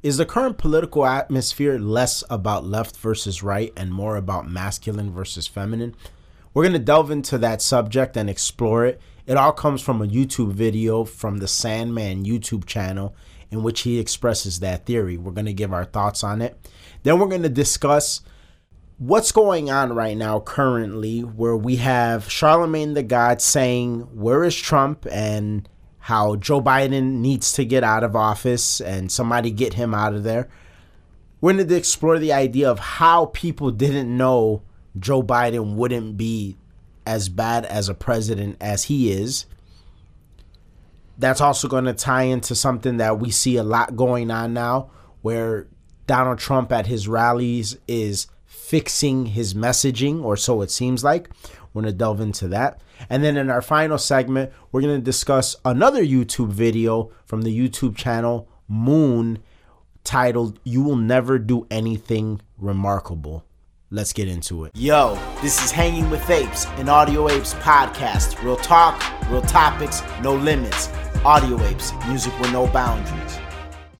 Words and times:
Is 0.00 0.16
the 0.16 0.24
current 0.24 0.58
political 0.58 1.04
atmosphere 1.04 1.76
less 1.76 2.22
about 2.30 2.64
left 2.64 2.96
versus 2.96 3.42
right 3.42 3.72
and 3.76 3.92
more 3.92 4.16
about 4.16 4.48
masculine 4.48 5.10
versus 5.10 5.48
feminine? 5.48 5.96
We're 6.54 6.62
going 6.62 6.72
to 6.74 6.78
delve 6.78 7.10
into 7.10 7.36
that 7.38 7.60
subject 7.60 8.16
and 8.16 8.30
explore 8.30 8.86
it. 8.86 9.00
It 9.26 9.36
all 9.36 9.52
comes 9.52 9.82
from 9.82 10.00
a 10.00 10.06
YouTube 10.06 10.52
video 10.52 11.04
from 11.04 11.38
the 11.38 11.48
Sandman 11.48 12.24
YouTube 12.24 12.64
channel 12.64 13.16
in 13.50 13.64
which 13.64 13.80
he 13.80 13.98
expresses 13.98 14.60
that 14.60 14.86
theory. 14.86 15.16
We're 15.16 15.32
going 15.32 15.46
to 15.46 15.52
give 15.52 15.72
our 15.72 15.84
thoughts 15.84 16.22
on 16.22 16.42
it. 16.42 16.56
Then 17.02 17.18
we're 17.18 17.26
going 17.26 17.42
to 17.42 17.48
discuss 17.48 18.20
what's 18.98 19.32
going 19.32 19.68
on 19.68 19.92
right 19.92 20.16
now 20.16 20.38
currently 20.38 21.22
where 21.22 21.56
we 21.56 21.76
have 21.76 22.28
Charlamagne 22.28 22.94
Tha 22.94 23.02
God 23.02 23.42
saying, 23.42 24.02
Where 24.14 24.44
is 24.44 24.54
Trump? 24.54 25.08
and 25.10 25.68
how 26.08 26.36
Joe 26.36 26.62
Biden 26.62 27.16
needs 27.16 27.52
to 27.52 27.66
get 27.66 27.84
out 27.84 28.02
of 28.02 28.16
office 28.16 28.80
and 28.80 29.12
somebody 29.12 29.50
get 29.50 29.74
him 29.74 29.92
out 29.92 30.14
of 30.14 30.22
there. 30.22 30.48
We're 31.42 31.52
going 31.52 31.68
to 31.68 31.76
explore 31.76 32.18
the 32.18 32.32
idea 32.32 32.70
of 32.70 32.78
how 32.78 33.26
people 33.26 33.70
didn't 33.70 34.16
know 34.16 34.62
Joe 34.98 35.22
Biden 35.22 35.74
wouldn't 35.74 36.16
be 36.16 36.56
as 37.04 37.28
bad 37.28 37.66
as 37.66 37.90
a 37.90 37.94
president 37.94 38.56
as 38.58 38.84
he 38.84 39.12
is. 39.12 39.44
That's 41.18 41.42
also 41.42 41.68
going 41.68 41.84
to 41.84 41.92
tie 41.92 42.22
into 42.22 42.54
something 42.54 42.96
that 42.96 43.20
we 43.20 43.30
see 43.30 43.58
a 43.58 43.62
lot 43.62 43.94
going 43.94 44.30
on 44.30 44.54
now 44.54 44.90
where 45.20 45.66
Donald 46.06 46.38
Trump 46.38 46.72
at 46.72 46.86
his 46.86 47.06
rallies 47.06 47.76
is 47.86 48.28
fixing 48.68 49.24
his 49.26 49.54
messaging, 49.54 50.22
or 50.22 50.36
so 50.36 50.60
it 50.60 50.70
seems 50.70 51.02
like. 51.02 51.30
We're 51.72 51.80
going 51.80 51.92
to 51.92 51.98
delve 51.98 52.20
into 52.20 52.48
that. 52.48 52.82
And 53.08 53.24
then 53.24 53.38
in 53.38 53.48
our 53.48 53.62
final 53.62 53.96
segment, 53.96 54.52
we're 54.70 54.82
going 54.82 55.00
to 55.00 55.04
discuss 55.04 55.56
another 55.64 56.04
YouTube 56.04 56.50
video 56.50 57.10
from 57.24 57.42
the 57.42 57.58
YouTube 57.58 57.96
channel 57.96 58.46
Moon 58.68 59.38
titled 60.04 60.60
You 60.64 60.82
Will 60.82 60.96
Never 60.96 61.38
Do 61.38 61.66
Anything 61.70 62.42
Remarkable. 62.58 63.46
Let's 63.90 64.12
get 64.12 64.28
into 64.28 64.64
it. 64.64 64.72
Yo, 64.74 65.18
this 65.40 65.64
is 65.64 65.70
Hanging 65.70 66.10
with 66.10 66.28
Apes, 66.28 66.66
an 66.76 66.90
Audio 66.90 67.30
Apes 67.30 67.54
podcast. 67.54 68.42
Real 68.42 68.56
talk, 68.56 69.02
real 69.30 69.40
topics, 69.40 70.02
no 70.22 70.34
limits. 70.34 70.90
Audio 71.24 71.58
Apes, 71.64 71.94
music 72.06 72.38
with 72.38 72.52
no 72.52 72.66
boundaries. 72.66 73.38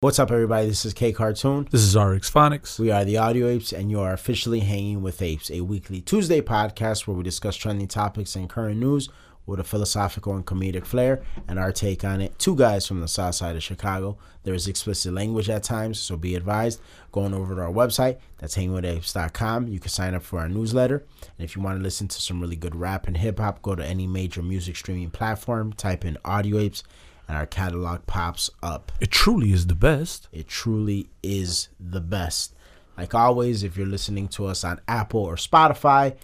What's 0.00 0.20
up, 0.20 0.30
everybody? 0.30 0.68
This 0.68 0.84
is 0.84 0.94
K 0.94 1.12
Cartoon. 1.12 1.66
This 1.72 1.82
is 1.82 1.96
RX 1.96 2.30
Phonics. 2.30 2.78
We 2.78 2.92
are 2.92 3.04
the 3.04 3.16
Audio 3.16 3.48
Apes, 3.48 3.72
and 3.72 3.90
you 3.90 3.98
are 3.98 4.12
officially 4.12 4.60
hanging 4.60 5.02
with 5.02 5.20
Apes, 5.20 5.50
a 5.50 5.62
weekly 5.62 6.00
Tuesday 6.00 6.40
podcast 6.40 7.08
where 7.08 7.16
we 7.16 7.24
discuss 7.24 7.56
trending 7.56 7.88
topics 7.88 8.36
and 8.36 8.48
current 8.48 8.78
news 8.78 9.08
with 9.44 9.58
a 9.58 9.64
philosophical 9.64 10.36
and 10.36 10.46
comedic 10.46 10.86
flair 10.86 11.24
and 11.48 11.58
our 11.58 11.72
take 11.72 12.04
on 12.04 12.20
it. 12.20 12.38
Two 12.38 12.54
guys 12.54 12.86
from 12.86 13.00
the 13.00 13.08
south 13.08 13.34
side 13.34 13.56
of 13.56 13.62
Chicago. 13.64 14.16
There 14.44 14.54
is 14.54 14.68
explicit 14.68 15.12
language 15.12 15.50
at 15.50 15.64
times, 15.64 15.98
so 15.98 16.16
be 16.16 16.36
advised. 16.36 16.80
Going 17.10 17.34
over 17.34 17.56
to 17.56 17.62
our 17.62 17.72
website, 17.72 18.18
that's 18.38 18.56
hangingwithapes.com. 18.56 19.66
You 19.66 19.80
can 19.80 19.90
sign 19.90 20.14
up 20.14 20.22
for 20.22 20.38
our 20.38 20.48
newsletter. 20.48 21.04
And 21.22 21.44
if 21.44 21.56
you 21.56 21.62
want 21.62 21.76
to 21.76 21.82
listen 21.82 22.06
to 22.06 22.20
some 22.20 22.40
really 22.40 22.54
good 22.54 22.76
rap 22.76 23.08
and 23.08 23.16
hip 23.16 23.40
hop, 23.40 23.62
go 23.62 23.74
to 23.74 23.84
any 23.84 24.06
major 24.06 24.42
music 24.42 24.76
streaming 24.76 25.10
platform, 25.10 25.72
type 25.72 26.04
in 26.04 26.18
Audio 26.24 26.60
Apes 26.60 26.84
and 27.28 27.36
our 27.36 27.46
catalog 27.46 28.06
pops 28.06 28.50
up. 28.62 28.90
It 29.00 29.10
truly 29.10 29.52
is 29.52 29.66
the 29.66 29.74
best. 29.74 30.28
It 30.32 30.48
truly 30.48 31.10
is 31.22 31.68
the 31.78 32.00
best. 32.00 32.54
Like 32.96 33.14
always, 33.14 33.62
if 33.62 33.76
you're 33.76 33.86
listening 33.86 34.28
to 34.28 34.46
us 34.46 34.64
on 34.64 34.80
Apple 34.88 35.20
or 35.20 35.36
Spotify, 35.36 36.16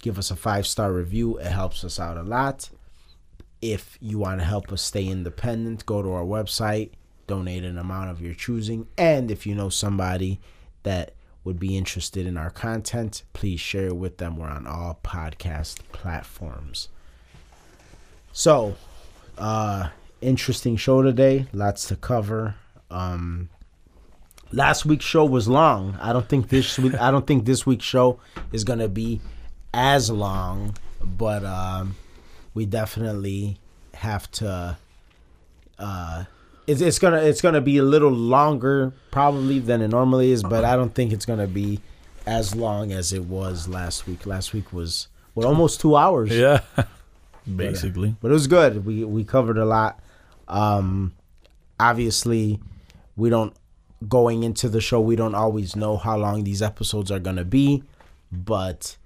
give 0.00 0.18
us 0.18 0.30
a 0.30 0.36
five 0.36 0.66
star 0.66 0.92
review. 0.92 1.36
It 1.38 1.46
helps 1.46 1.84
us 1.84 2.00
out 2.00 2.16
a 2.16 2.22
lot. 2.22 2.70
If 3.62 3.98
you 4.00 4.18
want 4.18 4.40
to 4.40 4.44
help 4.44 4.72
us 4.72 4.80
stay 4.80 5.06
independent, 5.06 5.84
go 5.84 6.02
to 6.02 6.10
our 6.12 6.24
website, 6.24 6.90
donate 7.26 7.62
an 7.62 7.78
amount 7.78 8.10
of 8.10 8.22
your 8.22 8.34
choosing. 8.34 8.88
And 8.96 9.30
if 9.30 9.46
you 9.46 9.54
know 9.54 9.68
somebody 9.68 10.40
that 10.82 11.12
would 11.44 11.60
be 11.60 11.76
interested 11.76 12.26
in 12.26 12.36
our 12.36 12.50
content, 12.50 13.22
please 13.32 13.60
share 13.60 13.88
it 13.88 13.96
with 13.96 14.16
them. 14.16 14.36
We're 14.36 14.48
on 14.48 14.66
all 14.66 14.98
podcast 15.04 15.80
platforms. 15.92 16.88
So, 18.32 18.76
uh, 19.38 19.88
interesting 20.20 20.76
show 20.76 21.02
today. 21.02 21.46
Lots 21.52 21.86
to 21.88 21.96
cover. 21.96 22.54
Um, 22.90 23.48
last 24.52 24.84
week's 24.84 25.04
show 25.04 25.24
was 25.24 25.48
long. 25.48 25.96
I 26.00 26.12
don't 26.12 26.28
think 26.28 26.48
this 26.48 26.78
week. 26.78 26.94
I 27.00 27.10
don't 27.10 27.26
think 27.26 27.44
this 27.44 27.66
week's 27.66 27.84
show 27.84 28.20
is 28.52 28.64
gonna 28.64 28.88
be 28.88 29.20
as 29.72 30.10
long, 30.10 30.76
but 31.02 31.44
um, 31.44 31.96
we 32.54 32.66
definitely 32.66 33.58
have 33.94 34.30
to. 34.32 34.76
Uh, 35.78 36.24
it's, 36.66 36.80
it's 36.80 36.98
gonna 36.98 37.18
it's 37.18 37.40
gonna 37.40 37.60
be 37.60 37.78
a 37.78 37.82
little 37.82 38.10
longer 38.10 38.92
probably 39.10 39.58
than 39.58 39.80
it 39.82 39.88
normally 39.88 40.30
is, 40.30 40.42
but 40.42 40.64
I 40.64 40.76
don't 40.76 40.94
think 40.94 41.12
it's 41.12 41.26
gonna 41.26 41.46
be 41.46 41.80
as 42.26 42.54
long 42.54 42.92
as 42.92 43.12
it 43.12 43.24
was 43.24 43.68
last 43.68 44.06
week. 44.06 44.26
Last 44.26 44.52
week 44.52 44.72
was 44.72 45.08
what 45.34 45.46
almost 45.46 45.80
two 45.80 45.96
hours. 45.96 46.36
Yeah. 46.36 46.60
Basically. 47.46 48.16
But 48.20 48.30
it 48.30 48.34
was 48.34 48.46
good. 48.46 48.84
We 48.84 49.04
we 49.04 49.24
covered 49.24 49.58
a 49.58 49.64
lot. 49.64 50.00
Um, 50.48 51.14
obviously, 51.78 52.60
we 53.16 53.30
don't 53.30 53.54
going 54.08 54.42
into 54.42 54.68
the 54.68 54.80
show. 54.80 55.00
We 55.00 55.16
don't 55.16 55.34
always 55.34 55.76
know 55.76 55.96
how 55.96 56.16
long 56.16 56.44
these 56.44 56.62
episodes 56.62 57.10
are 57.10 57.18
gonna 57.18 57.44
be, 57.44 57.82
but 58.30 58.96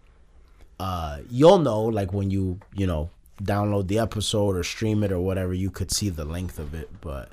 uh, 0.80 1.18
you'll 1.30 1.58
know 1.58 1.82
like 1.82 2.12
when 2.12 2.30
you 2.30 2.60
you 2.74 2.86
know 2.86 3.10
download 3.42 3.88
the 3.88 3.98
episode 3.98 4.56
or 4.56 4.62
stream 4.62 5.02
it 5.02 5.12
or 5.12 5.20
whatever. 5.20 5.54
You 5.54 5.70
could 5.70 5.90
see 5.90 6.08
the 6.10 6.24
length 6.24 6.58
of 6.58 6.74
it, 6.74 6.90
but 7.00 7.30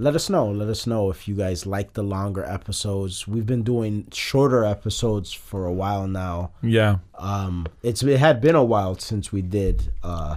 let 0.00 0.14
us 0.14 0.30
know. 0.30 0.50
Let 0.50 0.68
us 0.68 0.86
know 0.86 1.10
if 1.10 1.28
you 1.28 1.34
guys 1.34 1.66
like 1.66 1.92
the 1.92 2.02
longer 2.02 2.42
episodes. 2.44 3.28
We've 3.28 3.46
been 3.46 3.62
doing 3.62 4.06
shorter 4.12 4.64
episodes 4.64 5.32
for 5.32 5.66
a 5.66 5.72
while 5.72 6.06
now. 6.08 6.50
Yeah. 6.62 6.96
Um, 7.18 7.66
it's 7.82 8.02
it 8.02 8.18
had 8.18 8.40
been 8.40 8.54
a 8.54 8.64
while 8.64 8.96
since 8.98 9.30
we 9.30 9.42
did 9.42 9.92
uh, 10.02 10.36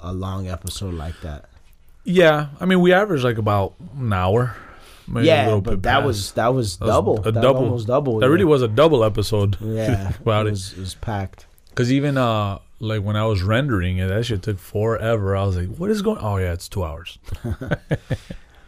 a 0.00 0.12
long 0.12 0.48
episode 0.48 0.94
like 0.94 1.20
that. 1.22 1.44
Yeah. 2.04 2.48
I 2.60 2.64
mean, 2.66 2.80
we 2.80 2.92
average 2.92 3.22
like 3.24 3.38
about 3.38 3.74
an 3.96 4.12
hour. 4.12 4.56
maybe 5.06 5.28
a 5.28 5.32
yeah, 5.32 5.44
little 5.44 5.60
but 5.60 5.70
bit 5.70 5.82
that 5.84 5.94
past. 6.00 6.06
was 6.06 6.32
that 6.32 6.48
was 6.54 6.76
That 6.78 6.86
was 6.86 6.94
double. 6.94 7.18
A 7.20 7.22
That 7.22 7.34
was 7.34 7.42
double. 7.42 7.64
almost 7.64 7.86
double. 7.86 8.18
That 8.18 8.26
yeah. 8.26 8.32
really 8.32 8.44
was 8.44 8.62
a 8.62 8.68
double 8.68 9.04
episode. 9.04 9.56
Yeah, 9.62 10.12
about 10.20 10.46
it 10.46 10.54
it. 10.58 10.72
it 10.76 10.80
was 10.80 10.94
packed. 10.96 11.46
Because 11.70 11.92
even 11.92 12.16
uh, 12.18 12.58
like 12.80 13.02
when 13.02 13.16
I 13.16 13.24
was 13.26 13.42
rendering 13.42 13.98
it, 13.98 14.08
that 14.08 14.24
shit 14.26 14.42
took 14.42 14.58
forever. 14.58 15.36
I 15.36 15.44
was 15.44 15.56
like, 15.56 15.70
"What 15.76 15.90
is 15.90 16.02
going?" 16.02 16.18
Oh 16.20 16.36
yeah, 16.36 16.52
it's 16.52 16.68
two 16.68 16.84
hours. 16.84 17.18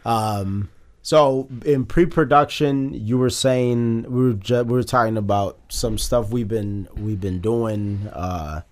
Um, 0.06 0.68
so 1.02 1.48
in 1.64 1.84
pre-production, 1.84 2.92
you 2.94 3.16
were 3.18 3.30
saying 3.30 4.04
we 4.10 4.24
were 4.24 4.32
ju- 4.34 4.62
we 4.64 4.72
were 4.72 4.82
talking 4.82 5.16
about 5.16 5.58
some 5.68 5.98
stuff 5.98 6.30
we've 6.30 6.48
been 6.48 6.88
we've 6.96 7.20
been 7.20 7.40
doing, 7.40 8.08
uh, 8.12 8.62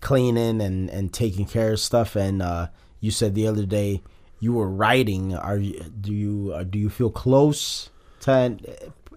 cleaning 0.00 0.60
and 0.60 0.88
and 0.90 1.12
taking 1.12 1.46
care 1.46 1.72
of 1.72 1.80
stuff. 1.80 2.16
And 2.16 2.42
uh, 2.42 2.68
you 3.00 3.10
said 3.10 3.34
the 3.34 3.46
other 3.46 3.66
day 3.66 4.02
you 4.40 4.52
were 4.54 4.68
writing. 4.68 5.34
Are 5.34 5.58
you 5.58 5.80
do 6.00 6.12
you 6.12 6.52
uh, 6.54 6.64
do 6.64 6.78
you 6.78 6.88
feel 6.90 7.10
close 7.10 7.90
to 8.20 8.32
an- 8.32 8.60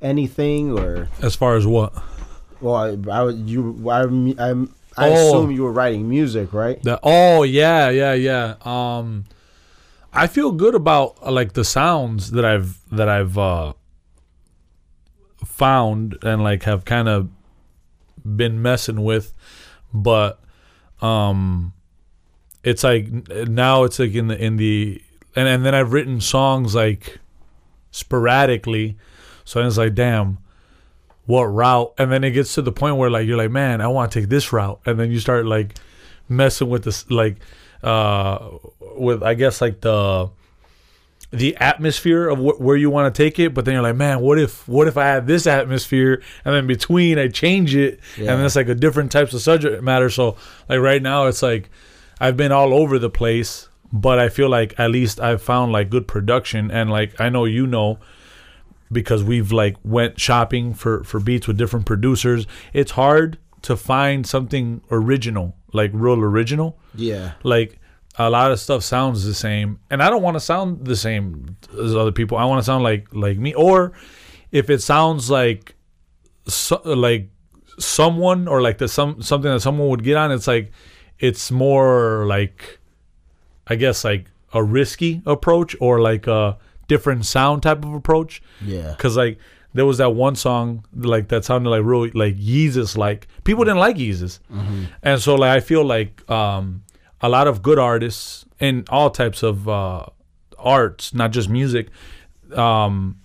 anything 0.02 0.78
or? 0.78 1.08
As 1.22 1.36
far 1.36 1.56
as 1.56 1.66
what? 1.66 1.94
Well, 2.62 2.76
I, 2.76 2.98
I 3.12 3.24
would- 3.24 3.50
you 3.50 3.90
I 3.90 4.02
I, 4.04 4.52
I 4.98 5.10
Oh. 5.10 5.28
assume 5.28 5.52
you 5.52 5.64
were 5.64 5.72
writing 5.72 6.08
music, 6.10 6.54
right? 6.54 6.82
The 6.84 7.00
oh 7.04 7.44
yeah 7.44 7.90
yeah 7.90 8.14
yeah. 8.14 8.56
Um, 8.62 9.26
I 10.14 10.28
feel 10.28 10.52
good 10.52 10.76
about 10.76 11.18
uh, 11.22 11.32
like 11.32 11.54
the 11.54 11.64
sounds 11.64 12.32
that 12.32 12.46
I've 12.46 12.78
that 12.92 13.10
I've 13.10 13.38
uh 13.38 13.74
found 15.44 16.18
and 16.22 16.44
like 16.44 16.64
have 16.64 16.86
kind 16.86 17.10
of 17.10 17.30
been 18.24 18.62
messing 18.62 19.04
with, 19.04 19.34
but 19.94 20.40
um, 21.02 21.74
it's 22.64 22.84
like 22.84 23.12
now 23.48 23.84
it's 23.84 24.00
like 24.00 24.14
in 24.14 24.28
the 24.28 24.38
in 24.38 24.58
the 24.58 25.02
and 25.36 25.48
and 25.48 25.66
then 25.66 25.74
I've 25.74 25.92
written 25.92 26.22
songs 26.22 26.76
like 26.76 27.20
sporadically, 27.92 28.98
so 29.44 29.66
it's 29.66 29.78
like 29.78 29.96
damn. 29.96 30.38
What 31.26 31.44
route? 31.46 31.94
And 31.98 32.12
then 32.12 32.26
it 32.26 32.32
gets 32.32 32.54
to 32.56 32.62
the 32.62 32.74
point 32.74 32.98
where 32.98 33.10
like 33.10 33.26
you're 33.26 33.38
like, 33.38 33.50
man, 33.50 33.80
I 33.80 33.88
want 33.88 34.12
to 34.12 34.20
take 34.20 34.28
this 34.28 34.52
route, 34.52 34.82
and 34.86 35.00
then 35.00 35.10
you 35.10 35.22
start 35.22 35.46
like 35.46 35.76
messing 36.28 36.68
with 36.68 36.84
this 36.84 37.10
like 37.10 37.38
uh 37.84 38.50
with 38.98 39.22
I 39.24 39.34
guess 39.34 39.60
like 39.62 39.82
the 39.82 40.30
the 41.32 41.56
atmosphere 41.58 42.28
of 42.30 42.38
wh- 42.38 42.62
where 42.62 42.76
you 42.78 42.90
want 42.92 43.14
to 43.14 43.24
take 43.24 43.40
it 43.40 43.54
but 43.56 43.66
then 43.66 43.74
you're 43.74 43.82
like 43.84 43.96
man 43.96 44.20
what 44.20 44.38
if 44.38 44.68
what 44.68 44.88
if 44.88 44.98
I 44.98 45.06
had 45.06 45.26
this 45.26 45.48
atmosphere 45.48 46.22
and 46.46 46.54
then 46.56 46.68
between 46.68 47.18
I 47.18 47.28
change 47.28 47.76
it? 47.76 48.00
And 48.18 48.26
Yeah. 48.26 48.36
then 48.36 48.46
it's 48.46 48.56
like 48.56 48.70
a 48.70 48.76
different 48.76 49.12
types 49.12 49.34
of 49.34 49.42
subject 49.42 49.82
matter. 49.84 50.10
So 50.10 50.36
like 50.70 50.80
right 50.80 51.02
now 51.02 51.26
it's 51.28 51.42
like 51.42 51.70
I've 52.20 52.38
been 52.38 52.52
all 52.52 52.74
over 52.74 53.00
the 53.00 53.10
place 53.10 53.68
but 53.92 54.18
I 54.20 54.30
feel 54.30 54.50
like 54.50 54.80
at 54.80 54.90
least 54.92 55.20
I've 55.20 55.42
found 55.42 55.72
like 55.72 55.90
good 55.90 56.08
production. 56.08 56.72
And 56.72 56.90
like 56.90 57.20
I 57.20 57.30
know 57.30 57.46
you 57.46 57.68
know 57.68 58.00
because 58.92 59.24
we've 59.24 59.52
like 59.52 59.76
went 59.84 60.20
shopping 60.20 60.74
for 60.76 61.04
for 61.04 61.20
beats 61.20 61.48
with 61.48 61.58
different 61.58 61.86
producers. 61.88 62.46
It's 62.74 62.92
hard 62.92 63.38
to 63.64 63.76
find 63.76 64.26
something 64.28 64.82
original 64.92 65.56
like 65.74 65.90
real 65.94 66.20
original 66.20 66.78
Yeah. 66.96 67.34
like 67.44 67.80
a 68.18 68.30
lot 68.30 68.52
of 68.52 68.60
stuff 68.60 68.84
sounds 68.84 69.26
the 69.26 69.34
same, 69.34 69.80
and 69.90 70.04
I 70.04 70.10
don't 70.12 70.22
want 70.22 70.36
to 70.36 70.40
sound 70.40 70.86
the 70.86 70.96
same 70.96 71.58
as 71.84 71.96
other 71.96 72.12
people. 72.12 72.38
I 72.38 72.46
want 72.46 72.60
to 72.60 72.64
sound 72.64 72.84
like 72.84 73.08
like 73.12 73.40
me, 73.40 73.56
or 73.56 73.94
if 74.52 74.70
it 74.70 74.84
sounds 74.84 75.32
like 75.32 75.74
so, 76.48 76.80
like 76.86 77.30
someone 77.80 78.48
or 78.48 78.62
like 78.62 78.78
the 78.78 78.88
some 78.88 79.22
something 79.24 79.52
that 79.52 79.62
someone 79.62 79.90
would 79.90 80.04
get 80.04 80.16
on, 80.16 80.32
it's 80.32 80.46
like 80.48 80.72
it's 81.18 81.50
more 81.52 82.26
like 82.28 82.80
I 83.66 83.76
guess 83.76 84.04
like 84.04 84.28
a 84.54 84.62
risky 84.64 85.24
approach 85.26 85.76
or 85.80 86.00
like 86.00 86.28
a 86.28 86.58
different 86.88 87.26
sound 87.26 87.64
type 87.64 87.84
of 87.84 87.94
approach. 87.96 88.44
Yeah. 88.64 88.92
Because 88.92 89.18
like 89.18 89.40
there 89.74 89.86
was 89.86 89.98
that 89.98 90.12
one 90.16 90.36
song 90.36 90.86
like 90.96 91.28
that 91.30 91.46
sounded 91.46 91.70
like 91.70 91.84
really 91.84 92.12
like 92.12 92.38
Yeezus 92.38 92.96
like 92.98 93.28
people 93.44 93.64
didn't 93.64 93.80
like 93.80 93.96
Yeezus, 93.98 94.40
and 95.02 95.20
so 95.22 95.36
like 95.36 95.58
I 95.58 95.60
feel 95.60 95.84
like 95.86 96.30
um 96.30 96.84
a 97.22 97.30
lot 97.30 97.48
of 97.48 97.62
good 97.62 97.80
artists 97.80 98.46
in 98.60 98.84
all 98.90 99.10
types 99.10 99.44
of 99.44 99.68
uh 99.70 100.06
arts, 100.58 101.14
not 101.14 101.32
just 101.32 101.50
music, 101.50 101.88
um 102.56 103.18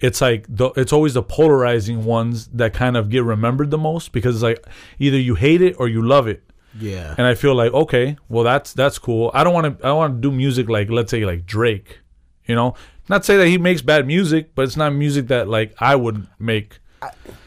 it's 0.00 0.20
like 0.20 0.44
the, 0.48 0.70
it's 0.76 0.92
always 0.92 1.14
the 1.14 1.22
polarizing 1.22 2.04
ones 2.04 2.48
that 2.48 2.74
kind 2.74 2.96
of 2.96 3.08
get 3.08 3.22
remembered 3.24 3.70
the 3.70 3.78
most 3.78 4.12
because 4.12 4.36
it's 4.36 4.42
like 4.42 4.64
either 4.98 5.16
you 5.18 5.34
hate 5.34 5.62
it 5.62 5.76
or 5.78 5.88
you 5.88 6.02
love 6.02 6.26
it 6.26 6.42
Yeah. 6.78 7.14
and 7.16 7.26
I 7.26 7.34
feel 7.34 7.54
like 7.54 7.72
okay, 7.72 8.16
well 8.28 8.44
that's 8.44 8.72
that's 8.72 8.98
cool. 8.98 9.30
I 9.34 9.44
don't 9.44 9.54
want 9.54 9.78
to 9.80 9.86
I 9.86 9.92
want 9.92 10.16
to 10.16 10.20
do 10.20 10.34
music 10.34 10.68
like 10.68 10.90
let's 10.90 11.10
say 11.10 11.24
like 11.24 11.46
Drake, 11.46 12.00
you 12.46 12.54
know. 12.54 12.74
Not 13.08 13.24
say 13.24 13.36
that 13.36 13.48
he 13.48 13.58
makes 13.58 13.82
bad 13.82 14.06
music, 14.06 14.54
but 14.54 14.62
it's 14.62 14.76
not 14.76 14.94
music 14.94 15.28
that 15.28 15.48
like 15.48 15.74
I 15.78 15.94
would 15.96 16.26
make. 16.38 16.78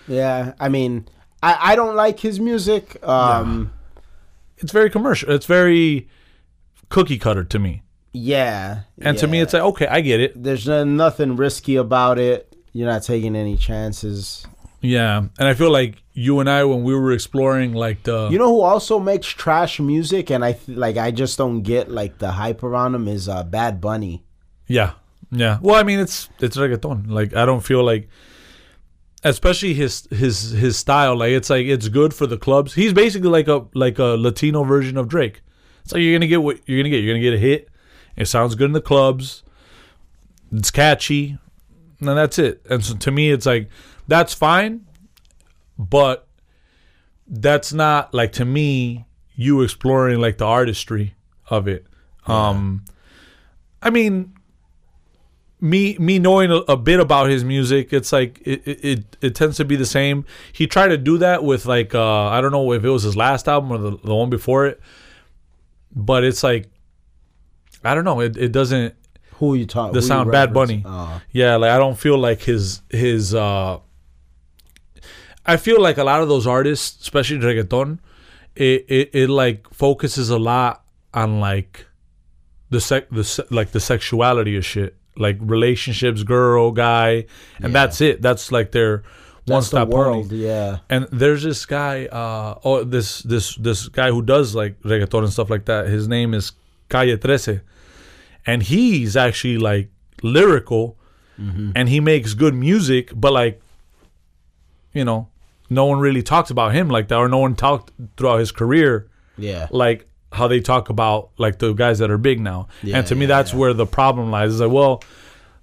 yeah. 0.08 0.54
I 0.60 0.70
mean, 0.70 1.08
I, 1.42 1.72
I 1.72 1.76
don't 1.76 1.96
like 1.96 2.20
his 2.20 2.40
music. 2.40 2.98
Um, 3.04 3.72
It's 4.60 4.72
very 4.72 4.90
commercial. 4.90 5.32
It's 5.32 5.46
very 5.46 6.08
cookie 6.90 7.18
cutter 7.18 7.44
to 7.44 7.60
me. 7.60 7.82
yeah. 8.14 8.82
And 9.02 9.18
to 9.20 9.28
me, 9.28 9.42
it's 9.42 9.54
like 9.54 9.64
okay, 9.64 9.88
I 9.88 10.02
get 10.02 10.20
it. 10.20 10.42
there's 10.42 10.68
no, 10.68 10.84
nothing 10.84 11.36
risky 11.36 11.76
about 11.76 12.18
it. 12.20 12.56
You're 12.74 12.88
not 12.90 13.04
taking 13.04 13.36
any 13.36 13.58
chances. 13.58 14.46
Yeah, 14.82 15.18
and 15.40 15.48
I 15.48 15.56
feel 15.56 15.72
like 15.72 15.96
you 16.14 16.40
and 16.40 16.48
I 16.48 16.64
when 16.64 16.84
we 16.84 16.94
were 16.94 17.12
exploring 17.12 17.74
like 17.74 18.04
the 18.04 18.30
You 18.30 18.38
know 18.38 18.50
who 18.50 18.62
also 18.62 19.00
makes 19.00 19.26
trash 19.28 19.80
music, 19.80 20.30
and 20.30 20.46
I 20.46 20.54
th- 20.54 20.78
like 20.78 20.98
I 20.98 21.10
just 21.10 21.36
don't 21.38 21.64
get 21.64 21.90
like 21.90 22.20
the 22.20 22.32
hype 22.34 22.62
around 22.62 22.94
him 22.94 23.08
is 23.08 23.28
uh, 23.28 23.44
Bad 23.44 23.82
Bunny. 23.82 24.24
Yeah, 24.68 24.92
yeah. 25.32 25.60
Well, 25.62 25.76
I 25.76 25.84
mean, 25.84 26.00
it's 26.00 26.30
it's 26.40 26.58
reggaeton. 26.58 27.10
Like 27.10 27.36
I 27.36 27.46
don't 27.46 27.62
feel 27.62 27.84
like, 27.84 28.10
especially 29.24 29.74
his 29.74 30.08
his 30.12 30.52
his 30.52 30.78
style. 30.78 31.18
Like 31.18 31.32
it's 31.32 31.50
like 31.50 31.66
it's 31.66 31.88
good 31.90 32.14
for 32.14 32.28
the 32.28 32.38
clubs. 32.38 32.74
He's 32.74 32.94
basically 32.94 33.30
like 33.30 33.48
a 33.48 33.66
like 33.74 34.00
a 34.00 34.16
Latino 34.18 34.64
version 34.64 34.98
of 34.98 35.08
Drake. 35.08 35.42
So 35.86 35.98
you're 35.98 36.18
gonna 36.18 36.28
get 36.28 36.42
what 36.42 36.60
you're 36.68 36.80
gonna 36.80 36.90
get. 36.90 37.04
You're 37.04 37.14
gonna 37.14 37.24
get 37.24 37.34
a 37.34 37.40
hit. 37.40 37.70
It 38.16 38.26
sounds 38.26 38.56
good 38.56 38.66
in 38.66 38.74
the 38.74 38.82
clubs. 38.82 39.44
It's 40.52 40.72
catchy, 40.72 41.38
and 42.00 42.10
that's 42.10 42.40
it. 42.40 42.66
And 42.70 42.84
so 42.84 42.96
to 42.96 43.12
me, 43.12 43.32
it's 43.32 43.46
like 43.46 43.70
that's 44.08 44.34
fine, 44.34 44.86
but 45.78 46.28
that's 47.28 47.74
not 47.74 48.14
like 48.14 48.32
to 48.34 48.46
me 48.46 49.06
you 49.36 49.62
exploring 49.62 50.20
like 50.20 50.38
the 50.38 50.46
artistry 50.46 51.16
of 51.50 51.68
it. 51.68 51.86
Um, 52.26 52.84
I 53.82 53.90
mean, 53.90 54.34
me 55.60 55.98
me 55.98 56.20
knowing 56.20 56.52
a, 56.52 56.58
a 56.68 56.78
bit 56.78 57.00
about 57.00 57.30
his 57.30 57.44
music, 57.44 57.92
it's 57.92 58.12
like 58.12 58.40
it, 58.46 58.62
it 58.68 58.86
it 58.86 59.18
it 59.22 59.36
tends 59.36 59.58
to 59.58 59.66
be 59.66 59.76
the 59.76 59.86
same. 59.86 60.26
He 60.54 60.68
tried 60.68 60.90
to 60.90 60.98
do 60.98 61.18
that 61.18 61.44
with 61.44 61.66
like 61.66 61.96
uh 61.96 62.26
I 62.28 62.42
don't 62.42 62.52
know 62.52 62.72
if 62.74 62.84
it 62.84 62.90
was 62.90 63.04
his 63.04 63.16
last 63.16 63.48
album 63.48 63.72
or 63.72 63.78
the, 63.78 63.98
the 63.98 64.14
one 64.16 64.30
before 64.30 64.68
it, 64.68 64.80
but 65.96 66.24
it's 66.24 66.44
like 66.44 66.70
I 67.84 67.96
don't 67.96 68.04
know. 68.04 68.20
It 68.22 68.38
it 68.38 68.52
doesn't 68.52 68.94
Who 69.36 69.56
you 69.56 69.66
talking? 69.66 69.94
the 69.94 70.02
sound 70.02 70.32
Bad 70.32 70.54
Bunny. 70.54 70.84
Oh, 70.86 71.22
Yeah, 71.32 71.56
like 71.56 71.72
I 71.72 71.78
don't 71.78 71.98
feel 71.98 72.18
like 72.18 72.42
his 72.42 72.82
his 72.90 73.34
uh 73.34 73.80
I 75.46 75.58
feel 75.58 75.82
like 75.82 75.98
a 75.98 76.04
lot 76.04 76.22
of 76.22 76.28
those 76.28 76.46
artists, 76.46 77.02
especially 77.02 77.38
reggaeton, 77.40 78.00
it 78.56 78.86
it, 78.88 79.10
it 79.14 79.30
like 79.30 79.74
focuses 79.74 80.30
a 80.30 80.38
lot 80.38 80.84
on 81.14 81.40
like 81.40 81.88
the 82.70 82.82
sec 82.82 83.10
the 83.10 83.24
se- 83.24 83.46
like 83.50 83.72
the 83.72 83.80
sexuality 83.80 84.56
of 84.58 84.66
shit. 84.66 84.96
Like 85.18 85.38
relationships, 85.42 86.24
girl, 86.24 86.72
guy, 86.72 87.26
and 87.62 87.74
that's 87.74 88.02
it. 88.02 88.22
That's 88.22 88.52
like 88.52 88.72
their 88.72 89.04
one 89.46 89.62
stop 89.64 89.88
world. 89.90 90.30
party. 90.30 90.38
Yeah. 90.38 90.80
And 90.90 91.08
there's 91.12 91.44
this 91.44 91.66
guy, 91.66 92.06
uh, 92.06 92.60
oh, 92.64 92.84
this 92.84 93.22
this 93.24 93.56
this 93.56 93.88
guy 93.90 94.12
who 94.12 94.22
does 94.22 94.54
like 94.56 94.80
reggaeton 94.82 95.24
and 95.24 95.34
stuff 95.34 95.50
like 95.50 95.66
that. 95.66 95.88
His 95.88 96.08
name 96.08 96.34
is 96.34 96.52
Calle 96.90 97.18
Trece, 97.18 97.62
and 98.46 98.62
he's 98.64 99.16
actually 99.18 99.58
like 99.58 99.90
lyrical, 100.24 100.98
and 101.38 101.88
he 101.90 102.00
makes 102.00 102.34
good 102.34 102.54
music. 102.56 103.12
But 103.16 103.32
like, 103.34 103.62
you 104.94 105.06
know, 105.06 105.30
no 105.70 105.86
one 105.86 106.00
really 106.00 106.24
talks 106.24 106.50
about 106.50 106.74
him 106.74 106.90
like 106.90 107.08
that, 107.10 107.16
or 107.18 107.30
no 107.30 107.40
one 107.40 107.56
talked 107.56 107.92
throughout 108.18 108.40
his 108.40 108.52
career 108.52 109.10
Yeah. 109.38 109.68
like 109.72 110.08
how 110.38 110.48
they 110.48 110.60
talk 110.60 110.90
about 110.90 111.32
like 111.38 111.60
the 111.60 111.74
guys 111.74 112.00
that 112.00 112.10
are 112.10 112.18
big 112.18 112.40
now. 112.40 112.68
Yeah, 112.84 112.98
and 112.98 113.08
to 113.08 113.16
me, 113.16 113.26
that's 113.26 113.52
yeah. 113.52 113.60
where 113.60 113.74
the 113.74 113.86
problem 113.86 114.32
lies. 114.32 114.54
Is 114.54 114.62
like, 114.62 114.72
well, 114.72 115.04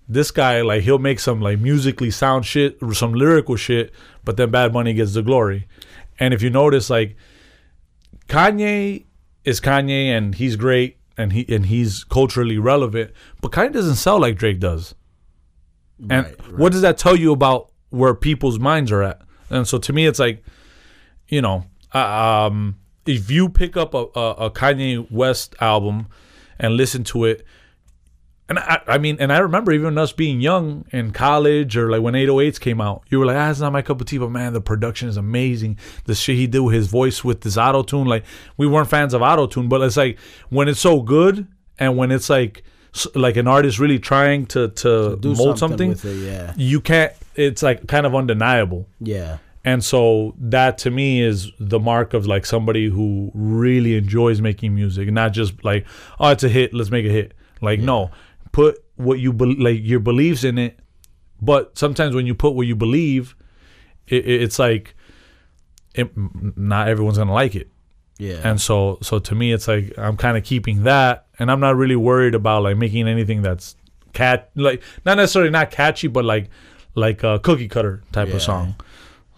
this 0.09 0.31
guy 0.31 0.63
like 0.63 0.83
he'll 0.83 0.99
make 0.99 1.21
some 1.21 1.41
like 1.41 1.59
musically 1.59 2.11
sound 2.11 2.45
shit, 2.45 2.79
or 2.83 2.93
some 2.95 3.15
lyrical 3.15 3.57
shit, 3.57 3.93
but 4.25 4.37
then 4.37 4.51
Bad 4.51 4.73
Bunny 4.73 4.95
gets 4.95 5.15
the 5.15 5.23
glory. 5.23 5.67
And 6.19 6.35
if 6.35 6.43
you 6.43 6.51
notice, 6.51 6.91
like 6.91 7.17
Kanye 8.29 9.05
is 9.45 9.61
Kanye, 9.61 10.07
and 10.07 10.35
he's 10.35 10.57
great, 10.57 10.99
and 11.17 11.33
he 11.33 11.47
and 11.49 11.67
he's 11.67 12.05
culturally 12.05 12.59
relevant, 12.59 13.13
but 13.41 13.53
Kanye 13.53 13.73
doesn't 13.73 13.97
sell 13.97 14.21
like 14.21 14.37
Drake 14.37 14.61
does. 14.61 14.95
And 16.11 16.27
Right, 16.27 16.59
what 16.59 16.73
does 16.73 16.83
that 16.83 16.99
tell 16.99 17.17
you 17.17 17.33
about 17.33 17.71
where 17.91 18.15
people's 18.15 18.59
minds 18.59 18.91
are 18.91 19.03
at? 19.03 19.23
And 19.51 19.67
so 19.67 19.79
to 19.79 19.93
me, 19.93 20.07
it's 20.07 20.19
like, 20.19 20.43
you 21.29 21.41
know, 21.41 21.65
uh, 21.95 22.49
um, 22.49 22.77
if 23.07 23.31
you 23.31 23.49
pick 23.49 23.77
up 23.77 23.95
a, 23.95 24.07
a, 24.15 24.31
a 24.47 24.51
Kanye 24.51 25.11
West 25.11 25.55
album 25.61 26.07
and 26.59 26.77
listen 26.77 27.05
to 27.05 27.25
it, 27.25 27.45
and 28.49 28.59
I, 28.59 28.83
I 28.87 28.99
mean, 28.99 29.17
and 29.21 29.33
I 29.33 29.39
remember 29.39 29.73
even 29.73 29.97
us 29.97 30.13
being 30.13 30.41
young 30.41 30.85
in 30.93 31.13
college 31.13 31.77
or 31.79 31.91
like 31.91 32.03
when 32.03 32.13
808s 32.13 32.61
came 32.61 32.79
out, 32.81 33.03
you 33.09 33.19
were 33.19 33.25
like, 33.25 33.37
ah, 33.37 33.51
it's 33.51 33.61
not 33.61 33.73
my 33.73 33.81
cup 33.81 34.01
of 34.03 34.07
tea, 34.07 34.19
but 34.19 34.31
man, 34.31 34.53
the 34.53 34.61
production 34.61 35.09
is 35.09 35.17
amazing. 35.17 35.79
The 36.05 36.15
shit 36.15 36.37
he 36.37 36.47
did 36.47 36.61
with 36.61 36.75
his 36.75 36.87
voice 36.89 37.25
with 37.25 37.41
this 37.41 37.57
auto 37.57 37.83
tune, 37.83 38.07
like 38.07 38.25
we 38.59 38.67
weren't 38.67 38.89
fans 38.91 39.15
of 39.15 39.23
auto 39.23 39.47
tune, 39.47 39.69
but 39.69 39.81
it's 39.81 39.97
like 39.97 40.19
when 40.51 40.69
it's 40.69 40.81
so 40.81 41.01
good 41.01 41.47
and 41.79 41.97
when 41.97 42.11
it's 42.11 42.29
like 42.29 42.65
like 43.15 43.37
an 43.37 43.49
artist 43.49 43.79
really 43.79 43.99
trying 43.99 44.47
to 44.47 44.69
to, 44.69 45.17
Do 45.17 45.35
mold 45.35 45.59
something, 45.59 45.89
with 45.89 46.05
it. 46.05 46.15
Yeah. 46.17 46.53
you 46.57 46.81
can't. 46.81 47.13
It's 47.35 47.63
like 47.63 47.87
kind 47.89 48.07
of 48.07 48.15
undeniable. 48.15 48.87
Yeah. 49.01 49.39
And 49.65 49.83
so 49.83 50.35
that 50.39 50.77
to 50.79 50.91
me 50.91 51.23
is 51.23 51.51
the 51.59 51.79
mark 51.81 52.13
of 52.13 52.27
like 52.27 52.45
somebody 52.45 52.89
who 52.91 53.31
really 53.35 53.97
enjoys 53.97 54.41
making 54.41 54.75
music, 54.75 55.11
not 55.11 55.33
just 55.33 55.65
like, 55.65 55.87
oh, 56.21 56.29
it's 56.31 56.45
a 56.45 56.49
hit, 56.51 56.75
let's 56.75 56.91
make 56.91 57.07
a 57.07 57.11
hit. 57.11 57.33
Like, 57.63 57.81
no, 57.81 58.11
put 58.53 58.77
what 58.97 59.19
you 59.21 59.33
bel 59.33 59.55
like 59.59 59.79
your 59.83 60.01
beliefs 60.01 60.45
in 60.45 60.59
it. 60.59 60.79
But 61.41 61.79
sometimes 61.79 62.15
when 62.15 62.27
you 62.27 62.35
put 62.35 62.51
what 62.55 62.67
you 62.67 62.77
believe, 62.77 63.35
it, 64.07 64.27
it- 64.27 64.43
it's 64.43 64.59
like, 64.59 64.95
it, 65.95 66.11
not 66.57 66.89
everyone's 66.89 67.17
gonna 67.19 67.33
like 67.33 67.55
it. 67.55 67.69
Yeah. 68.19 68.41
And 68.45 68.61
so, 68.61 68.99
so 69.03 69.19
to 69.19 69.35
me, 69.35 69.53
it's 69.53 69.67
like 69.67 69.93
I'm 69.97 70.17
kind 70.17 70.37
of 70.37 70.45
keeping 70.45 70.83
that, 70.85 71.27
and 71.39 71.51
I'm 71.51 71.61
not 71.61 71.75
really 71.77 71.97
worried 71.97 72.35
about 72.35 72.63
like 72.65 72.77
making 72.77 73.09
anything 73.09 73.43
that's 73.43 73.77
cat 74.13 74.51
like 74.55 74.83
not 75.05 75.17
necessarily 75.17 75.51
not 75.51 75.71
catchy, 75.71 76.07
but 76.09 76.25
like 76.25 76.49
like 76.95 77.23
a 77.25 77.39
cookie 77.41 77.67
cutter 77.69 78.03
type 78.13 78.29
Yeah. 78.29 78.35
of 78.35 78.43
song. 78.43 78.75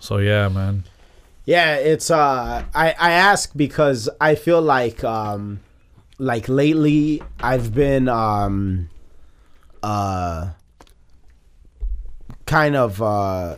So 0.07 0.19
yeah, 0.19 0.49
man. 0.49 0.85
Yeah, 1.47 1.75
it's 1.75 2.13
uh 2.13 2.65
I 2.73 2.95
I 2.97 3.11
ask 3.11 3.51
because 3.57 4.09
I 4.21 4.37
feel 4.37 4.63
like 4.63 5.03
um 5.03 5.59
like 6.19 6.49
lately 6.49 7.25
I've 7.41 7.75
been 7.75 8.09
um 8.09 8.89
uh 9.83 10.51
kind 12.47 12.77
of 12.77 13.03
uh 13.03 13.57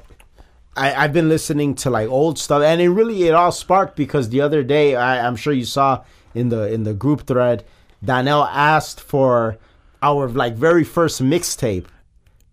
I, 0.75 0.95
I've 0.95 1.13
been 1.13 1.29
listening 1.29 1.75
to 1.83 1.91
like 1.91 2.09
old 2.09 2.39
stuff 2.39 2.63
and 2.63 2.81
it 2.81 2.89
really 2.89 3.25
it 3.25 3.35
all 3.35 3.53
sparked 3.53 3.95
because 3.95 4.31
the 4.31 4.41
other 4.41 4.63
day 4.63 4.97
I, 4.97 5.27
I'm 5.27 5.37
sure 5.37 5.53
you 5.53 5.67
saw 5.67 6.03
in 6.35 6.49
the 6.49 6.73
in 6.73 6.85
the 6.85 6.95
group 6.95 7.27
thread 7.27 7.63
Donnell 8.03 8.45
asked 8.45 9.03
for 9.03 9.59
our 10.03 10.31
like 10.31 10.55
very 10.55 10.85
first 10.85 11.21
mixtape 11.21 11.89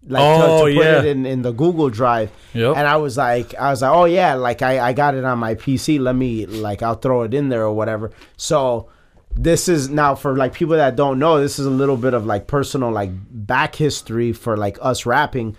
like 0.08 0.22
to- 0.40 0.46
Oh, 0.48 0.68
to, 0.68 0.74
put 0.76 0.84
yeah. 0.86 1.00
it 1.00 1.06
in, 1.06 1.26
in 1.26 1.42
the 1.42 1.52
Google 1.52 1.90
Drive 1.90 2.32
Yep. 2.54 2.78
and 2.78 2.88
I 2.88 2.98
was 2.98 3.18
like, 3.18 3.54
I 3.56 3.72
was 3.72 3.82
like, 3.82 3.92
oh 3.92 4.06
yeah, 4.06 4.36
like 4.36 4.62
I, 4.62 4.80
I 4.90 4.94
got 4.94 5.16
it 5.16 5.24
on 5.24 5.40
my 5.40 5.56
PC. 5.56 6.00
Let 6.00 6.16
me 6.16 6.46
like 6.46 6.82
I'll 6.84 6.96
throw 6.96 7.24
it 7.24 7.34
in 7.34 7.50
there 7.50 7.64
or 7.64 7.74
whatever. 7.74 8.12
So 8.38 8.90
this 9.38 9.68
is 9.68 9.90
now 9.90 10.16
for 10.16 10.38
like 10.38 10.54
people 10.54 10.76
that 10.78 10.96
don't 10.96 11.20
know. 11.20 11.40
This 11.42 11.60
is 11.60 11.66
a 11.66 11.70
little 11.72 11.98
bit 11.98 12.14
of 12.14 12.26
like 12.26 12.48
personal 12.48 12.92
like 12.92 13.10
back 13.14 13.76
history 13.76 14.32
for 14.32 14.56
like 14.56 14.78
us 14.82 15.06
rapping. 15.06 15.58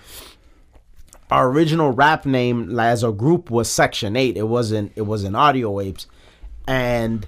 Our 1.30 1.48
original 1.50 1.90
rap 1.90 2.24
name 2.24 2.68
like, 2.68 2.86
as 2.92 3.02
a 3.02 3.10
group 3.12 3.50
was 3.50 3.68
Section 3.68 4.14
Eight. 4.16 4.36
It 4.36 4.44
wasn't. 4.48 4.92
It 4.94 5.02
wasn't 5.02 5.34
Audio 5.34 5.80
Apes, 5.80 6.06
and 6.68 7.26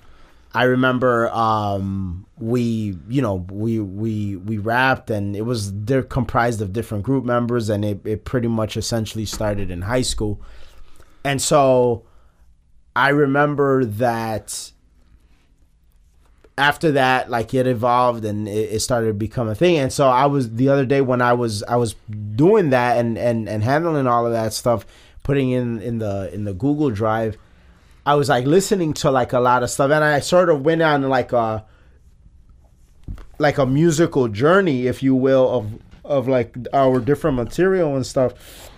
I 0.58 0.64
remember 0.64 1.30
um, 1.30 2.26
we, 2.36 2.98
you 3.08 3.22
know, 3.22 3.46
we 3.48 3.78
we 3.78 4.34
we 4.34 4.58
rapped, 4.58 5.08
and 5.08 5.36
it 5.36 5.42
was 5.42 5.72
they're 5.84 6.02
comprised 6.02 6.60
of 6.60 6.72
different 6.72 7.04
group 7.04 7.24
members, 7.24 7.68
and 7.68 7.84
it, 7.84 8.04
it 8.04 8.24
pretty 8.24 8.48
much 8.48 8.76
essentially 8.76 9.24
started 9.24 9.70
in 9.70 9.82
high 9.82 10.02
school, 10.02 10.42
and 11.22 11.40
so 11.40 12.06
I 12.96 13.10
remember 13.10 13.84
that 13.84 14.72
after 16.56 16.90
that, 16.90 17.30
like 17.30 17.54
it 17.54 17.68
evolved 17.68 18.24
and 18.24 18.48
it, 18.48 18.72
it 18.72 18.80
started 18.80 19.06
to 19.06 19.14
become 19.14 19.46
a 19.46 19.54
thing. 19.54 19.78
And 19.78 19.92
so 19.92 20.08
I 20.08 20.26
was 20.26 20.56
the 20.56 20.70
other 20.70 20.84
day 20.84 21.02
when 21.02 21.22
I 21.22 21.34
was 21.34 21.62
I 21.62 21.76
was 21.76 21.94
doing 22.34 22.70
that 22.70 22.98
and 22.98 23.16
and 23.16 23.48
and 23.48 23.62
handling 23.62 24.08
all 24.08 24.26
of 24.26 24.32
that 24.32 24.52
stuff, 24.52 24.84
putting 25.22 25.50
in 25.50 25.80
in 25.80 25.98
the 26.00 26.34
in 26.34 26.42
the 26.42 26.52
Google 26.52 26.90
Drive. 26.90 27.38
I 28.08 28.14
was 28.14 28.30
like 28.30 28.46
listening 28.46 28.94
to 28.94 29.10
like 29.10 29.34
a 29.34 29.38
lot 29.38 29.62
of 29.62 29.68
stuff, 29.68 29.90
and 29.90 30.02
I 30.02 30.20
sort 30.20 30.48
of 30.48 30.64
went 30.64 30.80
on 30.80 31.02
like 31.10 31.34
a 31.34 31.66
like 33.38 33.58
a 33.58 33.66
musical 33.66 34.28
journey, 34.28 34.86
if 34.86 35.02
you 35.02 35.14
will, 35.14 35.50
of 35.50 35.78
of 36.06 36.26
like 36.26 36.56
our 36.72 37.00
different 37.00 37.36
material 37.36 37.96
and 37.96 38.06
stuff. 38.06 38.70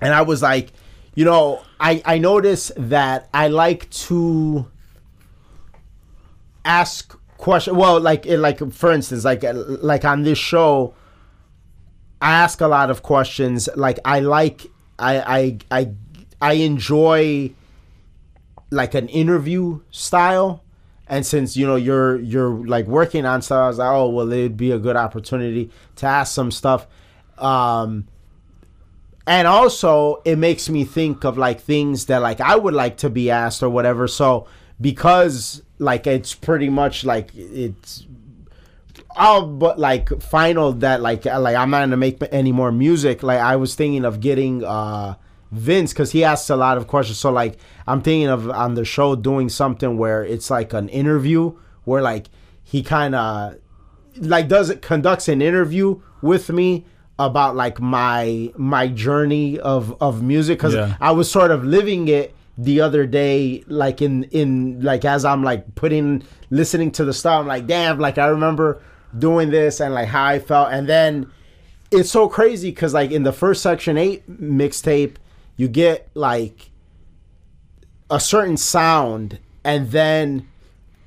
And 0.00 0.14
I 0.14 0.22
was 0.22 0.40
like, 0.40 0.72
you 1.14 1.26
know, 1.26 1.62
I 1.78 2.00
I 2.06 2.16
noticed 2.16 2.72
that 2.78 3.28
I 3.34 3.48
like 3.48 3.90
to 4.08 4.66
ask 6.64 7.14
question. 7.36 7.76
Well, 7.76 8.00
like 8.00 8.24
it, 8.24 8.38
like 8.38 8.72
for 8.72 8.90
instance, 8.90 9.22
like 9.22 9.44
eh, 9.44 9.52
like 9.54 10.06
on 10.06 10.22
this 10.22 10.38
show, 10.38 10.94
I 12.22 12.32
ask 12.32 12.62
a 12.62 12.68
lot 12.68 12.88
of 12.88 13.02
questions. 13.02 13.68
Like 13.76 13.98
I 14.06 14.20
like 14.20 14.64
I 14.98 15.58
I 15.70 15.80
I 15.82 15.90
I 16.40 16.52
enjoy 16.54 17.54
like 18.70 18.94
an 18.94 19.08
interview 19.08 19.80
style. 19.90 20.62
And 21.08 21.26
since 21.26 21.56
you 21.56 21.66
know 21.66 21.76
you're 21.76 22.20
you're 22.20 22.50
like 22.66 22.86
working 22.86 23.26
on 23.26 23.42
stuff, 23.42 23.58
I 23.58 23.68
was 23.68 23.78
like, 23.78 23.90
oh 23.90 24.08
well, 24.10 24.32
it'd 24.32 24.56
be 24.56 24.70
a 24.70 24.78
good 24.78 24.96
opportunity 24.96 25.70
to 25.96 26.06
ask 26.06 26.32
some 26.32 26.50
stuff. 26.52 26.86
Um, 27.36 28.06
and 29.26 29.48
also 29.48 30.22
it 30.24 30.36
makes 30.36 30.68
me 30.68 30.84
think 30.84 31.24
of 31.24 31.36
like 31.36 31.60
things 31.60 32.06
that 32.06 32.18
like 32.18 32.40
I 32.40 32.56
would 32.56 32.74
like 32.74 32.98
to 32.98 33.10
be 33.10 33.30
asked 33.30 33.62
or 33.62 33.68
whatever. 33.68 34.06
So 34.06 34.46
because 34.80 35.62
like 35.78 36.06
it's 36.06 36.34
pretty 36.34 36.68
much 36.68 37.04
like 37.04 37.30
it's 37.34 38.06
all 39.16 39.46
but 39.46 39.78
like 39.78 40.20
final 40.22 40.72
that 40.74 41.00
like 41.00 41.24
like 41.24 41.56
I'm 41.56 41.70
not 41.70 41.80
gonna 41.80 41.96
make 41.96 42.22
any 42.32 42.52
more 42.52 42.70
music. 42.70 43.22
Like 43.22 43.40
I 43.40 43.56
was 43.56 43.74
thinking 43.74 44.04
of 44.04 44.20
getting 44.20 44.64
uh 44.64 45.14
Vince 45.52 45.92
because 45.92 46.12
he 46.12 46.22
asks 46.24 46.48
a 46.50 46.56
lot 46.56 46.76
of 46.76 46.86
questions. 46.86 47.18
So 47.18 47.30
like 47.30 47.58
I'm 47.86 48.02
thinking 48.02 48.28
of 48.28 48.48
on 48.50 48.74
the 48.74 48.84
show 48.84 49.16
doing 49.16 49.48
something 49.48 49.98
where 49.98 50.24
it's 50.24 50.50
like 50.50 50.72
an 50.72 50.88
interview 50.88 51.56
where 51.84 52.02
like 52.02 52.28
he 52.62 52.82
kind 52.82 53.14
of 53.14 53.56
like 54.16 54.48
does 54.48 54.70
it 54.70 54.82
conducts 54.82 55.28
an 55.28 55.42
interview 55.42 56.00
with 56.22 56.50
me 56.50 56.84
about 57.18 57.56
like 57.56 57.80
my 57.80 58.52
my 58.56 58.88
journey 58.88 59.58
of 59.58 59.96
of 60.00 60.22
music 60.22 60.58
because 60.58 60.74
Yeah. 60.74 60.96
I 61.00 61.10
was 61.10 61.30
sort 61.30 61.50
of 61.50 61.64
living 61.64 62.08
it 62.08 62.34
the 62.56 62.80
other 62.80 63.06
day 63.06 63.64
like 63.66 64.00
in 64.02 64.24
in 64.24 64.80
like 64.82 65.04
as 65.04 65.24
I'm 65.24 65.42
like 65.42 65.74
putting 65.74 66.22
listening 66.50 66.90
to 66.92 67.04
the 67.04 67.12
stuff 67.12 67.40
I'm 67.40 67.46
like 67.46 67.66
damn 67.66 67.98
like 67.98 68.18
I 68.18 68.26
remember 68.26 68.80
doing 69.18 69.50
this 69.50 69.80
and 69.80 69.94
like 69.94 70.08
how 70.08 70.24
I 70.24 70.38
felt 70.38 70.72
and 70.72 70.88
then 70.88 71.30
it's 71.90 72.10
so 72.10 72.28
crazy 72.28 72.70
because 72.70 72.94
like 72.94 73.10
in 73.10 73.22
the 73.24 73.32
first 73.32 73.62
section 73.62 73.96
8 73.98 74.40
mixtape 74.40 75.16
you 75.60 75.68
get 75.68 76.08
like 76.14 76.70
a 78.10 78.18
certain 78.18 78.56
sound 78.56 79.38
and 79.62 79.90
then 79.90 80.48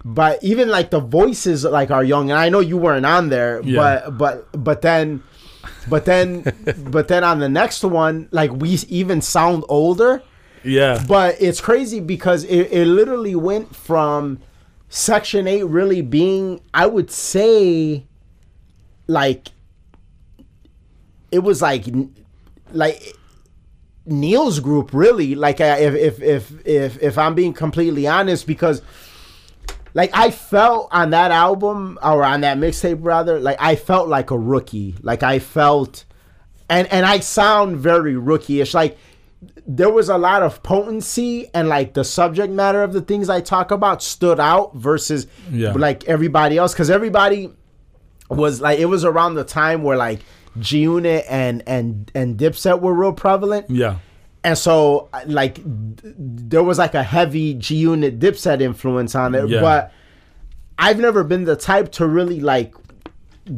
but 0.05 0.43
even 0.43 0.67
like 0.69 0.89
the 0.91 0.99
voices 0.99 1.63
like 1.63 1.89
are 1.89 2.03
young 2.03 2.29
and 2.29 2.37
I 2.39 2.49
know 2.49 2.59
you 2.59 2.77
weren't 2.77 3.05
on 3.05 3.29
there 3.29 3.61
Yeah. 3.63 3.79
but 3.81 4.17
but 4.17 4.63
but 4.63 4.81
then 4.81 5.23
but 5.89 6.05
then 6.05 6.43
but 6.95 7.07
then 7.07 7.23
on 7.23 7.39
the 7.39 7.49
next 7.49 7.83
one 7.83 8.27
like 8.31 8.51
we 8.53 8.69
even 8.89 9.21
sound 9.21 9.63
older 9.69 10.21
Yeah. 10.63 11.03
but 11.07 11.35
it's 11.41 11.59
crazy 11.59 11.99
because 11.99 12.43
it, 12.43 12.71
it 12.71 12.85
literally 12.85 13.35
went 13.35 13.75
from 13.75 14.39
section 14.89 15.47
8 15.47 15.63
really 15.63 16.01
being 16.03 16.61
i 16.73 16.85
would 16.85 17.09
say 17.09 18.05
like 19.07 19.47
it 21.31 21.39
was 21.39 21.61
like 21.63 21.85
like 22.71 23.01
neil's 24.05 24.59
group 24.59 24.89
really 24.93 25.33
like 25.35 25.59
if 25.61 25.93
if 25.95 26.21
if 26.21 26.67
if, 26.67 27.01
if 27.01 27.17
i'm 27.17 27.33
being 27.35 27.53
completely 27.53 28.05
honest 28.05 28.45
because 28.45 28.81
like 29.95 30.09
I 30.13 30.31
felt 30.31 30.89
on 30.91 31.11
that 31.11 31.29
album 31.31 31.99
or 32.01 32.23
on 32.23 32.41
that 32.41 32.57
mixtape 32.57 32.97
rather, 33.01 33.39
like 33.39 33.57
I 33.59 33.75
felt 33.75 34.07
like 34.09 34.31
a 34.31 34.37
rookie. 34.37 34.95
Like 35.01 35.21
I 35.21 35.37
felt 35.37 36.05
and 36.67 36.87
and 36.91 37.05
I 37.05 37.19
sound 37.19 37.77
very 37.77 38.15
rookie-ish. 38.17 38.73
Like 38.73 38.97
there 39.67 39.91
was 39.91 40.09
a 40.09 40.17
lot 40.17 40.41
of 40.41 40.63
potency 40.63 41.47
and 41.53 41.69
like 41.69 41.93
the 41.93 42.03
subject 42.03 42.51
matter 42.51 42.81
of 42.81 42.91
the 42.93 43.01
things 43.01 43.29
I 43.29 43.39
talk 43.41 43.69
about 43.69 44.01
stood 44.01 44.39
out 44.39 44.75
versus 44.75 45.27
Yeah. 45.51 45.73
like 45.73 46.05
everybody 46.05 46.57
else 46.57 46.73
cuz 46.73 46.89
everybody 46.89 47.51
was 48.29 48.61
like 48.61 48.79
it 48.79 48.85
was 48.85 49.05
around 49.05 49.35
the 49.35 49.43
time 49.43 49.83
where 49.83 49.95
like 49.97 50.21
G 50.59 50.79
Unit 50.81 51.25
and 51.29 51.63
and 51.67 52.11
and 52.13 52.37
Dipset 52.37 52.79
were 52.81 52.93
real 52.93 53.13
prevalent. 53.13 53.69
Yeah. 53.69 53.97
And 54.45 54.57
so, 54.57 55.07
like, 55.25 55.59
there 55.63 56.63
was 56.63 56.77
like 56.77 56.95
a 56.95 57.03
heavy 57.03 57.53
G 57.53 57.75
Unit 57.77 58.19
Dipset 58.19 58.59
influence 58.61 59.15
on 59.15 59.35
it, 59.35 59.47
Yeah. 59.47 59.61
but 59.61 59.91
I've 60.77 60.99
never 60.99 61.23
been 61.23 61.45
the 61.45 61.55
type 61.55 61.93
to 61.93 62.05
really 62.07 62.41
like 62.41 62.73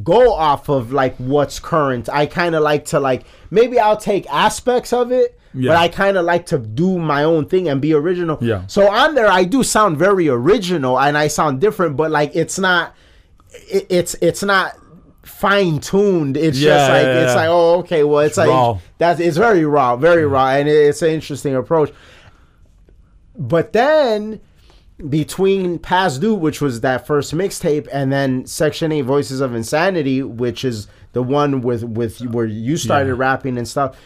go 0.03 0.31
off 0.33 0.69
of 0.69 0.91
like 0.93 1.15
what's 1.17 1.59
current. 1.59 2.07
I 2.11 2.25
kind 2.27 2.53
of 2.55 2.61
like 2.63 2.85
to 2.85 2.99
like 2.99 3.23
maybe 3.51 3.79
I'll 3.79 3.97
take 3.97 4.27
aspects 4.31 4.93
of 4.93 5.11
it, 5.11 5.39
Yeah. 5.55 5.71
but 5.71 5.77
I 5.77 5.87
kind 5.87 6.17
of 6.17 6.25
like 6.25 6.45
to 6.47 6.59
do 6.59 6.99
my 6.99 7.23
own 7.23 7.47
thing 7.47 7.67
and 7.67 7.81
be 7.81 7.93
original. 7.93 8.37
Yeah. 8.41 8.63
So 8.67 8.87
on 8.91 9.15
there, 9.15 9.27
I 9.27 9.43
do 9.43 9.63
sound 9.63 9.97
very 9.97 10.27
original 10.29 10.99
and 10.99 11.17
I 11.17 11.27
sound 11.29 11.61
different, 11.61 11.97
but 11.97 12.11
like 12.11 12.35
it's 12.35 12.59
not, 12.59 12.93
it, 13.71 13.87
it's 13.89 14.13
it's 14.21 14.43
not 14.43 14.75
fine 15.25 15.79
tuned. 15.79 16.37
It's 16.37 16.57
Yeah, 16.57 16.69
just 16.69 16.89
like 16.91 17.03
yeah, 17.03 17.23
it's 17.23 17.31
yeah. 17.31 17.35
like 17.35 17.49
oh 17.49 17.79
okay, 17.79 18.03
well 18.03 18.19
it's, 18.19 18.37
like 18.37 18.49
raw. 18.49 18.79
that's 18.97 19.19
it's 19.19 19.37
very 19.37 19.65
raw, 19.65 19.95
very 19.95 20.23
mm. 20.23 20.31
raw, 20.31 20.49
and 20.49 20.69
it's 20.69 21.01
an 21.01 21.09
interesting 21.09 21.55
approach. 21.55 21.91
But 23.37 23.73
then 23.73 24.39
between 25.09 25.79
Past 25.79 26.21
Due, 26.21 26.33
which 26.33 26.61
was 26.61 26.81
that 26.81 27.05
first 27.05 27.33
mixtape, 27.33 27.87
and 27.91 28.11
then 28.11 28.45
Section 28.45 28.91
Eight 28.91 29.01
Voices 29.01 29.41
of 29.41 29.53
Insanity, 29.53 30.23
which 30.23 30.63
is 30.63 30.87
the 31.13 31.23
one 31.23 31.61
with 31.61 31.83
with 31.83 32.21
where 32.21 32.45
you 32.45 32.77
started 32.77 33.15
rapping 33.15 33.57
and 33.57 33.67
stuff, 33.67 33.97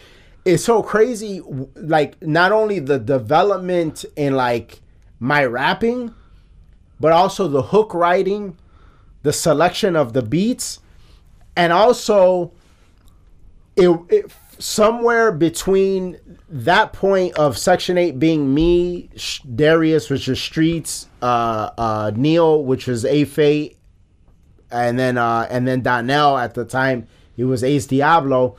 it's 0.44 0.64
so 0.64 0.82
crazy. 0.82 1.42
Like 1.76 2.20
not 2.22 2.50
only 2.50 2.78
the 2.78 2.98
development 2.98 4.04
in 4.16 4.34
like 4.34 4.80
my 5.20 5.44
rapping, 5.44 6.14
but 6.98 7.12
also 7.12 7.46
the 7.46 7.62
hook 7.62 7.94
writing, 7.94 8.56
the 9.22 9.32
selection 9.32 9.96
of 9.96 10.12
the 10.12 10.22
beats, 10.22 10.80
and 11.56 11.72
also 11.72 12.52
it, 13.76 13.88
it 14.08 14.32
somewhere 14.58 15.32
between 15.32 16.18
that 16.48 16.92
point 16.92 17.34
of 17.36 17.56
section 17.56 17.96
8 17.96 18.18
being 18.18 18.52
me 18.52 19.08
Sh- 19.16 19.40
darius 19.40 20.10
which 20.10 20.28
is 20.28 20.40
streets 20.40 21.08
uh 21.22 21.70
uh 21.78 22.12
neil 22.14 22.62
which 22.64 22.86
was 22.86 23.04
a 23.04 23.24
fate 23.24 23.78
and 24.70 24.98
then 24.98 25.16
uh 25.16 25.46
and 25.50 25.66
then 25.66 25.80
donnell 25.82 26.36
at 26.36 26.54
the 26.54 26.64
time 26.64 27.06
he 27.36 27.44
was 27.44 27.64
ace 27.64 27.86
diablo 27.86 28.56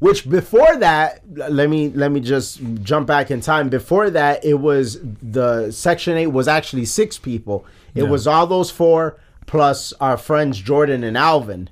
which 0.00 0.28
before 0.28 0.76
that 0.78 1.20
let 1.34 1.68
me 1.68 1.90
let 1.90 2.10
me 2.10 2.20
just 2.20 2.60
jump 2.82 3.06
back 3.06 3.30
in 3.30 3.40
time 3.40 3.68
before 3.68 4.10
that 4.10 4.44
it 4.44 4.54
was 4.54 4.98
the 5.22 5.70
section 5.70 6.16
8 6.16 6.28
was 6.28 6.48
actually 6.48 6.86
six 6.86 7.18
people 7.18 7.64
it 7.94 8.02
Yeah. 8.04 8.08
was 8.08 8.26
all 8.26 8.46
those 8.46 8.70
four 8.70 9.18
plus 9.50 9.92
our 10.00 10.16
friends 10.16 10.60
jordan 10.60 11.02
and 11.02 11.18
alvin. 11.18 11.68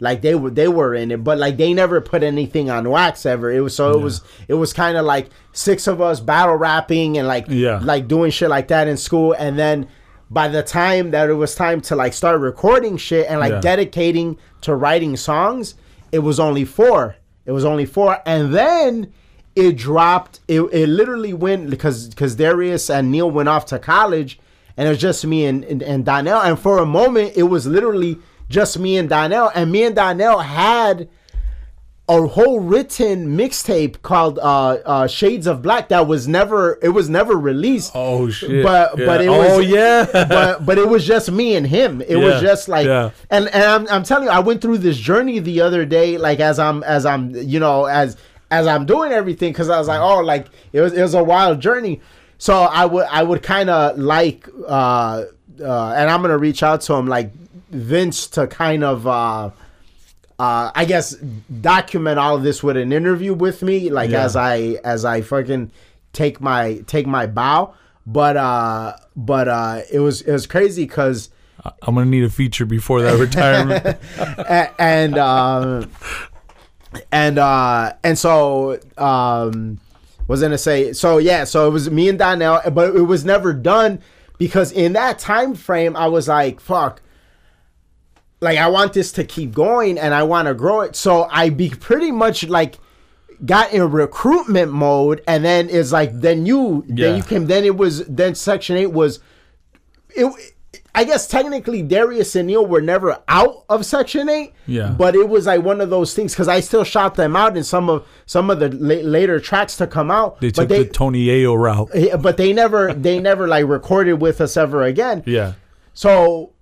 Like 0.00 0.20
they 0.22 0.34
were 0.34 0.50
they 0.50 0.66
were 0.66 0.94
in 0.94 1.10
it 1.12 1.22
but 1.22 1.38
like 1.38 1.56
they 1.58 1.72
never 1.74 2.00
put 2.00 2.22
anything 2.24 2.70
on 2.70 2.88
wax 2.90 3.24
ever. 3.24 3.52
It 3.52 3.60
was 3.60 3.74
so 3.76 3.92
it 3.98 4.02
was 4.02 4.22
it 4.48 4.54
was 4.54 4.72
kind 4.72 4.96
of 4.96 5.04
like 5.06 5.30
six 5.52 5.86
of 5.86 6.00
us 6.00 6.18
battle 6.20 6.56
rapping 6.56 7.18
and 7.18 7.28
like 7.28 7.44
Yeah. 7.48 7.78
like 7.82 8.08
doing 8.08 8.30
shit 8.32 8.50
like 8.50 8.68
that 8.68 8.88
in 8.88 8.96
school. 8.96 9.34
And 9.38 9.56
then 9.58 9.86
by 10.28 10.48
the 10.48 10.62
time 10.64 11.12
that 11.12 11.28
it 11.28 11.34
was 11.34 11.54
time 11.54 11.80
to 11.82 11.94
like 11.96 12.14
start 12.14 12.40
recording 12.40 12.96
shit 12.96 13.26
and 13.28 13.38
like 13.38 13.52
Yeah. 13.52 13.60
dedicating 13.60 14.38
to 14.62 14.74
writing 14.74 15.16
songs 15.16 15.74
it 16.12 16.20
was 16.20 16.40
only 16.40 16.64
four. 16.64 17.14
It 17.46 17.52
was 17.52 17.64
only 17.64 17.86
four. 17.86 18.18
And 18.26 18.52
then 18.52 19.12
it 19.54 19.76
dropped 19.76 20.40
it, 20.48 20.62
it 20.72 20.88
literally 20.88 21.32
went 21.34 21.70
because 21.70 22.08
because 22.08 22.34
darius 22.36 22.88
and 22.90 23.10
neil 23.12 23.30
went 23.30 23.48
off 23.48 23.66
to 23.66 23.78
college 23.78 24.40
and 24.80 24.86
it 24.86 24.90
was 24.92 24.98
just 24.98 25.26
me 25.26 25.44
and, 25.44 25.62
and 25.64 25.82
and 25.82 26.06
donnell 26.06 26.40
and 26.40 26.58
for 26.58 26.78
a 26.78 26.86
moment 26.86 27.34
it 27.36 27.42
was 27.42 27.66
literally 27.66 28.18
just 28.48 28.78
me 28.78 28.96
and 28.96 29.10
donnell 29.10 29.52
and 29.54 29.70
me 29.70 29.84
and 29.84 29.94
donnell 29.94 30.38
had 30.38 31.06
a 32.08 32.26
whole 32.26 32.60
written 32.60 33.36
mixtape 33.36 34.02
called 34.02 34.38
uh, 34.40 34.78
uh, 34.84 35.06
Shades 35.06 35.46
of 35.46 35.62
Black 35.62 35.90
that 35.90 36.08
was 36.08 36.26
never 36.26 36.76
it 36.82 36.88
was 36.88 37.08
never 37.08 37.38
released. 37.38 37.92
Oh 37.94 38.28
shit! 38.28 38.64
But 38.64 38.98
Yeah. 38.98 39.06
but 39.06 39.20
it 39.20 39.28
was 39.28 39.52
oh 39.52 39.58
was 39.58 39.66
yeah. 39.68 40.06
but 40.12 40.66
but 40.66 40.76
it 40.76 40.88
was 40.88 41.06
just 41.06 41.30
me 41.30 41.54
and 41.54 41.64
him. 41.64 42.02
It 42.02 42.16
was 42.16 42.40
just 42.40 42.68
like 42.68 42.86
yeah. 42.86 43.10
and 43.30 43.46
and 43.54 43.62
I'm 43.62 43.86
I'm 43.86 44.02
telling 44.02 44.24
you, 44.24 44.30
I 44.30 44.40
went 44.40 44.60
through 44.60 44.78
this 44.78 44.98
journey 44.98 45.38
the 45.38 45.60
other 45.60 45.84
day, 45.84 46.18
like 46.18 46.40
as 46.40 46.58
I'm 46.58 46.82
as 46.82 47.06
I'm 47.06 47.32
you 47.32 47.60
know 47.60 47.84
as 47.84 48.16
as 48.50 48.66
I'm 48.66 48.86
doing 48.86 49.12
everything 49.12 49.52
because 49.52 49.70
I 49.70 49.78
was 49.78 49.86
like, 49.86 50.00
oh, 50.00 50.18
like 50.18 50.48
it 50.72 50.80
was 50.80 50.92
it 50.92 51.02
was 51.02 51.14
a 51.14 51.22
wild 51.22 51.60
journey. 51.60 52.00
So 52.40 52.54
I 52.62 52.86
would 52.86 53.06
I 53.10 53.22
would 53.22 53.42
kind 53.42 53.68
of 53.70 53.98
like 53.98 54.48
uh 54.66 55.24
uh 55.62 55.94
and 55.96 56.10
I'm 56.10 56.22
gonna 56.22 56.38
reach 56.38 56.62
out 56.62 56.80
to 56.82 56.94
him 56.94 57.06
like 57.06 57.32
Vince 57.70 58.26
to 58.28 58.46
kind 58.46 58.82
of 58.82 59.06
uh 59.06 59.50
uh, 60.38 60.72
I 60.74 60.86
guess 60.86 61.14
document 61.60 62.18
all 62.18 62.34
of 62.36 62.42
this 62.42 62.62
with 62.62 62.78
an 62.78 62.92
interview 62.94 63.34
with 63.34 63.62
me, 63.62 63.90
like 63.90 64.08
Yeah. 64.08 64.24
as 64.24 64.36
I 64.36 64.78
as 64.84 65.04
I 65.04 65.20
fucking 65.20 65.70
take 66.14 66.40
my 66.40 66.82
take 66.86 67.06
my 67.06 67.26
bow. 67.26 67.74
But 68.06 68.38
uh, 68.38 68.96
but 69.14 69.48
uh, 69.48 69.82
it 69.92 70.00
was 70.00 70.22
it 70.22 70.32
was 70.32 70.46
crazy 70.46 70.84
because 70.84 71.28
I'm 71.82 71.94
gonna 71.94 72.06
need 72.06 72.24
a 72.24 72.30
feature 72.30 72.64
before 72.64 73.02
that 73.02 73.18
retirement. 73.18 73.98
and 74.78 75.18
uh, 75.18 75.84
and 77.12 77.38
uh, 77.38 77.92
and 78.02 78.18
so 78.18 78.80
um, 78.96 79.78
was 80.30 80.40
gonna 80.42 80.56
say 80.58 80.92
so 80.92 81.18
yeah 81.18 81.44
so 81.44 81.66
it 81.66 81.70
was 81.70 81.90
me 81.90 82.08
and 82.08 82.18
Donnell, 82.18 82.60
but 82.72 82.94
it 82.94 83.02
was 83.02 83.24
never 83.24 83.52
done 83.52 84.00
because 84.38 84.72
in 84.72 84.92
that 84.94 85.18
time 85.18 85.54
frame 85.54 85.96
I 85.96 86.06
was 86.08 86.28
like 86.28 86.60
fuck. 86.60 87.02
Like 88.40 88.56
I 88.58 88.68
want 88.68 88.94
this 88.94 89.12
to 89.12 89.24
keep 89.24 89.52
going 89.52 89.98
and 89.98 90.14
I 90.14 90.22
want 90.22 90.48
to 90.48 90.54
grow 90.54 90.80
it. 90.80 90.96
So 90.96 91.28
I 91.30 91.50
be 91.50 91.68
pretty 91.68 92.10
much 92.10 92.48
like 92.48 92.78
got 93.44 93.72
in 93.72 93.90
recruitment 93.90 94.72
mode 94.72 95.22
and 95.26 95.44
then 95.44 95.68
it's 95.68 95.92
like 95.92 96.12
then 96.20 96.46
you 96.46 96.84
Yeah. 96.86 97.06
then 97.06 97.16
you 97.16 97.22
came 97.22 97.46
then 97.46 97.64
it 97.64 97.76
was 97.76 98.06
then 98.06 98.34
section 98.34 98.76
8 98.76 98.86
was 98.86 99.18
it 100.10 100.54
I 100.94 101.04
guess 101.04 101.26
technically 101.28 101.82
Darius 101.82 102.34
and 102.34 102.48
Neil 102.48 102.66
were 102.66 102.80
never 102.80 103.18
out 103.28 103.64
of 103.68 103.86
Section 103.86 104.28
Eight. 104.28 104.52
Yeah. 104.66 104.94
But 104.98 105.14
it 105.14 105.28
was 105.28 105.46
like 105.46 105.62
one 105.62 105.80
of 105.80 105.88
those 105.90 106.14
things 106.14 106.32
because 106.32 106.48
I 106.48 106.60
still 106.60 106.82
shot 106.84 107.14
them 107.14 107.36
out 107.36 107.56
in 107.56 107.62
some 107.64 107.88
of 107.88 108.06
some 108.26 108.50
of 108.50 108.58
the 108.58 108.70
la- 108.70 109.08
later 109.08 109.38
tracks 109.38 109.76
to 109.76 109.86
come 109.86 110.10
out. 110.10 110.40
they 110.40 110.50
took 110.50 110.68
they, 110.68 110.82
the 110.82 110.88
Tony 110.90 111.26
Yayo 111.26 111.56
route. 111.56 111.90
but 112.22 112.36
they 112.36 112.52
never 112.52 112.92
they 112.92 113.20
never 113.20 113.46
like 113.46 113.66
recorded 113.66 114.14
with 114.14 114.40
us 114.40 114.56
ever 114.56 114.82
again. 114.82 115.22
Yeah. 115.26 115.52
So 115.94 116.52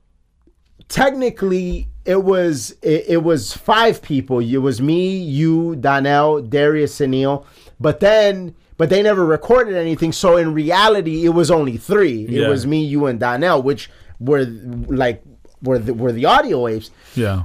technically 0.88 1.88
it 2.04 2.22
was 2.24 2.72
it, 2.82 3.04
it 3.08 3.22
was 3.22 3.52
five 3.54 4.02
people. 4.02 4.40
It 4.40 4.56
was 4.58 4.80
me, 4.80 5.16
you, 5.18 5.76
Donnell, 5.76 6.42
Darius, 6.42 7.00
and 7.00 7.10
Neil. 7.12 7.46
But 7.80 8.00
then 8.00 8.54
but 8.76 8.90
they 8.90 9.02
never 9.02 9.26
recorded 9.26 9.74
anything. 9.74 10.12
So 10.12 10.36
in 10.36 10.54
reality 10.54 11.24
it 11.24 11.30
was 11.30 11.50
only 11.50 11.76
three. 11.76 12.24
It 12.24 12.30
Yeah. 12.30 12.48
was 12.48 12.66
me, 12.66 12.84
you, 12.84 13.06
and 13.06 13.18
Donnell, 13.18 13.62
which 13.62 13.90
were 14.20 14.44
like 14.44 15.22
were 15.62 15.78
the, 15.78 15.94
were 15.94 16.12
the 16.12 16.26
audio 16.26 16.60
waves. 16.60 16.90
Yeah. 17.14 17.44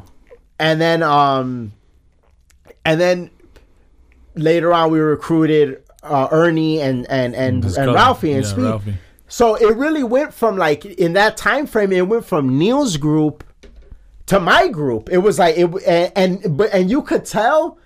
And 0.60 0.80
then 0.80 1.04
um 1.04 1.74
and 2.86 3.00
then 3.00 3.30
later 4.36 4.74
on 4.74 4.92
we 4.92 5.00
recruited 5.00 5.84
uh, 6.04 6.28
Ernie 6.32 6.82
and 6.82 7.10
and 7.10 7.36
and, 7.36 7.64
and. 7.64 7.94
Ralphie 7.94 8.34
and 8.34 8.44
Yeah, 8.44 8.50
Speed. 8.50 8.64
Ralphie. 8.64 8.94
So 9.28 9.56
it 9.56 9.76
really 9.78 10.04
went 10.04 10.34
from 10.34 10.58
like 10.58 10.86
in 10.86 11.14
that 11.14 11.38
time 11.38 11.66
frame, 11.66 11.92
it 11.92 12.08
went 12.08 12.26
from 12.26 12.58
Neil's 12.58 12.98
group 12.98 13.44
to 14.28 14.40
my 14.40 14.68
group. 14.68 15.10
It 15.12 15.20
was 15.20 15.40
like 15.40 15.58
it 15.58 15.66
and, 15.88 16.12
and 16.44 16.58
but 16.58 16.74
and 16.74 16.90
you 16.90 17.02
could 17.02 17.26
tell 17.26 17.78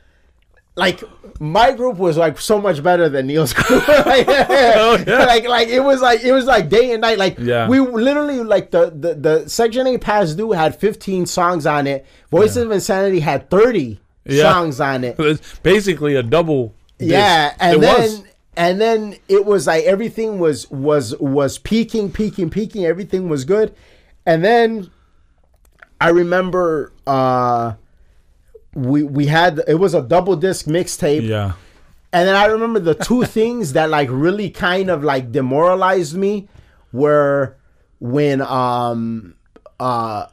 like 0.77 1.03
my 1.39 1.71
group 1.73 1.97
was 1.97 2.15
like 2.17 2.39
so 2.39 2.61
much 2.61 2.81
better 2.81 3.09
than 3.09 3.27
Neil's 3.27 3.51
group. 3.59 3.85
like, 4.05 4.27
like 4.27 5.47
like 5.47 5.67
it 5.67 5.81
was 5.83 6.01
like 6.01 6.21
it 6.23 6.31
was 6.31 6.45
like 6.45 6.69
day 6.69 6.91
and 6.93 7.01
night. 7.01 7.17
Like 7.17 7.37
Yeah. 7.39 7.67
we 7.67 7.79
literally 7.79 8.41
like 8.43 8.71
the 8.71 8.91
the, 8.95 9.13
the 9.15 9.49
section 9.49 9.85
eight 9.87 10.01
past 10.01 10.37
due 10.37 10.51
had 10.53 10.75
15 10.79 11.25
songs 11.25 11.65
on 11.65 11.87
it. 11.87 12.05
Voices 12.31 12.57
of 12.57 12.71
Insanity 12.71 13.19
had 13.19 13.49
30 13.49 13.99
Yeah. 14.25 14.43
songs 14.43 14.79
on 14.79 15.03
it. 15.03 15.15
It's 15.19 15.59
basically 15.59 16.15
a 16.15 16.23
double. 16.23 16.73
disc. 16.99 17.11
Yeah, 17.11 17.53
and 17.59 17.77
it 17.77 17.81
then 17.81 17.99
was. 18.01 18.23
and 18.55 18.81
then 18.81 19.15
it 19.27 19.45
was 19.45 19.67
like 19.67 19.83
everything 19.85 20.39
was 20.39 20.69
was 20.71 21.15
was 21.19 21.57
peaking, 21.57 22.11
peaking, 22.11 22.49
peaking. 22.49 22.85
Everything 22.85 23.29
was 23.29 23.45
good, 23.45 23.73
and 24.25 24.43
then 24.43 24.89
I 25.99 26.09
remember 26.09 26.91
uh 27.07 27.73
we 28.77 29.01
we 29.03 29.25
had 29.25 29.61
it 29.67 29.75
was 29.75 29.93
a 29.93 30.01
double 30.01 30.35
disc 30.35 30.67
mixtape, 30.67 31.23
Yeah. 31.23 31.53
and 32.13 32.27
then 32.27 32.35
I 32.35 32.45
remember 32.45 32.79
the 32.79 32.93
two 32.95 33.23
things 33.37 33.73
that 33.73 33.89
like 33.89 34.09
really 34.11 34.49
kind 34.51 34.89
of 34.89 35.03
like 35.03 35.31
demoralized 35.31 36.15
me 36.15 36.47
were 36.93 37.57
when 37.99 38.41
um 38.41 39.33
uh 39.79 40.27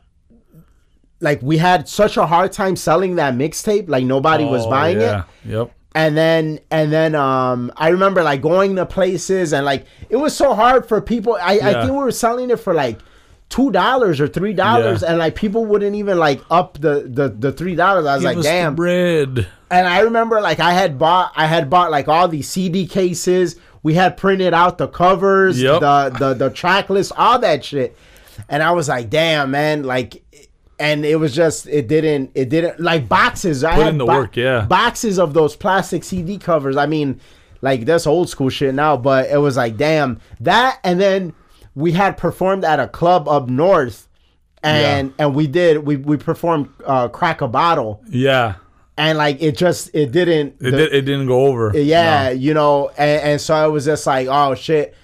like 1.21 1.41
we 1.43 1.57
had 1.57 1.89
such 1.89 2.17
a 2.19 2.27
hard 2.27 2.53
time 2.53 2.77
selling 2.77 3.17
that 3.17 3.35
mixtape, 3.35 3.89
like 3.89 4.05
nobody 4.05 4.45
was 4.45 4.67
Oh, 4.67 4.71
buying 4.71 5.01
it. 5.01 5.25
Yep. 5.47 5.71
and 5.95 6.17
then 6.17 6.59
and 6.71 6.93
then 6.93 7.15
um 7.15 7.71
i 7.77 7.89
remember 7.89 8.23
like 8.23 8.43
going 8.43 8.75
to 8.77 8.85
places 8.85 9.53
and 9.55 9.65
like 9.65 9.87
it 10.11 10.17
was 10.17 10.35
so 10.37 10.53
hard 10.55 10.85
for 10.87 11.01
people 11.01 11.39
i, 11.41 11.53
I 11.63 11.73
think 11.81 11.93
we 11.93 11.99
were 11.99 12.11
selling 12.11 12.51
it 12.51 12.59
for 12.59 12.75
like 12.75 12.99
two 13.49 13.71
dollars 13.71 14.21
or 14.21 14.27
three 14.27 14.53
dollars 14.53 15.03
Yeah. 15.03 15.11
and 15.11 15.19
like 15.19 15.35
people 15.35 15.65
wouldn't 15.67 15.95
even 15.97 16.19
like 16.19 16.41
up 16.51 16.75
the 16.81 17.09
the, 17.09 17.29
the 17.29 17.53
three 17.53 17.75
dollars 17.75 18.07
i 18.07 18.15
was 18.17 18.25
Give 18.25 18.37
like 18.37 18.43
damn 18.43 18.75
bread. 18.75 19.47
and 19.71 19.87
i 19.87 20.01
remember 20.01 20.41
like 20.41 20.61
i 20.61 20.73
had 20.73 20.99
bought 20.99 21.33
i 21.37 21.47
had 21.47 21.69
bought 21.71 21.91
like 21.91 22.09
all 22.09 22.27
these 22.27 22.49
cd 22.49 22.87
cases 22.87 23.57
we 23.83 23.95
had 23.95 24.17
printed 24.17 24.55
out 24.55 24.79
the 24.79 24.89
covers 24.89 25.61
Yep. 25.61 25.81
the 25.81 26.17
the 26.19 26.35
the 26.35 26.51
track 26.51 26.89
list 26.91 27.13
all 27.17 27.39
that 27.41 27.65
shit 27.65 27.97
and 28.49 28.63
i 28.63 28.73
was 28.73 28.89
like 28.89 29.11
damn 29.11 29.51
man 29.53 29.85
like 29.85 30.25
and 30.81 31.05
it 31.05 31.17
was 31.17 31.33
just 31.35 31.69
it 31.69 31.87
didn't 31.87 32.33
it 32.35 32.49
didn't 32.49 32.81
like 32.81 33.09
boxes 33.09 33.63
i 33.63 33.75
Put 33.75 33.85
had 33.85 33.93
in 33.93 33.99
the 33.99 34.07
work, 34.07 34.37
yeah. 34.37 34.63
boxes 34.65 35.19
of 35.21 35.33
those 35.35 35.55
plastic 35.55 36.03
cd 36.03 36.39
covers 36.39 36.77
i 36.77 36.87
mean 36.87 37.21
like 37.61 37.85
that's 37.85 38.07
old 38.07 38.29
school 38.29 38.49
shit 38.49 38.75
now 38.75 38.97
but 38.97 39.31
it 39.31 39.39
was 39.39 39.57
like 39.57 39.77
damn 39.77 40.19
that 40.41 40.81
and 40.83 40.99
then 41.01 41.33
we 41.75 41.93
had 41.93 42.17
performed 42.17 42.65
at 42.65 42.79
a 42.81 42.89
club 42.89 43.29
up 43.29 43.49
north 43.49 44.09
and 44.63 45.13
and 45.19 45.35
we 45.35 45.47
did 45.47 45.85
we 45.85 45.97
we 45.97 46.17
performed 46.17 46.69
uh 46.87 47.09
crack 47.09 47.41
a 47.43 47.49
bottle 47.49 48.03
Yeah. 48.09 48.55
and 48.97 49.19
like 49.19 49.43
it 49.43 49.57
just 49.59 49.91
it 49.95 50.11
didn't 50.13 50.55
It, 50.61 50.71
the- 50.71 50.71
did, 50.71 50.93
it 50.95 51.03
didn't 51.03 51.27
go 51.27 51.47
over. 51.47 51.73
yeah 51.79 52.25
No. 52.27 52.31
you 52.31 52.55
know 52.55 52.89
and, 52.97 53.23
and 53.23 53.41
so 53.41 53.55
i 53.55 53.67
was 53.67 53.85
just 53.85 54.07
like 54.07 54.27
oh 54.31 54.55
shit 54.55 54.95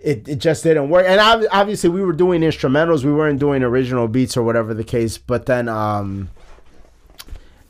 it, 0.00 0.26
it 0.28 0.36
just 0.40 0.64
didn't 0.64 0.88
work 0.90 1.06
and 1.06 1.20
ob- 1.20 1.44
obviously 1.52 1.88
we 1.90 2.02
were 2.02 2.12
doing 2.12 2.40
instrumentals 2.40 3.04
we 3.04 3.12
weren't 3.12 3.38
doing 3.38 3.62
original 3.62 4.08
beats 4.08 4.36
or 4.36 4.42
whatever 4.42 4.74
the 4.74 4.82
case 4.82 5.16
but 5.16 5.46
then 5.46 5.68
um 5.68 6.28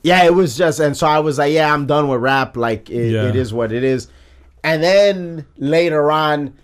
yeah 0.03 0.25
it 0.25 0.35
was 0.35 0.57
just 0.57 0.81
and 0.81 0.97
so 0.97 1.07
i 1.07 1.19
was 1.19 1.37
like 1.39 1.53
yeah 1.53 1.73
i'm 1.73 1.87
done 1.87 2.09
with 2.09 2.21
rap 2.21 2.57
like 2.57 2.89
it, 2.89 3.11
Yeah. 3.11 3.29
it 3.29 3.37
is 3.37 3.53
what 3.53 3.71
it 3.73 3.85
is 3.85 4.09
and 4.65 4.83
then 4.83 5.45
later 5.59 6.11
on 6.11 6.55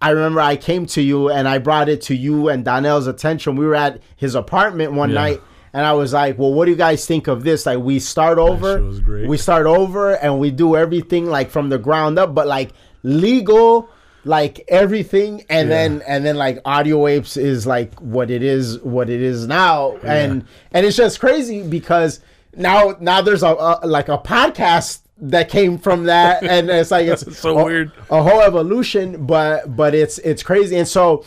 i 0.00 0.10
remember 0.10 0.40
i 0.40 0.56
came 0.56 0.86
to 0.86 1.02
you 1.02 1.30
and 1.30 1.48
i 1.48 1.58
brought 1.58 1.88
it 1.88 2.00
to 2.02 2.14
you 2.14 2.48
and 2.48 2.64
donnell's 2.64 3.06
attention 3.06 3.56
we 3.56 3.66
were 3.66 3.74
at 3.74 4.00
his 4.16 4.34
apartment 4.34 4.92
one 4.92 5.10
Yeah. 5.10 5.14
night 5.20 5.40
and 5.72 5.84
i 5.86 5.92
was 5.92 6.12
like 6.12 6.38
well 6.38 6.52
what 6.52 6.64
do 6.66 6.70
you 6.70 6.76
guys 6.76 7.04
think 7.06 7.26
of 7.26 7.44
this 7.44 7.66
like 7.66 7.78
we 7.78 7.98
start 8.00 8.38
over 8.38 8.76
shit 8.78 8.84
was 8.84 9.00
great. 9.00 9.28
we 9.28 9.36
start 9.36 9.66
over 9.66 10.12
and 10.16 10.38
we 10.38 10.50
do 10.50 10.76
everything 10.76 11.26
like 11.26 11.50
from 11.50 11.68
the 11.68 11.78
ground 11.78 12.18
up 12.18 12.34
but 12.34 12.46
like 12.46 12.70
legal 13.02 13.88
like 14.24 14.64
everything 14.68 15.44
and 15.48 15.68
Yeah. 15.68 15.74
then 15.76 16.02
and 16.06 16.24
then 16.26 16.36
like 16.36 16.60
audio 16.64 17.06
apes 17.06 17.36
is 17.36 17.66
like 17.66 17.94
what 18.00 18.30
it 18.30 18.42
is 18.42 18.78
what 18.80 19.08
it 19.08 19.22
is 19.22 19.46
now 19.46 19.96
and 19.98 20.44
and 20.72 20.84
it's 20.86 20.96
just 20.96 21.18
crazy 21.20 21.62
because 21.62 22.20
now 22.56 22.96
now 23.00 23.22
there's 23.22 23.42
a, 23.42 23.48
a 23.82 23.86
like 23.86 24.08
a 24.08 24.18
podcast 24.18 25.00
that 25.20 25.48
came 25.48 25.78
from 25.78 26.04
that 26.04 26.42
and 26.54 26.70
it's 26.70 26.90
like 26.90 27.06
it's 27.06 27.38
so 27.38 27.58
a, 27.58 27.64
weird. 27.64 27.92
a 28.10 28.22
whole 28.22 28.40
evolution 28.40 29.26
but 29.26 29.74
but 29.76 29.94
it's 29.94 30.18
it's 30.18 30.42
crazy 30.42 30.76
and 30.76 30.86
so 30.88 31.24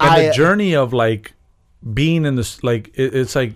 And 0.00 0.10
I 0.10 0.26
the 0.26 0.32
journey 0.32 0.74
of 0.74 0.92
like 0.92 1.32
being 1.92 2.24
in 2.24 2.34
this, 2.36 2.62
like, 2.64 2.88
it, 2.94 3.14
it's 3.14 3.34
like 3.36 3.52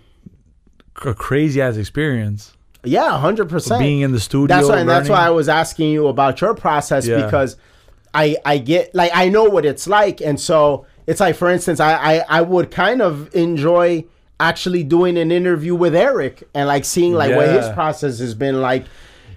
a 1.05 1.15
crazy 1.15 1.61
ass 1.61 1.77
experience. 1.77 2.55
yeah 2.85 3.11
100% 3.23 3.79
Being 3.79 4.01
in 4.01 4.13
the 4.13 4.21
studio. 4.21 4.47
That's 4.49 4.69
why, 4.69 4.81
and 4.81 4.89
that's 4.89 5.09
why 5.09 5.27
I 5.27 5.31
was 5.31 5.49
asking 5.49 5.91
you 5.91 6.09
about 6.09 6.41
your 6.41 6.55
process 6.55 7.07
Yeah. 7.07 7.25
because 7.25 7.57
I 8.15 8.37
I 8.45 8.59
get 8.59 8.95
like 8.95 9.11
I 9.15 9.29
know 9.29 9.45
what 9.45 9.65
it's 9.67 9.87
like, 9.87 10.21
and 10.23 10.41
so 10.41 10.87
it's 11.07 11.21
like 11.21 11.37
for 11.37 11.49
instance, 11.51 11.79
I, 11.81 11.93
I 11.95 12.25
I 12.39 12.41
would 12.43 12.71
kind 12.71 13.03
of 13.03 13.35
enjoy 13.35 14.05
actually 14.41 14.83
doing 14.85 15.19
an 15.19 15.31
interview 15.31 15.75
with 15.75 15.95
Eric 15.95 16.49
and 16.55 16.69
like 16.69 16.85
seeing 16.85 17.13
like 17.13 17.35
what 17.35 17.49
his 17.49 17.69
process 17.71 18.19
has 18.21 18.35
been 18.35 18.61
like, 18.61 18.85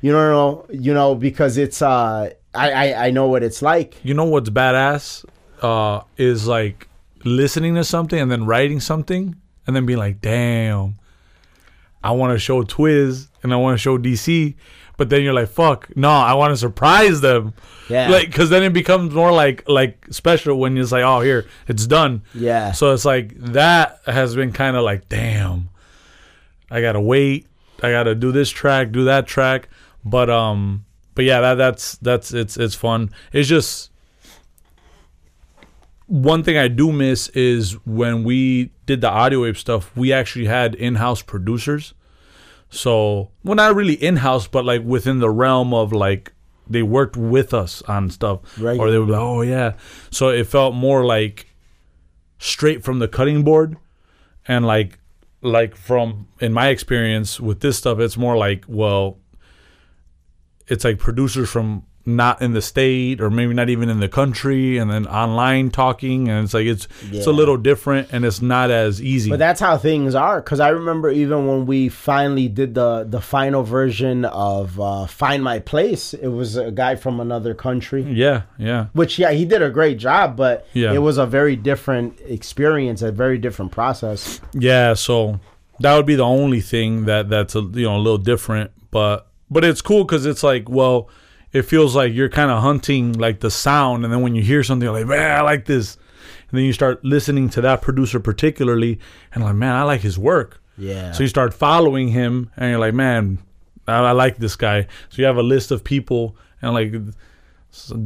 you 0.01 0.11
know, 0.11 0.65
you 0.69 0.93
know 0.93 1.15
because 1.15 1.57
it's 1.57 1.81
uh 1.81 2.29
I 2.53 2.71
I, 2.71 3.07
I 3.07 3.11
know 3.11 3.27
what 3.27 3.43
it's 3.43 3.61
like. 3.61 3.95
you 4.03 4.13
know 4.13 4.25
what's 4.25 4.49
badass 4.49 5.25
uh 5.61 6.01
is 6.17 6.47
like 6.47 6.87
listening 7.23 7.75
to 7.75 7.83
something 7.83 8.19
and 8.19 8.31
then 8.31 8.45
writing 8.45 8.79
something 8.79 9.35
and 9.67 9.75
then 9.75 9.85
being 9.85 9.99
like 9.99 10.19
damn 10.21 10.95
I 12.03 12.11
want 12.11 12.33
to 12.33 12.39
show 12.39 12.63
Twiz 12.63 13.27
and 13.43 13.53
I 13.53 13.57
want 13.57 13.75
to 13.75 13.77
show 13.77 13.97
DC, 13.97 14.55
but 14.97 15.09
then 15.09 15.21
you're 15.21 15.33
like, 15.33 15.49
fuck, 15.49 15.95
no, 15.95 16.09
I 16.09 16.33
want 16.33 16.51
to 16.51 16.57
surprise 16.57 17.21
them. 17.21 17.53
Yeah. 17.89 18.09
Like, 18.09 18.27
because 18.27 18.49
then 18.49 18.63
it 18.63 18.73
becomes 18.73 19.13
more 19.13 19.31
like 19.31 19.67
like 19.69 20.07
special 20.09 20.57
when 20.57 20.77
it's 20.77 20.91
like, 20.91 21.03
oh, 21.03 21.19
here, 21.21 21.45
it's 21.67 21.85
done. 21.85 22.23
Yeah. 22.33 22.71
So 22.71 22.93
it's 22.93 23.05
like 23.05 23.35
that 23.37 24.01
has 24.05 24.35
been 24.35 24.51
kind 24.51 24.75
of 24.75 24.83
like, 24.83 25.09
damn, 25.09 25.69
I 26.71 26.81
gotta 26.81 27.01
wait. 27.01 27.45
I 27.83 27.91
gotta 27.91 28.15
do 28.15 28.31
this 28.31 28.49
track, 28.49 28.91
do 28.91 29.05
that 29.05 29.27
track. 29.27 29.69
But 30.03 30.29
um, 30.29 30.85
but 31.15 31.25
yeah, 31.25 31.41
that 31.41 31.55
that's 31.55 31.95
that's 31.97 32.33
it's 32.33 32.57
it's 32.57 32.75
fun. 32.75 33.09
It's 33.33 33.47
just 33.47 33.91
one 36.07 36.43
thing 36.43 36.57
I 36.57 36.67
do 36.67 36.91
miss 36.91 37.29
is 37.29 37.73
when 37.85 38.23
we 38.23 38.71
did 38.85 39.01
the 39.01 39.09
audio 39.09 39.43
wave 39.43 39.57
stuff. 39.57 39.95
We 39.95 40.11
actually 40.11 40.45
had 40.45 40.75
in-house 40.75 41.21
producers. 41.21 41.93
So 42.69 43.31
well, 43.43 43.55
not 43.55 43.75
really 43.75 43.93
in-house, 43.93 44.47
but 44.47 44.65
like 44.65 44.83
within 44.83 45.19
the 45.19 45.29
realm 45.29 45.73
of 45.73 45.91
like 45.93 46.33
they 46.69 46.83
worked 46.83 47.17
with 47.17 47.53
us 47.53 47.81
on 47.83 48.09
stuff, 48.09 48.39
Right. 48.57 48.79
or 48.79 48.91
they 48.91 48.97
were 48.97 49.05
like, 49.05 49.19
oh 49.21 49.41
yeah. 49.41 49.73
So 50.09 50.29
it 50.29 50.47
felt 50.47 50.73
more 50.73 51.05
like 51.05 51.47
straight 52.39 52.83
from 52.83 52.99
the 52.99 53.07
cutting 53.07 53.43
board, 53.43 53.77
and 54.47 54.65
like 54.65 54.99
like 55.41 55.75
from 55.75 56.27
in 56.39 56.53
my 56.53 56.69
experience 56.69 57.39
with 57.39 57.59
this 57.59 57.77
stuff, 57.77 57.99
it's 57.99 58.15
more 58.17 58.37
like 58.37 58.63
well, 58.67 59.17
it's 60.71 60.83
like 60.85 60.97
producers 60.99 61.49
from 61.49 61.83
not 62.03 62.41
in 62.41 62.53
the 62.53 62.61
state 62.63 63.21
or 63.21 63.29
maybe 63.29 63.53
not 63.53 63.69
even 63.69 63.87
in 63.87 63.99
the 63.99 64.09
country 64.09 64.79
and 64.79 64.89
then 64.89 65.05
online 65.05 65.69
talking 65.69 66.27
and 66.29 66.45
it's 66.45 66.53
like 66.55 66.65
it's 66.65 66.87
it's 67.11 67.27
a 67.27 67.31
little 67.31 67.57
different 67.57 68.07
and 68.11 68.25
it's 68.25 68.41
not 68.41 68.71
as 68.71 68.99
easy 68.99 69.29
But 69.29 69.37
that's 69.37 69.59
how 69.59 69.77
things 69.77 70.15
are. 70.15 70.41
Because 70.41 70.59
I 70.59 70.69
remember 70.69 71.11
even 71.11 71.45
when 71.47 71.67
we 71.67 71.89
finally 71.89 72.47
did 72.47 72.73
the 72.73 73.03
the 73.07 73.21
final 73.21 73.61
version 73.61 74.25
of 74.25 74.79
uh, 74.79 75.05
"Find 75.05 75.43
My 75.43 75.59
Place," 75.59 76.15
it 76.15 76.29
was 76.29 76.57
a 76.57 76.71
guy 76.71 76.95
from 76.95 77.19
another 77.19 77.53
country. 77.53 78.01
yeah 78.01 78.43
yeah 78.57 78.87
Which 78.93 79.19
yeah, 79.19 79.31
he 79.31 79.45
did 79.45 79.61
a 79.61 79.69
great 79.69 79.99
job, 79.99 80.35
but 80.35 80.65
Yeah. 80.73 80.93
it 80.93 81.01
was 81.03 81.19
a 81.19 81.27
very 81.27 81.55
different 81.55 82.19
experience, 82.27 83.03
a 83.03 83.11
very 83.11 83.37
different 83.37 83.71
process. 83.71 84.41
Yeah, 84.53 84.95
so 84.95 85.39
that 85.81 85.95
would 85.95 86.07
be 86.07 86.15
the 86.15 86.25
only 86.39 86.61
thing 86.61 87.05
that 87.05 87.29
that's 87.29 87.53
a, 87.55 87.61
you 87.61 87.85
know 87.87 87.97
a 87.97 88.03
little 88.07 88.17
different, 88.33 88.71
but 88.89 89.27
but 89.51 89.65
it's 89.65 89.81
cool 89.81 90.05
because 90.05 90.25
it's 90.25 90.41
like 90.41 90.69
well, 90.69 91.09
it 91.51 91.63
feels 91.63 91.95
like 91.95 92.13
you're 92.13 92.29
kind 92.29 92.49
of 92.49 92.63
hunting 92.63 93.13
like 93.13 93.41
the 93.41 93.51
sound, 93.51 94.05
and 94.05 94.11
then 94.11 94.21
when 94.21 94.33
you 94.33 94.41
hear 94.41 94.63
something 94.63 94.85
you're 94.85 94.93
like 94.93 95.05
man, 95.05 95.37
I 95.37 95.41
like 95.41 95.65
this, 95.65 95.95
and 96.49 96.57
then 96.57 96.65
you 96.65 96.73
start 96.73 97.03
listening 97.03 97.49
to 97.49 97.61
that 97.61 97.81
producer 97.81 98.19
particularly, 98.19 98.99
and 99.33 99.43
like 99.43 99.55
man, 99.55 99.75
I 99.75 99.83
like 99.83 100.01
his 100.01 100.17
work. 100.17 100.63
Yeah. 100.77 101.11
So 101.11 101.23
you 101.23 101.29
start 101.29 101.53
following 101.53 102.07
him, 102.07 102.49
and 102.55 102.71
you're 102.71 102.79
like 102.79 102.93
man, 102.93 103.39
I, 103.87 103.97
I 103.97 104.11
like 104.13 104.37
this 104.37 104.55
guy. 104.55 104.87
So 105.09 105.17
you 105.21 105.25
have 105.25 105.37
a 105.37 105.43
list 105.43 105.69
of 105.71 105.83
people, 105.83 106.37
and 106.61 106.73
like. 106.73 106.95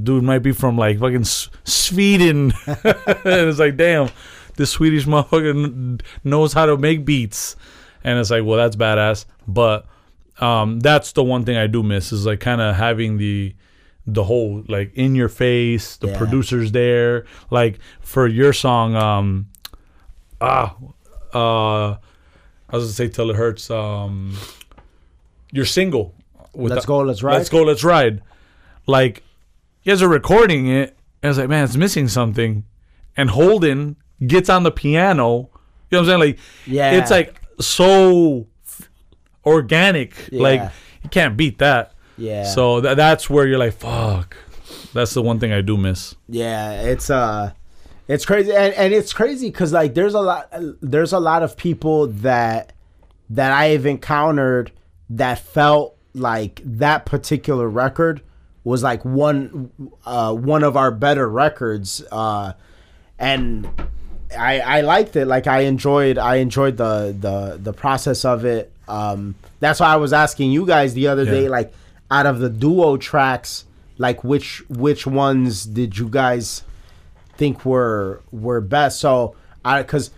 Dude 0.04 0.24
might 0.24 0.44
be 0.44 0.52
from 0.52 0.78
like 0.78 1.00
fucking 1.00 1.24
Sweden, 1.24 2.54
and 2.68 2.86
it's 3.26 3.58
like, 3.58 3.76
damn, 3.76 4.12
this 4.58 4.70
Swedish 4.70 5.08
motherfucker 5.08 6.00
knows 6.24 6.54
how 6.54 6.68
to 6.68 6.78
make 6.78 7.04
beats, 7.04 7.56
and 8.04 8.20
it's 8.20 8.30
like, 8.30 8.44
well, 8.46 8.58
that's 8.58 8.76
badass. 8.76 9.26
But 9.48 9.88
um, 10.39 10.80
that's 10.82 11.12
the 11.13 11.24
one 11.24 11.45
thing 11.45 11.58
I 11.58 11.67
do 11.67 11.82
miss 11.84 12.12
is 12.12 12.26
like 12.26 12.39
kind 12.39 12.62
of 12.62 12.76
having 12.76 13.17
the 13.17 13.56
the 14.08 14.24
whole 14.24 14.63
like 14.67 14.93
in 14.95 15.15
your 15.15 15.30
face, 15.30 15.98
the 15.98 16.08
Yeah. 16.08 16.17
producers 16.17 16.71
there. 16.71 17.26
Like 17.50 17.80
for 18.02 18.28
your 18.28 18.54
song, 18.54 18.95
um, 18.95 19.48
ah, 20.41 20.76
uh, 21.34 21.91
I 21.93 21.98
was 22.71 22.84
gonna 22.84 22.93
say 22.93 23.08
till 23.08 23.30
it 23.30 23.36
hurts. 23.36 23.69
Um, 23.71 24.38
your 25.52 25.65
single. 25.65 26.13
With 26.54 26.71
Let's 26.71 26.86
the- 26.86 26.88
go, 26.88 27.00
let's 27.00 27.21
ride. 27.24 27.34
Let's 27.38 27.50
go, 27.50 27.63
let's 27.63 27.84
ride. 27.84 28.21
Like 28.88 29.24
you 29.84 29.91
guys 29.91 30.02
are 30.02 30.08
recording 30.08 30.67
it, 30.67 30.98
and 31.24 31.30
it's 31.30 31.39
like, 31.39 31.50
man, 31.50 31.63
it's 31.63 31.76
missing 31.76 32.08
something. 32.08 32.63
And 33.17 33.30
Holden 33.30 33.95
gets 34.26 34.50
on 34.50 34.63
the 34.63 34.71
piano. 34.71 35.50
You 35.89 35.98
know 35.98 36.00
what 36.00 36.00
I'm 36.00 36.06
saying? 36.06 36.19
Like, 36.19 36.39
Yeah. 36.65 36.91
it's 36.91 37.12
like 37.12 37.41
so 37.60 38.48
organic. 39.46 40.30
Like, 40.32 40.72
you 41.04 41.10
can't 41.10 41.38
beat 41.38 41.60
that. 41.60 41.94
Yeah. 42.18 42.46
So 42.46 42.82
tha 42.82 42.96
that's 42.96 43.30
where 43.30 43.48
you're 43.48 43.60
like, 43.60 43.74
fuck. 43.74 44.38
That's 44.94 45.14
the 45.14 45.22
one 45.22 45.40
thing 45.40 45.52
I 45.52 45.62
do 45.62 45.78
miss. 45.78 46.16
Yeah, 46.30 46.82
it's 46.82 47.10
uh 47.10 47.52
it's 48.08 48.26
crazy 48.26 48.54
and, 48.54 48.74
and 48.76 48.94
it's 48.94 49.14
crazy 49.14 49.52
cuz 49.52 49.74
like 49.74 49.94
there's 49.94 50.14
a 50.14 50.22
lot 50.22 50.54
there's 50.82 51.12
a 51.14 51.20
lot 51.20 51.44
of 51.44 51.58
people 51.58 52.08
that 52.08 52.74
that 53.30 53.52
I've 53.52 53.86
encountered 53.86 54.72
that 55.10 55.40
felt 55.40 55.98
like 56.14 56.62
that 56.64 57.06
particular 57.06 57.68
record 57.68 58.22
was 58.64 58.82
like 58.84 59.04
one 59.04 59.72
uh 60.06 60.34
one 60.34 60.64
of 60.64 60.78
our 60.78 60.92
better 60.92 61.28
records 61.28 62.04
uh 62.12 62.54
and 63.20 63.68
I 64.38 64.60
I 64.60 64.82
liked 64.82 65.16
it 65.16 65.26
like 65.26 65.48
I 65.48 65.62
enjoyed 65.62 66.18
I 66.18 66.36
enjoyed 66.38 66.78
the 66.78 67.16
the 67.20 67.60
the 67.62 67.74
process 67.74 68.24
of 68.24 68.46
it 68.46 68.72
um 68.88 69.36
that's 69.60 69.80
why 69.80 69.88
I 69.88 69.95
was 69.95 70.13
asking 70.13 70.52
you 70.52 70.65
guys 70.65 70.93
the 70.93 71.08
other 71.08 71.24
Yeah. 71.24 71.32
day 71.32 71.50
like 71.50 71.74
out 72.12 72.26
of 72.26 72.39
the 72.39 72.50
duo 72.50 72.98
tracks 72.98 73.65
like 73.98 74.24
which 74.24 74.63
which 74.69 75.08
ones 75.08 75.65
did 75.65 75.98
you 75.98 76.08
guys 76.10 76.63
think 77.38 77.65
were 77.65 78.21
were 78.32 78.62
best 78.62 79.00
so 79.00 79.36
I 79.63 79.84
cuz 79.84 80.12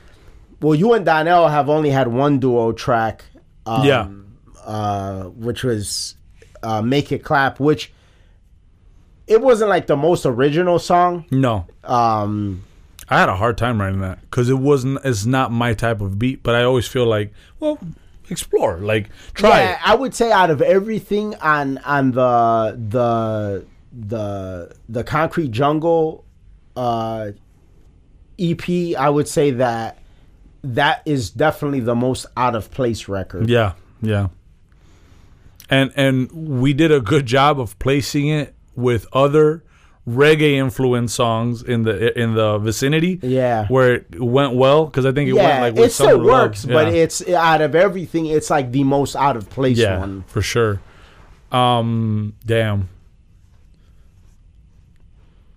well 0.62 0.76
you 0.76 0.94
and 0.94 1.06
Donnell 1.06 1.48
have 1.48 1.70
only 1.70 1.90
had 1.92 2.08
one 2.08 2.40
duo 2.40 2.72
track 2.74 3.24
um, 3.66 3.86
Yeah. 3.86 4.08
uh 4.66 5.24
which 5.24 5.64
was 5.64 6.16
uh 6.64 6.82
make 6.82 7.12
it 7.12 7.24
clap 7.24 7.60
which 7.60 7.92
it 9.28 9.42
wasn't 9.42 9.70
like 9.70 9.88
the 9.88 9.96
most 9.98 10.26
original 10.26 10.80
song 10.80 11.26
No. 11.32 11.66
um 11.84 12.64
I 13.10 13.20
had 13.20 13.30
a 13.30 13.36
hard 13.38 13.58
time 13.58 13.80
writing 13.80 14.02
that 14.02 14.20
because 14.20 14.50
it 14.50 14.60
wasn't. 14.60 15.00
It's 15.06 15.26
not 15.26 15.50
my 15.50 15.74
type 15.74 16.02
of 16.02 16.20
beat. 16.20 16.44
But 16.44 16.56
I 16.56 16.64
always 16.64 16.90
feel 16.90 17.06
like, 17.06 17.32
well, 17.58 17.80
explore, 18.30 18.78
like 18.78 19.10
try 19.34 19.62
yeah. 19.62 19.80
I 19.84 19.96
would 19.96 20.14
say 20.14 20.32
out 20.32 20.50
of 20.50 20.62
everything 20.62 21.36
on 21.36 21.78
on 21.80 22.12
the 22.12 22.78
the 22.90 23.66
the 23.92 24.76
the 24.90 25.04
Concrete 25.04 25.52
Jungle 25.52 26.26
uh, 26.76 27.32
EP, 28.40 28.70
I 28.98 29.10
would 29.10 29.28
say 29.28 29.52
that 29.52 29.98
that 30.64 31.02
is 31.06 31.30
definitely 31.30 31.80
the 31.80 31.96
most 31.96 32.26
out 32.36 32.56
of 32.56 32.72
place 32.72 33.08
record. 33.08 33.50
Yeah, 33.50 33.74
yeah. 34.02 34.28
And 35.70 35.92
and 35.96 36.32
we 36.32 36.74
did 36.74 36.92
a 36.92 37.02
good 37.02 37.26
job 37.26 37.60
of 37.60 37.78
placing 37.80 38.28
it 38.28 38.56
with 38.76 39.08
other 39.12 39.64
reggae 40.08 40.54
influenced 40.54 41.14
songs 41.16 41.62
in 41.64 41.84
the 41.84 42.18
in 42.18 42.34
the 42.34 42.58
vicinity. 42.60 43.20
Yeah. 43.22 43.68
where 43.68 43.96
it 43.96 44.22
went 44.22 44.54
well 44.56 44.86
because 44.86 45.06
I 45.06 45.12
think 45.12 45.30
it 45.30 45.34
went 45.34 45.62
like 45.62 45.74
with 45.76 45.86
it 45.88 45.92
still 45.92 46.24
works, 46.24 46.64
but 46.66 46.88
Yeah. 46.88 47.02
it's 47.04 47.28
out 47.30 47.62
of 47.62 47.76
everything, 47.76 48.28
it's 48.28 48.50
like 48.50 48.72
the 48.72 48.84
most 48.86 49.16
out 49.16 49.36
of 49.36 49.50
place 49.50 49.78
yeah 49.78 50.00
one. 50.00 50.24
for 50.28 50.42
sure. 50.42 50.80
Um, 51.52 52.36
damn. 52.46 52.90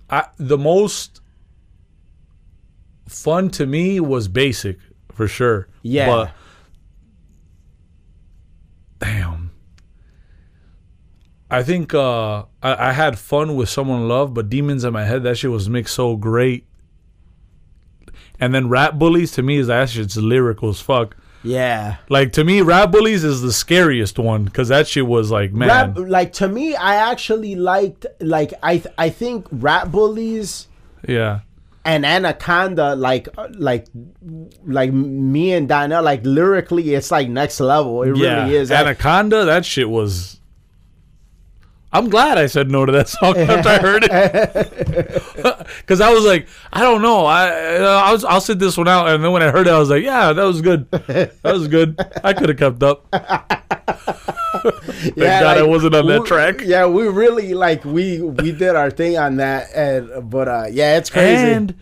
I 0.09 0.27
the 0.39 0.59
most 0.59 1.21
fun 3.09 3.51
to 3.51 3.67
me 3.67 4.01
was 4.01 4.27
basic 4.29 4.79
for 5.13 5.29
sure. 5.29 5.69
Yeah. 5.83 6.07
but 6.07 6.33
damn. 8.99 9.51
I 11.51 11.63
think 11.63 11.95
uh, 11.95 12.45
I, 12.63 12.89
I 12.89 12.93
had 12.93 13.19
fun 13.19 13.57
with 13.57 13.69
someone 13.69 14.09
love, 14.09 14.35
but 14.35 14.49
demons 14.49 14.85
in 14.85 14.93
my 14.93 15.05
head 15.05 15.23
that 15.25 15.39
shit 15.39 15.51
was 15.51 15.69
mixed 15.69 15.95
so 15.95 16.17
great. 16.17 16.67
And 18.39 18.55
then 18.55 18.69
rap 18.69 18.95
bullies 18.95 19.33
to 19.33 19.43
me 19.43 19.59
is 19.59 19.67
that 19.67 19.91
shit's 19.91 20.17
lyrical 20.17 20.71
as 20.71 20.81
fuck. 20.81 21.17
Yeah. 21.43 21.97
Like 22.09 22.33
to 22.33 22.45
me, 22.45 22.61
rap 22.61 22.91
bullies 22.91 23.25
is 23.25 23.43
the 23.43 23.53
scariest 23.53 24.19
one 24.19 24.45
because 24.45 24.69
that 24.69 24.87
shit 24.89 25.07
was 25.07 25.31
like 25.31 25.53
man. 25.53 25.69
Rap, 25.69 25.99
like 25.99 26.33
to 26.35 26.49
me, 26.49 26.75
I 26.75 27.11
actually 27.11 27.55
liked 27.55 28.07
like 28.21 28.53
I 28.63 28.79
th- 28.79 28.95
I 28.97 29.11
think 29.11 29.47
rap 29.51 29.91
bullies 29.91 30.69
yeah, 31.07 31.41
and 31.85 32.05
Anaconda, 32.05 32.95
like 32.95 33.29
uh, 33.39 33.49
like 33.53 33.87
like 34.65 34.93
me 34.93 35.53
and 35.53 35.69
Donnell, 35.69 36.03
like 36.03 36.21
lyrically, 36.25 36.95
it's 36.95 37.11
like 37.11 37.29
next 37.29 37.61
level. 37.61 38.03
It 38.03 38.17
yeah. 38.17 38.45
really 38.45 38.57
is. 38.57 38.71
Anaconda, 38.71 39.45
that 39.45 39.65
shit 39.65 39.89
was. 39.89 40.40
I'm 41.93 42.09
glad 42.09 42.39
I 42.39 42.47
said 42.47 42.71
no 42.71 42.87
to 42.87 42.93
that 42.93 43.09
song 43.09 43.37
after 43.39 43.69
I 43.69 43.79
heard 43.79 44.05
it, 44.05 44.07
because 45.79 46.01
I 46.01 46.11
was 46.13 46.25
like, 46.25 46.47
I 46.73 46.83
don't 46.83 47.03
know, 47.03 47.27
I 47.27 47.49
I 47.79 48.13
was 48.13 48.25
I'll 48.25 48.41
sit 48.41 48.59
this 48.61 48.77
one 48.77 48.87
out, 48.89 49.09
and 49.09 49.25
then 49.25 49.33
when 49.33 49.43
I 49.43 49.51
heard 49.51 49.67
it, 49.67 49.73
I 49.73 49.79
was 49.79 49.91
like, 49.91 50.05
yeah, 50.05 50.33
that 50.33 50.45
was 50.45 50.61
good, 50.63 50.89
that 50.91 51.41
was 51.43 51.67
good. 51.69 51.99
I 52.23 52.33
could 52.33 52.49
have 52.49 52.59
kept 52.59 52.83
up. 52.85 53.07
Thank 54.63 55.17
God 55.17 55.59
I 55.59 55.63
wasn't 55.63 55.95
on 55.95 56.07
that 56.07 56.21
we- 56.23 56.27
track. 56.27 56.61
Yeah, 56.63 56.87
we 56.87 57.09
really 57.09 57.55
like 57.55 57.85
we 57.85 58.21
we 58.21 58.53
did 58.53 58.77
our 58.77 58.91
thing 58.91 59.19
on 59.19 59.37
that, 59.37 59.69
and 59.75 60.31
but 60.31 60.49
uh 60.49 60.67
yeah, 60.71 60.97
it's 60.99 61.11
crazy. 61.11 61.53
And 61.53 61.75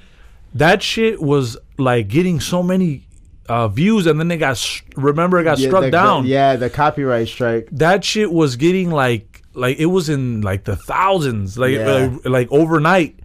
that 0.54 0.82
shit 0.82 1.20
was 1.20 1.56
like 1.76 2.08
getting 2.08 2.40
so 2.40 2.62
many 2.62 3.06
uh, 3.48 3.68
views, 3.68 4.06
and 4.06 4.18
then 4.18 4.28
they 4.28 4.36
got 4.38 4.82
remember 4.96 5.38
it 5.38 5.44
got 5.44 5.58
Yeah, 5.58 5.68
struck 5.68 5.84
the- 5.84 5.90
down. 5.90 6.22
the- 6.24 6.28
yeah, 6.30 6.56
the 6.56 6.70
copyright 6.70 7.28
strike. 7.28 7.68
That 7.72 8.04
shit 8.04 8.32
was 8.32 8.56
getting 8.56 8.90
like 8.90 9.37
like 9.54 9.78
it 9.78 9.86
was 9.86 10.08
in 10.08 10.40
like 10.42 10.64
the 10.64 10.76
thousands, 10.76 11.58
like 11.58 11.72
Yeah. 11.72 12.10
like, 12.12 12.24
like 12.26 12.48
overnight, 12.52 13.18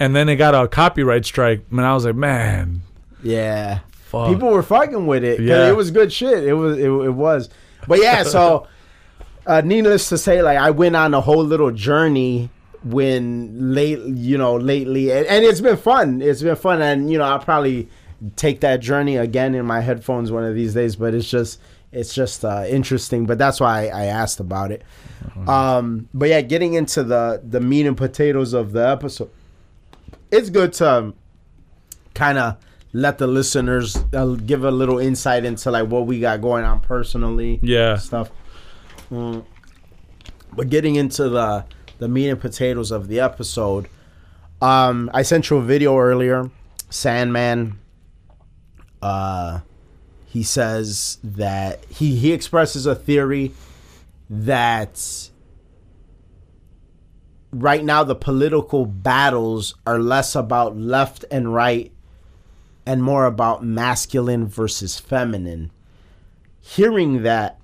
and 0.00 0.14
then 0.16 0.28
it 0.28 0.36
got 0.36 0.54
a 0.54 0.68
copyright 0.68 1.24
strike. 1.24 1.64
and 1.70 1.80
I 1.80 1.94
was 1.94 2.04
like, 2.04 2.14
man, 2.16 2.82
Yeah. 3.22 3.80
fuck. 3.90 4.28
People 4.28 4.50
were 4.50 4.62
fucking 4.62 5.06
with 5.06 5.24
it. 5.24 5.40
Yeah. 5.40 5.68
It 5.68 5.76
was 5.76 5.90
good 5.90 6.12
shit. 6.12 6.44
It 6.44 6.54
was 6.54 6.78
it, 6.78 6.86
it 6.88 7.12
was. 7.14 7.48
But 7.86 8.00
yeah, 8.02 8.22
so 8.24 8.66
uh 9.46 9.62
needless 9.64 10.08
to 10.08 10.18
say, 10.18 10.42
like 10.42 10.58
I 10.58 10.70
went 10.70 10.96
on 10.96 11.14
a 11.14 11.20
whole 11.20 11.44
little 11.44 11.70
journey 11.70 12.50
when 12.82 13.74
late 13.74 13.98
you 14.00 14.38
know, 14.38 14.56
lately 14.56 15.10
and, 15.12 15.26
and 15.26 15.44
it's 15.44 15.60
been 15.60 15.76
fun. 15.76 16.22
It's 16.22 16.42
been 16.42 16.56
fun 16.56 16.80
and 16.82 17.10
you 17.10 17.18
know, 17.18 17.24
I'll 17.24 17.38
probably 17.38 17.88
take 18.36 18.60
that 18.60 18.80
journey 18.80 19.16
again 19.16 19.54
in 19.54 19.66
my 19.66 19.80
headphones 19.80 20.30
one 20.32 20.44
of 20.44 20.54
these 20.54 20.72
days, 20.74 20.96
but 20.96 21.12
it's 21.14 21.28
just 21.28 21.60
it's 21.96 22.14
just 22.14 22.44
uh 22.44 22.64
interesting. 22.68 23.26
But 23.26 23.38
that's 23.38 23.58
why 23.60 23.88
I, 23.88 24.02
I 24.02 24.04
asked 24.06 24.40
about 24.40 24.70
it. 24.70 24.82
Um 25.48 26.08
but 26.14 26.28
yeah, 26.28 26.40
getting 26.42 26.74
into 26.74 27.02
the 27.02 27.40
the 27.42 27.60
meat 27.60 27.86
and 27.86 27.96
potatoes 27.96 28.52
of 28.52 28.72
the 28.72 28.86
episode. 28.88 29.30
It's 30.30 30.50
good 30.50 30.72
to 30.74 30.90
um, 30.90 31.14
kind 32.14 32.36
of 32.38 32.56
let 32.92 33.18
the 33.18 33.26
listeners 33.26 33.96
uh, 34.12 34.26
give 34.34 34.64
a 34.64 34.70
little 34.70 34.98
insight 34.98 35.44
into 35.44 35.70
like 35.70 35.86
what 35.88 36.06
we 36.06 36.18
got 36.18 36.40
going 36.40 36.64
on 36.64 36.80
personally 36.80 37.58
yeah, 37.62 37.96
stuff 37.98 38.30
Mm. 39.10 39.44
but 40.52 40.68
getting 40.70 40.96
into 40.96 41.28
the 41.28 41.64
the 41.98 42.08
meat 42.08 42.28
and 42.28 42.40
potatoes 42.40 42.90
of 42.90 43.06
the 43.06 43.20
episode 43.20 43.86
um 44.60 45.08
i 45.14 45.22
sent 45.22 45.48
you 45.48 45.58
a 45.58 45.62
video 45.62 45.96
earlier 45.96 46.50
sandman 46.90 47.78
uh 49.02 49.60
he 50.26 50.42
says 50.42 51.18
that 51.22 51.84
he 51.86 52.16
he 52.16 52.32
expresses 52.32 52.84
a 52.84 52.94
theory 52.94 53.52
that 54.28 55.30
right 57.52 57.84
now 57.84 58.04
the 58.04 58.14
political 58.14 58.84
battles 58.84 59.74
are 59.86 59.98
less 59.98 60.34
about 60.34 60.76
left 60.76 61.24
and 61.30 61.54
right 61.54 61.92
and 62.84 63.02
more 63.02 63.24
about 63.24 63.64
masculine 63.64 64.46
versus 64.46 64.98
feminine. 64.98 65.70
Hearing 66.60 67.22
that, 67.22 67.58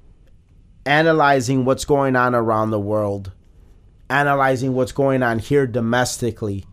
analyzing 0.86 1.64
what's 1.64 1.84
going 1.84 2.16
on 2.16 2.34
around 2.34 2.70
the 2.70 2.80
world, 2.80 3.32
analyzing 4.10 4.74
what's 4.74 4.92
going 4.92 5.22
on 5.22 5.38
here 5.38 5.66
domestically, 5.66 6.64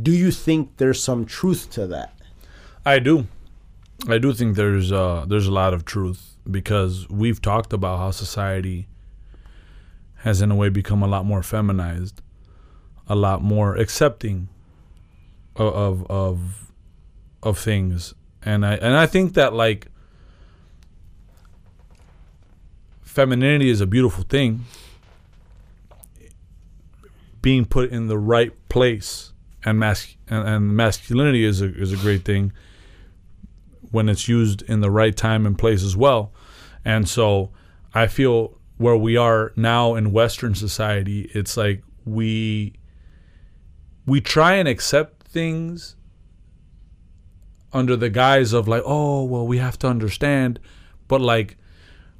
do 0.00 0.10
you 0.10 0.30
think 0.30 0.76
there's 0.76 1.02
some 1.02 1.24
truth 1.24 1.70
to 1.72 1.86
that? 1.86 2.14
I 2.84 2.98
do. 2.98 3.26
I 4.06 4.18
do 4.18 4.32
think 4.32 4.56
there's 4.56 4.92
uh 4.92 5.24
there's 5.26 5.46
a 5.46 5.52
lot 5.52 5.74
of 5.74 5.84
truth 5.84 6.36
because 6.48 7.08
we've 7.08 7.42
talked 7.42 7.72
about 7.72 7.98
how 7.98 8.10
society 8.10 8.88
has 10.16 10.40
in 10.40 10.50
a 10.50 10.54
way 10.54 10.68
become 10.68 11.02
a 11.02 11.06
lot 11.06 11.24
more 11.24 11.42
feminized, 11.42 12.20
a 13.08 13.16
lot 13.16 13.42
more 13.42 13.76
accepting 13.76 14.48
of 15.56 15.74
of 15.74 16.10
of, 16.10 16.72
of 17.42 17.58
things. 17.58 18.14
And 18.42 18.64
I 18.64 18.74
and 18.74 18.96
I 18.96 19.06
think 19.06 19.34
that 19.34 19.52
like 19.52 19.88
femininity 23.02 23.68
is 23.68 23.80
a 23.80 23.86
beautiful 23.86 24.22
thing 24.22 24.64
being 27.42 27.64
put 27.64 27.90
in 27.90 28.06
the 28.06 28.18
right 28.18 28.52
place 28.68 29.32
and 29.64 29.78
mas- 29.78 30.16
and, 30.28 30.46
and 30.48 30.76
masculinity 30.76 31.44
is 31.44 31.60
a 31.60 31.74
is 31.74 31.92
a 31.92 31.96
great 31.96 32.24
thing 32.24 32.52
when 33.90 34.08
it's 34.08 34.28
used 34.28 34.62
in 34.62 34.80
the 34.80 34.90
right 34.90 35.16
time 35.16 35.46
and 35.46 35.58
place 35.58 35.82
as 35.82 35.96
well. 35.96 36.32
And 36.84 37.08
so 37.08 37.50
I 37.94 38.06
feel 38.06 38.58
where 38.76 38.96
we 38.96 39.16
are 39.16 39.52
now 39.56 39.94
in 39.94 40.12
Western 40.12 40.54
society, 40.54 41.30
it's 41.34 41.56
like 41.56 41.82
we 42.04 42.74
we 44.06 44.20
try 44.20 44.54
and 44.54 44.66
accept 44.66 45.26
things 45.26 45.96
under 47.72 47.96
the 47.96 48.08
guise 48.08 48.52
of 48.52 48.66
like, 48.66 48.82
oh 48.86 49.24
well, 49.24 49.46
we 49.46 49.58
have 49.58 49.78
to 49.80 49.86
understand, 49.86 50.58
but 51.08 51.20
like 51.20 51.56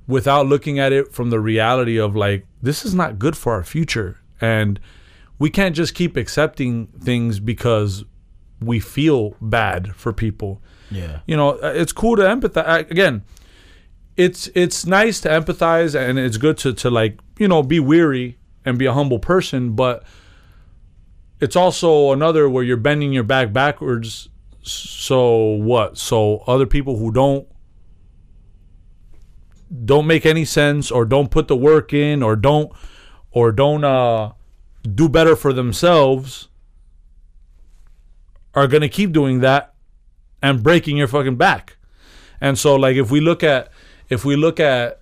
without 0.06 0.46
looking 0.46 0.78
at 0.78 0.92
it 0.92 1.12
from 1.12 1.30
the 1.30 1.40
reality 1.40 1.98
of 1.98 2.16
like 2.16 2.46
this 2.60 2.84
is 2.84 2.94
not 2.94 3.18
good 3.18 3.36
for 3.36 3.52
our 3.52 3.64
future. 3.64 4.18
And 4.40 4.80
we 5.38 5.50
can't 5.50 5.76
just 5.76 5.94
keep 5.94 6.16
accepting 6.16 6.88
things 7.00 7.40
because 7.40 8.04
we 8.60 8.80
feel 8.80 9.36
bad 9.40 9.94
for 9.94 10.12
people 10.12 10.60
Yeah. 10.90 11.20
you 11.26 11.36
know 11.36 11.50
uh, 11.50 11.72
it's 11.74 11.92
cool 11.92 12.16
to 12.16 12.22
empathize 12.22 12.90
again 12.90 13.22
it's 14.16 14.48
it's 14.54 14.86
nice 14.86 15.20
to 15.20 15.28
empathize 15.28 15.94
and 15.94 16.18
it's 16.18 16.36
good 16.36 16.58
to 16.58 16.72
to 16.74 16.90
like 16.90 17.20
you 17.38 17.46
know 17.48 17.62
be 17.62 17.78
weary 17.78 18.38
and 18.64 18.78
be 18.78 18.86
a 18.86 18.92
humble 18.92 19.18
person 19.18 19.72
but 19.72 20.02
it's 21.40 21.56
also 21.56 22.12
another 22.12 22.48
where 22.48 22.64
you're 22.64 22.76
bending 22.76 23.12
your 23.12 23.22
back 23.22 23.52
backwards 23.52 24.28
so 24.62 25.52
what 25.52 25.96
so 25.96 26.38
other 26.46 26.66
people 26.66 26.96
who 26.98 27.10
don't 27.12 27.46
don't 29.84 30.06
make 30.06 30.24
any 30.24 30.44
sense 30.44 30.90
or 30.90 31.04
don't 31.04 31.30
put 31.30 31.48
the 31.48 31.56
work 31.56 31.92
in 31.92 32.22
or 32.22 32.34
don't 32.34 32.72
or 33.30 33.52
don't 33.52 33.84
uh 33.84 34.32
do 34.94 35.08
better 35.08 35.36
for 35.36 35.52
themselves 35.52 36.48
are 38.54 38.66
going 38.66 38.80
to 38.80 38.88
keep 38.88 39.12
doing 39.12 39.40
that 39.40 39.74
and 40.42 40.62
breaking 40.62 40.96
your 40.96 41.08
fucking 41.08 41.36
back. 41.36 41.76
And 42.40 42.58
so 42.58 42.76
like 42.76 42.96
if 42.96 43.10
we 43.10 43.20
look 43.20 43.42
at 43.42 43.70
if 44.08 44.24
we 44.24 44.36
look 44.36 44.60
at 44.60 45.00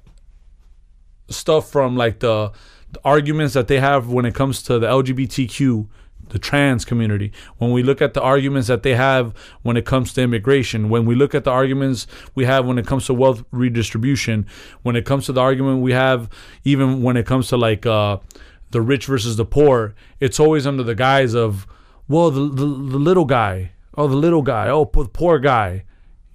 stuff 1.29 1.71
from 1.71 1.97
like 1.97 2.21
the, 2.21 2.53
the 2.93 3.01
arguments 3.05 3.55
that 3.55 3.69
they 3.69 3.81
have 3.81 4.09
when 4.09 4.25
it 4.25 4.35
comes 4.35 4.63
to 4.63 4.79
the 4.79 4.87
LGBTQ 4.87 5.89
the 6.29 6.39
trans 6.39 6.85
community 6.85 7.33
when 7.59 7.71
we 7.71 7.83
look 7.83 8.03
at 8.03 8.15
the 8.15 8.21
arguments 8.21 8.69
that 8.69 8.83
they 8.83 8.95
have 8.95 9.33
when 9.63 9.77
it 9.77 9.87
comes 9.87 10.13
to 10.13 10.21
immigration 10.21 10.89
when 10.89 11.05
we 11.05 11.15
look 11.15 11.35
at 11.35 11.45
the 11.45 11.51
arguments 11.51 12.07
we 12.35 12.45
have 12.45 12.67
when 12.67 12.79
it 12.79 12.87
comes 12.87 13.07
to 13.07 13.15
wealth 13.15 13.45
redistribution 13.53 14.45
when 14.83 14.97
it 14.97 15.05
comes 15.05 15.27
to 15.27 15.33
the 15.33 15.41
argument 15.41 15.81
we 15.81 15.93
have 15.93 16.29
even 16.65 17.03
when 17.03 17.17
it 17.17 17.27
comes 17.27 17.49
to 17.49 17.57
like 17.57 17.87
uh 17.87 18.17
the 18.73 18.81
rich 18.81 19.07
versus 19.07 19.37
the 19.37 19.45
poor 19.45 19.95
it's 20.19 20.41
always 20.41 20.67
under 20.67 20.83
the 20.83 20.95
guise 20.95 21.35
of 21.35 21.67
well 22.09 22.31
the, 22.31 22.49
the, 22.49 22.67
the 22.67 22.99
little 22.99 23.25
guy 23.25 23.71
oh 23.97 24.09
the 24.09 24.17
little 24.17 24.43
guy. 24.43 24.69
Oh 24.69 24.91
the 24.93 25.09
poor 25.09 25.39
guy. 25.39 25.85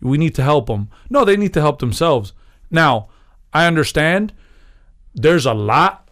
We 0.02 0.18
need 0.18 0.36
to 0.36 0.44
help 0.44 0.68
them 0.68 0.90
no 1.10 1.26
they 1.26 1.38
need 1.38 1.54
to 1.54 1.62
help 1.62 1.80
themselves. 1.80 2.34
Now 2.70 3.10
i 3.54 3.68
understand 3.68 4.34
there's 5.14 5.46
a 5.46 5.54
lot 5.54 6.10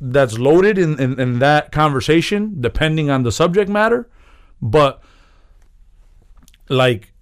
that's 0.00 0.36
loaded 0.38 0.78
in, 0.78 0.98
in, 0.98 1.20
in 1.20 1.38
that 1.38 1.70
conversation 1.70 2.60
depending 2.60 3.10
on 3.10 3.22
the 3.22 3.32
subject 3.32 3.70
matter. 3.70 4.08
But 4.60 5.02
like 6.68 7.12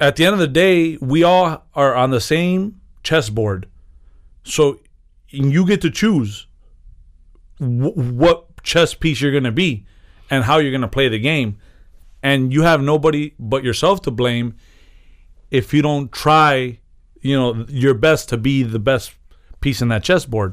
at 0.00 0.16
the 0.16 0.24
end 0.24 0.34
of 0.34 0.40
the 0.40 0.48
day 0.48 0.96
we 1.00 1.22
all 1.22 1.64
are 1.74 1.94
on 1.94 2.10
the 2.10 2.20
same 2.20 2.80
chessboard. 3.02 3.68
So 4.44 4.80
you 5.28 5.66
get 5.66 5.80
to 5.82 5.90
choose 5.90 6.46
wh- 7.58 7.96
what 7.96 8.62
chess 8.62 8.94
piece 8.94 9.20
you're 9.20 9.32
going 9.32 9.44
to 9.44 9.52
be 9.52 9.86
and 10.30 10.44
how 10.44 10.58
you're 10.58 10.72
going 10.72 10.80
to 10.82 10.88
play 10.88 11.08
the 11.08 11.18
game 11.18 11.58
and 12.26 12.52
you 12.52 12.62
have 12.62 12.80
nobody 12.82 13.24
but 13.38 13.62
yourself 13.68 14.02
to 14.02 14.10
blame 14.10 14.54
if 15.50 15.72
you 15.74 15.80
don't 15.88 16.10
try 16.10 16.78
you 17.20 17.36
know 17.38 17.64
your 17.68 17.94
best 17.94 18.28
to 18.30 18.36
be 18.36 18.62
the 18.76 18.78
best 18.90 19.06
piece 19.60 19.80
in 19.82 19.88
that 19.88 20.02
chessboard. 20.08 20.52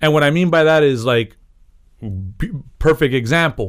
And 0.00 0.12
what 0.14 0.22
i 0.28 0.30
mean 0.30 0.48
by 0.50 0.62
that 0.64 0.82
is 0.92 1.04
like 1.04 1.36
p- 2.38 2.52
perfect 2.78 3.14
example. 3.14 3.68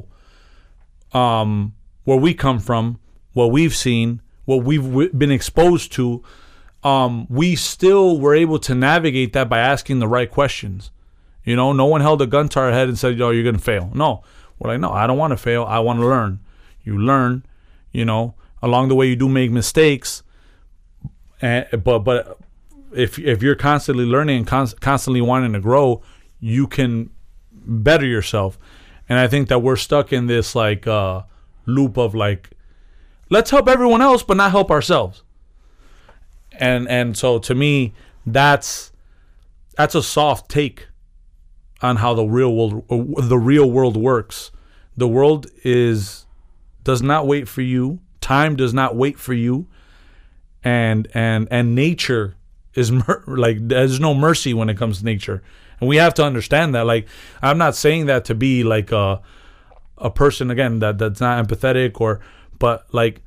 Um 1.14 1.74
where 2.06 2.18
we 2.26 2.34
come 2.34 2.60
from 2.60 3.00
what 3.34 3.52
we've 3.52 3.76
seen 3.76 4.22
what 4.46 4.64
we've 4.64 4.84
w- 4.84 5.14
been 5.14 5.32
exposed 5.32 5.92
to 5.94 6.24
um 6.84 7.28
we 7.30 7.56
still 7.56 8.20
were 8.20 8.36
able 8.44 8.60
to 8.60 8.74
navigate 8.74 9.34
that 9.34 9.48
by 9.50 9.60
asking 9.60 10.00
the 10.00 10.08
right 10.08 10.30
questions. 10.40 10.92
You 11.44 11.56
know 11.56 11.74
no 11.74 11.86
one 11.86 12.02
held 12.02 12.22
a 12.22 12.28
gun 12.28 12.48
to 12.50 12.60
our 12.60 12.72
head 12.72 12.88
and 12.90 12.98
said 12.98 13.18
yo 13.18 13.30
you're 13.32 13.44
gonna 13.50 13.58
fail. 13.74 13.92
No. 13.94 14.24
We're 14.58 14.72
like 14.72 14.80
no 14.80 14.92
i 14.92 15.08
don't 15.08 15.18
want 15.18 15.32
to 15.32 15.38
fail. 15.38 15.64
I 15.66 15.80
want 15.80 16.00
to 16.00 16.08
learn 16.08 16.40
you 16.84 16.98
learn 16.98 17.46
you 17.92 18.06
know 18.06 18.36
along 18.62 18.90
the 18.90 18.96
way 18.96 19.08
you 19.08 19.16
do 19.16 19.30
make 19.30 19.52
mistakes 19.52 20.24
and 21.42 21.66
but 21.84 22.00
but 22.00 22.40
if 22.96 23.20
if 23.20 23.42
you're 23.42 23.56
constantly 23.56 24.06
learning 24.06 24.38
and 24.38 24.48
cons- 24.48 24.74
constantly 24.76 25.22
wanting 25.22 25.54
to 25.54 25.60
grow 25.60 26.02
you 26.40 26.68
can 26.68 27.10
better 27.52 28.06
yourself. 28.06 28.58
And 29.08 29.20
i 29.20 29.28
think 29.28 29.50
that 29.50 29.60
we're 29.60 29.76
stuck 29.76 30.14
in 30.14 30.28
this 30.28 30.56
like 30.56 30.88
uh 30.88 31.24
loop 31.66 31.98
of 31.98 32.16
like 32.16 32.52
let's 33.30 33.52
help 33.52 33.68
everyone 33.68 34.02
else 34.02 34.24
but 34.24 34.38
not 34.38 34.52
help 34.52 34.72
ourselves. 34.72 35.24
And 36.54 36.88
and 36.90 37.18
so 37.18 37.40
to 37.40 37.56
me 37.56 37.94
that's 38.26 38.92
that's 39.78 39.96
a 39.96 40.04
soft 40.04 40.50
take 40.50 40.88
on 41.82 41.98
how 41.98 42.14
the 42.14 42.26
real 42.26 42.56
world 42.56 42.86
the 43.30 43.38
real 43.38 43.70
world 43.70 43.98
works. 43.98 44.52
The 44.98 45.08
world 45.08 45.48
is 45.64 46.26
does 46.90 47.02
not 47.02 47.28
wait 47.28 47.48
for 47.48 47.62
you 47.62 48.00
time 48.22 48.56
does 48.56 48.74
not 48.74 48.96
wait 48.96 49.18
for 49.26 49.34
you 49.34 49.68
and 50.64 51.08
and 51.14 51.48
and 51.52 51.76
nature 51.76 52.36
is 52.74 52.92
mer- 53.00 53.24
like 53.28 53.58
there's 53.74 54.00
no 54.00 54.14
mercy 54.14 54.54
when 54.54 54.70
it 54.70 54.78
comes 54.78 55.00
to 55.00 55.06
nature, 55.06 55.42
and 55.80 55.88
we 55.90 55.96
have 55.98 56.14
to 56.16 56.24
understand 56.24 56.76
that. 56.76 56.86
Like, 56.86 57.08
I'm 57.42 57.58
not 57.58 57.76
saying 57.76 58.08
that 58.08 58.26
to 58.26 58.36
be 58.36 58.64
like 58.64 58.92
a 58.92 59.22
a 59.98 60.10
person 60.10 60.52
again 60.52 60.80
that 60.80 60.98
that's 60.98 61.22
not 61.22 61.36
empathetic 61.44 62.00
or, 62.02 62.20
but 62.58 62.86
like 62.94 63.22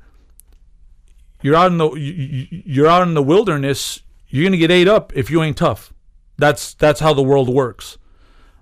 you're 1.41 1.55
out 1.55 1.71
in 1.71 1.77
the 1.77 1.89
you- 1.95 2.47
you- 2.51 2.63
you're 2.65 2.87
out 2.87 3.07
in 3.07 3.13
the 3.15 3.23
wilderness. 3.23 4.01
You're 4.29 4.45
gonna 4.45 4.57
get 4.57 4.71
ate 4.71 4.87
up 4.87 5.11
if 5.15 5.29
you 5.31 5.41
ain't 5.43 5.57
tough. 5.57 5.93
That's 6.37 6.73
that's 6.75 6.99
how 6.99 7.13
the 7.13 7.23
world 7.23 7.49
works. 7.49 7.97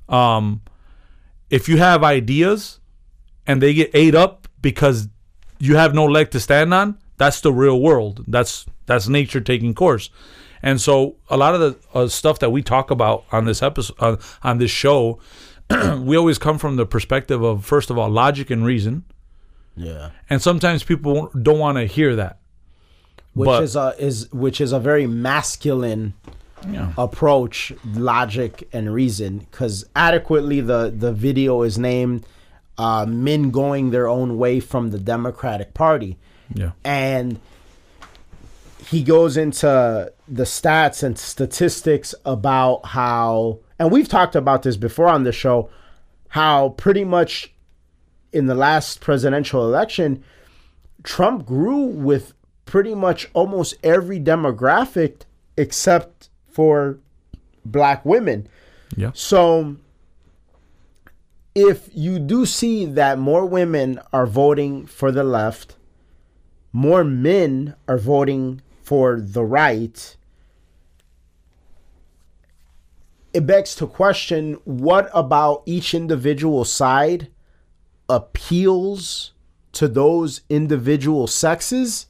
Um, 0.10 0.62
if 1.50 1.68
you 1.70 1.78
have 1.78 2.04
ideas 2.04 2.80
and 3.46 3.62
they 3.62 3.74
get 3.74 3.92
ate 3.94 4.16
up 4.16 4.41
because 4.62 5.08
you 5.60 5.76
have 5.76 5.94
no 5.94 6.06
leg 6.06 6.32
to 6.32 6.40
stand 6.40 6.74
on, 6.74 6.98
that's 7.18 7.42
the 7.42 7.52
real 7.54 7.80
world. 7.80 8.24
That's 8.28 8.66
that's 8.86 9.08
nature 9.08 9.42
taking 9.42 9.74
course. 9.74 10.10
And 10.64 10.80
so 10.80 11.16
a 11.30 11.38
lot 11.38 11.56
of 11.56 11.60
the 11.62 11.78
uh, 11.94 12.08
stuff 12.08 12.40
that 12.40 12.52
we 12.52 12.62
talk 12.62 12.92
about 12.92 13.24
on 13.32 13.46
this 13.46 13.62
episode 13.64 13.96
uh, 14.00 14.18
on 14.44 14.58
this 14.60 14.72
show, 14.72 15.20
we 16.00 16.16
always 16.18 16.38
come 16.38 16.58
from 16.58 16.76
the 16.76 16.86
perspective 16.86 17.42
of 17.44 17.66
first 17.66 17.90
of 17.90 17.98
all 17.98 18.10
logic 18.10 18.50
and 18.52 18.66
reason, 18.66 19.04
Yeah. 19.76 20.10
and 20.30 20.42
sometimes 20.42 20.84
people 20.84 21.32
don't 21.42 21.60
want 21.60 21.78
to 21.78 21.86
hear 21.86 22.16
that. 22.16 22.40
Which 23.34 23.48
But- 23.48 23.64
is 23.64 23.76
a 23.76 23.96
is 23.98 24.32
which 24.34 24.60
is 24.62 24.72
a 24.74 24.80
very 24.80 25.08
masculine 25.08 26.14
Yeah. 26.72 26.94
approach, 26.98 27.74
logic 27.96 28.68
and 28.74 28.94
reason. 28.94 29.40
Because 29.50 29.86
adequately, 29.96 30.62
the 30.62 30.94
the 30.96 31.12
video 31.14 31.64
is 31.64 31.78
named 31.78 32.26
uh, 32.82 33.06
"Men 33.06 33.52
Going 33.52 33.92
Their 33.92 34.08
Own 34.08 34.38
Way 34.38 34.60
from 34.60 34.90
the 34.92 35.00
Democratic 35.00 35.74
Party," 35.74 36.18
Yeah. 36.54 36.72
and 36.84 37.40
he 38.90 39.04
goes 39.04 39.38
into 39.38 40.12
the 40.28 40.44
stats 40.44 41.04
and 41.04 41.18
statistics 41.18 42.16
about 42.26 42.86
how, 42.88 43.60
and 43.80 43.92
we've 43.92 44.08
talked 44.10 44.36
about 44.36 44.64
this 44.64 44.78
before 44.78 45.08
on 45.08 45.24
the 45.24 45.32
show, 45.32 45.70
how 46.30 46.70
pretty 46.70 47.04
much 47.04 47.54
in 48.34 48.48
the 48.48 48.56
last 48.56 49.02
presidential 49.02 49.64
election, 49.64 50.24
Trump 51.04 51.46
grew 51.46 51.84
with 51.86 52.34
pretty 52.66 52.96
much 52.96 53.30
almost 53.34 53.76
every 53.84 54.20
demographic 54.20 55.22
except 55.58 56.30
for 56.50 56.98
black 57.66 58.04
women. 58.06 58.48
Yeah. 58.96 59.12
So 59.14 59.76
if 61.54 61.90
you 61.94 62.20
do 62.20 62.46
see 62.46 62.86
that 62.86 63.20
more 63.20 63.46
women 63.46 64.00
are 64.14 64.26
voting 64.26 64.86
for 64.86 65.12
the 65.12 65.24
left, 65.24 65.76
more 66.72 67.04
men 67.04 67.76
are 67.88 67.98
voting 67.98 68.62
for 68.82 69.20
the 69.20 69.44
right, 69.44 70.16
it 73.34 73.46
begs 73.46 73.76
to 73.76 73.88
question 73.88 74.54
what 74.66 75.10
about 75.14 75.64
each 75.66 75.94
individual 75.94 76.66
side 76.66 77.30
appeals 78.10 79.34
to 79.74 79.88
those 79.88 80.42
individual 80.50 81.28
sexes? 81.28 82.08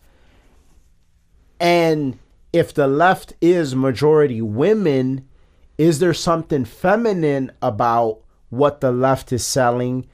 And 1.60 2.18
if 2.54 2.74
the 2.74 2.88
left 2.88 3.34
is 3.40 3.76
majority 3.76 4.42
women, 4.42 5.28
is 5.78 6.00
there 6.00 6.14
something 6.14 6.66
feminine 6.66 7.52
about 7.62 8.22
what 8.52 8.82
the 8.82 8.92
left 8.92 9.34
is 9.34 9.44
selling? 9.46 10.06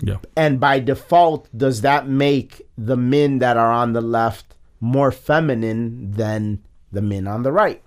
Yeah. 0.00 0.18
And 0.36 0.60
by 0.60 0.78
default, 0.78 1.48
does 1.56 1.80
that 1.80 2.08
make 2.08 2.62
the 2.78 2.96
men 2.96 3.40
that 3.40 3.56
are 3.56 3.72
on 3.72 3.92
the 3.92 4.00
left 4.00 4.54
more 4.80 5.10
feminine 5.10 6.12
than 6.12 6.62
the 6.92 7.02
men 7.02 7.26
on 7.26 7.42
the 7.42 7.52
right? 7.52 7.82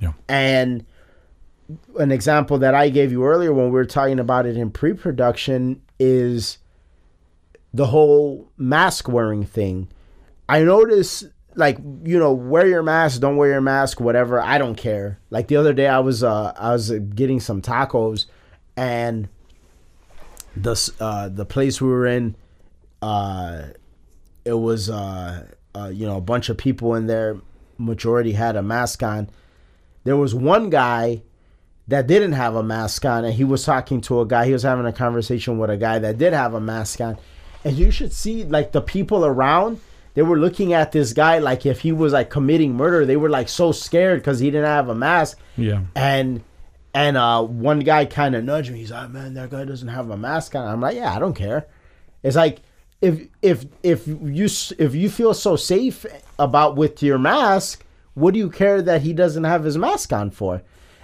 Yeah. 0.00 0.12
And 0.28 0.86
an 1.98 2.12
example 2.12 2.58
that 2.58 2.74
I 2.74 2.88
gave 2.88 3.12
you 3.12 3.24
earlier 3.24 3.52
when 3.52 3.66
we 3.66 3.72
were 3.72 3.84
talking 3.84 4.18
about 4.18 4.46
it 4.46 4.56
in 4.56 4.70
pre 4.70 4.94
production 4.94 5.82
is 5.98 6.58
the 7.74 7.86
whole 7.86 8.50
mask 8.56 9.08
wearing 9.08 9.44
thing. 9.44 9.88
I 10.48 10.62
notice, 10.62 11.24
like, 11.54 11.78
you 12.04 12.18
know, 12.18 12.32
wear 12.32 12.66
your 12.66 12.82
mask, 12.82 13.20
don't 13.20 13.36
wear 13.36 13.50
your 13.50 13.60
mask, 13.60 14.00
whatever. 14.00 14.40
I 14.40 14.56
don't 14.56 14.76
care. 14.76 15.18
Like 15.30 15.48
the 15.48 15.56
other 15.56 15.74
day, 15.74 15.86
I 15.86 15.98
was 15.98 16.22
uh, 16.22 16.52
I 16.56 16.72
was 16.72 16.90
uh, 16.90 16.98
getting 16.98 17.40
some 17.40 17.60
tacos, 17.60 18.26
and 18.78 19.28
the 20.56 20.92
uh, 21.00 21.28
the 21.28 21.44
place 21.44 21.80
we 21.80 21.88
were 21.88 22.06
in, 22.06 22.34
uh, 23.02 23.62
it 24.44 24.52
was 24.54 24.88
uh, 24.88 25.46
uh, 25.74 25.90
you 25.92 26.06
know 26.06 26.16
a 26.16 26.20
bunch 26.20 26.48
of 26.48 26.56
people 26.56 26.94
in 26.94 27.06
there. 27.06 27.36
Majority 27.76 28.32
had 28.32 28.56
a 28.56 28.62
mask 28.62 29.02
on. 29.02 29.30
There 30.04 30.16
was 30.16 30.34
one 30.34 30.70
guy 30.70 31.22
that 31.88 32.06
didn't 32.06 32.32
have 32.32 32.54
a 32.54 32.62
mask 32.62 33.04
on, 33.04 33.24
and 33.24 33.34
he 33.34 33.44
was 33.44 33.64
talking 33.64 34.00
to 34.02 34.20
a 34.20 34.26
guy. 34.26 34.46
He 34.46 34.52
was 34.52 34.62
having 34.62 34.86
a 34.86 34.92
conversation 34.92 35.58
with 35.58 35.70
a 35.70 35.76
guy 35.76 35.98
that 35.98 36.18
did 36.18 36.32
have 36.32 36.54
a 36.54 36.60
mask 36.60 37.00
on, 37.00 37.18
and 37.64 37.76
you 37.76 37.90
should 37.90 38.12
see 38.12 38.44
like 38.44 38.72
the 38.72 38.80
people 38.80 39.24
around. 39.24 39.80
They 40.14 40.22
were 40.22 40.38
looking 40.38 40.72
at 40.72 40.90
this 40.90 41.12
guy 41.12 41.38
like 41.38 41.64
if 41.66 41.80
he 41.80 41.92
was 41.92 42.12
like 42.12 42.30
committing 42.30 42.74
murder. 42.74 43.06
They 43.06 43.16
were 43.16 43.28
like 43.30 43.48
so 43.48 43.70
scared 43.72 44.20
because 44.20 44.40
he 44.40 44.50
didn't 44.50 44.66
have 44.66 44.88
a 44.88 44.94
mask 44.94 45.38
Yeah. 45.56 45.82
and 45.94 46.42
and 46.94 47.16
uh 47.16 47.42
one 47.42 47.80
guy 47.80 48.04
kind 48.04 48.34
of 48.34 48.44
nudged 48.44 48.70
me. 48.72 48.78
He's 48.78 48.90
like 48.90 49.10
man 49.10 49.34
that 49.34 49.50
guy 49.50 49.64
doesn't 49.64 49.88
have 49.88 50.10
a 50.10 50.16
mask 50.16 50.54
on. 50.54 50.66
I'm 50.66 50.80
like 50.80 50.96
yeah 50.96 51.14
i 51.14 51.18
don't 51.18 51.34
care. 51.34 51.66
It's 52.22 52.36
like 52.36 52.60
if 53.00 53.28
if 53.42 53.66
if 53.82 54.06
you 54.06 54.46
if 54.78 54.94
you 54.94 55.08
feel 55.10 55.34
so 55.34 55.56
safe 55.56 56.04
about 56.38 56.76
with 56.76 57.02
your 57.02 57.18
mask 57.18 57.84
what 58.14 58.34
do 58.34 58.40
you 58.40 58.50
care 58.50 58.82
that 58.82 59.02
he 59.02 59.12
doesn't 59.12 59.44
have 59.44 59.62
his 59.64 59.78
mask 59.78 60.12
on 60.12 60.30
for? 60.30 60.62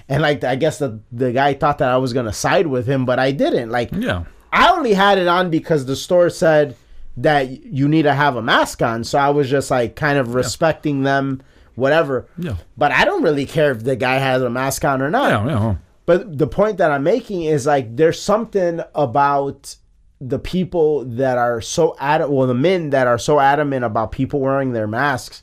And 0.09 0.20
like 0.23 0.42
i 0.44 0.57
guess 0.57 0.79
the 0.79 1.01
the 1.12 1.33
guy 1.33 1.55
thought 1.55 1.79
that 1.79 1.90
i 1.90 1.97
was 1.97 2.12
gonna 2.12 2.33
side 2.33 2.66
with 2.66 2.87
him 2.87 3.05
but 3.07 3.18
i 3.18 3.31
didn't. 3.31 3.70
Like 3.70 3.90
Yeah. 3.92 4.25
I 4.53 4.70
only 4.70 4.94
had 4.94 5.18
it 5.18 5.27
on 5.27 5.51
because 5.51 5.87
the 5.87 5.97
store 5.97 6.31
said 6.31 6.77
that 7.16 7.64
you 7.64 7.88
need 7.88 8.03
to 8.03 8.14
have 8.14 8.37
a 8.37 8.42
mask 8.42 8.83
on. 8.83 9.03
So 9.05 9.18
I 9.18 9.31
was 9.31 9.49
just 9.51 9.70
like 9.70 9.97
kind 9.97 10.18
of 10.18 10.35
respecting 10.35 11.03
them, 11.03 11.42
whatever. 11.74 12.26
Yeah. 12.38 12.56
But 12.76 12.92
I 12.92 13.04
don't 13.04 13.22
really 13.22 13.46
care 13.46 13.70
if 13.70 13.84
the 13.84 13.96
guy 13.96 14.16
has 14.16 14.42
a 14.42 14.50
mask 14.50 14.84
on 14.84 15.02
or 15.02 15.10
not. 15.10 15.30
Yeah. 15.30 15.46
Yeah. 15.46 15.74
But 16.06 16.38
the 16.38 16.46
point 16.46 16.78
that 16.78 16.90
I'm 16.90 17.02
making 17.02 17.44
is 17.44 17.66
like 17.66 17.96
there's 17.96 18.20
something 18.20 18.80
about 18.94 19.76
the 20.20 20.38
people 20.38 21.04
that 21.04 21.38
are 21.38 21.60
so 21.60 21.96
adamant, 21.98 22.32
well, 22.32 22.46
the 22.46 22.54
men 22.54 22.90
that 22.90 23.06
are 23.06 23.18
so 23.18 23.40
adamant 23.40 23.84
about 23.84 24.12
people 24.12 24.40
wearing 24.40 24.72
their 24.72 24.87
masks 24.87 25.42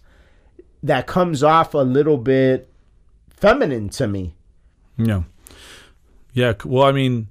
that 0.83 1.07
comes 1.07 1.43
off 1.43 1.73
a 1.73 1.79
little 1.79 2.17
bit 2.17 2.69
feminine 3.29 3.89
to 3.89 4.07
me. 4.07 4.35
Yeah. 4.97 5.23
Yeah. 6.33 6.53
Well, 6.63 6.83
I 6.83 6.91
mean, 6.91 7.27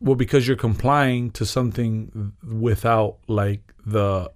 well, 0.00 0.16
because 0.16 0.48
you're 0.48 0.56
complying 0.56 1.30
to 1.32 1.44
something 1.46 2.32
without 2.42 3.18
like 3.28 3.74
the 3.84 4.30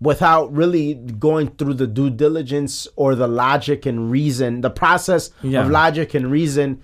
without 0.00 0.52
really 0.54 0.94
going 0.94 1.48
through 1.56 1.74
the 1.74 1.86
due 1.86 2.10
diligence 2.10 2.88
or 2.96 3.14
the 3.14 3.28
logic 3.28 3.84
and 3.86 4.10
reason, 4.10 4.60
the 4.62 4.70
process 4.70 5.30
Yeah. 5.42 5.62
of 5.64 5.70
logic 5.70 6.14
and 6.14 6.30
reason 6.30 6.80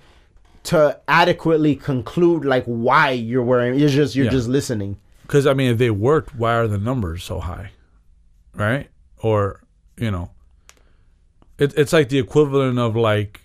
to 0.65 0.99
adequately 1.07 1.75
conclude 1.75 2.45
like 2.45 2.63
why 2.65 3.11
you're 3.11 3.43
wearing. 3.43 3.79
You're 3.79 3.89
just 3.89 4.15
you're 4.15 4.25
Yeah. 4.25 4.31
just 4.31 4.47
listening. 4.47 4.97
because 5.23 5.45
I 5.47 5.53
mean, 5.53 5.71
if 5.71 5.77
they 5.77 5.89
worked, 5.89 6.35
why 6.35 6.53
are 6.55 6.67
the 6.67 6.77
numbers 6.77 7.23
so 7.23 7.39
high, 7.39 7.71
right? 8.53 8.89
Or 9.21 9.61
you 9.97 10.11
know, 10.11 10.29
it, 11.57 11.73
it's 11.75 11.91
like 11.93 12.09
the 12.09 12.19
equivalent 12.19 12.77
of 12.77 12.95
like 12.95 13.41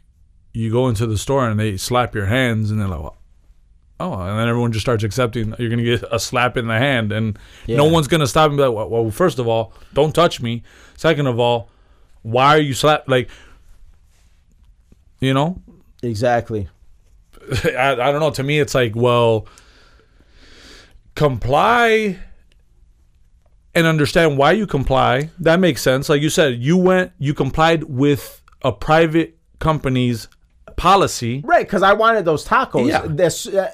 you 0.52 0.70
go 0.70 0.86
into 0.88 1.06
the 1.06 1.16
store 1.16 1.48
and 1.48 1.58
they 1.58 1.76
slap 1.78 2.14
your 2.14 2.26
hands 2.26 2.70
and 2.70 2.78
they're 2.80 2.88
like, 2.88 3.00
well, 3.00 3.16
oh, 4.02 4.20
and 4.20 4.38
then 4.38 4.48
everyone 4.48 4.72
just 4.72 4.84
starts 4.84 5.04
accepting 5.04 5.54
you're 5.58 5.70
gonna 5.70 5.82
get 5.82 6.04
a 6.10 6.18
slap 6.18 6.56
in 6.56 6.66
the 6.66 6.78
hand, 6.78 7.12
and 7.12 7.38
no 7.68 7.84
one's 7.84 8.08
gonna 8.08 8.26
stop 8.26 8.48
and 8.48 8.56
be 8.56 8.62
like, 8.64 8.74
well, 8.74 8.88
well, 8.88 9.10
first 9.10 9.38
of 9.38 9.46
all, 9.46 9.72
don't 9.94 10.14
touch 10.14 10.40
me. 10.40 10.62
Second 10.96 11.26
of 11.26 11.38
all, 11.38 11.70
why 12.22 12.56
are 12.56 12.60
you 12.60 12.74
slap 12.74 13.08
like, 13.08 13.28
you 15.20 15.34
know? 15.34 15.60
Exactly. 16.02 16.68
I, 17.64 17.92
I 17.92 18.12
don't 18.12 18.20
know. 18.20 18.30
To 18.30 18.42
me, 18.42 18.58
it's 18.58 18.74
like, 18.74 18.94
well, 18.94 19.46
comply 21.14 22.18
and 23.74 23.86
understand 23.86 24.38
why 24.38 24.52
you 24.52 24.66
comply. 24.66 25.30
That 25.38 25.60
makes 25.60 25.82
sense. 25.82 26.08
Like 26.08 26.22
you 26.22 26.30
said, 26.30 26.58
you 26.58 26.76
went, 26.76 27.12
you 27.18 27.34
complied 27.34 27.84
with 27.84 28.42
a 28.62 28.72
private 28.72 29.38
company's 29.58 30.28
policy. 30.76 31.42
Right, 31.44 31.66
because 31.66 31.82
I 31.82 31.92
wanted 31.92 32.24
those 32.24 32.46
tacos. 32.46 32.88
Yeah. 32.88 33.06
This, 33.06 33.46
uh, 33.46 33.70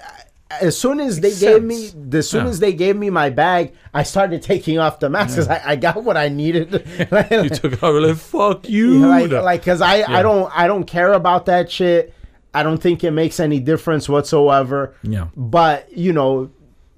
as 0.51 0.79
soon 0.79 0.99
as 1.01 1.21
they 1.21 1.29
Makes 1.29 1.41
gave 1.41 1.63
me, 1.63 1.91
as 2.19 2.29
soon 2.31 2.45
Yeah. 2.45 2.51
as 2.51 2.59
they 2.59 2.73
gave 2.73 2.97
me 2.97 3.11
my 3.11 3.29
bag, 3.31 3.75
I 3.93 4.03
started 4.03 4.41
taking 4.43 4.79
off 4.79 4.99
the 4.99 5.11
mask 5.11 5.35
because 5.37 5.49
I, 5.49 5.61
I 5.73 5.77
got 5.77 6.03
what 6.03 6.17
I 6.17 6.29
needed. 6.29 6.73
You 7.31 7.49
took 7.51 7.73
it 7.75 7.83
over 7.83 8.01
like, 8.01 8.17
fuck 8.17 8.69
you. 8.77 9.07
like 9.07 9.31
like 9.31 9.61
because 9.61 9.81
I 9.83 10.03
I 10.11 10.23
don't 10.23 10.51
I 10.57 10.67
don't 10.67 10.85
care 10.85 11.13
about 11.13 11.47
that 11.47 11.71
shit. 11.71 12.15
I 12.55 12.63
don't 12.63 12.79
think 12.79 13.05
it 13.05 13.11
makes 13.11 13.41
any 13.41 13.61
difference 13.61 14.09
whatsoever. 14.09 14.95
Yeah. 15.03 15.29
But 15.37 15.93
you 15.97 16.13
know, 16.15 16.51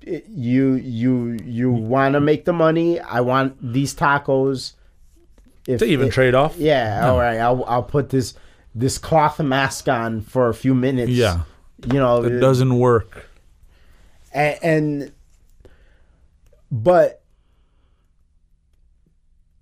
it- 0.02 0.26
you 0.28 0.74
you 0.74 1.36
you 1.44 1.70
want 1.72 2.12
to 2.14 2.20
make 2.20 2.44
the 2.44 2.52
money. 2.52 3.00
I 3.00 3.20
want 3.20 3.56
these 3.60 3.94
tacos. 3.94 4.74
if 5.66 5.80
To 5.80 5.84
even 5.86 6.06
it- 6.08 6.12
trade 6.12 6.34
off. 6.36 6.56
Yeah, 6.56 7.08
all 7.10 7.18
right. 7.18 7.38
I'll 7.38 7.64
I'll 7.66 7.82
put 7.82 8.10
this 8.10 8.34
this 8.76 8.96
cloth 8.96 9.40
mask 9.40 9.88
on 9.88 10.20
for 10.20 10.48
a 10.48 10.54
few 10.54 10.72
minutes. 10.74 11.10
Yeah. 11.10 11.40
you 11.92 11.98
know 11.98 12.22
It 12.22 12.38
doesn't 12.38 12.78
work. 12.78 13.26
And, 14.32 14.58
and 14.62 15.12
but 16.70 17.22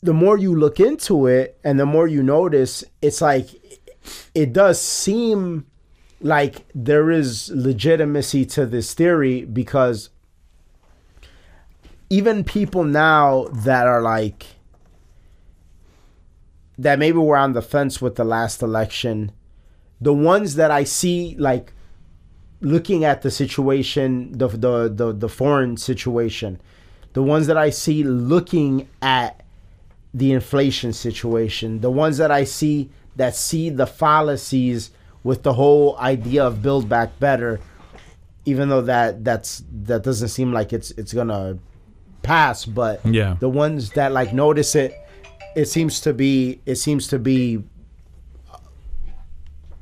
the 0.00 0.14
more 0.14 0.36
you 0.38 0.54
look 0.54 0.78
into 0.78 1.26
it 1.26 1.58
and 1.64 1.78
the 1.78 1.86
more 1.86 2.06
you 2.06 2.22
notice 2.22 2.84
it's 3.02 3.20
like 3.20 3.48
it 4.34 4.52
does 4.52 4.80
seem 4.80 5.66
like 6.20 6.66
there 6.74 7.10
is 7.10 7.50
legitimacy 7.50 8.44
to 8.44 8.66
this 8.66 8.94
theory 8.94 9.44
because 9.44 10.10
even 12.10 12.42
people 12.44 12.84
now 12.84 13.46
that 13.52 13.86
are 13.86 14.02
like 14.02 14.46
that 16.76 16.98
maybe 16.98 17.18
were 17.18 17.36
on 17.36 17.52
the 17.52 17.62
fence 17.62 18.00
with 18.00 18.16
the 18.16 18.24
last 18.24 18.62
election 18.62 19.32
the 20.00 20.12
ones 20.12 20.54
that 20.54 20.70
i 20.70 20.84
see 20.84 21.34
like 21.38 21.72
looking 22.60 23.04
at 23.04 23.22
the 23.22 23.30
situation, 23.30 24.32
the, 24.32 24.48
the 24.48 24.88
the 24.88 25.12
the 25.12 25.28
foreign 25.28 25.76
situation, 25.76 26.60
the 27.12 27.22
ones 27.22 27.46
that 27.46 27.56
I 27.56 27.70
see 27.70 28.02
looking 28.04 28.88
at 29.02 29.42
the 30.14 30.32
inflation 30.32 30.92
situation, 30.92 31.80
the 31.80 31.90
ones 31.90 32.16
that 32.18 32.30
I 32.30 32.44
see 32.44 32.90
that 33.16 33.34
see 33.34 33.68
the 33.70 33.86
fallacies 33.86 34.90
with 35.24 35.42
the 35.42 35.52
whole 35.52 35.96
idea 35.98 36.44
of 36.44 36.62
build 36.62 36.88
back 36.88 37.18
better, 37.20 37.60
even 38.44 38.68
though 38.68 38.82
that 38.82 39.24
that's 39.24 39.62
that 39.84 40.02
doesn't 40.02 40.28
seem 40.28 40.52
like 40.52 40.72
it's 40.72 40.90
it's 40.92 41.12
gonna 41.12 41.58
pass, 42.22 42.64
but 42.64 43.04
Yeah. 43.06 43.36
the 43.40 43.48
ones 43.48 43.90
that 43.92 44.12
like 44.12 44.32
notice 44.32 44.74
it, 44.74 44.94
it 45.54 45.66
seems 45.66 46.00
to 46.00 46.12
be 46.12 46.60
it 46.66 46.76
seems 46.76 47.06
to 47.08 47.18
be 47.18 47.62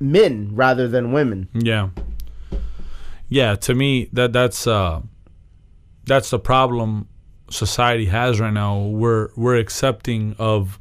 men 0.01 0.51
rather 0.55 0.89
than 0.89 1.13
women. 1.13 1.49
Yeah. 1.55 1.89
Yeah, 3.29 3.57
to 3.57 3.75
me 3.75 4.09
that 4.13 4.33
that's 4.33 4.67
uh 4.67 5.03
that's 6.05 6.31
the 6.31 6.39
problem 6.39 7.09
society 7.51 8.07
has 8.07 8.41
right 8.41 8.53
now. 8.53 8.79
We're 8.81 9.31
we're 9.37 9.57
accepting 9.57 10.37
of 10.39 10.79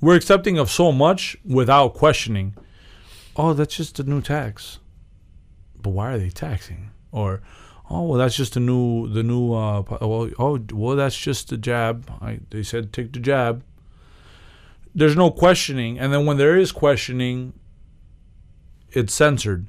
we're 0.00 0.16
accepting 0.16 0.58
of 0.58 0.70
so 0.70 0.92
much 0.92 1.36
without 1.44 1.94
questioning. 1.94 2.54
Oh, 3.36 3.52
that's 3.52 3.76
just 3.76 4.00
a 4.00 4.02
new 4.02 4.20
tax. 4.20 4.78
But 5.80 5.90
why 5.90 6.12
are 6.12 6.18
they 6.18 6.30
taxing? 6.30 6.90
Or 7.12 7.42
oh, 7.90 8.02
well 8.04 8.18
that's 8.18 8.36
just 8.36 8.56
a 8.56 8.60
new 8.60 9.08
the 9.08 9.22
new 9.22 9.52
uh 9.52 9.82
well 10.00 10.30
oh 10.38 10.58
well 10.72 10.96
that's 10.96 11.16
just 11.16 11.52
a 11.52 11.58
jab. 11.58 12.10
I 12.20 12.40
they 12.50 12.62
said 12.62 12.92
take 12.92 13.12
the 13.12 13.20
jab. 13.20 13.62
There's 14.94 15.16
no 15.16 15.30
questioning 15.30 15.98
and 15.98 16.12
then 16.12 16.24
when 16.24 16.38
there 16.38 16.56
is 16.56 16.72
questioning 16.72 17.52
it's 18.90 19.12
censored 19.12 19.66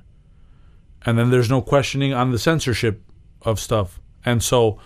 and 1.06 1.18
then 1.18 1.30
there's 1.30 1.50
no 1.50 1.62
questioning 1.62 2.14
on 2.14 2.32
the 2.32 2.40
censorship 2.40 3.02
of 3.42 3.60
stuff. 3.60 4.00
And 4.26 4.44
so 4.44 4.80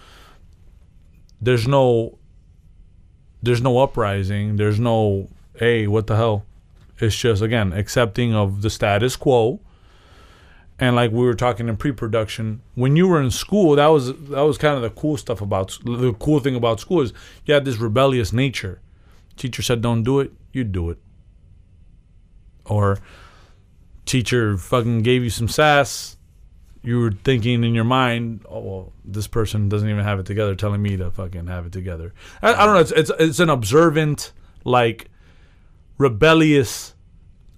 there's 1.42 1.68
no 1.68 2.18
there's 3.42 3.62
no 3.62 3.80
uprising. 3.80 4.56
There's 4.56 4.80
no 4.80 5.30
hey 5.56 5.88
what 5.88 6.08
the 6.08 6.16
hell? 6.16 6.46
It's 7.00 7.16
just 7.16 7.42
again 7.42 7.74
accepting 7.74 8.34
of 8.34 8.62
the 8.62 8.70
status 8.70 9.16
quo. 9.16 9.60
And 10.80 10.96
like 10.96 11.12
we 11.12 11.24
were 11.24 11.36
talking 11.36 11.68
in 11.68 11.78
pre-production 11.78 12.62
when 12.76 12.96
you 12.96 13.08
were 13.08 13.22
in 13.22 13.32
school 13.32 13.76
that 13.76 13.88
was 13.88 14.08
that 14.08 14.42
was 14.42 14.58
kind 14.58 14.76
of 14.76 14.82
the 14.82 14.90
cool 14.90 15.18
stuff 15.18 15.42
about 15.42 15.78
the 15.84 16.14
cool 16.20 16.40
thing 16.40 16.56
about 16.56 16.80
school 16.80 17.02
is 17.02 17.14
you 17.46 17.54
had 17.54 17.66
this 17.66 17.78
rebellious 17.78 18.34
nature. 18.34 18.80
Teacher 19.36 19.62
said 19.62 19.82
don't 19.82 20.04
do 20.04 20.20
it. 20.20 20.32
You 20.52 20.64
do 20.64 20.90
it. 20.92 21.00
Or 22.66 23.00
teacher 24.06 24.58
fucking 24.58 25.02
gave 25.04 25.24
you 25.24 25.30
some 25.30 25.48
sass, 25.48 26.18
you 26.84 27.00
were 27.00 27.12
thinking 27.12 27.64
in 27.64 27.74
your 27.74 27.84
mind, 27.86 28.46
oh 28.50 28.60
well, 28.60 28.94
this 29.06 29.28
person 29.28 29.70
doesn't 29.70 29.90
even 29.90 30.04
have 30.04 30.20
it 30.20 30.26
together, 30.26 30.54
telling 30.56 30.82
me 30.82 30.98
to 30.98 31.10
fucking 31.12 31.48
have 31.48 31.66
it 31.66 31.72
together. 31.72 32.14
I, 32.42 32.54
I 32.54 32.66
don't 32.66 32.76
know. 32.76 32.82
It's 32.82 32.92
it's 32.92 33.12
it's 33.20 33.40
an 33.40 33.50
observant, 33.50 34.34
like 34.66 35.10
rebellious, 35.98 36.96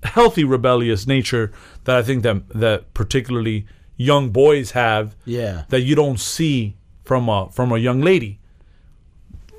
healthy 0.04 0.44
rebellious 0.44 1.08
nature 1.08 1.52
that 1.86 1.96
I 1.96 2.04
think 2.04 2.24
that 2.24 2.48
that 2.50 2.94
particularly 2.94 3.66
young 3.98 4.30
boys 4.30 4.72
have 4.72 5.16
Yeah. 5.26 5.64
that 5.70 5.82
you 5.82 5.96
don't 5.96 6.20
see 6.20 6.76
from 7.04 7.30
a 7.30 7.50
from 7.52 7.72
a 7.72 7.78
young 7.78 8.02
lady, 8.02 8.40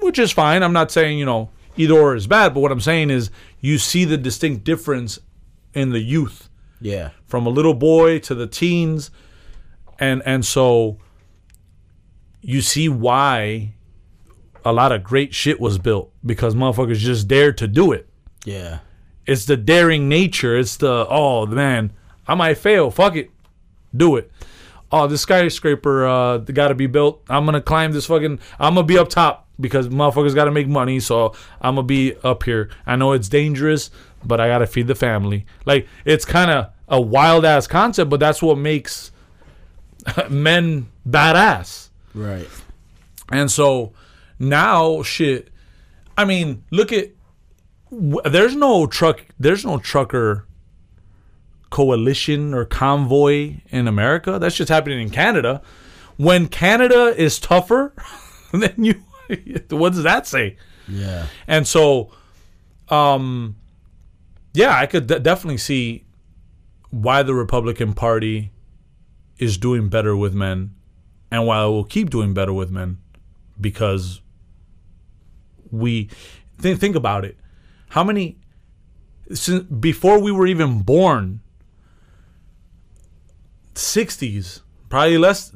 which 0.01 0.19
is 0.19 0.31
fine. 0.33 0.63
I'm 0.63 0.73
not 0.73 0.91
saying 0.91 1.19
you 1.19 1.25
know 1.25 1.51
either 1.77 1.95
or 1.95 2.15
is 2.15 2.27
bad, 2.27 2.55
but 2.55 2.61
what 2.61 2.73
I'm 2.73 2.81
saying 2.81 3.11
is 3.11 3.31
you 3.61 3.79
see 3.79 4.05
the 4.05 4.17
distinct 4.17 4.65
difference 4.65 5.19
in 5.75 5.91
the 5.91 6.01
youth 6.01 6.46
Yeah. 6.81 7.11
from 7.27 7.47
a 7.47 7.51
little 7.51 7.75
boy 7.75 8.19
to 8.21 8.35
the 8.35 8.47
teens. 8.47 9.11
And 9.99 10.23
and 10.27 10.45
so 10.45 10.99
you 12.43 12.61
see 12.61 12.89
why 12.89 13.75
a 14.65 14.73
lot 14.73 14.93
of 14.93 15.03
great 15.03 15.35
shit 15.35 15.61
was 15.61 15.79
built 15.79 16.13
because 16.25 16.55
motherfuckers 16.55 16.99
just 16.99 17.29
dared 17.29 17.57
to 17.59 17.67
do 17.69 17.93
it. 17.93 18.09
Yeah. 18.45 18.81
it's 19.27 19.45
the 19.47 19.57
daring 19.57 20.09
nature. 20.09 20.57
It's 20.57 20.77
the 20.77 21.07
oh 21.09 21.47
man 21.47 21.93
i 22.29 22.35
might 22.35 22.59
fail. 22.59 22.91
Fuck 22.91 23.17
it. 23.17 23.31
Do 23.97 24.17
it. 24.17 24.31
Oh 24.93 25.07
this 25.07 25.23
skyscraper 25.23 26.07
uh 26.07 26.39
got 26.39 26.69
to 26.69 26.75
be 26.75 26.87
built. 26.87 27.23
I'm 27.29 27.45
gonna 27.45 27.61
climb 27.63 27.93
this 27.93 28.07
fucking 28.07 28.39
i'm 28.61 28.75
gonna 28.75 28.87
be 28.87 28.99
up 28.99 29.09
top 29.09 29.46
because 29.61 29.89
motherfuckers 29.89 30.35
gotta 30.35 30.51
make 30.51 30.69
money 30.69 31.01
so 31.01 31.35
i'm 31.61 31.75
gonna 31.77 31.83
be 31.87 32.15
up 32.23 32.43
here 32.43 32.69
i 32.87 32.95
know 32.97 33.13
it's 33.13 33.29
dangerous 33.29 33.91
but 34.25 34.41
i 34.41 34.49
gotta 34.49 34.67
feed 34.67 34.87
the 34.87 34.95
family 34.95 35.47
like 35.65 35.87
it's 36.05 36.25
kind 36.25 36.51
of 36.51 36.71
a 36.89 37.01
wild 37.01 37.45
ass 37.45 37.67
concept 37.67 38.11
but 38.11 38.21
that's 38.21 38.43
what 38.43 38.59
makes 38.59 39.13
men 40.31 40.89
badass 41.09 41.89
Right. 42.15 42.49
and 43.31 43.51
so 43.51 43.93
now 44.39 45.03
shit 45.03 45.49
I 46.19 46.25
mean, 46.25 46.65
look 46.71 46.93
at 46.95 47.11
w- 47.91 48.23
there's 48.25 48.57
no 48.57 48.87
truck 48.87 49.23
there's 49.39 49.67
no 49.67 49.77
trucker 49.79 50.47
coalition 51.71 52.55
or 52.55 52.65
convoy 52.65 53.57
in 53.69 53.87
America. 53.89 54.39
That's 54.39 54.57
just 54.57 54.69
happening 54.71 55.01
in 55.01 55.11
Canada. 55.11 55.61
When 56.17 56.49
Canada 56.49 57.13
is 57.17 57.39
tougher, 57.39 57.93
than 58.53 58.73
you 58.83 59.03
what 59.71 59.93
does 59.93 60.03
that 60.03 60.27
say? 60.27 60.57
Yeah. 60.89 61.27
And 61.47 61.67
so 61.67 62.11
um 62.89 63.57
yeah, 64.55 64.77
I 64.77 64.87
could 64.87 65.07
de- 65.07 65.21
definitely 65.21 65.59
see 65.59 66.05
why 66.91 67.23
the 67.23 67.35
Republican 67.35 67.93
Party 67.93 68.53
is 69.39 69.59
doing 69.59 69.89
better 69.89 70.17
with 70.17 70.35
men 70.35 70.75
and 71.31 71.47
why 71.47 71.63
it 71.63 71.67
will 71.67 71.85
keep 71.85 72.09
doing 72.11 72.33
better 72.33 72.53
with 72.53 72.71
men 72.71 72.99
because 73.61 74.21
we 75.71 76.09
think 76.59 76.81
think 76.81 76.97
about 76.97 77.25
it. 77.25 77.37
How 77.91 78.05
many 78.05 78.39
since 79.33 79.63
before 79.65 80.21
we 80.21 80.31
were 80.31 80.47
even 80.47 80.81
born 80.83 81.41
60s, 83.75 84.61
probably 84.89 85.19
less 85.19 85.53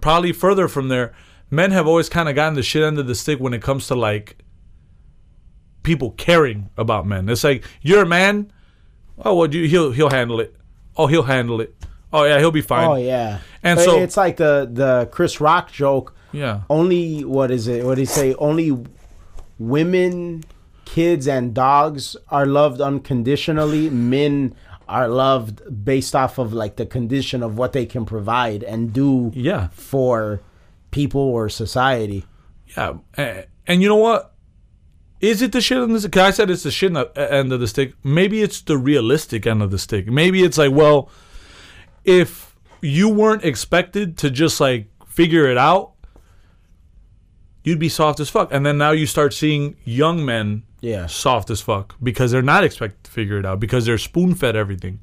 probably 0.00 0.32
further 0.32 0.68
from 0.68 0.88
there, 0.88 1.14
men 1.52 1.70
have 1.70 1.86
always 1.86 2.08
kind 2.08 2.28
of 2.28 2.34
gotten 2.34 2.54
the 2.54 2.62
shit 2.64 2.82
end 2.82 2.98
of 2.98 3.06
the 3.06 3.14
stick 3.14 3.38
when 3.38 3.52
it 3.54 3.62
comes 3.62 3.86
to 3.88 3.94
like 3.94 4.38
people 5.82 6.10
caring 6.12 6.70
about 6.76 7.06
men. 7.06 7.28
It's 7.28 7.44
like 7.44 7.64
you're 7.82 8.02
a 8.02 8.06
man. 8.06 8.52
Oh, 9.24 9.36
well, 9.36 9.54
you, 9.54 9.68
he'll 9.68 9.92
he'll 9.92 10.10
handle 10.10 10.40
it. 10.40 10.56
Oh, 10.96 11.06
he'll 11.06 11.22
handle 11.22 11.60
it. 11.60 11.74
Oh 12.12 12.24
yeah, 12.24 12.38
he'll 12.38 12.50
be 12.50 12.62
fine. 12.62 12.88
Oh 12.88 12.96
yeah. 12.96 13.38
And 13.62 13.76
But 13.76 13.84
so- 13.84 13.98
it's 14.00 14.16
like 14.16 14.36
the 14.38 14.68
the 14.72 15.08
Chris 15.12 15.40
Rock 15.40 15.70
joke. 15.70 16.16
Yeah. 16.32 16.62
Only 16.70 17.24
what 17.24 17.50
is 17.50 17.68
it? 17.68 17.84
What 17.84 17.96
did 17.96 18.02
he 18.02 18.06
say? 18.06 18.34
Only 18.34 18.76
women, 19.58 20.44
kids, 20.84 21.28
and 21.28 21.54
dogs 21.54 22.16
are 22.30 22.46
loved 22.46 22.80
unconditionally. 22.80 23.90
Men 23.90 24.54
are 24.88 25.08
loved 25.08 25.62
based 25.84 26.14
off 26.16 26.38
of 26.38 26.52
like 26.52 26.76
the 26.76 26.86
condition 26.86 27.42
of 27.42 27.56
what 27.56 27.72
they 27.72 27.86
can 27.86 28.04
provide 28.04 28.62
and 28.62 28.92
do 28.92 29.30
Yeah. 29.34 29.68
for 29.72 30.40
people 30.92 31.20
or 31.20 31.48
society. 31.48 32.24
Yeah, 32.76 32.94
a- 33.18 33.44
and 33.66 33.82
you 33.82 33.88
know 33.88 33.96
what? 33.96 34.28
Is 35.20 35.42
it 35.42 35.52
the 35.52 35.60
shit 35.60 35.78
on 35.78 35.92
the 35.92 35.98
stick? 36.00 36.12
'Cause 36.12 36.22
I 36.22 36.30
said 36.30 36.50
it's 36.50 36.62
the 36.62 36.70
shit 36.70 36.92
the 36.94 37.32
end 37.32 37.52
of 37.52 37.58
the 37.60 37.66
stick. 37.68 37.94
Maybe 38.04 38.42
it's 38.42 38.60
the 38.60 38.78
realistic 38.78 39.46
end 39.46 39.62
of 39.62 39.70
the 39.70 39.78
stick. 39.78 40.06
Maybe 40.08 40.42
it's 40.42 40.58
like, 40.58 40.72
well, 40.72 41.10
if 42.04 42.54
you 42.80 43.08
weren't 43.08 43.44
expected 43.44 44.16
to 44.18 44.30
just 44.30 44.60
like 44.60 44.88
figure 45.06 45.46
it 45.46 45.56
out, 45.58 45.92
you'd 47.62 47.78
be 47.78 47.88
soft 47.88 48.18
as 48.20 48.28
fuck. 48.28 48.48
And 48.52 48.66
then 48.66 48.78
now 48.78 48.90
you 48.90 49.06
start 49.06 49.32
seeing 49.32 49.76
young 49.84 50.24
men 50.24 50.64
Yeah. 50.80 51.06
soft 51.06 51.50
as 51.50 51.60
fuck 51.60 51.94
because 52.02 52.32
they're 52.32 52.42
not 52.42 52.64
expected 52.64 53.04
to 53.04 53.10
figure 53.12 53.38
it 53.38 53.46
out 53.46 53.60
because 53.60 53.86
they're 53.86 53.98
spoon 53.98 54.34
fed 54.34 54.56
everything, 54.56 54.98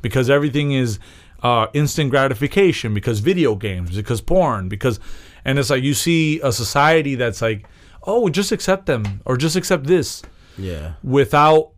because 0.00 0.30
everything 0.30 0.72
is 0.72 0.98
uh, 1.42 1.66
instant 1.72 2.10
gratification, 2.10 2.92
because 2.94 3.20
video 3.20 3.54
games, 3.54 3.94
because 3.94 4.20
porn, 4.20 4.68
because, 4.68 4.98
and 5.48 5.58
it's 5.58 5.70
like 5.70 5.82
you 5.82 5.94
see 5.94 6.40
a 6.40 6.52
society 6.52 7.14
that's 7.14 7.40
like, 7.40 7.66
oh, 8.02 8.28
just 8.28 8.52
accept 8.52 8.84
them 8.84 9.22
or 9.24 9.38
just 9.38 9.56
accept 9.56 9.84
this. 9.84 10.22
Yeah. 10.58 10.94
without 11.04 11.70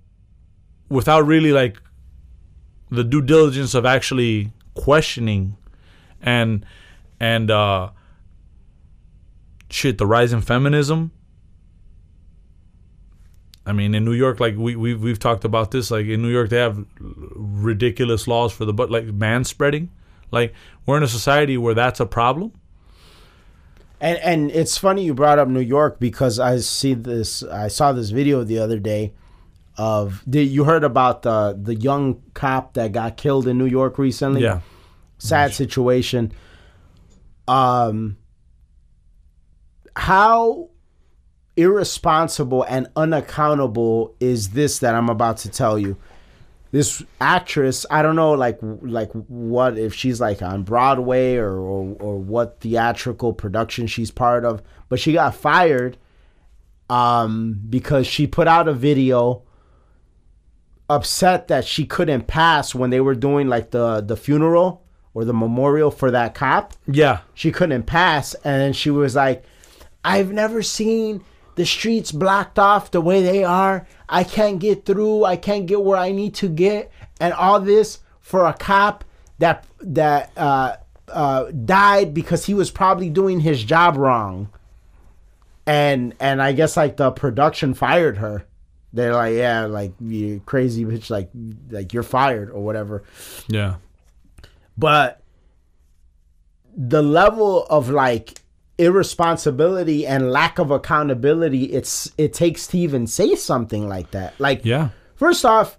without 0.89 1.27
really 1.27 1.53
like 1.53 1.77
the 2.91 3.05
due 3.05 3.21
diligence 3.21 3.75
of 3.75 3.85
actually 3.85 4.53
questioning 4.75 5.57
and 6.23 6.65
and 7.21 7.51
uh 7.51 7.91
shit 9.69 9.99
the 9.99 10.07
rise 10.07 10.33
in 10.33 10.41
feminism 10.41 11.13
I 13.67 13.73
mean, 13.73 13.95
in 13.95 14.05
New 14.05 14.15
York, 14.15 14.41
like 14.41 14.57
we 14.57 14.75
we 14.75 14.95
we've 14.95 15.19
talked 15.19 15.45
about 15.45 15.71
this. 15.71 15.91
Like 15.93 16.07
in 16.07 16.23
New 16.23 16.31
York, 16.31 16.49
they 16.49 16.57
have 16.57 16.85
ridiculous 16.99 18.27
laws 18.27 18.53
for 18.53 18.65
the 18.65 18.73
but 18.73 18.91
like 18.91 19.05
man 19.05 19.45
spreading. 19.45 19.91
Like 20.33 20.55
we're 20.87 20.97
in 20.97 21.03
a 21.05 21.09
society 21.09 21.57
where 21.57 21.75
that's 21.75 22.01
a 22.01 22.07
problem. 22.07 22.53
And 24.01 24.19
and 24.19 24.51
it's 24.51 24.79
funny 24.79 25.05
you 25.05 25.15
brought 25.15 25.39
up 25.39 25.49
New 25.49 25.61
York 25.61 26.01
because 26.01 26.39
I 26.39 26.59
see 26.59 26.95
this 26.95 27.43
I 27.43 27.69
saw 27.69 27.93
this 27.93 28.11
video 28.11 28.45
the 28.45 28.59
other 28.59 28.79
day 28.79 29.13
of 29.77 30.23
did 30.29 30.49
you 30.49 30.65
heard 30.65 30.85
about 30.85 31.23
the 31.23 31.59
the 31.61 31.75
young 31.75 32.23
cop 32.35 32.75
that 32.75 32.93
got 32.93 33.17
killed 33.17 33.47
in 33.47 33.59
New 33.59 33.67
York 33.67 33.99
recently? 33.99 34.43
Yeah, 34.43 34.61
Sad 35.19 35.53
situation. 35.53 36.33
Um 37.47 38.17
how 39.97 40.71
irresponsible 41.57 42.63
and 42.69 42.89
unaccountable 42.97 44.15
is 44.19 44.51
this 44.51 44.79
that 44.79 44.95
I'm 44.95 45.11
about 45.11 45.37
to 45.39 45.51
tell 45.51 45.79
you? 45.79 45.99
This 46.73 47.03
actress, 47.21 47.85
I 47.91 48.03
don't 48.03 48.15
know, 48.17 48.33
like 48.33 48.59
like 48.63 49.11
what 49.13 49.77
if 49.77 49.93
she's 49.93 50.21
like 50.21 50.41
on 50.41 50.63
Broadway 50.63 51.37
or, 51.37 51.59
or 51.59 51.97
or 51.99 52.19
what 52.19 52.61
theatrical 52.61 53.33
production 53.33 53.87
she's 53.89 54.11
part 54.11 54.45
of, 54.45 54.63
but 54.89 55.01
she 55.01 55.13
got 55.13 55.35
fired 55.35 55.97
um 56.89 57.61
because 57.69 58.07
she 58.07 58.27
put 58.27 58.49
out 58.49 58.69
a 58.69 58.73
video 58.73 59.43
upset 60.89 61.49
that 61.49 61.65
she 61.65 61.87
couldn't 61.87 62.27
pass 62.27 62.75
when 62.75 62.91
they 62.91 63.01
were 63.01 63.15
doing 63.15 63.49
like 63.49 63.71
the 63.71 64.01
the 64.01 64.17
funeral 64.17 64.85
or 65.13 65.25
the 65.25 65.35
memorial 65.35 65.91
for 65.91 66.11
that 66.11 66.35
cop. 66.35 66.75
Yeah, 66.87 67.21
she 67.35 67.51
couldn't 67.51 67.85
pass 67.85 68.35
and 68.45 68.77
she 68.77 68.91
was 68.91 69.15
like 69.17 69.45
i've 70.05 70.33
never 70.33 70.63
seen 70.63 71.23
the 71.61 71.67
streets 71.67 72.11
blocked 72.11 72.59
off 72.59 72.91
the 72.91 73.03
way 73.03 73.23
they 73.23 73.45
are. 73.45 73.87
I 74.09 74.25
can't 74.25 74.59
get 74.59 74.87
through. 74.87 75.27
I 75.27 75.37
can't 75.37 75.67
get 75.67 75.83
where 75.83 75.99
i 75.99 76.11
need 76.11 76.35
to 76.37 76.49
get. 76.49 76.91
And 77.21 77.35
all 77.35 77.61
this 77.61 77.99
for 78.19 78.47
a 78.47 78.55
cop 78.55 79.05
that 79.41 79.67
that 79.83 80.33
uh 80.39 80.77
uh 81.09 81.51
died 81.51 82.15
because 82.15 82.47
he 82.47 82.55
was 82.55 82.71
probably 82.71 83.11
doing 83.11 83.41
his 83.41 83.63
job 83.63 83.99
wrong. 83.99 84.49
And 85.67 86.15
and 86.19 86.41
i 86.41 86.53
guess 86.53 86.79
like 86.79 86.97
the 86.97 87.11
production 87.11 87.75
fired 87.75 88.17
her. 88.17 88.47
They're 88.95 89.13
like 89.13 89.35
yeah 89.35 89.67
like 89.67 89.93
you 90.01 90.41
crazy 90.47 90.87
bitch 90.87 91.11
like 91.11 91.29
like 91.69 91.93
you're 91.93 92.03
fired 92.03 92.49
or 92.49 92.65
whatever. 92.65 93.03
Yeah, 93.49 93.75
but 94.79 95.21
the 96.75 97.03
level 97.03 97.67
of 97.67 97.91
like 97.91 98.41
irresponsibility 98.81 100.07
and 100.07 100.33
lack 100.33 100.59
of 100.59 100.71
accountability 100.71 101.65
it's 101.65 102.11
it 102.17 102.33
takes 102.33 102.67
to 102.67 102.79
even 102.79 103.07
say 103.07 103.35
something 103.35 103.89
like 103.89 104.11
that. 104.13 104.35
Like 104.41 104.65
yeah, 104.65 104.89
first 105.15 105.45
off 105.45 105.77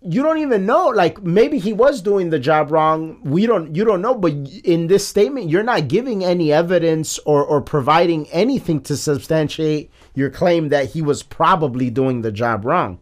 you 0.00 0.22
don't 0.22 0.38
even 0.38 0.64
know 0.64 0.88
like 0.88 1.22
maybe 1.22 1.58
he 1.58 1.72
was 1.72 2.00
doing 2.00 2.30
the 2.30 2.38
job 2.38 2.70
wrong. 2.70 3.20
We 3.24 3.46
don't 3.46 3.74
you 3.74 3.84
don't 3.84 4.00
know 4.00 4.14
but 4.14 4.32
in 4.64 4.86
this 4.86 5.06
statement 5.06 5.50
you're 5.50 5.64
not 5.64 5.88
giving 5.88 6.24
any 6.24 6.52
evidence 6.52 7.18
or 7.20 7.44
or 7.44 7.60
providing 7.60 8.28
anything 8.30 8.80
to 8.82 8.96
substantiate 8.96 9.90
your 10.14 10.30
claim 10.30 10.68
that 10.68 10.90
he 10.90 11.02
was 11.02 11.24
probably 11.24 11.90
doing 11.90 12.22
the 12.22 12.32
job 12.32 12.64
wrong. 12.64 13.00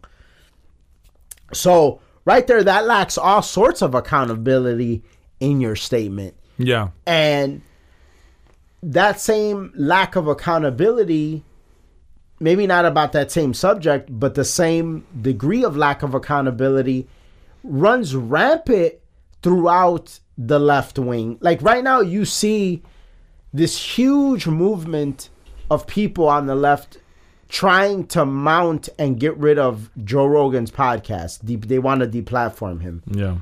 So 1.53 2.01
right 2.25 2.47
there 2.47 2.63
that 2.63 2.85
lacks 2.85 3.17
all 3.17 3.43
sorts 3.43 3.83
of 3.83 3.93
accountability 3.93 5.03
in 5.39 5.61
your 5.61 5.75
statement. 5.75 6.35
Yeah, 6.57 6.89
and 7.05 7.61
that 8.83 9.19
same 9.19 9.71
lack 9.75 10.15
of 10.15 10.27
accountability, 10.27 11.43
maybe 12.39 12.65
not 12.65 12.85
about 12.85 13.11
that 13.11 13.31
same 13.31 13.53
subject, 13.53 14.09
but 14.11 14.35
the 14.35 14.45
same 14.45 15.05
degree 15.19 15.63
of 15.63 15.77
lack 15.77 16.03
of 16.03 16.13
accountability 16.13 17.07
runs 17.63 18.15
rampant 18.15 18.95
throughout 19.43 20.19
the 20.37 20.59
left 20.59 20.97
wing. 20.97 21.37
Like 21.41 21.61
right 21.61 21.83
now, 21.83 22.01
you 22.01 22.25
see 22.25 22.81
this 23.53 23.97
huge 23.97 24.47
movement 24.47 25.29
of 25.69 25.87
people 25.87 26.27
on 26.27 26.47
the 26.47 26.55
left 26.55 26.97
trying 27.49 28.07
to 28.07 28.25
mount 28.25 28.87
and 28.97 29.19
get 29.19 29.35
rid 29.37 29.59
of 29.59 29.89
Joe 30.03 30.25
Rogan's 30.25 30.71
podcast. 30.71 31.39
They 31.67 31.79
want 31.79 32.01
to 32.01 32.07
deplatform 32.07 32.81
him 32.81 33.03
yeah, 33.05 33.37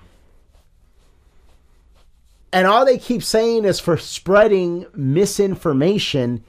and 2.52 2.68
all 2.68 2.86
they 2.86 2.98
keep 2.98 3.24
saying 3.24 3.66
is 3.66 3.80
for 3.80 3.98
spreading 3.98 4.86
misinformation 4.94 6.44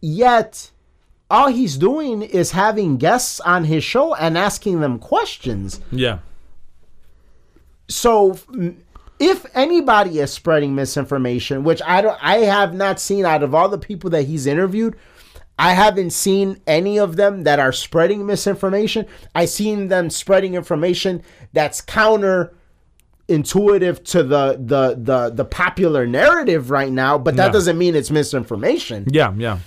yet 0.00 0.70
all 1.30 1.48
he's 1.48 1.76
doing 1.76 2.22
is 2.22 2.52
having 2.52 2.96
guests 2.96 3.40
on 3.40 3.64
his 3.64 3.82
show 3.82 4.14
and 4.14 4.36
asking 4.36 4.80
them 4.80 4.98
questions. 4.98 5.80
Yeah, 5.90 6.18
so 7.88 8.32
mm, 8.32 8.76
if 9.18 9.46
anybody 9.54 10.18
is 10.18 10.32
spreading 10.32 10.74
misinformation 10.74 11.64
which 11.64 11.80
i 11.86 12.00
don't 12.00 12.18
i 12.22 12.38
have 12.38 12.74
not 12.74 12.98
seen 12.98 13.24
out 13.24 13.42
of 13.42 13.54
all 13.54 13.68
the 13.68 13.78
people 13.78 14.10
that 14.10 14.22
he's 14.22 14.46
interviewed 14.46 14.96
i 15.58 15.72
haven't 15.72 16.10
seen 16.10 16.60
any 16.66 16.98
of 16.98 17.16
them 17.16 17.44
that 17.44 17.60
are 17.60 17.72
spreading 17.72 18.26
misinformation. 18.26 19.06
I 19.36 19.44
seen 19.44 19.86
them 19.86 20.10
spreading 20.10 20.54
information 20.54 21.22
that's 21.52 21.80
counter 21.80 22.52
intuitive 23.28 24.04
to 24.04 24.22
the 24.22 24.52
the 24.62 24.94
the 25.00 25.30
the 25.30 25.44
popular 25.44 26.06
narrative 26.06 26.70
right 26.70 26.92
now 26.92 27.16
but 27.16 27.36
that 27.36 27.46
Yeah. 27.46 27.52
doesn't 27.52 27.78
mean 27.78 27.94
it's 27.94 28.10
misinformation 28.10 29.06
yeah, 29.10 29.32
yeah, 29.36 29.58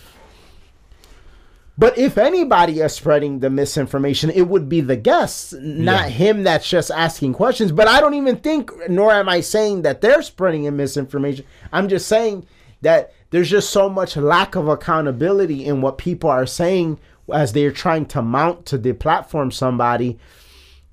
but 1.78 1.98
if 1.98 2.18
anybody 2.18 2.80
is 2.80 2.94
spreading 2.94 3.40
the 3.40 3.50
misinformation, 3.52 4.32
it 4.32 4.48
would 4.48 4.68
be 4.68 4.82
the 4.82 4.96
guests, 4.96 5.54
not 5.60 6.06
Yeah. 6.06 6.10
him 6.10 6.44
that's 6.44 6.68
just 6.68 6.90
asking 6.90 7.34
questions. 7.34 7.72
But 7.72 7.88
I 7.88 8.00
don't 8.00 8.16
even 8.16 8.38
think, 8.38 8.72
nor 8.90 9.12
am 9.12 9.30
I 9.30 9.42
saying 9.42 9.84
that 9.84 10.02
they're 10.02 10.24
spreading 10.24 10.64
in 10.64 10.76
misinformation. 10.76 11.46
I'm 11.72 11.88
just 11.88 12.08
saying 12.08 12.48
that 12.82 13.12
there's 13.30 13.50
just 13.52 13.70
so 13.70 13.90
much 13.90 14.18
lack 14.18 14.56
of 14.56 14.68
accountability 14.68 15.66
in 15.66 15.82
what 15.82 16.00
people 16.00 16.32
are 16.32 16.48
saying 16.48 17.00
as 17.32 17.54
they're 17.54 17.72
trying 17.72 18.08
to 18.08 18.22
mount 18.24 18.66
to 18.68 18.80
deplatform 18.80 19.54
somebody 19.54 20.18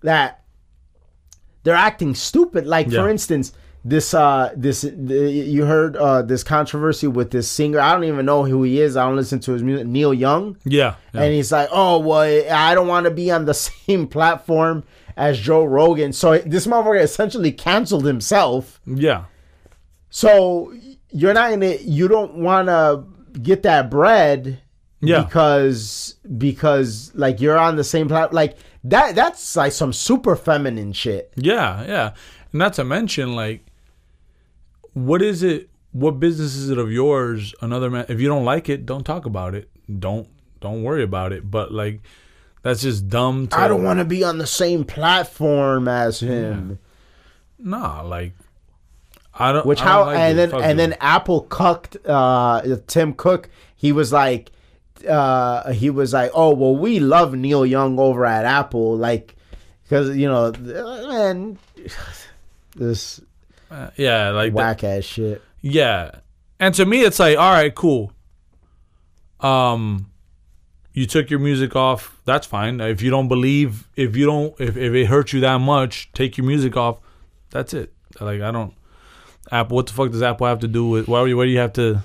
that 0.03 0.44
they're 1.65 1.75
acting 1.75 2.15
stupid. 2.15 2.67
Like 2.67 2.91
for 2.91 3.09
instance, 3.09 3.53
this 3.85 4.15
uh 4.15 4.51
this 4.57 4.81
the, 4.83 5.31
you 5.31 5.65
heard 5.67 5.97
uh 5.97 6.23
this 6.23 6.43
controversy 6.45 7.07
with 7.07 7.31
this 7.33 7.51
singer. 7.51 7.81
I 7.81 7.93
don't 7.93 8.05
even 8.05 8.25
know 8.25 8.45
who 8.45 8.63
he 8.63 8.81
is. 8.81 8.97
I 8.97 9.05
don't 9.07 9.17
listen 9.17 9.41
to 9.41 9.53
his 9.53 9.63
music. 9.63 9.87
Neil 9.87 10.15
Young. 10.15 10.57
yeah, 10.65 10.95
yeah. 11.13 11.23
And 11.23 11.35
he's 11.35 11.51
like, 11.53 11.69
"Oh, 11.73 11.99
well, 11.99 12.23
I 12.51 12.75
don't 12.75 12.87
want 12.89 13.05
to 13.05 13.11
be 13.11 13.31
on 13.31 13.45
the 13.45 13.55
same 13.69 14.07
platform 14.07 14.85
as 15.17 15.39
Joe 15.39 15.65
Rogan." 15.65 16.13
So 16.15 16.39
this 16.39 16.67
motherfucker 16.67 17.03
essentially 17.03 17.53
canceled 17.53 18.07
himself. 18.07 18.81
yeah. 18.87 19.25
So 20.11 20.73
you're 21.11 21.35
not 21.35 21.51
gonna, 21.51 21.77
you 21.81 22.09
don't 22.09 22.37
want 22.37 22.69
to 22.69 23.05
get 23.41 23.63
that 23.65 23.91
bread, 23.91 24.61
Yeah. 25.01 25.23
because 25.25 26.15
because 26.39 27.11
like 27.15 27.41
you're 27.41 27.59
on 27.59 27.77
the 27.77 27.85
same 27.85 28.09
platform. 28.09 28.35
Like 28.35 28.57
that, 28.85 29.15
that's 29.15 29.57
like 29.57 29.73
some 29.73 29.93
super 29.93 30.37
feminine 30.37 30.93
shit. 30.93 31.33
Yeah, 31.37 31.85
yeah. 31.85 32.15
And 32.53 32.59
not 32.59 32.75
to 32.75 32.85
mention, 32.85 33.35
like, 33.35 33.65
what 34.93 35.23
is 35.23 35.43
it? 35.43 35.69
What 35.93 36.19
business 36.19 36.57
is 36.57 36.71
it 36.71 36.79
of 36.79 36.91
yours? 36.91 37.55
Another 37.61 37.91
man. 37.91 38.07
If 38.09 38.21
you 38.21 38.29
don't 38.29 38.45
like 38.45 38.69
it, 38.69 38.87
don't 38.87 39.05
talk 39.05 39.27
about 39.27 39.55
it. 39.55 39.71
Don't 39.99 40.29
don't 40.61 40.83
worry 40.83 41.03
about 41.03 41.33
it. 41.33 41.51
But 41.51 41.73
like, 41.73 42.01
that's 42.63 42.83
just 42.83 43.09
dumb. 43.09 43.49
To, 43.49 43.59
I 43.59 43.69
don't 43.69 43.83
want 43.85 43.99
to 43.99 44.05
be 44.05 44.25
on 44.25 44.39
the 44.39 44.47
same 44.47 44.85
platform 44.85 45.89
as 45.89 46.21
him. 46.21 46.79
Nah, 47.59 48.03
like, 48.03 48.33
I 49.35 49.53
don't. 49.53 49.67
Which 49.67 49.81
I 49.83 49.85
don't 49.85 49.93
how 49.93 50.05
like 50.07 50.19
and 50.19 50.39
then 50.39 50.55
and 50.55 50.79
then 50.79 50.95
Apple 51.01 51.43
cucked 51.43 51.97
uh 52.07 52.63
Tim 52.87 53.15
Cook. 53.15 53.49
He 53.77 53.93
was 53.93 54.13
like 54.13 54.51
uh 55.07 55.73
he 55.73 55.91
was 55.91 56.13
like, 56.13 56.31
"Oh, 56.35 56.55
well 56.55 56.77
we 56.77 57.01
love 57.01 57.35
Neil 57.35 57.65
Young 57.67 57.99
over 57.99 58.25
at 58.27 58.45
Apple 58.45 58.97
like 58.97 59.37
cuz 59.89 60.17
you 60.17 60.29
know, 60.29 60.53
man 60.61 61.59
this 62.77 63.21
Uh, 63.71 63.91
yeah, 63.97 64.31
like 64.31 64.53
whack 64.53 64.85
ass 64.85 65.05
shit. 65.05 65.43
Yeah. 65.61 66.11
And 66.61 66.75
to 66.77 66.85
me 66.87 67.01
it's 67.03 67.19
like, 67.19 67.37
all 67.39 67.53
right, 67.53 67.75
cool. 67.75 68.13
Um 69.41 70.11
you 70.93 71.07
took 71.07 71.29
your 71.29 71.41
music 71.41 71.75
off, 71.75 72.21
that's 72.25 72.47
fine. 72.47 72.81
If 72.81 73.03
you 73.03 73.11
don't 73.11 73.29
believe 73.29 73.89
if 73.97 74.17
you 74.17 74.27
don't 74.27 74.55
if, 74.61 74.77
if 74.77 74.93
it 74.95 75.07
hurts 75.07 75.33
you 75.33 75.41
that 75.41 75.59
much, 75.59 76.11
take 76.13 76.37
your 76.39 76.47
music 76.47 76.77
off. 76.77 77.01
That's 77.51 77.75
it. 77.75 77.93
Like 78.21 78.41
I 78.41 78.51
don't 78.51 78.75
Apple 79.51 79.77
what 79.77 79.87
the 79.87 79.93
fuck 79.93 80.11
does 80.13 80.23
Apple 80.23 80.47
have 80.47 80.61
to 80.61 80.69
do 80.69 80.87
with 80.89 81.09
why 81.09 81.21
why 81.35 81.45
do 81.45 81.51
you 81.51 81.59
have 81.59 81.73
to 81.75 82.03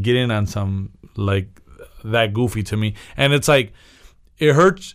get 0.00 0.16
in 0.16 0.30
on 0.30 0.46
some 0.46 0.90
like 1.16 1.61
that 2.04 2.32
goofy 2.32 2.62
to 2.64 2.76
me? 2.76 2.94
And 3.16 3.32
it's 3.32 3.48
like 3.48 3.72
it 4.38 4.54
hurts 4.54 4.94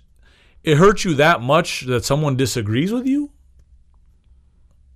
it 0.64 0.78
hurts 0.78 1.06
you 1.06 1.14
that 1.16 1.42
much 1.42 1.82
that 1.82 2.04
someone 2.04 2.36
disagrees 2.36 2.92
with 2.92 3.06
you 3.08 3.32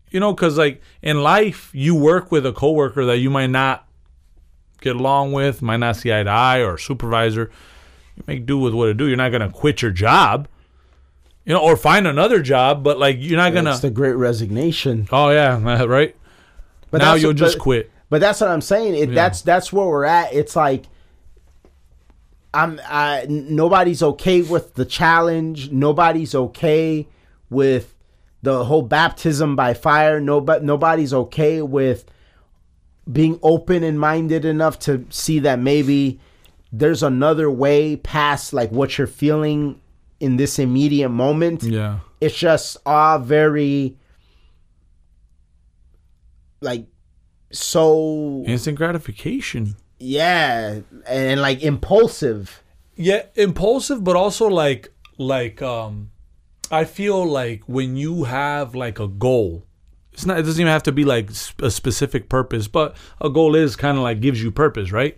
you 0.09 0.19
know 0.19 0.33
because 0.33 0.57
like 0.57 0.81
in 1.01 1.21
life 1.23 1.69
you 1.73 1.95
work 1.95 2.31
with 2.31 2.45
a 2.45 2.51
coworker 2.51 3.05
that 3.05 3.17
you 3.19 3.29
might 3.29 3.47
not 3.49 3.87
get 4.81 4.95
along 4.95 5.31
with 5.31 5.61
might 5.61 5.77
not 5.77 5.95
see 5.95 6.11
eye 6.13 6.23
to 6.23 6.29
eye 6.29 6.59
or 6.59 6.77
supervisor 6.77 7.49
you 8.17 8.23
make 8.27 8.45
do 8.45 8.57
with 8.57 8.73
what 8.73 8.87
to 8.87 8.93
do 8.93 9.07
you're 9.07 9.15
not 9.15 9.31
gonna 9.31 9.49
quit 9.49 9.81
your 9.81 9.91
job 9.91 10.47
you 11.45 11.53
know 11.53 11.61
or 11.61 11.77
find 11.77 12.05
another 12.07 12.41
job 12.41 12.83
but 12.83 12.97
like 12.99 13.15
you're 13.19 13.37
not 13.37 13.53
gonna 13.53 13.71
It's 13.71 13.79
the 13.79 13.89
great 13.89 14.15
resignation. 14.15 15.07
oh 15.11 15.29
yeah 15.29 15.57
right 15.85 16.15
But 16.89 16.97
now 16.99 17.13
you'll 17.13 17.33
just 17.33 17.57
but- 17.57 17.63
quit 17.63 17.91
But 18.09 18.19
that's 18.19 18.41
what 18.41 18.49
I'm 18.49 18.59
saying. 18.61 18.95
It, 18.95 19.09
Yeah. 19.09 19.15
That's 19.15 19.41
that's 19.41 19.71
where 19.71 19.87
we're 19.87 20.03
at. 20.03 20.33
It's 20.33 20.55
like 20.57 20.83
I'm. 22.53 22.79
I, 22.85 23.25
nobody's 23.29 24.03
okay 24.03 24.41
with 24.41 24.75
the 24.75 24.85
challenge. 24.85 25.71
Nobody's 25.71 26.35
okay 26.35 27.07
with 27.49 27.95
the 28.41 28.65
whole 28.65 28.81
baptism 28.81 29.55
by 29.55 29.73
fire. 29.73 30.19
Nobody. 30.19 30.65
Nobody's 30.65 31.13
okay 31.13 31.61
with 31.61 32.05
being 33.11 33.39
open 33.41 33.83
and 33.83 33.99
minded 33.99 34.45
enough 34.45 34.79
to 34.79 35.05
see 35.09 35.39
that 35.39 35.59
maybe 35.59 36.19
there's 36.71 37.03
another 37.03 37.49
way 37.49 37.95
past 37.97 38.53
like 38.53 38.69
what 38.71 38.97
you're 38.97 39.07
feeling 39.07 39.79
in 40.19 40.37
this 40.37 40.59
immediate 40.59 41.09
moment 41.09 41.63
yeah 41.63 41.99
it's 42.21 42.37
just 42.37 42.77
all 42.85 43.19
very 43.19 43.97
like 46.61 46.85
so 47.51 48.43
instant 48.45 48.77
gratification 48.77 49.75
yeah 50.01 50.79
and 51.07 51.41
like 51.41 51.61
impulsive. 51.61 52.61
Yeah 52.95 53.23
impulsive 53.35 54.03
but 54.03 54.15
also 54.15 54.47
like 54.47 54.89
like 55.17 55.61
um 55.61 56.11
i 56.71 56.83
feel 56.85 57.25
like 57.25 57.63
when 57.67 57.95
you 57.95 58.23
have 58.25 58.75
like 58.75 58.99
a 58.99 59.07
goal 59.07 59.65
it's 60.11 60.25
not 60.25 60.39
it 60.39 60.43
doesn't 60.43 60.59
even 60.61 60.71
have 60.71 60.83
to 60.83 60.91
be 60.91 61.05
like 61.05 61.29
a 61.61 61.71
specific 61.71 62.27
purpose 62.29 62.67
but 62.67 62.95
a 63.21 63.29
goal 63.29 63.55
is 63.55 63.75
kind 63.75 63.97
of 63.97 64.03
like 64.03 64.19
gives 64.19 64.41
you 64.43 64.51
purpose 64.51 64.91
right? 64.91 65.17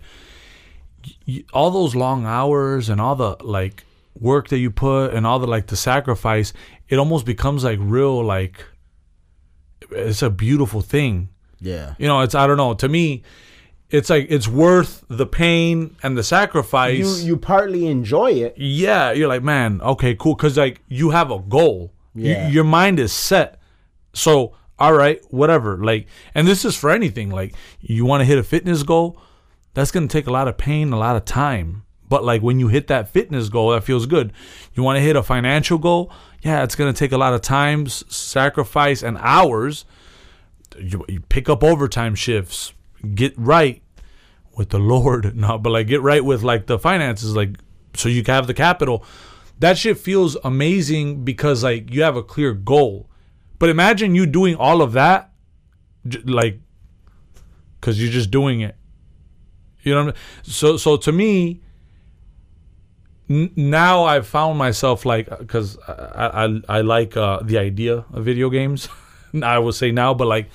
Y- 1.27 1.43
all 1.53 1.71
those 1.71 1.95
long 1.95 2.25
hours 2.25 2.89
and 2.89 3.01
all 3.01 3.15
the 3.15 3.35
like 3.41 3.83
work 4.19 4.49
that 4.49 4.59
you 4.59 4.69
put 4.71 5.13
and 5.13 5.25
all 5.25 5.39
the 5.39 5.47
like 5.47 5.67
the 5.67 5.75
sacrifice 5.75 6.53
it 6.89 6.97
almost 6.97 7.25
becomes 7.25 7.63
like 7.63 7.79
real 7.81 8.23
like 8.23 8.65
it's 9.91 10.21
a 10.21 10.29
beautiful 10.29 10.81
thing. 10.81 11.29
Yeah. 11.59 11.95
You 11.97 12.07
know 12.07 12.21
it's 12.21 12.35
i 12.35 12.45
don't 12.47 12.57
know 12.57 12.73
to 12.75 12.87
me 12.87 13.23
it's 13.93 14.09
like 14.09 14.25
it's 14.29 14.47
worth 14.47 15.05
the 15.07 15.25
pain 15.25 15.95
and 16.03 16.17
the 16.17 16.23
sacrifice 16.23 16.97
you 17.21 17.27
you 17.27 17.37
partly 17.37 17.85
enjoy 17.87 18.31
it 18.31 18.53
yeah, 18.57 19.11
you're 19.13 19.27
like, 19.29 19.43
man, 19.43 19.79
okay, 19.81 20.15
cool, 20.15 20.35
because 20.35 20.57
like 20.57 20.81
you 20.89 21.11
have 21.11 21.31
a 21.31 21.39
goal. 21.39 21.93
You- 22.15 22.31
Yeah. 22.31 22.47
your 22.49 22.63
mind 22.63 22.99
is 22.99 23.11
set. 23.13 23.59
So, 24.13 24.53
all 24.77 24.93
right, 24.93 25.19
whatever. 25.29 25.77
Like, 25.77 26.07
and 26.35 26.47
this 26.47 26.63
is 26.65 26.75
for 26.75 26.89
anything. 26.91 27.29
Like, 27.31 27.55
you 27.81 28.05
want 28.05 28.21
to 28.21 28.25
hit 28.25 28.37
a 28.37 28.43
fitness 28.43 28.83
goal, 28.83 29.17
that's 29.73 29.91
gonna 29.91 30.07
take 30.07 30.27
a 30.27 30.31
lot 30.31 30.47
of 30.47 30.57
pain, 30.57 30.91
a 30.93 30.97
lot 30.99 31.15
of 31.15 31.25
time. 31.25 31.83
But 32.09 32.23
like 32.23 32.41
when 32.43 32.59
you 32.59 32.67
hit 32.67 32.85
that 32.87 33.09
fitness 33.09 33.49
goal, 33.49 33.71
that 33.71 33.83
feels 33.83 34.05
good. 34.05 34.33
You 34.75 34.83
want 34.83 34.97
to 34.97 35.01
hit 35.01 35.15
a 35.15 35.23
financial 35.23 35.77
goal, 35.79 36.11
yeah, 36.43 36.63
it's 36.63 36.75
gonna 36.75 36.93
take 36.93 37.11
a 37.11 37.17
lot 37.17 37.33
of 37.33 37.41
time, 37.41 37.87
sacrifice, 37.87 39.01
and 39.01 39.17
hours. 39.19 39.85
You, 40.77 41.05
you 41.07 41.19
pick 41.21 41.49
up 41.49 41.63
overtime 41.63 42.15
shifts, 42.15 42.73
get 43.15 43.33
right 43.37 43.81
with 44.55 44.69
the 44.69 44.79
Lord, 44.79 45.35
no, 45.37 45.57
but 45.57 45.71
like 45.71 45.87
get 45.87 46.01
right 46.01 46.23
with 46.23 46.43
like 46.43 46.67
the 46.67 46.79
finances, 46.79 47.35
like 47.35 47.57
so 47.93 48.09
you 48.09 48.23
can 48.23 48.33
have 48.33 48.47
the 48.47 48.53
capital. 48.53 49.05
That 49.59 49.77
shit 49.77 49.97
feels 49.97 50.35
amazing 50.43 51.23
because 51.23 51.63
like 51.63 51.91
you 51.91 52.03
have 52.03 52.15
a 52.15 52.23
clear 52.23 52.53
goal. 52.53 53.09
But 53.59 53.69
imagine 53.69 54.15
you 54.15 54.25
doing 54.25 54.55
all 54.55 54.81
of 54.81 54.93
that, 54.93 55.31
like, 56.25 56.59
because 57.79 58.01
you're 58.01 58.11
just 58.11 58.29
doing 58.29 58.61
it. 58.61 58.75
You 59.83 59.93
know 59.93 60.01
I 60.01 60.05
mean? 60.05 60.13
So 60.43 60.77
so 60.77 60.97
to 60.97 61.11
me, 61.11 61.61
n- 63.29 63.51
now 63.55 64.03
I've 64.05 64.27
found 64.27 64.57
myself 64.57 65.05
like 65.05 65.29
because 65.37 65.77
I, 65.87 66.45
I 66.45 66.77
I 66.77 66.81
like 66.81 67.15
uh, 67.15 67.39
the 67.43 67.57
idea 67.57 68.05
of 68.11 68.25
video 68.25 68.49
games. 68.49 68.89
I 69.43 69.59
would 69.59 69.75
say 69.75 69.91
now, 69.91 70.13
but 70.13 70.27
like 70.27 70.49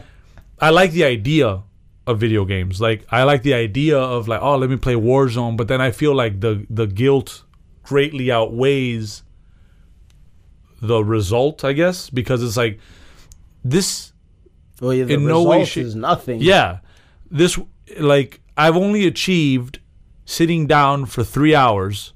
I 0.60 0.70
like 0.70 0.92
the 0.92 1.04
idea 1.04 1.62
of 2.06 2.18
video 2.18 2.44
games. 2.44 2.80
Like 2.80 3.04
I 3.10 3.22
like 3.24 3.42
the 3.42 3.54
idea 3.54 3.98
of 3.98 4.26
like, 4.28 4.40
oh, 4.42 4.56
let 4.56 4.70
me 4.70 4.76
play 4.76 4.94
Warzone, 4.94 5.56
but 5.56 5.68
then 5.68 5.80
I 5.80 5.90
feel 5.90 6.14
like 6.14 6.40
the 6.40 6.66
the 6.70 6.86
guilt 6.86 7.44
greatly 7.82 8.30
outweighs 8.30 9.22
the 10.80 11.04
result, 11.04 11.64
I 11.64 11.72
guess, 11.74 12.08
because 12.10 12.42
it's 12.42 12.56
like 12.56 12.78
this 13.64 14.12
well 14.80 14.94
yeah, 14.94 15.04
the 15.04 15.14
In 15.14 15.26
no 15.26 15.42
way, 15.42 15.64
shape- 15.64 15.84
is 15.84 15.94
nothing 15.94 16.40
yeah, 16.40 16.78
this 17.30 17.58
like 17.98 18.40
I've 18.56 18.76
only 18.76 19.06
achieved 19.06 19.78
sitting 20.24 20.66
down 20.66 21.06
for 21.06 21.22
3 21.24 21.54
hours 21.54 22.12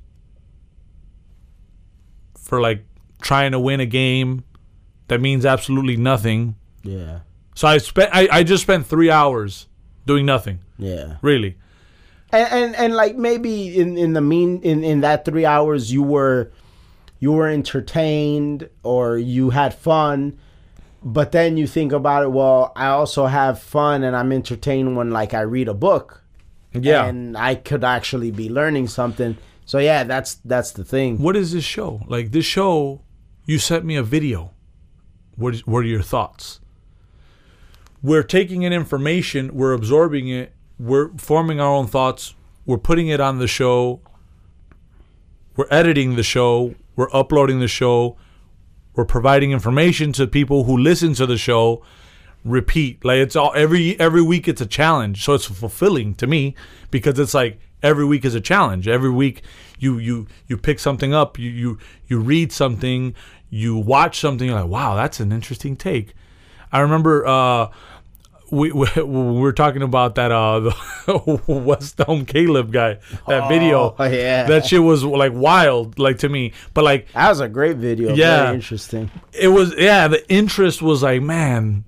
for 2.39 2.61
like 2.61 2.85
trying 3.21 3.53
to 3.53 3.59
win 3.61 3.81
a 3.81 3.87
game 3.87 4.45
that 5.09 5.21
means 5.21 5.45
absolutely 5.45 5.97
nothing. 5.97 6.55
yeah 6.83 7.21
So 7.55 7.69
I 7.69 7.79
spent 7.79 8.11
I, 8.15 8.29
I 8.31 8.43
just 8.43 8.63
spent 8.63 8.87
3 8.87 9.11
hours 9.11 9.67
doing 10.07 10.27
nothing. 10.27 10.59
yeah 10.79 11.17
Really. 11.23 11.57
and, 12.33 12.49
and 12.53 12.77
and 12.77 12.95
like 12.95 13.17
maybe 13.17 13.79
in 13.79 13.97
in 13.97 14.13
the 14.13 14.21
mean 14.21 14.61
in 14.63 14.83
in 14.85 15.01
that 15.03 15.25
three 15.25 15.47
hours 15.47 15.93
you 15.93 16.03
were 16.03 16.51
you 17.21 17.33
were 17.33 17.49
entertained 17.49 18.69
or 18.83 19.17
you 19.19 19.51
had 19.51 19.73
fun 19.75 20.37
but 21.03 21.33
then 21.33 21.57
you 21.57 21.67
think 21.67 21.93
about 21.93 22.23
it 22.25 22.33
well 22.33 22.73
i 22.77 22.87
also 22.89 23.27
have 23.27 23.59
fun 23.61 24.03
and 24.03 24.17
i'm 24.17 24.33
entertained 24.33 24.97
when 24.97 25.11
like 25.11 25.33
i 25.35 25.41
read 25.41 25.69
a 25.69 25.75
book 25.75 26.23
Yeah. 26.73 27.05
and 27.07 27.37
i 27.37 27.55
could 27.55 27.85
actually 27.85 28.31
be 28.31 28.49
learning 28.49 28.89
something 28.89 29.37
so 29.65 29.79
yeah 29.79 30.03
that's 30.05 30.35
that's 30.45 30.73
the 30.73 30.85
thing 30.85 31.19
what 31.23 31.37
is 31.37 31.53
this 31.53 31.65
show? 31.65 32.01
Like 32.09 32.33
this 32.33 32.45
show, 32.45 33.01
you 33.47 33.59
sent 33.59 33.85
me 33.85 33.97
a 33.97 34.03
video. 34.03 34.51
What 35.37 35.55
is, 35.55 35.67
what 35.67 35.79
are 35.81 35.89
your 35.97 36.03
thoughts? 36.03 36.61
We're 38.05 38.23
taking 38.23 38.65
in 38.65 38.75
information, 38.75 39.55
we're 39.55 39.73
absorbing 39.73 40.29
it, 40.29 40.53
we're 40.79 41.17
forming 41.17 41.59
our 41.59 41.71
own 41.71 41.87
thoughts, 41.87 42.35
we're 42.67 42.77
putting 42.77 43.09
it 43.09 43.19
on 43.19 43.39
the 43.39 43.47
show, 43.47 44.03
we're 45.57 45.69
editing 45.71 46.15
the 46.15 46.23
show, 46.23 46.75
we're 46.97 47.09
uploading 47.15 47.61
the 47.61 47.67
show, 47.67 48.19
we're 48.95 49.07
providing 49.07 49.53
information 49.53 50.13
to 50.13 50.27
people 50.27 50.65
who 50.65 50.77
listen 50.77 51.15
to 51.15 51.25
the 51.25 51.39
show. 51.39 51.83
Repeat 52.45 53.03
like 53.07 53.21
it's 53.21 53.37
all 53.37 53.53
every 53.55 53.99
every 53.99 54.21
week 54.21 54.49
it's 54.49 54.61
a 54.61 54.67
challenge, 54.67 55.25
so 55.25 55.33
it's 55.33 55.47
fulfilling 55.47 56.15
to 56.17 56.27
me 56.27 56.55
because 56.91 57.19
it's 57.19 57.33
like 57.33 57.59
every 57.83 58.05
week 58.05 58.27
is 58.27 58.35
a 58.35 58.41
challenge. 58.41 58.87
Every 58.87 59.09
week 59.09 59.45
you 59.79 59.97
you 59.97 60.27
you 60.47 60.59
pick 60.59 60.79
something 60.79 61.15
up, 61.15 61.39
you 61.39 61.49
you 61.49 61.79
you 62.07 62.21
read 62.21 62.53
something, 62.53 63.15
you 63.49 63.79
watch 63.79 64.21
something. 64.21 64.47
You're 64.47 64.61
like, 64.61 64.69
wow, 64.69 64.95
that's 64.95 65.21
an 65.21 65.33
interesting 65.33 65.75
take. 65.75 66.13
I 66.75 66.81
remember 66.81 67.25
uh, 67.25 67.69
we, 68.51 68.73
we 68.73 68.87
we 68.97 69.41
were 69.41 69.53
talking 69.53 69.83
about 69.83 70.15
that 70.17 70.31
uh 70.33 70.61
the 71.07 71.41
West 71.47 72.01
Elm 72.07 72.25
Caleb 72.27 72.73
guy 72.73 72.99
that 73.29 73.49
video. 73.49 73.95
Oh, 73.99 74.05
yeah. 74.05 74.45
that 74.45 74.67
shit 74.67 74.83
was 74.83 75.05
like 75.05 75.33
wild, 75.35 75.99
like 75.99 76.19
to 76.19 76.29
me. 76.29 76.53
But 76.73 76.85
like 76.85 77.11
that 77.13 77.29
was 77.29 77.41
a 77.41 77.49
great 77.49 77.77
video 77.77 78.15
Yeah. 78.15 78.45
very 78.45 78.55
interesting 78.57 79.11
it 79.33 79.49
was 79.49 79.75
yeah 79.77 80.09
the 80.09 80.29
interest 80.33 80.81
was 80.83 81.03
like 81.03 81.23
man 81.23 81.85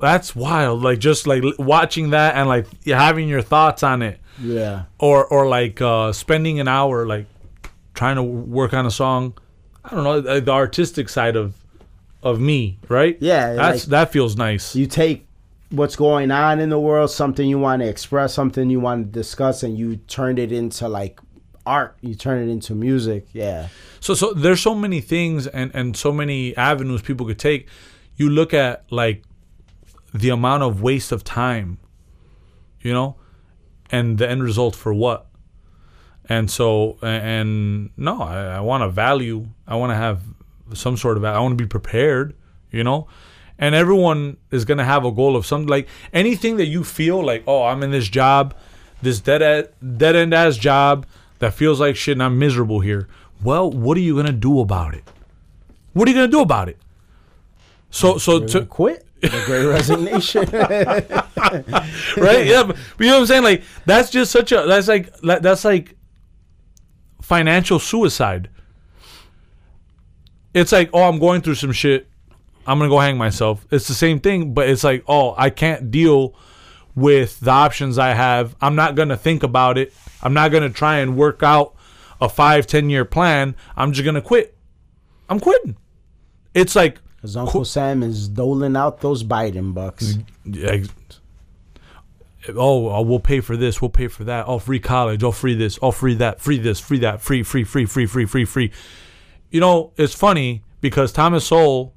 that's 0.00 0.34
wild 0.36 0.82
like 0.82 0.98
just 1.00 1.26
like 1.26 1.42
watching 1.58 2.10
that 2.10 2.36
and 2.36 2.48
like 2.48 2.66
having 2.84 3.28
your 3.28 3.42
thoughts 3.42 3.82
on 3.82 4.00
it 4.02 4.20
yeah 4.40 4.84
or 4.98 5.26
or 5.26 5.48
like 5.48 5.80
uh 5.80 6.12
spending 6.12 6.60
an 6.60 6.68
hour 6.68 7.04
like 7.06 7.26
trying 7.94 8.14
to 8.16 8.22
work 8.22 8.72
on 8.72 8.86
a 8.86 8.90
song 8.90 9.34
i 9.84 9.90
don't 9.90 10.04
know 10.04 10.20
the 10.20 10.40
the 10.40 10.52
artistic 10.52 11.08
side 11.08 11.34
of 11.36 11.54
of 12.22 12.38
me 12.40 12.78
right 12.88 13.16
Yeah, 13.20 13.54
that's 13.54 13.84
like- 13.84 13.90
that 13.90 14.12
feels 14.12 14.36
nice 14.36 14.74
you 14.76 14.86
take 14.86 15.26
what's 15.70 15.96
going 15.96 16.30
on 16.30 16.60
in 16.60 16.70
the 16.70 16.80
world, 16.80 17.10
something 17.10 17.48
you 17.48 17.58
want 17.58 17.82
to 17.82 17.88
express, 17.88 18.34
something 18.34 18.70
you 18.70 18.80
want 18.80 19.06
to 19.06 19.12
discuss, 19.12 19.62
and 19.62 19.78
you 19.78 19.96
turned 19.96 20.38
it 20.38 20.52
into 20.52 20.88
like 20.88 21.20
art. 21.66 21.96
You 22.00 22.14
turn 22.14 22.48
it 22.48 22.50
into 22.50 22.74
music. 22.74 23.26
Yeah. 23.32 23.68
So 24.00 24.14
so 24.14 24.32
there's 24.32 24.60
so 24.60 24.74
many 24.74 25.00
things 25.00 25.46
and 25.46 25.70
and 25.74 25.96
so 25.96 26.12
many 26.12 26.56
avenues 26.56 27.02
people 27.02 27.26
could 27.26 27.38
take. 27.38 27.68
You 28.16 28.30
look 28.30 28.54
at 28.54 28.84
like 28.90 29.24
the 30.14 30.30
amount 30.30 30.62
of 30.62 30.82
waste 30.82 31.12
of 31.12 31.22
time, 31.22 31.78
you 32.80 32.92
know, 32.92 33.16
and 33.90 34.18
the 34.18 34.28
end 34.28 34.42
result 34.42 34.74
for 34.74 34.92
what. 34.94 35.26
And 36.28 36.50
so 36.50 36.98
and 37.02 37.90
no, 37.96 38.22
I, 38.22 38.56
I 38.56 38.60
want 38.60 38.82
to 38.82 38.88
value. 38.88 39.48
I 39.66 39.76
want 39.76 39.90
to 39.90 39.96
have 39.96 40.22
some 40.74 40.96
sort 40.96 41.16
of. 41.16 41.24
I 41.24 41.38
want 41.38 41.52
to 41.52 41.62
be 41.62 41.68
prepared, 41.68 42.34
you 42.70 42.84
know. 42.84 43.08
And 43.58 43.74
everyone 43.74 44.36
is 44.50 44.64
gonna 44.64 44.84
have 44.84 45.04
a 45.04 45.10
goal 45.10 45.36
of 45.36 45.44
something 45.44 45.68
like 45.68 45.88
anything 46.12 46.56
that 46.58 46.66
you 46.66 46.84
feel 46.84 47.24
like, 47.24 47.42
oh, 47.46 47.64
I'm 47.64 47.82
in 47.82 47.90
this 47.90 48.08
job, 48.08 48.54
this 49.02 49.20
dead 49.20 49.72
dead 49.96 50.16
end 50.16 50.32
ass 50.32 50.56
job 50.56 51.06
that 51.40 51.54
feels 51.54 51.80
like 51.80 51.96
shit, 51.96 52.12
and 52.12 52.22
I'm 52.22 52.38
miserable 52.38 52.80
here. 52.80 53.08
Well, 53.42 53.70
what 53.70 53.96
are 53.96 54.00
you 54.00 54.16
gonna 54.16 54.32
do 54.32 54.60
about 54.60 54.94
it? 54.94 55.04
What 55.92 56.06
are 56.06 56.10
you 56.10 56.16
gonna 56.16 56.28
do 56.28 56.40
about 56.40 56.68
it? 56.68 56.78
So 57.90 58.18
so 58.18 58.46
To 58.46 58.64
quit 58.64 59.06
the 59.20 59.42
great 59.46 59.64
resignation. 59.66 60.44
right? 62.16 62.46
Yeah, 62.46 62.64
but 62.64 62.76
you 62.98 63.06
know 63.06 63.14
what 63.14 63.20
I'm 63.20 63.26
saying? 63.26 63.42
Like 63.42 63.62
that's 63.86 64.10
just 64.10 64.30
such 64.30 64.52
a 64.52 64.64
that's 64.66 64.88
like 64.88 65.12
that's 65.20 65.64
like 65.64 65.96
financial 67.22 67.78
suicide. 67.78 68.50
It's 70.54 70.72
like, 70.72 70.90
oh, 70.92 71.02
I'm 71.02 71.18
going 71.18 71.42
through 71.42 71.56
some 71.56 71.72
shit. 71.72 72.08
I'm 72.68 72.78
gonna 72.78 72.90
go 72.90 72.98
hang 72.98 73.16
myself. 73.16 73.66
It's 73.70 73.88
the 73.88 73.94
same 73.94 74.20
thing, 74.20 74.52
but 74.52 74.68
it's 74.68 74.84
like, 74.84 75.02
oh, 75.08 75.34
I 75.36 75.50
can't 75.50 75.90
deal 75.90 76.34
with 76.94 77.40
the 77.40 77.50
options 77.50 77.98
I 77.98 78.14
have. 78.14 78.54
I'm 78.60 78.76
not 78.76 78.94
gonna 78.94 79.16
think 79.16 79.42
about 79.42 79.78
it. 79.78 79.92
I'm 80.22 80.34
not 80.34 80.52
gonna 80.52 80.70
try 80.70 80.98
and 80.98 81.16
work 81.16 81.42
out 81.42 81.74
a 82.20 82.28
five, 82.28 82.66
ten 82.66 82.90
year 82.90 83.04
plan. 83.04 83.56
I'm 83.76 83.92
just 83.92 84.04
gonna 84.04 84.20
quit. 84.20 84.56
I'm 85.28 85.40
quitting. 85.40 85.76
It's 86.54 86.76
like 86.76 86.98
Because 87.16 87.36
Uncle 87.36 87.64
Sam 87.64 88.02
is 88.02 88.28
doling 88.28 88.76
out 88.76 89.00
those 89.00 89.24
Biden 89.24 89.72
bucks. 89.72 90.18
Yeah, 90.44 90.84
oh, 92.54 92.90
uh, 92.90 93.02
we'll 93.02 93.20
pay 93.20 93.40
for 93.40 93.56
this, 93.56 93.80
we'll 93.80 93.90
pay 93.90 94.08
for 94.08 94.24
that. 94.24 94.46
Oh, 94.46 94.58
free 94.58 94.80
college, 94.80 95.22
oh, 95.22 95.32
free 95.32 95.54
this, 95.54 95.78
oh, 95.82 95.90
free 95.90 96.14
that, 96.14 96.40
free 96.40 96.58
this, 96.58 96.80
free 96.80 96.98
that, 97.00 97.20
free, 97.20 97.42
free, 97.42 97.64
free, 97.64 97.84
free, 97.84 98.06
free, 98.06 98.26
free, 98.26 98.44
free. 98.44 98.72
You 99.50 99.60
know, 99.60 99.92
it's 99.96 100.14
funny 100.14 100.62
because 100.80 101.12
Thomas 101.12 101.46
Sowell, 101.46 101.94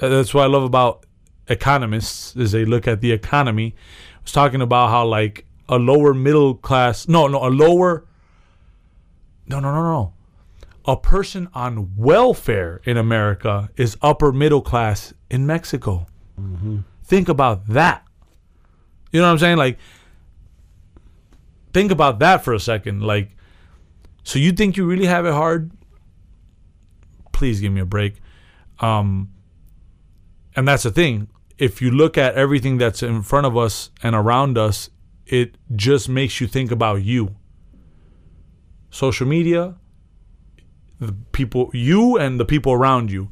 that's 0.00 0.34
what 0.34 0.44
I 0.44 0.46
love 0.46 0.62
about 0.62 1.06
economists 1.48 2.36
is 2.36 2.52
they 2.52 2.64
look 2.64 2.86
at 2.88 3.00
the 3.00 3.12
economy. 3.12 3.74
Was 4.22 4.32
talking 4.32 4.60
about 4.62 4.90
how 4.90 5.06
like 5.06 5.46
a 5.68 5.78
lower 5.78 6.14
middle 6.14 6.54
class, 6.54 7.08
no, 7.08 7.26
no, 7.28 7.46
a 7.46 7.50
lower, 7.50 8.06
no, 9.46 9.60
no, 9.60 9.72
no, 9.72 9.82
no. 9.82 10.14
A 10.84 10.96
person 10.96 11.48
on 11.54 11.94
welfare 11.96 12.80
in 12.84 12.96
America 12.96 13.70
is 13.76 13.96
upper 14.02 14.32
middle 14.32 14.62
class 14.62 15.14
in 15.30 15.46
Mexico. 15.46 16.06
Think 17.04 17.28
about 17.28 17.66
that. 17.68 18.04
You 19.12 19.20
know 19.20 19.26
what 19.26 19.32
I'm 19.32 19.38
saying? 19.38 19.58
Like, 19.58 19.78
think 21.72 21.90
about 21.92 22.18
that 22.20 22.44
for 22.44 22.54
a 22.54 22.60
second. 22.60 23.02
Like, 23.02 23.36
so 24.24 24.38
you 24.38 24.52
think 24.52 24.76
you 24.76 24.86
really 24.86 25.06
have 25.06 25.26
it 25.26 25.32
hard? 25.32 25.70
Please 27.32 27.60
give 27.60 27.72
me 27.72 27.80
a 27.80 27.84
break. 27.84 28.16
Um, 28.80 29.31
and 30.56 30.68
that's 30.68 30.82
the 30.82 30.90
thing. 30.90 31.28
If 31.58 31.80
you 31.80 31.90
look 31.90 32.18
at 32.18 32.34
everything 32.34 32.78
that's 32.78 33.02
in 33.02 33.22
front 33.22 33.46
of 33.46 33.56
us 33.56 33.90
and 34.02 34.14
around 34.14 34.58
us, 34.58 34.90
it 35.26 35.56
just 35.74 36.08
makes 36.08 36.40
you 36.40 36.46
think 36.46 36.70
about 36.70 37.02
you. 37.02 37.36
Social 38.90 39.26
media, 39.26 39.76
the 40.98 41.14
people, 41.32 41.70
you 41.72 42.18
and 42.18 42.38
the 42.38 42.44
people 42.44 42.72
around 42.72 43.10
you, 43.10 43.28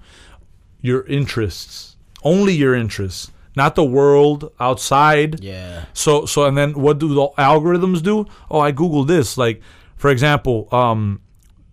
your 0.81 1.05
interests, 1.07 1.97
only 2.23 2.55
your 2.55 2.75
interests, 2.75 3.31
not 3.57 3.75
the 3.75 3.85
world 3.85 4.53
outside. 4.61 5.43
Yeah. 5.43 5.85
So 5.93 6.25
so 6.27 6.45
and 6.45 6.57
then 6.57 6.73
what 6.75 6.99
do 6.99 7.09
the 7.09 7.29
algorithms 7.39 8.03
do? 8.03 8.27
Oh, 8.51 8.61
I 8.61 8.73
googled 8.73 9.09
this. 9.09 9.37
Like 9.37 9.61
for 9.97 10.11
example, 10.11 10.69
um, 10.73 11.21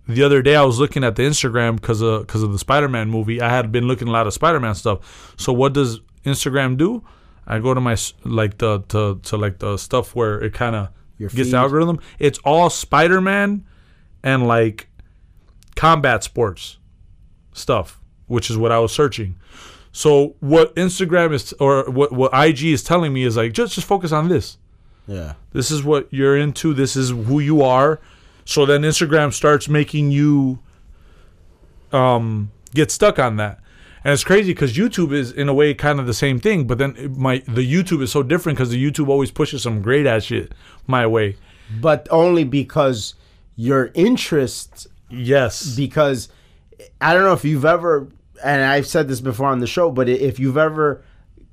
the 0.07 0.23
other 0.23 0.41
day 0.41 0.55
I 0.55 0.63
was 0.63 0.79
looking 0.79 1.03
at 1.03 1.15
the 1.15 1.23
Instagram 1.23 1.75
because 1.75 2.01
of 2.01 2.25
because 2.25 2.43
of 2.43 2.51
the 2.51 2.59
Spider-Man 2.59 3.09
movie. 3.09 3.41
I 3.41 3.49
had 3.49 3.71
been 3.71 3.87
looking 3.87 4.07
a 4.07 4.11
lot 4.11 4.27
of 4.27 4.33
Spider-Man 4.33 4.75
stuff. 4.75 5.33
So 5.37 5.51
what 5.53 5.73
does 5.73 5.99
Instagram 6.25 6.77
do? 6.77 7.03
I 7.45 7.59
go 7.59 7.73
to 7.73 7.81
my 7.81 7.97
like 8.23 8.57
the 8.57 8.79
to, 8.89 9.19
to 9.23 9.37
like 9.37 9.59
the 9.59 9.77
stuff 9.77 10.15
where 10.15 10.41
it 10.41 10.53
kind 10.53 10.75
of 10.75 10.89
gets 11.19 11.51
the 11.51 11.57
algorithm. 11.57 11.99
It's 12.19 12.39
all 12.39 12.69
Spider-Man 12.69 13.65
and 14.23 14.47
like 14.47 14.89
combat 15.75 16.23
sports 16.23 16.77
stuff, 17.53 17.99
which 18.27 18.49
is 18.49 18.57
what 18.57 18.71
I 18.71 18.79
was 18.79 18.91
searching. 18.91 19.37
So 19.91 20.35
what 20.39 20.75
Instagram 20.75 21.33
is 21.33 21.53
or 21.53 21.89
what 21.89 22.11
what 22.11 22.31
IG 22.33 22.65
is 22.65 22.83
telling 22.83 23.13
me 23.13 23.23
is 23.23 23.37
like 23.37 23.53
just 23.53 23.75
just 23.75 23.87
focus 23.87 24.11
on 24.11 24.27
this. 24.29 24.57
Yeah. 25.07 25.33
This 25.53 25.71
is 25.71 25.83
what 25.83 26.07
you're 26.11 26.37
into. 26.37 26.73
This 26.73 26.95
is 26.95 27.09
who 27.09 27.39
you 27.39 27.61
are. 27.61 27.99
So 28.47 28.65
then 28.65 28.83
Instagram 28.83 29.33
starts 29.33 29.67
making 29.67 30.11
you 30.11 30.59
um, 31.91 32.49
get 32.73 32.91
stuck 32.91 33.19
on 33.19 33.35
that. 33.35 33.59
And 34.05 34.13
it's 34.13 34.23
crazy 34.23 34.53
because 34.53 34.73
YouTube 34.77 35.11
is 35.11 35.33
in 35.33 35.49
a 35.49 35.53
way 35.53 35.73
kind 35.73 35.99
of 35.99 36.07
the 36.07 36.13
same 36.13 36.39
thing, 36.39 36.65
but 36.65 36.77
then 36.77 37.13
might 37.17 37.45
the 37.45 37.69
YouTube 37.69 38.01
is 38.01 38.09
so 38.09 38.23
different 38.23 38.57
because 38.57 38.69
the 38.69 38.81
YouTube 38.81 39.09
always 39.09 39.31
pushes 39.31 39.63
some 39.63 39.81
great 39.81 40.05
ass 40.05 40.23
shit 40.23 40.53
my 40.87 41.05
way. 41.05 41.35
But 41.81 42.07
only 42.09 42.45
because 42.45 43.15
your 43.57 43.91
interest. 43.95 44.87
Yes, 45.09 45.75
because 45.75 46.29
I 47.01 47.13
don't 47.13 47.23
know 47.23 47.33
if 47.33 47.43
you've 47.43 47.65
ever, 47.65 48.07
and 48.41 48.61
I've 48.61 48.87
said 48.87 49.09
this 49.09 49.19
before 49.19 49.47
on 49.47 49.59
the 49.59 49.67
show, 49.67 49.91
but 49.91 50.07
if 50.07 50.39
you've 50.39 50.57
ever 50.57 51.03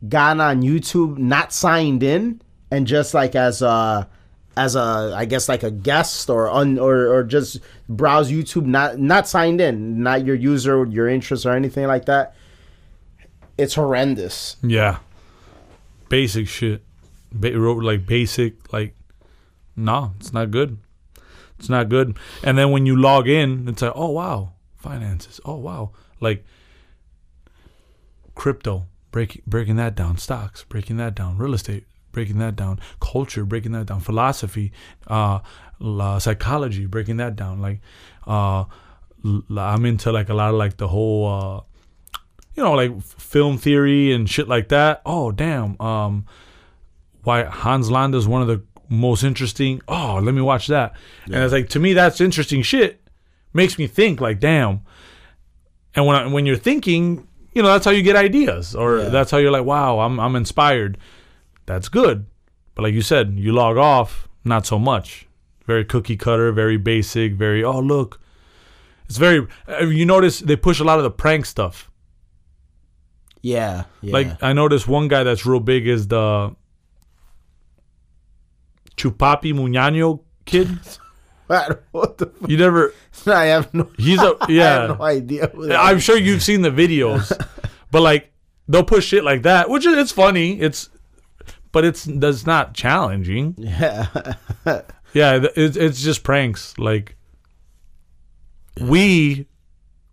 gone 0.08 0.40
on 0.40 0.62
YouTube 0.62 1.18
not 1.18 1.52
signed 1.52 2.04
in 2.04 2.40
and 2.70 2.86
just 2.86 3.14
like 3.14 3.34
as 3.34 3.62
a 3.62 4.08
as 4.56 4.76
a 4.76 5.12
I 5.16 5.24
guess 5.24 5.48
like 5.48 5.62
a 5.62 5.70
guest 5.70 6.30
or 6.30 6.50
un, 6.50 6.78
or 6.78 7.06
or 7.06 7.24
just 7.24 7.60
browse 7.88 8.30
YouTube 8.30 8.66
not 8.66 8.98
not 8.98 9.26
signed 9.28 9.60
in, 9.60 10.02
not 10.02 10.24
your 10.24 10.36
user, 10.36 10.84
your 10.86 11.08
interest 11.08 11.46
or 11.46 11.52
anything 11.52 11.86
like 11.86 12.04
that. 12.06 12.34
It's 13.56 13.74
horrendous. 13.74 14.56
yeah, 14.62 14.98
basic 16.08 16.48
shit. 16.48 16.82
Ba- 17.32 17.58
wrote 17.58 17.82
like 17.82 18.06
basic 18.06 18.72
like, 18.72 18.94
no, 19.76 20.12
it's 20.20 20.32
not 20.32 20.50
good. 20.50 20.78
It's 21.58 21.68
not 21.68 21.88
good. 21.88 22.16
And 22.42 22.58
then 22.58 22.70
when 22.70 22.84
you 22.86 22.96
log 22.96 23.28
in, 23.28 23.68
it's 23.68 23.82
like, 23.82 23.92
oh 23.94 24.10
wow, 24.10 24.52
finances. 24.76 25.40
Oh 25.44 25.56
wow, 25.56 25.90
like 26.20 26.44
crypto, 28.34 28.86
breaking 29.10 29.42
breaking 29.46 29.76
that 29.76 29.94
down, 29.94 30.16
stocks, 30.18 30.64
breaking 30.64 30.96
that 30.98 31.14
down, 31.14 31.38
real 31.38 31.54
estate, 31.54 31.86
breaking 32.14 32.38
that 32.38 32.56
down, 32.56 32.80
culture, 33.00 33.44
breaking 33.44 33.72
that 33.72 33.84
down, 33.86 34.00
philosophy, 34.00 34.72
uh, 35.08 35.40
la, 35.78 36.18
psychology, 36.18 36.86
breaking 36.86 37.18
that 37.18 37.36
down. 37.36 37.60
Like, 37.60 37.80
uh, 38.26 38.64
I'm 39.56 39.84
into 39.84 40.10
like 40.12 40.30
a 40.30 40.34
lot 40.34 40.50
of 40.50 40.54
like 40.56 40.78
the 40.78 40.88
whole, 40.88 41.26
uh, 41.28 41.60
you 42.54 42.62
know, 42.62 42.72
like 42.72 43.02
film 43.02 43.58
theory 43.58 44.12
and 44.12 44.30
shit 44.30 44.48
like 44.48 44.68
that. 44.68 45.02
Oh 45.04 45.32
damn, 45.32 45.78
um, 45.80 46.24
why 47.24 47.44
Hans 47.44 47.90
Landa 47.90 48.16
is 48.16 48.28
one 48.28 48.42
of 48.42 48.48
the 48.48 48.62
most 48.88 49.24
interesting. 49.24 49.80
Oh, 49.88 50.20
let 50.22 50.34
me 50.34 50.42
watch 50.42 50.68
that. 50.68 50.94
And 51.26 51.36
it's 51.36 51.52
like 51.52 51.68
to 51.70 51.80
me, 51.80 51.94
that's 51.94 52.20
interesting 52.20 52.62
shit. 52.62 53.00
Makes 53.52 53.78
me 53.78 53.86
think 53.86 54.20
like, 54.20 54.40
damn. 54.40 54.80
And 55.94 56.06
when 56.06 56.16
I, 56.16 56.26
when 56.26 56.44
you're 56.44 56.56
thinking, 56.56 57.26
you 57.54 57.62
know, 57.62 57.68
that's 57.68 57.84
how 57.84 57.92
you 57.92 58.02
get 58.02 58.16
ideas, 58.16 58.74
or 58.74 58.98
Yeah. 58.98 59.08
that's 59.10 59.30
how 59.30 59.38
you're 59.38 59.50
like, 59.52 59.64
wow, 59.64 60.00
I'm 60.00 60.20
I'm 60.20 60.36
inspired. 60.36 60.98
That's 61.66 61.88
good. 61.88 62.26
But 62.74 62.82
like 62.82 62.94
you 62.94 63.02
said, 63.02 63.34
you 63.38 63.52
log 63.52 63.76
off, 63.76 64.28
not 64.44 64.66
so 64.66 64.78
much. 64.78 65.26
Very 65.66 65.84
cookie 65.84 66.16
cutter, 66.16 66.52
very 66.52 66.76
basic, 66.76 67.34
very 67.34 67.64
oh 67.64 67.80
look. 67.80 68.20
It's 69.06 69.16
very. 69.16 69.46
uh, 69.68 69.84
You 69.84 70.04
notice 70.06 70.40
they 70.40 70.56
push 70.56 70.80
a 70.80 70.84
lot 70.84 70.98
of 70.98 71.04
the 71.04 71.10
prank 71.10 71.46
stuff. 71.46 71.90
Yeah, 73.42 73.84
yeah. 74.00 74.12
Like 74.12 74.42
I 74.42 74.52
noticed 74.54 74.88
one 74.88 75.08
guy 75.08 75.22
that's 75.22 75.44
real 75.46 75.60
big 75.60 75.86
is 75.86 76.08
the 76.08 76.54
Chupapi 78.96 79.52
Muñano 79.52 80.20
kid. 80.44 80.68
what 81.46 82.18
the 82.18 82.26
fuck? 82.26 82.48
You 82.50 82.56
never. 82.56 82.94
I 83.26 83.46
have 83.46 83.72
no. 83.74 83.90
He's 83.98 84.20
a 84.20 84.34
I 84.40 84.46
yeah. 84.48 84.80
have 84.88 84.98
no 84.98 85.04
idea. 85.04 85.50
I'm 85.78 85.98
is. 85.98 86.02
sure 86.02 86.16
you've 86.16 86.42
seen 86.42 86.62
the 86.62 86.70
videos, 86.70 87.30
but 87.90 88.02
like 88.02 88.32
they'll 88.68 88.84
push 88.84 89.06
shit 89.06 89.24
like 89.24 89.42
that, 89.42 89.68
which 89.68 89.84
is 89.86 89.96
it's 89.98 90.12
funny. 90.12 90.58
It's 90.60 90.88
but 91.74 91.84
it's 91.84 92.04
that's 92.04 92.46
not 92.46 92.72
challenging. 92.72 93.54
Yeah. 93.58 94.06
Yeah, 95.12 95.46
it's 95.54 95.76
it's 95.76 96.02
just 96.02 96.24
pranks. 96.24 96.76
Like 96.78 97.16
we 98.80 99.46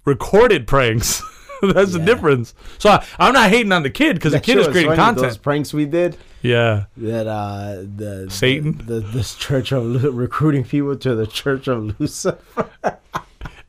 recorded 0.05 0.67
pranks. 0.67 1.23
that's 1.61 1.93
the 1.93 1.99
difference. 1.99 2.53
So 2.77 2.89
I, 2.89 3.05
I'm 3.17 3.33
not 3.33 3.49
hating 3.49 3.71
on 3.71 3.81
the 3.83 3.89
kid 3.89 4.15
because 4.15 4.33
the 4.33 4.39
kid 4.39 4.53
shit 4.53 4.61
is 4.61 4.67
creating 4.67 4.95
content. 4.95 5.25
Those 5.25 5.37
pranks 5.37 5.73
we 5.73 5.85
did. 5.85 6.17
Yeah, 6.43 6.85
that 6.97 7.27
uh 7.27 7.83
the 7.95 8.27
Satan? 8.29 8.77
the, 8.77 8.95
the 8.95 8.99
this 8.99 9.35
church 9.35 9.71
of 9.71 10.03
recruiting 10.15 10.63
people 10.63 10.95
to 10.97 11.15
the 11.15 11.25
church 11.27 11.67
of 11.67 11.99
Lucifer. 11.99 12.69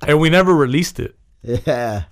and 0.07 0.21
we 0.21 0.29
never 0.31 0.55
released 0.55 0.99
it. 1.01 1.17
Yeah, 1.45 2.05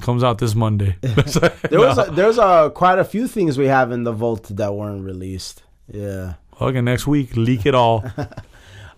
Comes 0.00 0.22
out 0.22 0.38
this 0.38 0.54
Monday. 0.54 0.96
there 1.00 1.80
was 1.80 1.98
a, 1.98 2.10
there 2.10 2.26
was 2.26 2.38
a 2.38 2.70
quite 2.74 2.98
a 2.98 3.04
few 3.04 3.26
things 3.26 3.56
we 3.56 3.66
have 3.66 3.92
in 3.92 4.04
the 4.04 4.12
vault 4.12 4.44
that 4.56 4.74
weren't 4.74 5.04
released. 5.04 5.62
Yeah. 5.92 6.34
okay, 6.60 6.80
next 6.80 7.06
week 7.06 7.36
leak 7.36 7.66
it 7.66 7.74
all. 7.74 8.04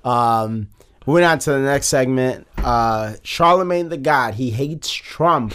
Um, 0.04 0.68
moving 1.06 1.24
on 1.24 1.38
to 1.40 1.52
the 1.52 1.58
next 1.60 1.88
segment. 1.88 2.46
Uh, 2.56 3.14
Charlamagne 3.22 3.90
Tha 3.90 3.96
God. 3.96 4.34
He 4.34 4.50
hates 4.50 4.90
Trump, 4.90 5.54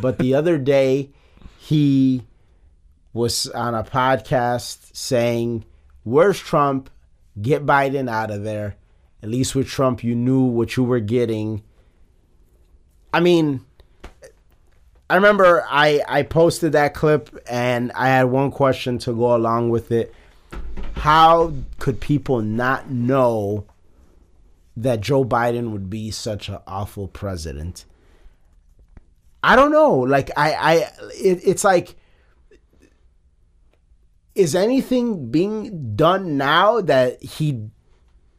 but 0.00 0.18
the 0.18 0.34
other 0.34 0.58
day 0.58 1.10
he 1.58 2.22
was 3.12 3.46
on 3.48 3.74
a 3.74 3.84
podcast 3.84 4.96
saying, 4.96 5.64
"Where's 6.02 6.38
Trump? 6.38 6.90
Get 7.40 7.66
Biden 7.66 8.08
out 8.08 8.30
of 8.30 8.42
there." 8.42 8.76
At 9.22 9.30
least 9.30 9.54
with 9.54 9.68
Trump, 9.68 10.04
you 10.04 10.14
knew 10.14 10.42
what 10.42 10.76
you 10.76 10.84
were 10.84 11.00
getting. 11.00 11.62
I 13.12 13.20
mean, 13.20 13.64
I 15.08 15.16
remember 15.16 15.64
I 15.68 16.02
I 16.08 16.22
posted 16.22 16.72
that 16.72 16.94
clip 16.94 17.36
and 17.48 17.92
I 17.92 18.08
had 18.08 18.24
one 18.24 18.50
question 18.50 18.98
to 19.00 19.12
go 19.12 19.36
along 19.36 19.68
with 19.70 19.92
it. 19.92 20.14
How 20.96 21.52
could 21.78 22.00
people 22.00 22.40
not 22.40 22.90
know 22.90 23.66
that 24.76 25.00
Joe 25.00 25.24
Biden 25.24 25.72
would 25.72 25.90
be 25.90 26.10
such 26.10 26.48
an 26.48 26.58
awful 26.66 27.08
president? 27.08 27.84
I 29.42 29.56
don't 29.56 29.72
know. 29.72 29.92
Like 29.94 30.30
I 30.38 30.52
I 30.52 30.74
it, 31.12 31.40
it's 31.44 31.64
like 31.64 31.96
is 34.34 34.54
anything 34.54 35.30
being 35.30 35.94
done 35.94 36.36
now 36.36 36.80
that 36.80 37.22
he 37.22 37.68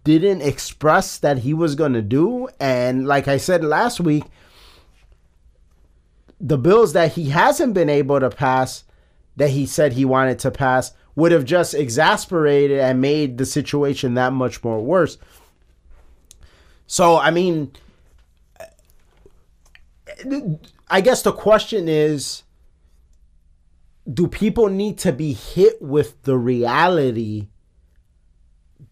didn't 0.04 0.42
express 0.42 1.20
that 1.20 1.40
he 1.40 1.54
was 1.54 1.76
going 1.76 1.94
to 1.94 2.02
do 2.02 2.50
and 2.60 3.08
like 3.08 3.28
I 3.28 3.38
said 3.38 3.64
last 3.64 4.00
week 4.00 4.24
the 6.40 6.58
bills 6.58 6.94
that 6.94 7.14
he 7.14 7.30
hasn't 7.30 7.74
been 7.74 7.90
able 7.90 8.20
to 8.20 8.30
pass 8.30 8.84
that 9.36 9.50
he 9.50 9.66
said 9.66 9.94
he 9.94 10.06
wanted 10.06 10.40
to 10.40 10.52
pass 10.52 10.94
would 11.16 11.32
have 11.32 11.46
just 11.46 11.74
exasperated 11.74 12.80
and 12.80 13.00
made 13.02 13.38
the 13.38 13.46
situation 13.46 14.16
that 14.16 14.34
much 14.34 14.64
more 14.64 14.82
worse. 14.82 15.18
So, 16.88 17.18
I 17.18 17.32
mean, 17.32 17.72
I 20.90 21.02
guess 21.02 21.22
the 21.22 21.32
question 21.32 21.88
is 21.88 22.44
do 24.12 24.28
people 24.28 24.70
need 24.70 24.98
to 25.00 25.12
be 25.12 25.34
hit 25.34 25.82
with 25.82 26.22
the 26.24 26.38
reality, 26.38 27.48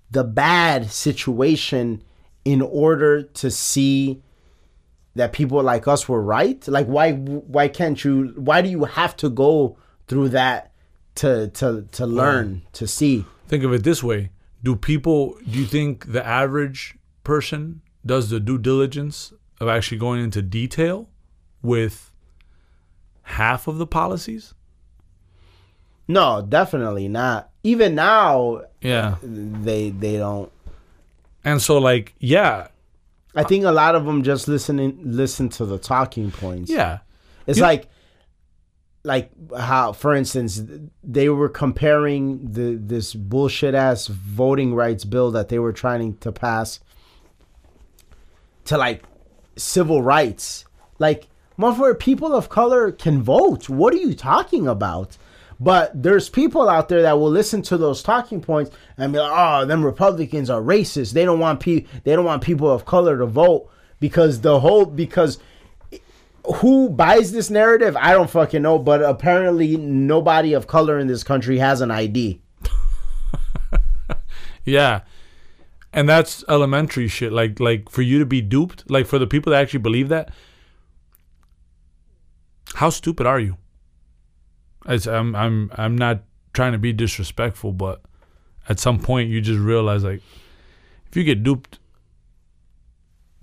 the 0.10 0.24
bad 0.24 0.89
situation, 0.89 2.04
in 2.44 2.62
order 2.62 3.22
to 3.22 3.52
see 3.52 4.24
that 5.16 5.32
people 5.34 5.61
like 5.64 5.88
us 5.88 6.07
were 6.09 6.22
right? 6.22 6.66
Like 6.68 6.88
why 6.88 7.14
why 7.14 7.68
can't 7.68 8.03
you 8.03 8.34
why 8.36 8.61
do 8.61 8.70
you 8.70 8.86
have 8.86 9.16
to 9.18 9.30
go 9.30 9.78
through 10.07 10.30
that 10.30 10.72
to 11.16 11.49
to 11.49 11.88
to 11.91 12.05
learn, 12.05 12.64
to 12.74 12.88
see? 12.88 13.26
Think 13.47 13.64
of 13.64 13.74
it 13.74 13.84
this 13.84 14.01
way. 14.03 14.32
Do 14.64 14.76
people 14.76 15.38
do 15.49 15.59
you 15.59 15.66
think 15.66 16.11
the 16.11 16.26
average 16.26 16.95
person 17.24 17.82
does 18.05 18.30
the 18.30 18.39
due 18.39 18.57
diligence 18.57 19.34
of 19.59 19.68
actually 19.68 19.97
going 19.99 20.24
into 20.24 20.41
detail 20.41 21.09
with 21.61 22.11
half 23.24 23.68
of 23.68 23.78
the 23.78 23.88
policies? 23.88 24.53
No, 26.07 26.45
definitely 26.47 27.07
not. 27.07 27.49
Even 27.64 27.95
now, 27.95 28.64
Yeah. 28.82 29.16
they 29.24 29.89
they 29.91 30.18
don't. 30.18 30.51
And 31.45 31.61
so 31.61 31.78
like, 31.78 32.14
yeah, 32.20 32.68
I 33.36 33.44
think 33.44 33.66
a 33.66 33.72
lot 33.72 33.96
of 33.96 34.06
them 34.06 34.22
just 34.24 34.48
listening 34.48 35.00
listen 35.04 35.50
to 35.50 35.66
the 35.66 35.78
talking 35.78 36.32
points. 36.32 36.70
yeah. 36.72 37.00
It's 37.48 37.58
You- 37.58 37.64
like 37.64 37.88
like 39.06 39.32
how 39.58 39.92
for 39.92 40.14
instance 40.16 40.62
they 41.04 41.28
were 41.28 41.50
comparing 41.50 42.52
the 42.54 42.76
this 42.76 43.14
bullshit 43.14 43.76
ass 43.76 44.08
voting 44.08 44.74
rights 44.74 45.04
bill 45.04 45.30
that 45.32 45.50
they 45.50 45.60
were 45.60 45.74
trying 45.74 46.16
to 46.18 46.32
pass 46.32 46.80
to 48.66 48.78
like 48.78 49.04
civil 49.56 50.02
rights. 50.02 50.66
Like 51.00 51.28
motherfucker 51.60 52.00
people 52.00 52.34
of 52.34 52.50
color 52.50 52.92
can 52.92 53.22
vote. 53.22 53.68
What 53.70 53.94
are 53.94 53.98
you 53.98 54.14
talking 54.14 54.68
about? 54.68 55.18
But 55.64 56.03
there's 56.03 56.28
people 56.30 56.68
out 56.68 56.89
there 56.89 57.01
that 57.03 57.18
will 57.18 57.30
listen 57.30 57.61
to 57.64 57.78
those 57.78 58.03
talking 58.03 58.41
points 58.41 58.72
and 58.97 59.14
be 59.14 59.20
like, 59.20 59.32
"Oh, 59.34 59.66
them 59.66 59.86
Republicans 59.86 60.49
are 60.49 60.61
racist. 60.61 61.14
They 61.14 61.24
don't 61.24 61.39
want 61.39 61.61
pe- 61.61 61.86
they 62.03 62.16
don't 62.16 62.26
want 62.26 62.43
people 62.43 62.70
of 62.70 62.86
color 62.86 63.18
to 63.18 63.26
vote 63.26 63.70
because 63.99 64.41
the 64.41 64.59
whole 64.59 64.86
because 64.86 65.39
who 66.57 66.89
buys 66.89 67.32
this 67.32 67.49
narrative? 67.49 67.95
I 67.97 68.11
don't 68.11 68.30
fucking 68.30 68.61
know, 68.61 68.78
but 68.78 69.01
apparently 69.01 69.78
nobody 69.78 70.51
of 70.51 70.68
color 70.68 70.99
in 70.99 71.07
this 71.07 71.24
country 71.24 71.59
has 71.59 71.80
an 71.82 71.91
ID. 71.91 72.41
Yeah. 74.66 75.01
And 75.91 76.09
that's 76.09 76.43
elementary 76.49 77.07
shit. 77.07 77.32
Like 77.32 77.59
like 77.59 77.89
for 77.89 78.01
you 78.01 78.20
to 78.20 78.26
be 78.26 78.41
duped, 78.41 78.89
like 78.89 79.05
for 79.05 79.20
the 79.20 79.28
people 79.28 79.51
that 79.51 79.61
actually 79.61 79.82
believe 79.82 80.09
that, 80.09 80.32
how 82.76 82.89
stupid 82.89 83.28
are 83.28 83.39
you? 83.39 83.57
It's, 84.86 85.08
I'm 85.08 85.36
I'm 85.36 85.72
I'm 85.76 85.98
not 85.98 86.24
trying 86.54 86.74
to 86.74 86.78
be 86.78 86.94
disrespectful, 86.94 87.72
but 87.72 88.02
at 88.70 88.80
some 88.80 89.00
point 89.00 89.30
you 89.30 89.42
just 89.42 89.60
realize 89.60 90.04
like 90.04 90.22
if 91.08 91.18
you 91.18 91.24
get 91.24 91.44
duped 91.44 91.80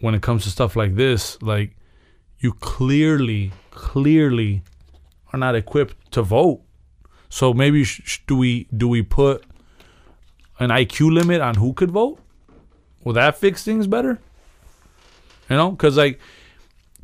when 0.01 0.15
it 0.15 0.23
comes 0.23 0.45
to 0.45 0.51
stuff 0.51 0.77
like 0.77 0.95
this, 0.95 1.41
like 1.43 1.77
you 2.39 2.53
clearly 2.53 3.53
clearly 3.71 4.63
are 5.33 5.39
not 5.39 5.55
equipped 5.55 6.11
to 6.13 6.23
vote. 6.23 6.63
So 7.29 7.55
maybe 7.55 7.85
sh- 7.85 8.23
do 8.27 8.37
we 8.37 8.67
do 8.77 8.89
we 8.89 9.03
put 9.03 9.45
an 10.59 10.71
IQ 10.71 11.13
limit 11.13 11.41
on 11.41 11.55
who 11.57 11.73
could 11.73 11.91
vote? 11.91 12.19
Will 13.05 13.15
that 13.15 13.39
fix 13.39 13.65
things 13.65 13.87
better? 13.87 14.19
You 15.49 15.57
know, 15.57 15.71
because 15.71 15.97
like 15.97 16.21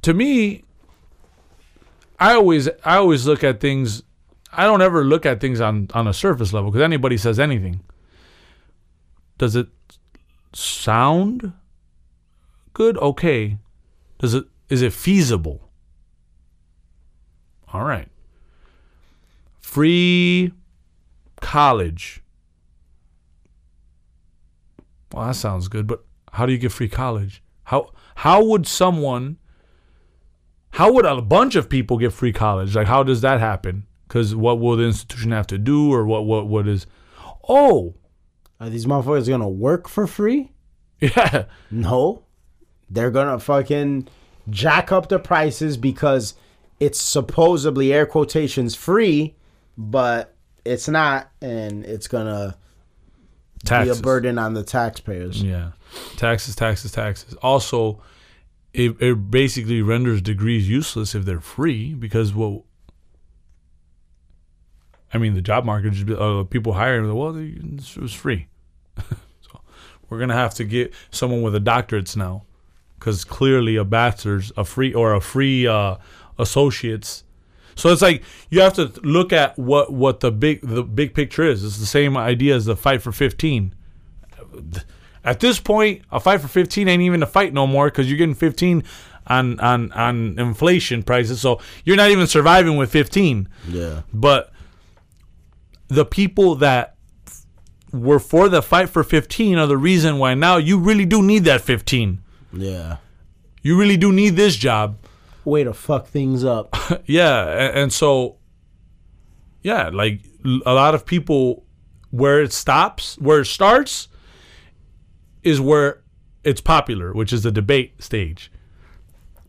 to 0.03 0.15
me, 0.15 0.65
I 2.19 2.35
always 2.35 2.69
I 2.85 2.97
always 2.97 3.27
look 3.27 3.45
at 3.45 3.61
things. 3.61 4.03
I 4.53 4.65
don't 4.65 4.83
ever 4.83 5.05
look 5.05 5.27
at 5.27 5.41
things 5.41 5.61
on 5.61 5.89
on 5.95 6.07
a 6.07 6.13
surface 6.13 6.53
level 6.53 6.71
because 6.71 6.85
anybody 6.85 7.17
says 7.17 7.39
anything. 7.39 7.81
Does 9.39 9.57
it 9.57 9.69
sound 10.53 11.53
good? 12.73 12.97
Okay. 12.99 13.59
Does 14.19 14.35
it 14.35 14.45
is 14.69 14.83
it 14.83 14.93
feasible? 14.93 15.69
All 17.73 17.85
right. 17.85 18.09
Free 19.61 20.53
college. 21.41 22.23
Well, 25.13 25.27
that 25.27 25.35
sounds 25.35 25.69
good, 25.69 25.87
but 25.87 26.05
how 26.33 26.47
do 26.47 26.53
you 26.53 26.59
get 26.59 26.73
free 26.73 26.89
college? 26.89 27.43
How 27.65 27.93
how 28.17 28.45
would 28.45 28.67
someone 28.67 29.39
how 30.71 30.93
would 30.93 31.07
a 31.07 31.21
bunch 31.21 31.57
of 31.57 31.69
people 31.69 31.99
get 31.99 32.13
free 32.13 32.33
college? 32.33 32.75
Like 32.75 32.87
how 32.87 33.03
does 33.03 33.21
that 33.21 33.41
happen? 33.41 33.87
Cuz 34.17 34.35
what 34.35 34.59
will 34.59 34.77
the 34.77 34.85
institution 34.85 35.31
have 35.33 35.47
to 35.49 35.59
do 35.59 35.93
or 35.93 36.07
what 36.07 36.25
what 36.25 36.47
what 36.47 36.67
is 36.67 36.87
Oh, 37.49 37.95
Are 38.59 38.71
these 38.71 38.87
motherfuckers 38.87 39.29
gonna 39.29 39.49
work 39.49 39.89
for 39.89 40.07
free? 40.07 40.53
yeah. 41.01 41.45
No. 41.71 42.23
They're 42.89 43.11
gonna 43.11 43.39
fucking 43.39 44.09
jack 44.49 44.91
up 44.93 45.09
the 45.09 45.19
prices 45.19 45.77
because 45.77 46.35
it's 46.81 47.01
supposedly 47.01 47.93
air 47.93 48.07
quotations 48.07 48.75
free, 48.75 49.35
but 49.77 50.35
it's 50.65 50.89
not, 50.89 51.31
and 51.43 51.85
it's 51.85 52.07
gonna 52.09 52.57
Taxes. 53.65 53.97
be 53.97 54.01
a 54.01 54.03
burden 54.03 54.39
on 54.39 54.55
the 54.55 54.63
taxpayers. 54.63 55.43
Yeah. 55.43 55.73
Taxes, 56.17 56.55
taxes, 56.57 56.93
taxes. 56.93 57.35
Also, 57.43 58.01
it, 58.73 59.01
it 59.01 59.31
basically 59.31 59.83
renders 59.83 60.21
degrees 60.23 60.69
useless 60.69 61.15
if 61.15 61.25
they're 61.25 61.41
free 61.41 61.95
because, 61.95 62.35
well, 62.35 62.65
I 65.17 65.19
mean, 65.19 65.35
the 65.35 65.43
job 65.43 65.65
market, 65.65 65.93
just, 65.93 66.09
uh, 66.11 66.45
people 66.45 66.75
hiring, 66.75 67.13
well, 67.13 67.37
it 67.37 67.97
was 67.97 68.13
free. 68.13 68.47
so 69.41 69.61
we're 70.09 70.19
going 70.19 70.31
to 70.31 70.37
have 70.37 70.55
to 70.55 70.65
get 70.65 70.93
someone 71.11 71.43
with 71.43 71.55
a 71.55 71.61
doctorates 71.61 72.17
now 72.17 72.45
because 72.99 73.25
clearly 73.25 73.77
a 73.77 73.85
bachelor's, 73.85 74.53
a 74.57 74.65
free, 74.65 74.95
or 74.95 75.15
a 75.15 75.21
free 75.21 75.67
uh, 75.67 75.97
associate's. 76.39 77.25
So 77.75 77.91
it's 77.91 78.03
like 78.03 78.23
you 78.49 78.61
have 78.61 78.73
to 78.75 78.93
look 79.03 79.33
at 79.33 79.59
what, 79.59 79.93
what 79.93 80.21
the 80.21 80.31
big 80.31 80.63
the 80.63 80.83
big 80.83 81.13
picture 81.13 81.43
is. 81.43 81.63
It's 81.63 81.77
the 81.77 81.85
same 81.85 82.17
idea 82.17 82.57
as 82.57 82.65
the 82.65 82.75
fight 82.75 83.03
for 83.03 83.13
15 83.13 83.75
at 85.27 85.41
this 85.41 85.59
point, 85.59 86.03
a 86.13 86.21
fight 86.21 86.41
for 86.41 86.49
15 86.49 86.89
ain't 86.89 87.03
even 87.03 87.23
a 87.23 87.27
fight 87.27 87.53
no 87.53 87.67
more 87.67 87.87
because 87.87 88.09
you're 88.09 88.17
getting 88.17 88.35
15 88.35 88.85
on, 89.27 89.59
on, 89.59 89.91
on 89.93 90.39
inflation 90.39 91.03
prices. 91.03 91.41
So 91.41 91.61
you're 91.85 91.97
not 91.97 92.11
even 92.11 92.29
surviving 92.29 92.77
with 92.77 92.93
15. 92.93 93.49
Yeah. 93.69 94.03
But 94.15 94.53
the 95.89 96.05
people 96.05 96.55
that 96.57 96.97
were 97.93 98.19
for 98.19 98.49
the 98.49 98.63
fight 98.63 98.89
for 98.89 99.03
15 99.03 99.59
are 99.59 99.67
the 99.67 99.77
reason 99.77 100.19
why 100.19 100.35
now 100.35 100.57
you 100.57 100.79
really 100.79 101.05
do 101.07 101.23
need 101.23 101.45
that 101.45 101.61
15. 101.61 102.23
Yeah. 102.53 102.99
You 103.63 103.79
really 103.79 103.97
do 103.97 104.13
need 104.13 104.37
this 104.37 104.57
job. 104.57 104.99
Way 105.45 105.65
to 105.65 105.73
fuck 105.73 106.07
things 106.09 106.45
up. 106.45 106.77
yeah 107.07 107.49
and, 107.49 107.79
and 107.79 107.93
so 107.93 108.37
yeah 109.63 109.91
like 109.93 110.21
a 110.45 110.75
lot 110.75 110.95
of 110.95 111.07
people 111.07 111.65
where 112.11 112.43
it 112.43 112.53
stops 112.53 113.17
where 113.19 113.41
it 113.41 113.47
starts 113.47 114.09
is 115.43 115.61
where 115.61 116.03
it's 116.45 116.61
popular 116.61 117.13
which 117.13 117.33
is 117.33 117.43
the 117.43 117.51
debate 117.51 118.01
stage 118.03 118.51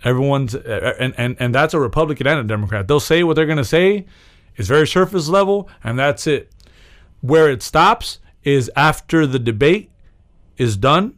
everyone's 0.04 0.56
and 0.56 1.14
and, 1.18 1.36
and 1.40 1.54
that's 1.54 1.74
a 1.74 1.80
republican 1.80 2.26
and 2.28 2.40
a 2.40 2.44
democrat 2.44 2.88
they'll 2.88 3.00
say 3.00 3.24
what 3.24 3.36
they're 3.36 3.46
going 3.46 3.58
to 3.58 3.66
say 3.66 4.06
it's 4.58 4.68
very 4.68 4.88
surface 4.88 5.30
level 5.30 5.70
and 5.84 5.98
that's 5.98 6.28
it 6.28 6.52
where 7.22 7.50
it 7.50 7.64
stops 7.64 8.20
is 8.44 8.70
after 8.76 9.26
the 9.26 9.40
debate 9.40 9.90
is 10.58 10.76
done 10.76 11.18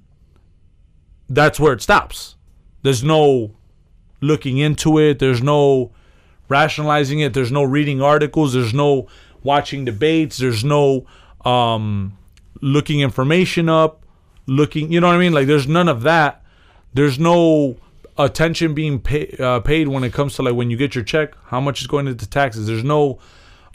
that's 1.30 1.60
where 1.60 1.74
it 1.74 1.82
stops. 1.82 2.36
There's 2.82 3.04
no 3.04 3.56
looking 4.20 4.58
into 4.58 4.98
it. 4.98 5.20
There's 5.20 5.42
no 5.42 5.92
rationalizing 6.50 7.20
it. 7.20 7.34
There's 7.34 7.52
no 7.52 7.64
reading 7.64 8.02
articles. 8.02 8.54
There's 8.54 8.74
no 8.74 9.08
watching 9.44 9.86
debates. 9.86 10.38
There's 10.38 10.64
no 10.64 11.06
um, 11.46 12.18
looking 12.62 13.02
information 13.02 13.70
up. 13.70 14.04
Looking, 14.48 14.92
you 14.92 15.00
know 15.00 15.08
what 15.08 15.16
I 15.16 15.20
mean? 15.20 15.34
Like 15.34 15.46
there's 15.46 15.68
none 15.68 15.88
of 15.88 16.02
that. 16.02 16.44
There's 16.94 17.20
no 17.20 17.78
attention 18.20 18.74
being 18.76 19.00
pay, 19.00 19.36
uh, 19.40 19.60
paid 19.62 19.88
when 19.88 20.04
it 20.04 20.14
comes 20.14 20.36
to 20.36 20.44
like 20.44 20.54
when 20.54 20.70
you 20.70 20.78
get 20.78 20.94
your 20.94 21.04
check, 21.04 21.34
how 21.46 21.60
much 21.60 21.82
is 21.82 21.88
going 21.88 22.08
into 22.08 22.28
taxes. 22.30 22.68
There's 22.68 22.84
no. 22.84 23.20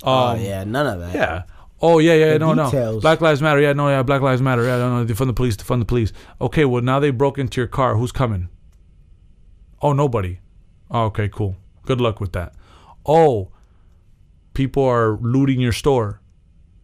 oh 0.05 0.13
Um, 0.29 0.41
yeah, 0.41 0.63
none 0.65 0.87
of 0.87 1.01
that. 1.01 1.15
yeah. 1.15 1.43
Oh 1.83 1.99
yeah, 1.99 2.15
yeah, 2.15 2.33
The 2.35 2.39
no, 2.39 2.55
no. 2.55 3.01
Black 3.01 3.21
Lives 3.21 3.43
Matter. 3.43 3.61
Yeah, 3.61 3.73
no, 3.73 3.89
yeah. 3.89 4.03
Black 4.03 4.21
Lives 4.23 4.41
Matter. 4.41 4.63
Yeah, 4.65 4.79
no, 4.79 5.03
no. 5.03 5.07
Defund 5.07 5.27
the 5.27 5.33
police. 5.35 5.57
Defund 5.57 5.81
the 5.81 5.85
police. 5.85 6.13
Okay, 6.41 6.65
well 6.65 6.83
now 6.83 7.01
they 7.01 7.11
broke 7.11 7.37
into 7.39 7.61
your 7.61 7.67
car. 7.69 7.97
Who's 7.97 8.13
coming? 8.13 8.49
Oh, 9.83 9.93
nobody. 9.93 10.41
Oh, 10.91 11.05
okay, 11.07 11.29
cool. 11.29 11.57
Good 11.85 12.01
luck 12.01 12.21
with 12.21 12.33
that. 12.33 12.55
Oh, 13.05 13.51
people 14.55 14.85
are 14.85 15.19
looting 15.21 15.61
your 15.61 15.73
store. 15.73 16.21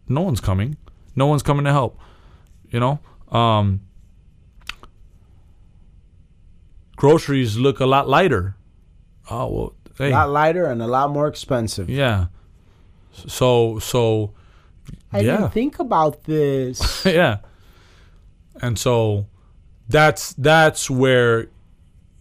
No 0.09 0.21
one's 0.23 0.41
coming. 0.41 0.77
No 1.17 1.27
one's 1.27 1.43
coming 1.43 1.65
to 1.65 1.73
help. 1.73 1.99
You 2.71 2.81
know. 2.81 3.01
Um. 3.31 3.81
Groceries 7.01 7.57
look 7.57 7.80
a 7.80 7.86
lot 7.86 8.09
lighter. 8.09 8.57
Oh 9.30 9.46
well. 9.53 9.74
Hey. 9.96 10.09
A 10.09 10.12
lot 10.12 10.30
lighter 10.30 10.64
and 10.66 10.80
a 10.82 10.86
lot 10.86 11.11
more 11.11 11.26
expensive. 11.28 11.88
Yeah. 11.88 12.26
So 13.12 13.78
so 13.78 14.32
I 15.12 15.20
yeah. 15.20 15.36
didn't 15.36 15.53
think 15.53 15.78
about 15.78 16.24
this. 16.24 17.05
yeah. 17.20 17.38
And 18.62 18.78
so 18.78 19.26
that's 19.88 20.34
that's 20.34 20.90
where 20.90 21.48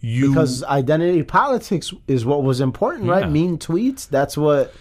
you 0.01 0.30
because 0.30 0.63
identity 0.63 1.23
politics 1.23 1.93
is 2.07 2.25
what 2.25 2.43
was 2.43 2.61
important, 2.61 3.05
Yeah. 3.05 3.11
right? 3.19 3.30
Mean 3.30 3.57
tweets. 3.57 4.07
That's 4.07 4.38
what. 4.38 4.73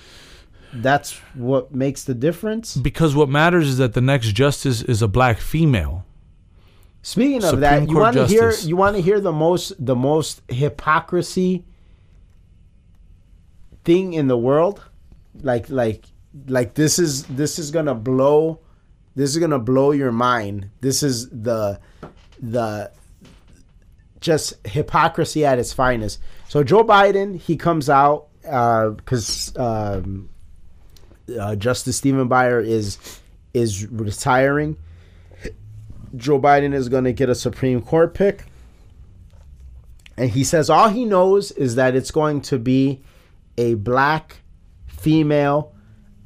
That's 0.70 1.16
what 1.32 1.74
makes 1.74 2.04
the 2.04 2.12
difference. 2.14 2.76
because 2.76 3.14
what 3.14 3.30
matters 3.30 3.66
is 3.68 3.78
that 3.78 3.94
the 3.94 4.02
next 4.02 4.32
justice 4.34 4.82
is 4.82 5.00
a 5.00 5.08
black 5.08 5.38
female. 5.38 6.04
Speaking 7.02 7.38
of 7.38 7.42
Supreme 7.44 7.60
that, 7.60 7.88
you 7.88 7.96
want 7.96 8.16
to 8.16 8.26
hear 8.26 8.52
you 8.52 8.76
want 8.76 8.96
to 8.96 9.02
hear 9.02 9.20
the 9.20 9.32
most 9.32 9.72
the 9.84 9.96
most 9.96 10.42
hypocrisy 10.48 11.64
thing 13.84 14.12
in 14.12 14.28
the 14.28 14.36
world, 14.36 14.82
like 15.40 15.70
like 15.70 16.04
like 16.46 16.74
this 16.74 16.98
is 16.98 17.24
this 17.24 17.58
is 17.58 17.70
gonna 17.70 17.94
blow 17.94 18.60
this 19.14 19.30
is 19.30 19.38
gonna 19.38 19.58
blow 19.58 19.92
your 19.92 20.12
mind. 20.12 20.70
This 20.80 21.02
is 21.02 21.28
the 21.30 21.80
the 22.40 22.92
just 24.20 24.54
hypocrisy 24.66 25.44
at 25.44 25.58
its 25.58 25.72
finest. 25.72 26.20
So 26.48 26.62
Joe 26.62 26.84
Biden, 26.84 27.40
he 27.40 27.56
comes 27.56 27.90
out 27.90 28.28
because 28.42 29.56
um, 29.56 30.30
uh, 31.38 31.56
Justice 31.56 31.96
Stephen 31.96 32.28
Breyer 32.28 32.64
is 32.64 32.98
is 33.54 33.86
retiring. 33.86 34.76
Joe 36.16 36.40
Biden 36.40 36.74
is 36.74 36.88
going 36.88 37.04
to 37.04 37.12
get 37.12 37.28
a 37.28 37.34
Supreme 37.34 37.82
Court 37.82 38.14
pick. 38.14 38.44
And 40.16 40.30
he 40.30 40.42
says 40.42 40.68
all 40.68 40.88
he 40.88 41.04
knows 41.04 41.52
is 41.52 41.76
that 41.76 41.94
it's 41.94 42.10
going 42.10 42.40
to 42.42 42.58
be 42.58 43.02
a 43.56 43.74
black 43.74 44.42
female. 44.86 45.74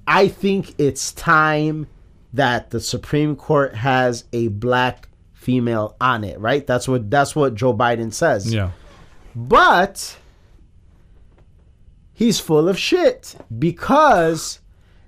I 0.07 0.28
think 0.28 0.74
it's 0.78 1.12
time 1.12 1.87
that 2.33 2.70
the 2.70 2.80
Supreme 2.80 3.37
Court 3.37 3.74
has 3.74 4.24
a 4.33 4.49
black 4.49 5.09
female 5.35 5.97
on 6.01 6.24
it, 6.24 6.39
right? 6.41 6.66
That's 6.66 6.89
what 6.89 7.11
that's 7.11 7.37
what 7.37 7.55
Joe 7.55 7.74
Biden 7.74 8.12
says. 8.12 8.53
Yeah. 8.53 8.70
But 9.35 10.16
he's 12.12 12.41
full 12.41 12.68
of 12.68 12.78
shit 12.78 13.35
because 13.59 14.61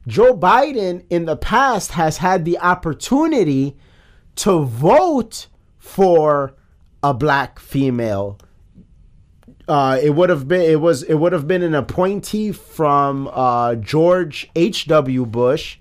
Joe 0.07 0.37
Biden 0.37 1.05
in 1.09 1.25
the 1.25 1.37
past 1.37 1.93
has 1.93 2.18
had 2.18 2.45
the 2.45 2.59
opportunity 2.59 3.77
to 4.37 4.64
vote 4.64 5.47
for 5.78 6.55
a 7.03 7.12
black 7.14 7.59
female. 7.59 8.39
Uh, 9.66 9.99
it 10.03 10.11
would 10.11 10.28
have 10.28 10.47
been 10.47 10.61
it 10.61 10.80
was 10.80 11.03
it 11.05 11.14
would 11.14 11.32
have 11.32 11.47
been 11.49 11.62
an 11.62 11.74
appointee 11.74 12.53
from 12.53 13.28
uh, 13.32 13.74
George 13.76 14.51
H. 14.55 14.87
W. 14.87 15.24
Bush. 15.24 15.78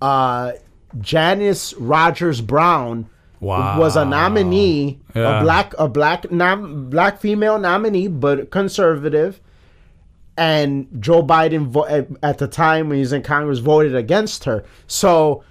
Uh, 0.00 0.52
Janice 1.00 1.74
Rogers 1.74 2.40
Brown 2.40 3.08
was 3.78 3.96
a 3.96 4.04
nominee, 4.04 5.00
Yeah. 5.14 5.40
a 5.40 5.42
black 5.42 5.74
a 5.78 5.88
black 5.88 6.30
nom, 6.30 6.88
black 6.90 7.20
female 7.20 7.58
nominee, 7.58 8.08
but 8.08 8.50
conservative. 8.50 9.40
And 10.36 10.88
Joe 10.98 11.22
Biden 11.22 11.66
vo- 11.66 11.86
at, 11.86 12.08
at 12.22 12.38
the 12.38 12.48
time 12.48 12.88
when 12.88 12.96
he 12.96 13.00
was 13.00 13.12
in 13.12 13.22
Congress 13.22 13.58
voted 13.58 13.94
against 13.94 14.44
her. 14.44 14.64
So 14.86 15.44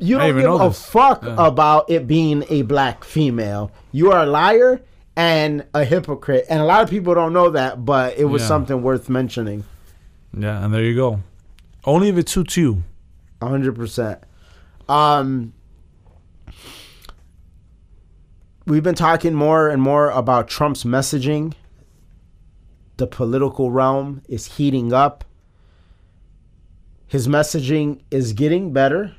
you 0.00 0.18
don't 0.18 0.36
give 0.36 0.60
a 0.60 0.68
this. 0.68 0.84
fuck 0.86 1.22
Yeah. 1.24 1.34
about 1.38 1.90
it 1.90 2.06
being 2.06 2.44
a 2.50 2.62
black 2.62 3.04
female. 3.04 3.70
You 3.92 4.12
are 4.12 4.22
a 4.22 4.26
liar 4.26 4.80
and 5.16 5.64
a 5.74 5.84
hypocrite. 5.84 6.46
And 6.48 6.60
a 6.60 6.64
lot 6.64 6.82
of 6.82 6.90
people 6.90 7.14
don't 7.14 7.32
know 7.32 7.50
that, 7.50 7.84
but 7.84 8.16
it 8.18 8.26
was 8.26 8.42
Yeah. 8.42 8.48
something 8.48 8.82
worth 8.82 9.08
mentioning. 9.08 9.64
Yeah, 10.36 10.64
and 10.64 10.72
there 10.74 10.82
you 10.84 10.94
go. 10.94 11.20
Only 11.84 12.08
if 12.08 12.16
it 12.18 12.28
suits 12.28 12.56
you. 12.56 12.82
hundred 13.42 13.74
percent. 13.76 14.20
Um, 14.88 15.52
we've 18.66 18.82
been 18.82 18.94
talking 18.94 19.34
more 19.34 19.68
and 19.68 19.80
more 19.82 20.10
about 20.10 20.48
Trump's 20.48 20.84
messaging. 20.84 21.54
The 22.96 23.06
political 23.06 23.70
realm 23.70 24.22
is 24.28 24.56
heating 24.56 24.92
up. 24.92 25.24
His 27.06 27.26
messaging 27.28 28.00
is 28.10 28.32
getting 28.32 28.72
better. 28.72 29.14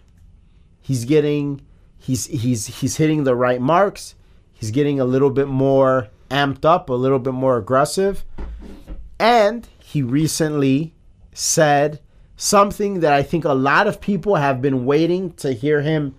He's 0.90 1.06
getting 1.06 1.62
he's 2.00 2.26
he's 2.26 2.66
he's 2.66 2.98
hitting 2.98 3.24
the 3.24 3.36
right 3.36 3.62
marks. 3.62 4.16
He's 4.52 4.72
getting 4.72 5.00
a 5.00 5.06
little 5.06 5.30
bit 5.30 5.48
more 5.48 6.08
amped 6.32 6.66
up, 6.66 6.90
a 6.90 6.94
little 6.94 7.20
bit 7.20 7.36
more 7.36 7.58
aggressive. 7.58 8.26
And 9.20 9.68
he 9.78 10.02
recently 10.02 10.96
said 11.32 12.00
something 12.36 13.02
that 13.02 13.14
I 13.14 13.22
think 13.22 13.46
a 13.46 13.54
lot 13.54 13.86
of 13.86 14.02
people 14.02 14.38
have 14.38 14.64
been 14.64 14.84
waiting 14.88 15.34
to 15.34 15.54
hear 15.54 15.82
him 15.84 16.16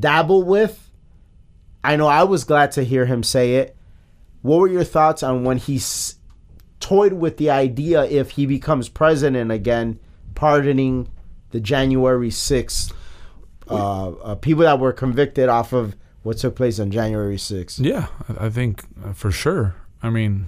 dabble 0.00 0.44
with. 0.44 0.90
I 1.84 1.96
know 1.96 2.06
I 2.06 2.22
was 2.22 2.44
glad 2.44 2.72
to 2.72 2.84
hear 2.84 3.04
him 3.04 3.22
say 3.22 3.56
it. 3.56 3.76
What 4.40 4.56
were 4.58 4.68
your 4.68 4.84
thoughts 4.84 5.22
on 5.22 5.44
when 5.44 5.58
he 5.58 5.76
s- 5.76 6.14
toyed 6.80 7.12
with 7.12 7.36
the 7.36 7.50
idea 7.50 8.04
if 8.04 8.30
he 8.30 8.46
becomes 8.46 8.88
president 8.88 9.50
again, 9.50 10.00
pardoning 10.34 11.10
the 11.50 11.60
January 11.60 12.30
6th 12.30 12.94
uh, 13.68 14.10
uh, 14.10 14.34
people 14.36 14.62
that 14.64 14.78
were 14.78 14.92
convicted 14.92 15.48
off 15.48 15.72
of 15.72 15.96
what 16.22 16.38
took 16.38 16.54
place 16.56 16.78
on 16.78 16.90
January 16.90 17.36
6th? 17.36 17.84
Yeah, 17.84 18.06
I 18.38 18.48
think 18.48 18.84
uh, 19.04 19.12
for 19.12 19.30
sure. 19.30 19.74
I 20.02 20.10
mean, 20.10 20.46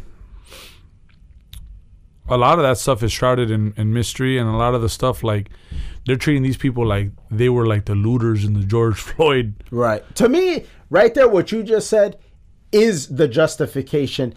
a 2.29 2.37
lot 2.37 2.59
of 2.59 2.62
that 2.65 2.79
stuff 2.79 3.03
is 3.03 3.12
shrouded 3.12 3.51
in, 3.51 3.75
in 3.77 3.93
mystery, 3.93 4.39
and 4.39 4.49
a 4.49 4.53
lot 4.57 4.75
of 4.75 4.83
the 4.83 4.89
stuff 4.89 5.23
like 5.23 5.51
they're 6.07 6.17
treating 6.17 6.43
these 6.43 6.57
people 6.57 6.87
like 6.87 7.11
they 7.31 7.49
were 7.49 7.67
like 7.67 7.85
the 7.85 7.95
looters 7.95 8.45
in 8.45 8.55
the 8.55 8.65
George 8.67 8.97
Floyd. 8.99 9.55
Right. 9.71 10.03
To 10.17 10.29
me, 10.29 10.65
right 10.91 11.12
there, 11.15 11.29
what 11.29 11.53
you 11.53 11.62
just 11.62 11.89
said 11.89 12.19
is 12.73 13.09
the 13.09 13.29
justification. 13.29 14.35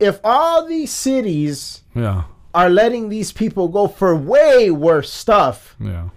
If 0.00 0.18
all 0.24 0.66
these 0.66 0.90
cities 0.90 1.82
Yeah, 1.94 2.24
are 2.54 2.68
letting 2.68 3.08
these 3.08 3.30
people 3.32 3.68
go 3.68 3.86
for 3.88 4.16
way 4.16 4.70
worse 4.70 5.10
stuff, 5.12 5.76
yeah, 5.80 6.08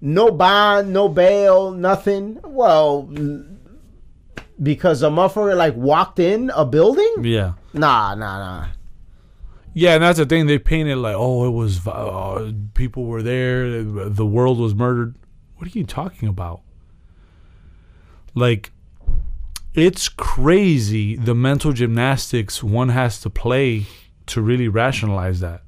no 0.00 0.30
bond, 0.30 0.92
no 0.92 1.08
bail, 1.08 1.70
nothing, 1.70 2.38
well, 2.44 3.02
because 4.62 5.02
a 5.02 5.08
motherfucker 5.08 5.56
like 5.56 5.74
walked 5.76 6.18
in 6.18 6.50
a 6.54 6.64
building? 6.64 7.14
yeah, 7.22 7.54
Nah, 7.72 8.14
nah, 8.14 8.38
nah. 8.38 8.66
yeah. 9.74 9.94
And 9.94 10.02
that's 10.02 10.18
the 10.18 10.26
thing 10.26 10.46
they 10.46 10.58
painted 10.58 10.96
like, 10.96 11.16
oh, 11.16 11.46
it 11.46 11.50
was 11.50 11.86
uh, 11.86 12.52
people 12.74 13.04
were 13.04 13.22
there, 13.22 13.82
the 13.82 14.26
world 14.26 14.58
was 14.58 14.74
murdered. 14.74 15.14
What 15.56 15.74
are 15.74 15.78
you 15.78 15.84
talking 15.84 16.28
about? 16.28 16.62
Like, 18.34 18.72
it's 19.74 20.08
crazy 20.08 21.16
the 21.16 21.34
mental 21.34 21.72
gymnastics 21.72 22.62
one 22.62 22.88
has 22.88 23.20
to 23.20 23.30
play 23.30 23.86
to 24.26 24.40
really 24.40 24.68
rationalize 24.68 25.40
that. 25.40 25.62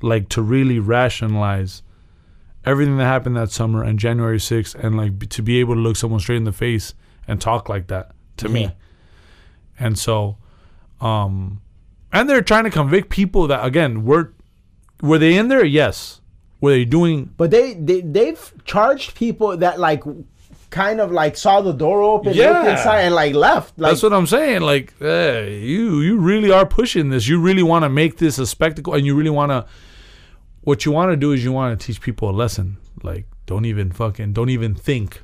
Like 0.00 0.28
to 0.30 0.42
really 0.42 0.78
rationalize 0.78 1.82
everything 2.66 2.96
that 2.98 3.04
happened 3.04 3.36
that 3.36 3.50
summer 3.50 3.82
and 3.82 3.98
January 3.98 4.38
6th 4.38 4.74
and 4.74 4.96
like 4.96 5.18
b- 5.18 5.26
to 5.28 5.42
be 5.42 5.60
able 5.60 5.74
to 5.74 5.80
look 5.80 5.96
someone 5.96 6.20
straight 6.20 6.36
in 6.36 6.44
the 6.44 6.52
face 6.52 6.94
and 7.28 7.40
talk 7.40 7.68
like 7.68 7.86
that 7.86 8.10
to 8.38 8.48
Yeah. 8.48 8.52
me. 8.54 8.70
And 9.78 9.98
so 9.98 10.36
um 11.00 11.60
and 12.12 12.28
they're 12.28 12.40
trying 12.42 12.64
to 12.64 12.70
convict 12.70 13.08
people 13.10 13.46
that 13.48 13.64
again 13.64 14.04
were 14.04 14.32
were 15.02 15.18
they 15.18 15.36
in 15.36 15.48
there? 15.48 15.64
Yes. 15.64 16.20
Were 16.60 16.70
they 16.70 16.84
doing 16.86 17.30
But 17.36 17.50
they, 17.50 17.74
they 17.74 18.00
they've 18.00 18.52
charged 18.64 19.14
people 19.14 19.56
that 19.58 19.78
like 19.78 20.02
kind 20.70 21.00
of 21.00 21.12
like 21.12 21.36
saw 21.36 21.60
the 21.60 21.72
door 21.72 22.02
open, 22.02 22.28
looked 22.32 22.38
Yeah. 22.38 22.70
inside, 22.72 23.00
and 23.02 23.14
like 23.14 23.34
left. 23.34 23.78
Like 23.78 23.90
That's 23.92 24.02
what 24.02 24.12
I'm 24.12 24.26
saying. 24.26 24.62
Like, 24.62 24.94
eh, 25.00 25.46
you 25.48 26.00
you 26.00 26.18
really 26.18 26.50
are 26.50 26.66
pushing 26.66 27.10
this. 27.10 27.28
You 27.28 27.40
really 27.40 27.62
want 27.62 27.84
to 27.84 27.88
make 27.88 28.16
this 28.16 28.38
a 28.38 28.46
spectacle, 28.46 28.94
and 28.94 29.06
you 29.06 29.14
really 29.14 29.30
want 29.30 29.50
to. 29.52 29.64
What 30.66 30.84
you 30.84 30.90
want 30.90 31.12
to 31.12 31.16
do 31.16 31.30
is 31.30 31.44
you 31.44 31.52
want 31.52 31.78
to 31.78 31.86
teach 31.86 32.00
people 32.00 32.28
a 32.28 32.32
lesson. 32.32 32.78
Like, 33.00 33.26
don't 33.46 33.66
even 33.66 33.92
fucking 33.92 34.32
don't 34.32 34.48
even 34.50 34.74
think 34.74 35.22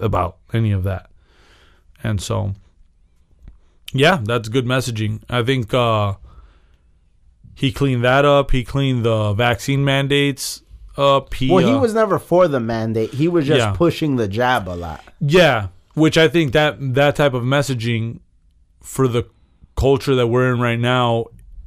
about 0.00 0.36
any 0.52 0.70
of 0.70 0.84
that. 0.84 1.10
And 2.04 2.22
so, 2.22 2.54
yeah, 3.92 4.20
that's 4.22 4.48
good 4.48 4.66
messaging. 4.66 5.20
I 5.28 5.42
think 5.42 5.74
uh, 5.74 6.14
he 7.56 7.72
cleaned 7.72 8.04
that 8.04 8.24
up. 8.24 8.52
He 8.52 8.62
cleaned 8.62 9.04
the 9.04 9.32
vaccine 9.32 9.84
mandates 9.84 10.62
up. 10.96 11.34
He, 11.34 11.50
well, 11.50 11.66
he 11.66 11.72
uh, 11.72 11.80
was 11.80 11.92
never 11.92 12.20
for 12.20 12.46
the 12.46 12.60
mandate. 12.60 13.14
He 13.14 13.26
was 13.26 13.48
just 13.48 13.58
Yeah. 13.58 13.72
pushing 13.72 14.14
the 14.14 14.28
jab 14.28 14.68
a 14.68 14.76
lot. 14.76 15.02
Yeah, 15.18 15.68
which 15.94 16.16
I 16.16 16.28
think 16.28 16.52
that 16.52 16.76
that 16.94 17.16
type 17.16 17.34
of 17.34 17.42
messaging 17.42 18.20
for 18.80 19.08
the 19.08 19.24
culture 19.76 20.14
that 20.14 20.28
we're 20.28 20.54
in 20.54 20.60
right 20.60 20.78
now 20.78 21.26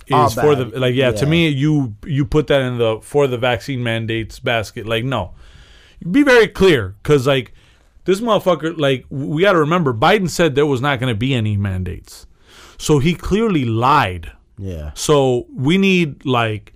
is 0.10 0.34
for 0.34 0.56
the 0.56 0.66
like 0.80 0.96
yeah, 0.96 1.12
to 1.12 1.26
me 1.26 1.48
you 1.50 1.96
you 2.06 2.26
put 2.26 2.48
that 2.48 2.62
in 2.62 2.78
the 2.78 3.00
for 3.02 3.28
the 3.28 3.38
vaccine 3.38 3.84
mandates 3.84 4.40
basket 4.40 4.86
like 4.86 5.04
no. 5.04 5.34
Be 6.12 6.24
very 6.24 6.48
clear 6.48 6.96
cuz 7.04 7.26
like 7.28 7.54
this 8.06 8.22
motherfucker 8.22 8.78
like 8.78 9.06
we 9.10 9.42
got 9.44 9.54
to 9.54 9.60
remember 9.60 9.94
Biden 9.94 10.30
said 10.30 10.56
there 10.56 10.66
was 10.66 10.82
not 10.82 11.00
going 11.00 11.14
to 11.14 11.18
be 11.18 11.34
any 11.34 11.58
mandates. 11.58 12.26
So 12.78 13.00
he 13.00 13.16
clearly 13.16 13.66
lied. 13.66 14.32
Yeah. 14.58 14.92
So 14.94 15.48
we 15.54 15.78
need 15.78 16.26
like 16.26 16.74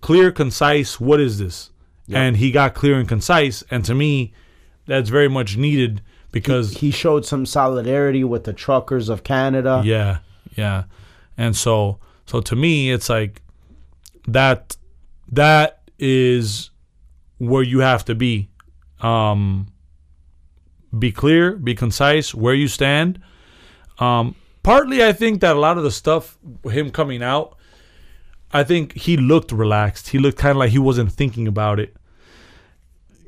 clear, 0.00 0.30
concise. 0.30 1.00
What 1.00 1.20
is 1.20 1.38
this? 1.38 1.70
And 2.08 2.36
he 2.36 2.52
got 2.52 2.74
clear 2.74 2.96
and 2.98 3.08
concise. 3.08 3.64
And 3.68 3.84
to 3.84 3.94
me, 3.94 4.32
that's 4.86 5.08
very 5.08 5.28
much 5.28 5.56
needed 5.56 6.02
because 6.30 6.74
He 6.74 6.92
showed 6.92 7.26
some 7.26 7.44
solidarity 7.44 8.22
with 8.22 8.44
the 8.44 8.52
truckers 8.52 9.08
of 9.08 9.24
Canada. 9.24 9.82
yeah, 9.84 10.18
yeah. 10.54 10.84
And 11.36 11.56
so, 11.56 11.98
so 12.24 12.40
to 12.40 12.56
me, 12.56 12.90
it's 12.90 13.08
like 13.08 13.42
that. 14.28 14.76
That 15.30 15.80
is 15.98 16.70
where 17.38 17.62
you 17.62 17.80
have 17.80 18.04
to 18.06 18.14
be. 18.14 18.48
Um, 19.00 19.68
be 20.96 21.12
clear, 21.12 21.56
be 21.56 21.74
concise, 21.74 22.34
where 22.34 22.54
you 22.54 22.68
stand. 22.68 23.20
Um, 23.98 24.34
partly, 24.62 25.04
I 25.04 25.12
think 25.12 25.40
that 25.40 25.56
a 25.56 25.58
lot 25.58 25.76
of 25.78 25.84
the 25.84 25.90
stuff, 25.90 26.38
him 26.64 26.90
coming 26.90 27.22
out, 27.22 27.56
I 28.52 28.64
think 28.64 28.92
he 28.94 29.16
looked 29.16 29.52
relaxed. 29.52 30.08
He 30.08 30.18
looked 30.18 30.38
kind 30.38 30.52
of 30.52 30.56
like 30.58 30.70
he 30.70 30.78
wasn't 30.78 31.12
thinking 31.12 31.46
about 31.48 31.80
it. 31.80 31.94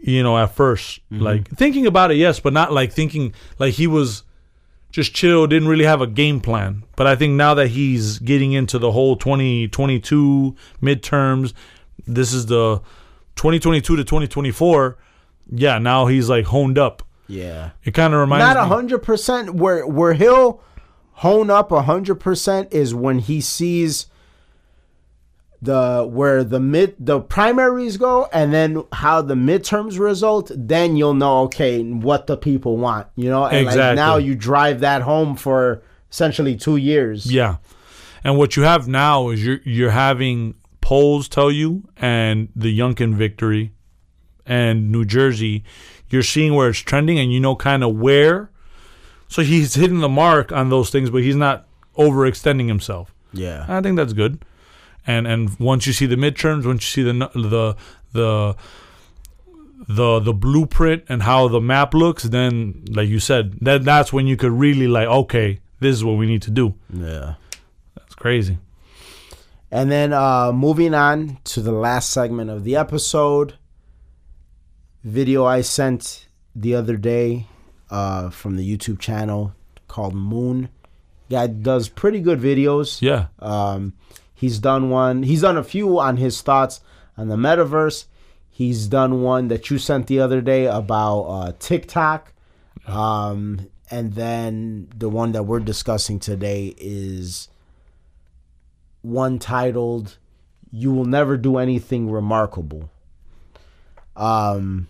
You 0.00 0.22
know, 0.22 0.38
at 0.38 0.54
1st 0.54 1.00
like 1.22 1.48
thinking 1.48 1.86
about 1.86 2.12
it, 2.12 2.16
yes, 2.18 2.38
but 2.38 2.52
not 2.52 2.72
like 2.72 2.92
thinking 2.92 3.34
like 3.58 3.74
he 3.74 3.88
was 3.88 4.22
just 4.90 5.14
chill, 5.14 5.46
didn't 5.46 5.68
really 5.68 5.84
have 5.84 6.00
a 6.00 6.06
game 6.06 6.40
plan. 6.40 6.84
But 6.96 7.06
I 7.06 7.16
think 7.16 7.34
now 7.34 7.54
that 7.54 7.68
he's 7.68 8.18
getting 8.18 8.52
into 8.52 8.78
the 8.78 8.92
whole 8.92 9.16
2022 9.16 10.56
midterms, 10.82 11.52
this 12.06 12.32
is 12.32 12.46
the 12.46 12.78
2022 13.36 13.96
to 13.96 14.04
2024. 14.04 14.98
Yeah, 15.50 15.78
now 15.78 16.06
he's 16.06 16.28
like 16.28 16.46
honed 16.46 16.78
up. 16.78 17.02
Yeah. 17.26 17.70
It 17.84 17.92
kind 17.92 18.14
of 18.14 18.20
reminds 18.20 18.54
Not 18.54 18.68
hundred 18.68 19.00
percent. 19.00 19.54
Where 19.54 19.86
where 19.86 20.14
he'll 20.14 20.62
hone 21.12 21.50
up 21.50 21.70
hundred 21.70 22.16
percent 22.16 22.72
is 22.72 22.94
when 22.94 23.18
he 23.18 23.40
sees 23.40 24.06
the 25.60 26.06
where 26.08 26.44
the 26.44 26.60
mid 26.60 26.94
the 27.00 27.20
primaries 27.20 27.96
go 27.96 28.28
and 28.32 28.52
then 28.54 28.84
how 28.92 29.20
the 29.20 29.34
midterms 29.34 29.98
result 29.98 30.52
then 30.54 30.96
you'll 30.96 31.14
know 31.14 31.40
okay 31.40 31.82
what 31.82 32.28
the 32.28 32.36
people 32.36 32.76
want 32.76 33.08
you 33.16 33.28
know 33.28 33.44
and 33.46 33.66
like 33.66 33.96
now 33.96 34.16
you 34.16 34.36
drive 34.36 34.80
that 34.80 35.02
home 35.02 35.34
for 35.34 35.82
essentially 36.10 36.56
two 36.56 36.76
years 36.76 37.30
Yeah. 37.32 37.56
And 38.24 38.36
what 38.36 38.56
you 38.56 38.64
have 38.64 38.88
now 38.88 39.28
is 39.30 39.44
you're 39.44 39.60
you're 39.64 39.90
having 39.90 40.54
polls 40.80 41.28
tell 41.28 41.50
you 41.52 41.88
and 41.96 42.48
the 42.56 42.76
Youngkin 42.76 43.14
victory 43.14 43.72
and 44.44 44.90
New 44.90 45.04
Jersey, 45.04 45.62
you're 46.08 46.22
seeing 46.24 46.54
where 46.54 46.68
it's 46.70 46.80
trending 46.80 47.18
and 47.18 47.32
you 47.32 47.38
know 47.40 47.54
kind 47.54 47.84
of 47.84 47.94
where. 47.96 48.50
So 49.28 49.42
he's 49.42 49.74
hitting 49.74 50.00
the 50.00 50.08
mark 50.08 50.50
on 50.52 50.68
those 50.68 50.90
things, 50.90 51.10
but 51.10 51.22
he's 51.22 51.36
not 51.36 51.66
overextending 51.96 52.66
himself. 52.68 53.14
yeah 53.32 53.66
I 53.68 53.80
think 53.80 53.96
that's 53.96 54.12
good. 54.12 54.44
And 55.08 55.26
and 55.26 55.58
once 55.58 55.86
you 55.86 55.94
see 55.94 56.06
the 56.06 56.16
midterms, 56.16 56.66
once 56.66 56.84
you 56.84 57.02
see 57.02 57.10
the 57.10 57.30
the 57.34 57.76
the 58.12 58.56
the 59.88 60.20
the 60.20 60.34
blueprint 60.34 61.04
and 61.08 61.22
how 61.22 61.48
the 61.48 61.60
map 61.60 61.94
looks, 61.94 62.24
then 62.24 62.84
like 62.90 63.08
you 63.08 63.18
said, 63.18 63.54
that 63.62 63.84
that's 63.84 64.12
when 64.12 64.26
you 64.26 64.36
could 64.36 64.52
really 64.52 64.86
like, 64.86 65.08
okay, 65.08 65.60
this 65.80 65.96
is 65.96 66.04
what 66.04 66.18
we 66.18 66.26
need 66.26 66.42
to 66.42 66.50
do. 66.50 66.74
yeah 66.92 67.34
That's 67.96 68.14
crazy. 68.14 68.58
And 69.70 69.90
then 69.90 70.12
uh, 70.12 70.52
moving 70.52 70.94
on 70.94 71.38
to 71.44 71.60
the 71.60 71.72
last 71.72 72.10
segment 72.10 72.50
of 72.50 72.64
the 72.64 72.76
episode, 72.76 73.54
video 75.04 75.44
I 75.44 75.62
sent 75.62 76.26
the 76.54 76.74
other 76.74 76.96
day 76.96 77.46
uh, 77.90 78.28
from 78.30 78.56
the 78.56 78.76
YouTube 78.76 78.98
channel 78.98 79.54
called 79.86 80.14
Moon. 80.14 80.68
Guy 81.30 81.46
does 81.46 81.88
pretty 81.88 82.20
good 82.20 82.40
videos. 82.40 83.00
Yeah. 83.02 83.26
Um, 83.38 83.92
he's 84.38 84.60
done 84.60 84.88
one. 84.88 85.24
He's 85.24 85.42
done 85.42 85.56
a 85.56 85.64
few 85.64 85.98
on 85.98 86.16
his 86.16 86.40
thoughts 86.42 86.80
on 87.16 87.26
the 87.28 87.36
metaverse. 87.36 88.04
He's 88.48 88.86
done 88.86 89.22
one 89.22 89.48
that 89.48 89.68
you 89.68 89.78
sent 89.78 90.06
the 90.06 90.20
other 90.20 90.40
day 90.40 90.66
about 90.66 91.20
uh, 91.22 91.52
TikTok. 91.58 92.32
Um, 92.86 93.68
and 93.90 94.14
then 94.14 94.88
the 94.96 95.08
one 95.08 95.32
that 95.32 95.42
we're 95.42 95.60
discussing 95.60 96.20
today 96.20 96.74
is 96.78 97.48
one 99.02 99.38
titled 99.38 100.18
"You 100.70 100.92
Will 100.92 101.04
Never 101.04 101.36
Do 101.36 101.58
Anything 101.58 102.10
Remarkable." 102.10 102.90
Um, 104.16 104.88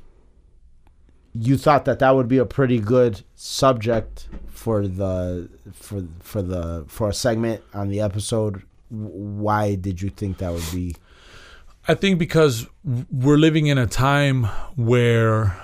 you 1.35 1.57
thought 1.57 1.85
that 1.87 2.01
that 2.01 2.15
would 2.15 2.29
be 2.29 2.39
a 2.39 2.47
pretty 2.47 2.81
good 2.81 3.23
subject 3.35 4.29
for 4.49 4.87
the 4.87 5.49
for 5.73 6.05
for 6.21 6.43
the 6.43 6.85
for 6.89 7.09
a 7.09 7.15
segment 7.15 7.63
on 7.73 7.89
the 7.89 8.01
episode. 8.01 8.63
Why 8.91 9.75
did 9.75 10.01
you 10.01 10.11
think 10.11 10.39
that 10.39 10.53
would 10.53 10.71
be? 10.73 10.97
I 11.87 11.95
think 11.95 12.19
because 12.19 12.67
we're 13.11 13.39
living 13.39 13.67
in 13.67 13.79
a 13.79 13.87
time 13.87 14.45
where 14.77 15.59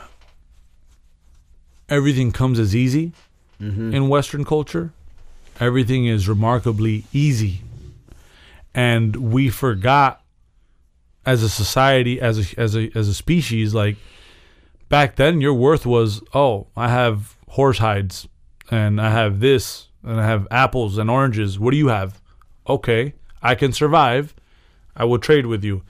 everything 1.89 2.33
comes 2.33 2.59
as 2.59 2.75
easy 2.75 3.13
mm-hmm. 3.61 3.95
in 3.95 4.09
Western 4.09 4.45
culture. 4.45 4.93
Everything 5.61 6.07
is 6.07 6.29
remarkably 6.29 7.05
easy. 7.13 7.61
And 8.75 9.17
we 9.17 9.51
forgot 9.51 10.23
as 11.27 11.43
a 11.43 11.49
society, 11.49 12.21
as 12.21 12.55
a, 12.55 12.61
as 12.61 12.77
a, 12.77 12.91
as 12.95 13.09
a 13.09 13.15
species, 13.15 13.75
like 13.75 13.97
back 14.89 15.17
then 15.17 15.41
your 15.41 15.55
worth 15.55 15.87
was, 15.87 16.23
oh, 16.35 16.67
I 16.77 16.89
have 16.89 17.37
horse 17.49 17.79
hides 17.79 18.29
and 18.71 19.01
I 19.01 19.11
have 19.11 19.41
this 19.41 19.89
and 20.03 20.21
I 20.21 20.27
have 20.27 20.49
apples 20.51 20.99
and 20.99 21.11
oranges. 21.11 21.59
What 21.59 21.71
do 21.71 21.77
you 21.77 21.89
have? 21.89 22.21
Okay, 22.69 23.15
I 23.43 23.55
can 23.55 23.73
survive. 23.73 24.35
I 24.97 25.05
will 25.05 25.19
trade 25.19 25.47
with 25.47 25.65
you. 25.65 25.83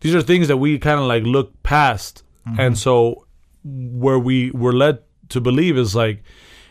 These 0.00 0.14
are 0.14 0.22
things 0.22 0.48
that 0.48 0.58
we 0.58 0.78
kind 0.78 1.00
of 1.00 1.06
like 1.06 1.22
look 1.24 1.62
past. 1.62 2.22
And 2.58 2.76
so 2.76 3.26
where 3.64 4.18
we 4.18 4.50
were 4.50 4.72
led 4.74 4.98
to 5.30 5.40
believe 5.40 5.78
is 5.78 5.94
like 5.94 6.22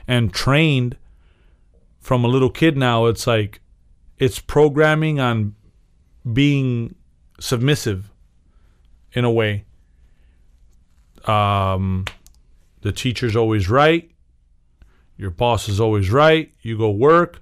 and 0.07 0.31
trained 0.31 0.95
from 1.99 2.23
a 2.23 2.27
little 2.27 2.51
kid 2.51 2.77
now 2.77 3.07
it's 3.07 3.25
like 3.25 3.59
it's 4.19 4.37
programming 4.37 5.19
on 5.19 5.55
being 6.31 6.93
submissive 7.39 8.11
in 9.13 9.25
a 9.25 9.31
way. 9.31 9.65
Um 11.25 12.05
the 12.81 12.91
teacher's 12.91 13.35
always 13.35 13.69
right 13.69 14.11
your 15.17 15.31
boss 15.31 15.67
is 15.67 15.79
always 15.79 16.11
right 16.11 16.51
you 16.61 16.77
go 16.77 16.91
work 16.91 17.41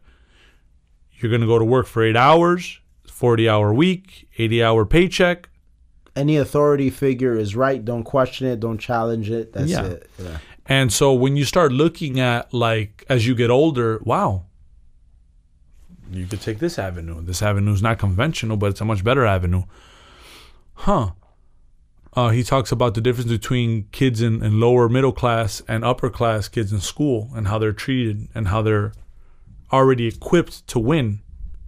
you're 1.22 1.30
going 1.30 1.42
to 1.42 1.48
go 1.48 1.60
to 1.60 1.66
work 1.66 1.88
for 1.88 2.04
8 2.04 2.16
hours 2.16 2.80
40 3.08 3.48
hour 3.50 3.74
week 3.74 4.28
80 4.38 4.64
hour 4.64 4.86
paycheck 4.86 5.50
Any 6.16 6.38
authority 6.38 6.90
figure 6.90 7.36
is 7.38 7.56
right. 7.56 7.84
Don't 7.86 8.04
question 8.04 8.48
it. 8.48 8.60
Don't 8.60 8.78
challenge 8.80 9.30
it. 9.32 9.54
That's 9.54 9.72
Yeah. 9.72 9.86
it. 9.86 10.10
Yeah. 10.22 10.38
And 10.66 10.92
so 10.92 11.14
when 11.14 11.38
you 11.38 11.46
start 11.46 11.72
looking 11.72 12.20
at 12.20 12.54
like 12.54 13.06
as 13.10 13.26
you 13.28 13.34
get 13.36 13.50
older, 13.50 14.00
wow, 14.04 14.44
you 16.12 16.26
could 16.26 16.42
take 16.42 16.60
this 16.60 16.78
avenue. 16.78 17.22
This 17.22 17.42
avenue 17.42 17.72
is 17.74 17.82
not 17.82 17.98
conventional, 17.98 18.58
but 18.58 18.68
it's 18.72 18.82
a 18.82 18.86
much 18.86 19.04
better 19.04 19.26
avenue. 19.26 19.64
Huh. 20.74 21.12
Uh, 22.14 22.30
he 22.30 22.44
talks 22.44 22.72
about 22.74 22.94
the 22.94 23.00
difference 23.02 23.32
between 23.32 23.86
kids 23.94 24.22
in, 24.22 24.44
in 24.44 24.60
lower 24.60 24.90
middle 24.90 25.14
class 25.14 25.62
and 25.68 25.86
upper 25.86 26.10
class 26.10 26.50
kids 26.50 26.74
in 26.74 26.82
school 26.82 27.30
and 27.36 27.48
how 27.48 27.58
they're 27.58 27.72
treated 27.72 28.28
and 28.36 28.50
how 28.50 28.62
they're 28.62 28.92
already 29.72 30.08
equipped 30.08 30.68
to 30.68 30.80
win 30.80 31.20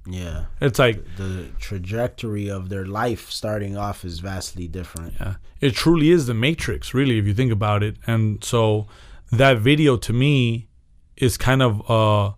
Yeah. 0.05 0.45
It's 0.59 0.79
like 0.79 1.03
The 1.15 1.47
trajectory 1.59 2.49
of 2.49 2.69
their 2.69 2.85
life 2.85 3.31
starting 3.31 3.77
off 3.77 4.03
is 4.03 4.19
vastly 4.19 4.67
different. 4.67 5.13
Yeah. 5.19 5.35
It 5.61 5.75
truly 5.75 6.09
is 6.09 6.25
the 6.25 6.33
Matrix, 6.33 6.93
really, 6.93 7.17
if 7.17 7.25
you 7.25 7.33
think 7.33 7.51
about 7.53 7.83
it. 7.83 7.95
And 8.05 8.43
so 8.43 8.87
that 9.31 9.59
video 9.59 9.95
to 9.97 10.11
me 10.13 10.67
is 11.15 11.37
kind 11.37 11.61
of 11.61 11.89
uh 11.89 12.33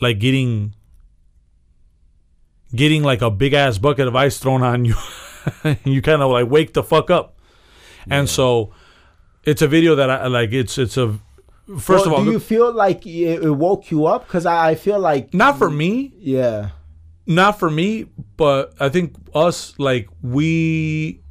like 0.00 0.18
getting 0.18 0.74
getting 2.74 3.02
like 3.02 3.22
a 3.22 3.30
big 3.30 3.54
ass 3.54 3.78
bucket 3.78 4.06
of 4.08 4.14
ice 4.16 4.38
thrown 4.38 4.62
on 4.62 4.84
you. 4.84 4.96
you 5.84 6.02
kind 6.02 6.22
of 6.22 6.30
like 6.30 6.50
wake 6.50 6.74
the 6.74 6.82
fuck 6.82 7.10
up. 7.10 7.38
And 8.10 8.28
so 8.28 8.72
it's 9.44 9.62
a 9.62 9.68
video 9.68 9.94
that 9.94 10.10
I 10.10 10.26
like 10.26 10.52
it's 10.52 10.76
it's 10.76 10.96
a 10.96 11.18
first 11.78 11.88
Well, 11.88 12.06
of 12.06 12.12
all 12.12 12.24
do 12.24 12.32
you 12.32 12.40
feel 12.40 12.72
like 12.72 13.06
it, 13.06 13.42
woke 13.54 13.90
you 13.90 14.06
up? 14.06 14.26
Because 14.26 14.46
I, 14.46 14.70
I 14.70 14.74
feel 14.74 14.98
like 14.98 15.32
not 15.32 15.58
for 15.58 15.70
me, 15.70 16.12
yeah, 16.18 16.70
not 17.26 17.58
for 17.58 17.70
me, 17.70 18.06
but 18.36 18.74
I 18.80 18.88
think 18.88 19.14
us 19.34 19.74
like 19.78 20.08
we 20.22 21.22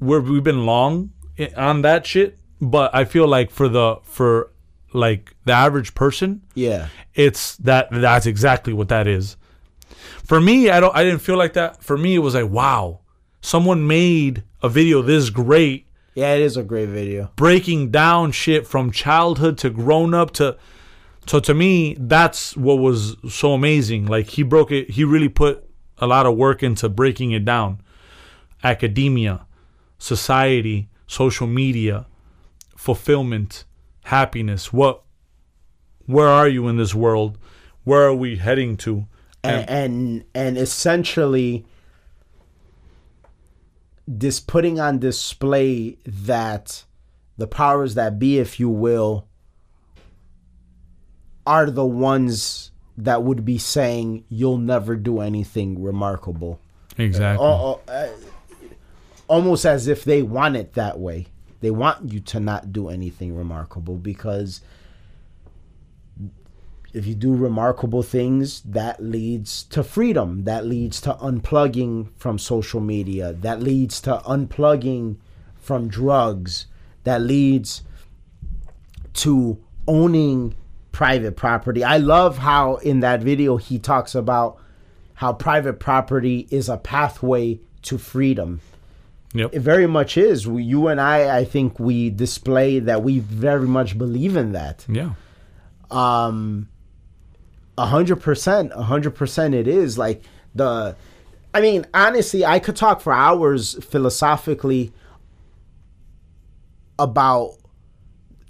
we're 0.00 0.20
we've 0.20 0.44
been 0.44 0.64
long 0.66 1.10
on 1.56 1.82
that 1.82 2.06
shit, 2.06 2.38
but 2.60 2.94
I 2.94 3.04
feel 3.04 3.26
like 3.26 3.50
for 3.50 3.68
the 3.68 3.96
for 4.04 4.52
like 4.92 5.34
the 5.44 5.52
average 5.52 5.94
person, 5.94 6.42
yeah, 6.54 6.88
it's 7.14 7.56
that 7.56 7.88
that's 7.90 8.26
exactly 8.26 8.72
what 8.72 8.88
that 8.88 9.06
is. 9.06 9.36
For 10.24 10.40
me, 10.40 10.70
I 10.70 10.80
don't 10.80 10.94
I 10.94 11.04
didn't 11.04 11.20
feel 11.20 11.36
like 11.36 11.54
that. 11.54 11.82
For 11.82 11.98
me, 11.98 12.14
it 12.14 12.20
was 12.20 12.34
like, 12.34 12.48
wow, 12.50 13.00
someone 13.40 13.86
made 13.86 14.44
a 14.62 14.68
video 14.68 15.02
this 15.02 15.30
great 15.30 15.87
yeah. 16.18 16.34
It 16.34 16.42
is 16.42 16.56
a 16.56 16.62
great 16.62 16.88
video. 16.88 17.30
breaking 17.36 17.90
down 17.90 18.32
shit 18.32 18.66
from 18.66 18.90
childhood 18.90 19.58
to 19.58 19.70
grown 19.70 20.14
up 20.14 20.32
to 20.32 20.56
so 21.26 21.40
to 21.40 21.54
me 21.54 21.94
that's 21.98 22.56
what 22.56 22.78
was 22.78 23.16
so 23.28 23.52
amazing 23.52 24.06
like 24.06 24.28
he 24.28 24.42
broke 24.42 24.70
it 24.72 24.90
he 24.90 25.04
really 25.04 25.28
put 25.28 25.64
a 25.98 26.06
lot 26.06 26.26
of 26.26 26.36
work 26.36 26.62
into 26.62 26.88
breaking 26.88 27.32
it 27.32 27.44
down 27.44 27.80
academia 28.64 29.46
society 29.98 30.88
social 31.06 31.46
media 31.46 32.06
fulfillment 32.76 33.64
happiness 34.04 34.72
what 34.72 35.02
where 36.06 36.28
are 36.28 36.48
you 36.48 36.66
in 36.68 36.76
this 36.76 36.94
world 36.94 37.36
where 37.84 38.04
are 38.06 38.14
we 38.14 38.36
heading 38.36 38.76
to 38.76 39.06
and 39.44 39.68
and, 39.68 40.24
and 40.34 40.58
essentially 40.58 41.64
this 44.10 44.40
putting 44.40 44.80
on 44.80 44.98
display 44.98 45.98
that 46.06 46.84
the 47.36 47.46
powers 47.46 47.94
that 47.94 48.18
be 48.18 48.38
if 48.38 48.58
you 48.58 48.70
will 48.70 49.28
are 51.46 51.70
the 51.70 51.84
ones 51.84 52.70
that 52.96 53.22
would 53.22 53.44
be 53.44 53.58
saying 53.58 54.24
you'll 54.30 54.56
never 54.56 54.96
do 54.96 55.20
anything 55.20 55.82
remarkable. 55.82 56.58
Exactly. 56.96 57.46
Uh, 57.46 57.72
uh, 57.72 58.08
almost 59.28 59.66
as 59.66 59.86
if 59.86 60.04
they 60.04 60.22
want 60.22 60.56
it 60.56 60.72
that 60.72 60.98
way. 60.98 61.26
They 61.60 61.70
want 61.70 62.10
you 62.10 62.20
to 62.20 62.40
not 62.40 62.72
do 62.72 62.88
anything 62.88 63.36
remarkable 63.36 63.96
because 63.96 64.62
if 66.92 67.06
you 67.06 67.14
do 67.14 67.34
remarkable 67.34 68.02
things, 68.02 68.62
that 68.62 69.02
leads 69.02 69.64
to 69.64 69.82
freedom. 69.82 70.44
That 70.44 70.66
leads 70.66 71.00
to 71.02 71.14
unplugging 71.14 72.08
from 72.16 72.38
social 72.38 72.80
media. 72.80 73.34
That 73.34 73.60
leads 73.60 74.00
to 74.02 74.18
unplugging 74.18 75.16
from 75.58 75.88
drugs. 75.88 76.66
That 77.04 77.20
leads 77.22 77.82
to 79.14 79.58
owning 79.86 80.54
private 80.92 81.36
property. 81.36 81.84
I 81.84 81.98
love 81.98 82.38
how 82.38 82.76
in 82.76 83.00
that 83.00 83.20
video 83.20 83.56
he 83.56 83.78
talks 83.78 84.14
about 84.14 84.58
how 85.14 85.32
private 85.32 85.80
property 85.80 86.46
is 86.50 86.68
a 86.68 86.76
pathway 86.76 87.60
to 87.82 87.98
freedom. 87.98 88.60
yep 89.34 89.52
It 89.52 89.60
very 89.60 89.86
much 89.86 90.16
is. 90.16 90.46
We, 90.46 90.62
you 90.62 90.88
and 90.88 91.00
I, 91.00 91.38
I 91.38 91.44
think 91.44 91.78
we 91.78 92.10
display 92.10 92.78
that 92.80 93.02
we 93.02 93.18
very 93.18 93.66
much 93.66 93.98
believe 93.98 94.36
in 94.36 94.52
that 94.52 94.86
yeah 94.88 95.12
um 95.90 96.68
a 97.78 97.86
hundred 97.86 98.16
percent 98.16 98.72
a 98.74 98.82
hundred 98.82 99.12
percent 99.12 99.54
it 99.54 99.66
is 99.66 99.96
like 99.96 100.22
the 100.54 100.94
i 101.54 101.60
mean 101.60 101.86
honestly 101.94 102.44
i 102.44 102.58
could 102.58 102.76
talk 102.76 103.00
for 103.00 103.12
hours 103.12 103.82
philosophically 103.84 104.92
about 106.98 107.54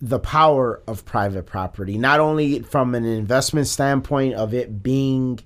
the 0.00 0.18
power 0.18 0.82
of 0.86 1.04
private 1.04 1.44
property 1.44 1.98
not 1.98 2.18
only 2.18 2.60
from 2.60 2.94
an 2.94 3.04
investment 3.04 3.66
standpoint 3.66 4.34
of 4.34 4.54
it 4.54 4.82
being 4.82 5.38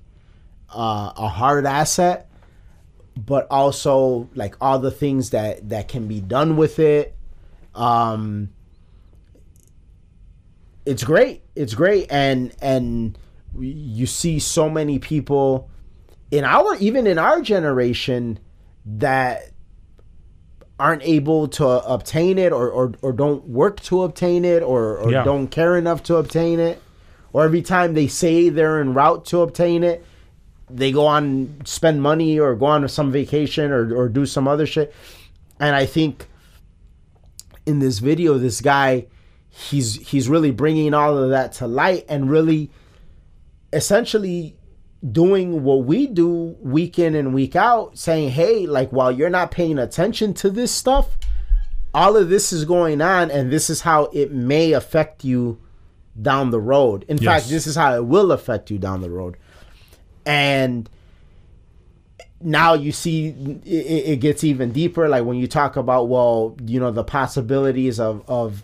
uh, 0.73 1.11
a 1.15 1.27
hard 1.27 1.65
asset 1.65 2.29
but 3.15 3.47
also 3.49 4.29
like 4.35 4.55
all 4.59 4.79
the 4.79 4.91
things 4.91 5.31
that 5.31 5.69
that 5.69 5.87
can 5.87 6.07
be 6.07 6.19
done 6.19 6.57
with 6.57 6.79
it. 6.79 7.15
Um 7.75 8.49
it's 10.85 11.03
great 11.03 11.41
it's 11.55 11.73
great 11.73 12.11
and 12.11 12.53
and 12.61 13.17
you 13.59 14.05
see 14.05 14.39
so 14.39 14.69
many 14.69 14.99
people 14.99 15.69
in 16.31 16.43
our 16.43 16.75
even 16.77 17.05
in 17.07 17.17
our 17.19 17.41
generation 17.41 18.39
that 18.85 19.51
aren't 20.79 21.03
able 21.03 21.47
to 21.47 21.65
obtain 21.65 22.37
it 22.39 22.51
or 22.51 22.69
or, 22.69 22.93
or 23.01 23.13
don't 23.13 23.47
work 23.47 23.79
to 23.81 24.03
obtain 24.03 24.43
it 24.43 24.63
or, 24.63 24.97
or 24.97 25.11
Yeah. 25.11 25.23
don't 25.23 25.47
care 25.47 25.77
enough 25.77 26.03
to 26.03 26.15
obtain 26.15 26.59
it 26.59 26.81
or 27.31 27.43
every 27.43 27.61
time 27.61 27.93
they 27.93 28.07
say 28.07 28.49
they're 28.49 28.81
en 28.81 28.93
route 28.93 29.25
to 29.25 29.41
obtain 29.41 29.83
it 29.83 30.03
they 30.69 30.91
go 30.91 31.05
on 31.05 31.61
spend 31.65 32.01
money 32.01 32.39
or 32.39 32.55
go 32.55 32.65
on 32.65 32.87
some 32.89 33.11
vacation 33.11 33.71
or, 33.71 33.95
or 33.95 34.09
do 34.09 34.25
some 34.25 34.47
other 34.47 34.65
shit 34.65 34.93
and 35.59 35.75
i 35.75 35.85
think 35.85 36.25
in 37.65 37.79
this 37.79 37.99
video 37.99 38.37
this 38.39 38.59
guy 38.59 39.05
he's 39.49 39.95
he's 40.09 40.27
really 40.27 40.51
bringing 40.51 40.93
all 40.95 41.15
of 41.17 41.29
that 41.29 41.53
to 41.53 41.67
light 41.67 42.05
and 42.09 42.29
really 42.31 42.71
essentially 43.73 44.55
doing 45.11 45.63
what 45.63 45.83
we 45.83 46.07
do 46.07 46.55
week 46.61 46.97
in 46.97 47.13
and 47.15 47.33
week 47.33 47.55
out 47.57 47.97
saying 47.97 48.29
hey 48.29 48.65
like 48.65 48.89
while 48.91 49.11
you're 49.11 49.29
not 49.29 49.51
paying 49.51 49.77
attention 49.77 50.33
to 50.33 50.49
this 50.49 50.71
stuff 50.71 51.17
all 51.93 52.15
of 52.15 52.29
this 52.29 52.53
is 52.53 52.63
going 52.63 53.01
on 53.01 53.29
and 53.29 53.51
this 53.51 53.69
is 53.69 53.81
how 53.81 54.05
it 54.13 54.31
may 54.31 54.71
affect 54.71 55.23
you 55.23 55.59
down 56.19 56.51
the 56.51 56.59
road. 56.59 57.05
In 57.07 57.17
Yes. 57.17 57.25
fact 57.25 57.49
this 57.49 57.67
is 57.67 57.75
how 57.75 57.95
it 57.95 58.05
will 58.05 58.31
affect 58.31 58.71
you 58.71 58.77
down 58.77 59.01
the 59.01 59.09
road. 59.09 59.37
And 60.25 60.89
now 62.41 62.73
you 62.73 62.91
see 62.91 63.29
it, 63.65 63.67
it 63.67 64.19
gets 64.19 64.43
even 64.43 64.71
deeper. 64.71 65.07
Like 65.07 65.25
when 65.25 65.37
you 65.37 65.47
talk 65.47 65.75
about 65.75 66.07
well 66.09 66.55
you 66.65 66.79
know 66.79 66.91
the 66.91 67.03
possibilities 67.03 67.99
of 67.99 68.23
of 68.27 68.63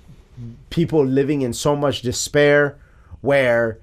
people 0.70 1.06
living 1.06 1.42
in 1.42 1.54
so 1.54 1.76
much 1.76 2.02
despair 2.02 2.78
where 3.22 3.78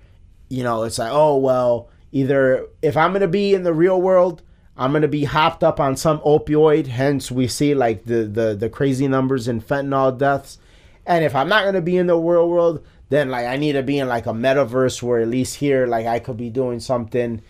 you 0.49 0.63
know 0.63 0.83
it's 0.83 0.99
like 0.99 1.13
oh 1.13 1.37
well 1.37 1.89
either 2.13 2.67
if 2.83 2.97
i'm 2.97 3.13
gonna 3.13 3.29
be 3.29 3.55
in 3.55 3.63
the 3.63 3.73
real 3.73 4.01
world 4.01 4.43
i'm 4.77 4.93
gonna 4.93 5.09
be 5.09 5.25
hopped 5.25 5.65
up 5.65 5.81
on 5.81 5.97
some 5.97 6.19
opioid 6.21 6.87
hence 6.87 7.31
we 7.31 7.47
see 7.49 7.75
like 7.75 8.05
the 8.05 8.25
the, 8.25 8.55
the 8.55 8.69
crazy 8.69 9.09
numbers 9.09 9.49
in 9.49 9.61
fentanyl 9.61 10.17
deaths 10.17 10.59
and 11.05 11.25
if 11.25 11.35
i'm 11.35 11.49
not 11.49 11.65
gonna 11.65 11.81
be 11.81 11.97
in 11.97 12.07
the 12.07 12.17
real 12.17 12.49
world 12.49 12.85
then 13.09 13.29
like 13.31 13.47
i 13.47 13.57
need 13.57 13.73
to 13.73 13.83
be 13.83 13.99
in 13.99 14.09
like 14.09 14.27
a 14.27 14.33
metaverse 14.33 15.03
where 15.03 15.21
at 15.21 15.29
least 15.29 15.57
here 15.57 15.87
like 15.87 16.07
i 16.07 16.19
could 16.19 16.37
be 16.37 16.51
doing 16.51 16.81
something 16.81 17.43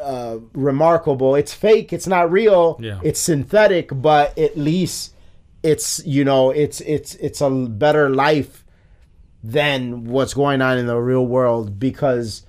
uh, 0.00 0.38
remarkable. 0.54 1.34
It's 1.34 1.52
fake. 1.52 1.92
It's 1.92 2.06
not 2.06 2.30
real. 2.30 2.78
Yeah. 2.80 3.00
It's 3.02 3.20
synthetic, 3.20 3.90
but 3.92 4.36
at 4.38 4.56
least 4.56 5.14
it's 5.62 6.04
you 6.06 6.24
know 6.24 6.50
it's 6.50 6.80
it's 6.80 7.16
it's 7.16 7.42
a 7.42 7.50
better 7.50 8.08
life 8.08 8.59
than 9.42 10.04
what's 10.04 10.34
going 10.34 10.60
on 10.62 10.78
in 10.78 10.86
the 10.86 10.96
real 10.98 11.26
world 11.26 11.78
because 11.78 12.44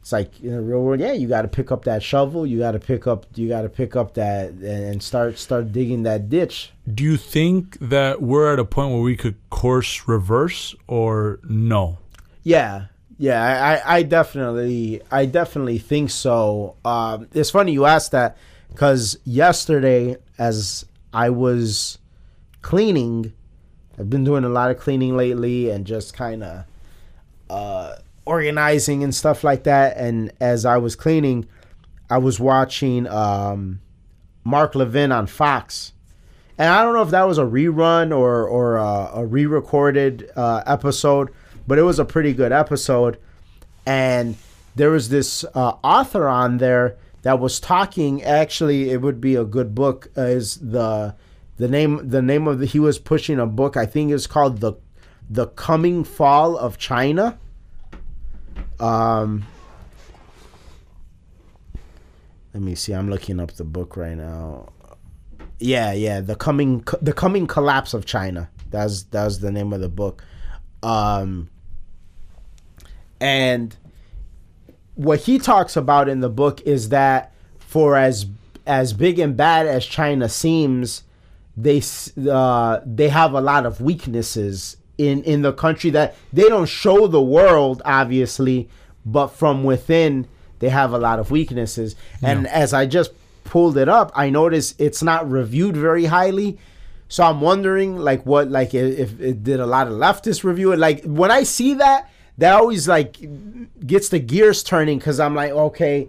it's 0.00 0.12
like 0.12 0.38
in 0.40 0.52
the 0.52 0.60
real 0.60 0.82
world. 0.82 1.00
Yeah, 1.00 1.12
you 1.12 1.26
got 1.28 1.42
to 1.42 1.48
pick 1.48 1.72
up 1.72 1.84
that 1.86 2.02
shovel. 2.02 2.46
You 2.46 2.58
got 2.58 2.72
to 2.72 2.78
pick 2.78 3.06
up. 3.06 3.26
You 3.34 3.48
got 3.48 3.62
to 3.62 3.68
pick 3.68 3.96
up 3.96 4.14
that 4.14 4.50
and 4.50 5.02
start 5.02 5.38
start 5.38 5.72
digging 5.72 6.04
that 6.04 6.28
ditch. 6.28 6.70
do 6.92 7.02
you 7.02 7.16
think 7.16 7.76
that 7.80 8.22
we're 8.22 8.52
at 8.52 8.58
a 8.58 8.64
point 8.64 8.92
where 8.92 9.00
we 9.02 9.16
could 9.16 9.34
course 9.50 10.06
reverse 10.06 10.74
or 10.86 11.40
no 11.48 11.98
Yeah, 12.44 12.86
yeah, 13.18 13.80
I, 13.84 13.96
I- 13.96 14.02
definitely, 14.02 15.00
I 15.10 15.24
definitely 15.26 15.78
think 15.78 16.10
so. 16.10 16.76
Um, 16.84 17.26
it's 17.32 17.50
funny 17.50 17.72
you 17.72 17.86
asked 17.86 18.12
that 18.12 18.36
because 18.68 19.18
yesterday, 19.24 20.18
as 20.38 20.84
I 21.14 21.30
was 21.30 21.98
cleaning, 22.62 23.32
I've 23.98 24.10
been 24.10 24.24
doing 24.24 24.44
a 24.44 24.48
lot 24.48 24.70
of 24.70 24.78
cleaning 24.78 25.16
lately 25.16 25.70
and 25.70 25.86
just 25.86 26.14
kind 26.14 26.42
of 26.42 26.64
uh, 27.48 27.96
organizing 28.24 29.02
and 29.02 29.14
stuff 29.14 29.42
like 29.44 29.64
that. 29.64 29.96
And 29.96 30.32
as 30.40 30.64
I 30.64 30.76
was 30.76 30.96
cleaning, 30.96 31.46
I 32.10 32.18
was 32.18 32.38
watching 32.38 33.06
um, 33.08 33.80
Mark 34.44 34.74
Levin 34.74 35.12
on 35.12 35.26
Fox. 35.26 35.92
And 36.58 36.70
I 36.70 36.82
don't 36.82 36.94
know 36.94 37.02
if 37.02 37.10
that 37.10 37.26
was 37.26 37.38
a 37.38 37.44
rerun 37.44 38.16
or 38.16 38.48
or 38.48 38.78
uh, 38.78 39.10
a 39.14 39.26
re-recorded 39.26 40.30
uh, 40.36 40.62
episode, 40.66 41.30
but 41.66 41.78
it 41.78 41.82
was 41.82 41.98
a 41.98 42.04
pretty 42.04 42.32
good 42.32 42.52
episode. 42.52 43.18
and 43.84 44.36
there 44.74 44.90
was 44.90 45.08
this 45.08 45.42
uh, 45.54 45.72
author 45.82 46.28
on 46.28 46.58
there 46.58 46.96
that 47.22 47.40
was 47.40 47.58
talking. 47.58 48.22
Actually, 48.22 48.90
it 48.90 49.00
would 49.00 49.20
be 49.20 49.34
a 49.34 49.44
good 49.44 49.74
book. 49.74 50.08
Uh, 50.16 50.22
is 50.22 50.56
the 50.56 51.14
the 51.56 51.68
name 51.68 52.08
the 52.08 52.22
name 52.22 52.46
of 52.46 52.58
the 52.58 52.66
he 52.66 52.78
was 52.78 52.98
pushing 52.98 53.38
a 53.38 53.46
book. 53.46 53.76
I 53.76 53.86
think 53.86 54.12
it's 54.12 54.26
called 54.26 54.60
the 54.60 54.74
the 55.28 55.48
coming 55.48 56.04
fall 56.04 56.56
of 56.56 56.78
China. 56.78 57.38
Um, 58.78 59.46
let 62.52 62.62
me 62.62 62.74
see. 62.74 62.92
I'm 62.92 63.10
looking 63.10 63.40
up 63.40 63.52
the 63.52 63.64
book 63.64 63.96
right 63.96 64.16
now. 64.16 64.72
Yeah, 65.58 65.92
yeah, 65.92 66.20
the 66.20 66.36
coming 66.36 66.84
the 67.00 67.12
coming 67.12 67.46
collapse 67.46 67.94
of 67.94 68.04
China. 68.04 68.50
That's 68.70 69.04
that's 69.04 69.38
the 69.38 69.50
name 69.50 69.72
of 69.72 69.80
the 69.80 69.88
book. 69.88 70.22
Um, 70.82 71.50
and 73.20 73.74
what 74.94 75.20
he 75.20 75.38
talks 75.38 75.76
about 75.76 76.08
in 76.08 76.20
the 76.20 76.28
book 76.28 76.60
is 76.62 76.90
that 76.90 77.32
for 77.58 77.96
as 77.96 78.26
as 78.66 78.92
big 78.92 79.18
and 79.18 79.36
bad 79.36 79.66
as 79.66 79.86
China 79.86 80.28
seems, 80.28 81.04
they 81.56 81.82
uh, 82.30 82.80
they 82.84 83.08
have 83.08 83.32
a 83.32 83.40
lot 83.40 83.66
of 83.66 83.80
weaknesses 83.80 84.76
in 84.98 85.22
in 85.24 85.42
the 85.42 85.52
country 85.52 85.90
that 85.90 86.14
they 86.32 86.48
don't 86.48 86.68
show 86.68 87.06
the 87.06 87.22
world 87.22 87.82
obviously, 87.84 88.68
but 89.04 89.28
from 89.28 89.64
within 89.64 90.26
they 90.58 90.68
have 90.68 90.92
a 90.92 90.98
lot 90.98 91.18
of 91.18 91.30
weaknesses. 91.30 91.96
Yeah. 92.22 92.30
And 92.30 92.46
as 92.46 92.72
I 92.72 92.86
just 92.86 93.12
pulled 93.44 93.76
it 93.78 93.88
up, 93.88 94.12
I 94.14 94.30
noticed 94.30 94.80
it's 94.80 95.02
not 95.02 95.30
reviewed 95.30 95.76
very 95.76 96.06
highly. 96.06 96.58
So 97.08 97.24
I'm 97.24 97.40
wondering 97.40 97.96
like 97.96 98.26
what 98.26 98.50
like 98.50 98.74
if 98.74 99.20
it 99.20 99.44
did 99.44 99.60
a 99.60 99.66
lot 99.66 99.86
of 99.86 99.94
leftists 99.94 100.44
review 100.44 100.72
it. 100.72 100.78
Like 100.78 101.04
when 101.04 101.30
I 101.30 101.44
see 101.44 101.74
that, 101.74 102.10
that 102.38 102.54
always 102.54 102.88
like 102.88 103.16
gets 103.86 104.08
the 104.08 104.18
gears 104.18 104.62
turning 104.62 104.98
because 104.98 105.20
I'm 105.20 105.34
like, 105.34 105.52
okay, 105.52 106.08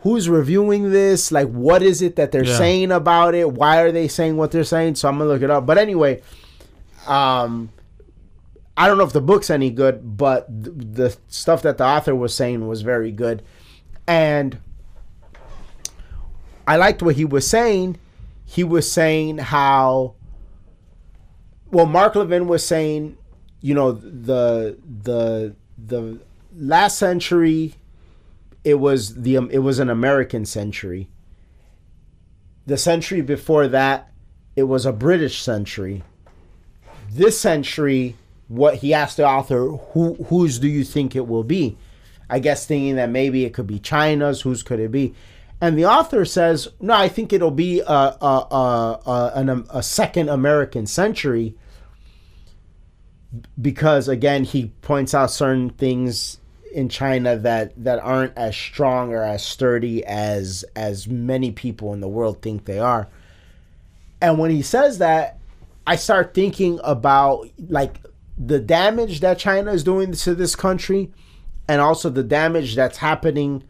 who's 0.00 0.28
reviewing 0.28 0.90
this? 0.90 1.32
Like, 1.32 1.48
what 1.48 1.82
is 1.82 2.02
it 2.02 2.16
that 2.16 2.32
they're 2.32 2.44
yeah. 2.44 2.56
saying 2.56 2.92
about 2.92 3.34
it? 3.34 3.52
Why 3.52 3.80
are 3.80 3.92
they 3.92 4.08
saying 4.08 4.36
what 4.36 4.50
they're 4.50 4.64
saying? 4.64 4.96
So 4.96 5.08
I'm 5.08 5.18
gonna 5.18 5.30
look 5.30 5.42
it 5.42 5.50
up. 5.50 5.66
But 5.66 5.78
anyway, 5.78 6.22
um, 7.06 7.70
I 8.76 8.86
don't 8.86 8.98
know 8.98 9.04
if 9.04 9.12
the 9.12 9.20
book's 9.20 9.50
any 9.50 9.70
good, 9.70 10.16
but 10.16 10.46
the, 10.48 10.70
the 10.70 11.16
stuff 11.28 11.62
that 11.62 11.78
the 11.78 11.84
author 11.84 12.14
was 12.14 12.34
saying 12.34 12.66
was 12.66 12.82
very 12.82 13.10
good, 13.10 13.42
and 14.06 14.58
I 16.66 16.76
liked 16.76 17.02
what 17.02 17.16
he 17.16 17.24
was 17.24 17.48
saying. 17.48 17.98
He 18.44 18.64
was 18.64 18.90
saying 18.90 19.38
how. 19.38 20.14
Well, 21.70 21.84
Mark 21.84 22.14
Levin 22.14 22.48
was 22.48 22.64
saying 22.64 23.18
you 23.60 23.74
know 23.74 23.92
the 23.92 24.78
the 25.02 25.54
the 25.76 26.20
last 26.56 26.98
century 26.98 27.74
it 28.68 28.78
was 28.78 29.14
the 29.14 29.38
um, 29.38 29.48
it 29.50 29.60
was 29.60 29.78
an 29.78 29.88
American 29.88 30.44
century. 30.44 31.08
The 32.66 32.76
century 32.76 33.22
before 33.22 33.66
that, 33.68 34.12
it 34.56 34.64
was 34.64 34.84
a 34.84 34.92
British 34.92 35.40
century. 35.40 36.04
This 37.10 37.40
century, 37.40 38.16
what 38.48 38.74
he 38.76 38.92
asked 38.92 39.16
the 39.16 39.26
author, 39.26 39.68
who 39.68 40.14
whose 40.24 40.58
do 40.58 40.68
you 40.68 40.84
think 40.84 41.16
it 41.16 41.26
will 41.26 41.44
be? 41.44 41.78
I 42.28 42.40
guess 42.40 42.66
thinking 42.66 42.96
that 42.96 43.08
maybe 43.08 43.46
it 43.46 43.54
could 43.54 43.66
be 43.66 43.78
China's. 43.78 44.42
Whose 44.42 44.62
could 44.62 44.80
it 44.80 44.92
be? 44.92 45.14
And 45.62 45.78
the 45.78 45.86
author 45.86 46.26
says, 46.26 46.68
no, 46.78 46.92
I 46.92 47.08
think 47.08 47.32
it'll 47.32 47.50
be 47.50 47.80
a 47.80 47.84
a 48.20 49.00
a, 49.06 49.32
an, 49.34 49.64
a 49.70 49.82
second 49.82 50.28
American 50.28 50.86
century 50.86 51.54
because 53.60 54.08
again 54.08 54.44
he 54.44 54.66
points 54.82 55.14
out 55.14 55.30
certain 55.30 55.70
things 55.70 56.38
in 56.72 56.88
China 56.88 57.36
that 57.36 57.72
that 57.82 57.98
aren't 58.00 58.36
as 58.36 58.56
strong 58.56 59.12
or 59.12 59.22
as 59.22 59.44
sturdy 59.44 60.04
as 60.04 60.64
as 60.76 61.08
many 61.08 61.50
people 61.50 61.92
in 61.92 62.00
the 62.00 62.08
world 62.08 62.42
think 62.42 62.64
they 62.64 62.78
are. 62.78 63.08
And 64.20 64.38
when 64.38 64.50
he 64.50 64.62
says 64.62 64.98
that, 64.98 65.38
I 65.86 65.96
start 65.96 66.34
thinking 66.34 66.80
about 66.84 67.48
like 67.68 68.00
the 68.36 68.58
damage 68.58 69.20
that 69.20 69.38
China 69.38 69.72
is 69.72 69.84
doing 69.84 70.12
to 70.12 70.34
this 70.34 70.54
country 70.54 71.10
and 71.68 71.80
also 71.80 72.10
the 72.10 72.22
damage 72.22 72.74
that's 72.74 72.98
happening 72.98 73.64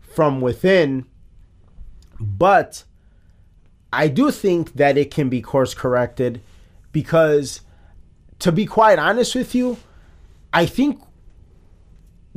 from 0.00 0.40
within. 0.40 1.06
But 2.20 2.84
I 3.92 4.08
do 4.08 4.30
think 4.30 4.74
that 4.74 4.98
it 4.98 5.10
can 5.10 5.28
be 5.28 5.40
course 5.40 5.74
corrected 5.74 6.40
because 6.92 7.62
to 8.40 8.52
be 8.52 8.66
quite 8.66 8.98
honest 8.98 9.34
with 9.34 9.54
you, 9.54 9.78
I 10.52 10.66
think 10.66 11.00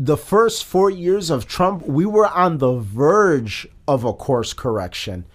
the 0.04 0.18
first 0.18 0.66
four 0.66 0.90
years 0.90 1.30
of 1.30 1.48
Trump, 1.48 1.86
we 1.86 2.08
were 2.08 2.28
on 2.28 2.58
the 2.58 2.74
verge 2.74 3.68
of 3.88 4.04
a 4.04 4.12
course 4.12 4.52
correction. 4.52 5.26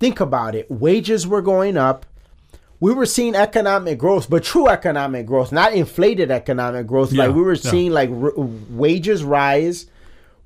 Think 0.00 0.18
about 0.18 0.56
it. 0.56 0.68
Wages 0.68 1.24
were 1.24 1.40
going 1.40 1.76
up. 1.76 2.04
We 2.80 2.92
were 2.92 3.06
seeing 3.06 3.36
economic 3.36 3.96
growth, 3.96 4.28
but 4.28 4.42
true 4.42 4.66
economic 4.66 5.26
growth, 5.26 5.52
not 5.52 5.72
inflated 5.72 6.32
economic 6.32 6.88
growth. 6.88 7.12
Yeah, 7.12 7.26
like 7.26 7.36
we 7.36 7.42
were 7.42 7.54
yeah. 7.54 7.70
seeing 7.70 7.92
like 7.92 8.10
r- 8.10 8.32
wages 8.36 9.22
rise. 9.22 9.86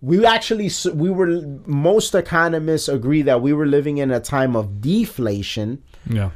We 0.03 0.27
actually 0.27 0.71
we 0.93 1.09
were 1.09 1.41
most 1.65 2.15
economists 2.15 2.89
agree 2.89 3.23
that 3.23 3.41
we 3.41 3.55
were 3.55 3.67
living 3.67 3.99
in 3.99 4.11
a 4.11 4.21
time 4.21 4.55
of 4.55 4.83
deflation. 4.83 5.83
Yeah 6.07 6.31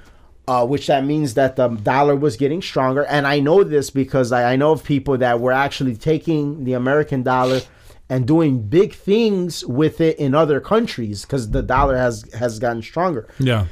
uh, 0.49 0.67
which 0.67 0.87
that 0.87 1.05
means 1.05 1.35
that 1.35 1.57
the 1.57 1.69
dollar 1.69 2.15
was 2.15 2.37
getting 2.37 2.63
stronger. 2.63 3.05
And 3.05 3.27
I 3.27 3.41
know 3.41 3.65
this 3.65 3.91
because 3.91 4.33
I, 4.33 4.53
I 4.53 4.57
know 4.57 4.73
of 4.73 4.85
people 4.85 5.19
that 5.19 5.41
were 5.41 5.53
actually 5.53 5.97
taking 5.97 6.65
the 6.65 6.75
American 6.75 7.23
dollar 7.23 7.61
and 8.09 8.27
doing 8.27 8.63
big 8.63 8.95
things 8.95 9.65
with 9.67 10.01
it 10.01 10.19
in 10.19 10.35
other 10.35 10.61
countries 10.61 11.23
because 11.23 11.51
the 11.51 11.63
dollar 11.63 11.97
has 11.97 12.31
has 12.35 12.59
gotten 12.59 12.83
stronger. 12.83 13.29
Yeah, 13.39 13.67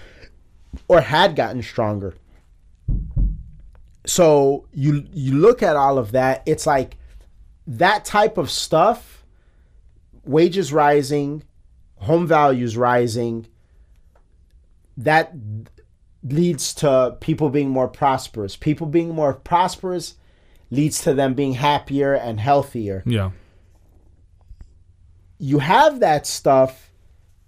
or 0.88 1.00
had 1.00 1.36
gotten 1.36 1.62
stronger. 1.62 2.14
So 4.06 4.66
you 4.72 5.06
you 5.12 5.34
look 5.34 5.62
at 5.62 5.76
all 5.76 5.98
of 5.98 6.12
that, 6.12 6.42
it's 6.46 6.66
like 6.66 6.96
that 7.66 8.04
type 8.04 8.36
of 8.36 8.50
stuff, 8.50 9.24
wages 10.24 10.72
rising, 10.72 11.44
home 11.96 12.26
values 12.26 12.76
rising, 12.76 13.46
that 14.96 15.32
leads 16.24 16.72
to 16.74 17.16
people 17.20 17.50
being 17.50 17.70
more 17.70 17.88
prosperous. 17.88 18.56
People 18.56 18.86
being 18.86 19.14
more 19.14 19.34
prosperous 19.34 20.14
leads 20.70 21.02
to 21.02 21.14
them 21.14 21.34
being 21.34 21.52
happier 21.52 22.14
and 22.14 22.40
healthier. 22.40 23.02
Yeah. 23.06 23.30
You 25.38 25.58
have 25.58 26.00
that 26.00 26.26
stuff. 26.26 26.90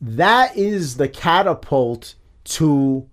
That 0.00 0.56
is 0.56 0.98
the 0.98 1.08
catapult 1.08 2.14
to 2.44 3.08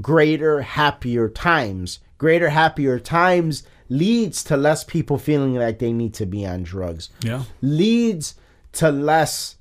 greater, 0.00 0.62
happier 0.62 1.28
times. 1.28 2.00
Greater, 2.16 2.48
happier 2.48 2.98
times 2.98 3.64
leads 3.90 4.42
to 4.44 4.56
less 4.56 4.82
people 4.82 5.18
feeling 5.18 5.54
like 5.54 5.78
they 5.78 5.92
need 5.92 6.14
to 6.14 6.24
be 6.26 6.46
on 6.46 6.62
drugs. 6.62 7.10
Yeah. 7.20 7.44
Leads 7.60 8.34
to 8.72 8.90
less 8.90 9.56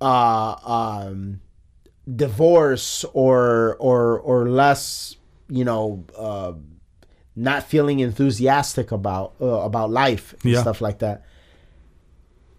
uh 0.00 0.56
um 0.64 1.40
divorce 2.12 3.04
or 3.12 3.76
or 3.78 4.18
or 4.20 4.48
less 4.48 5.16
you 5.48 5.64
know 5.64 6.04
uh, 6.16 6.52
not 7.36 7.62
feeling 7.64 8.00
enthusiastic 8.00 8.92
about 8.92 9.34
uh, 9.40 9.46
about 9.46 9.90
life 9.90 10.34
and 10.42 10.52
yeah. 10.52 10.60
stuff 10.60 10.80
like 10.80 10.98
that. 11.00 11.24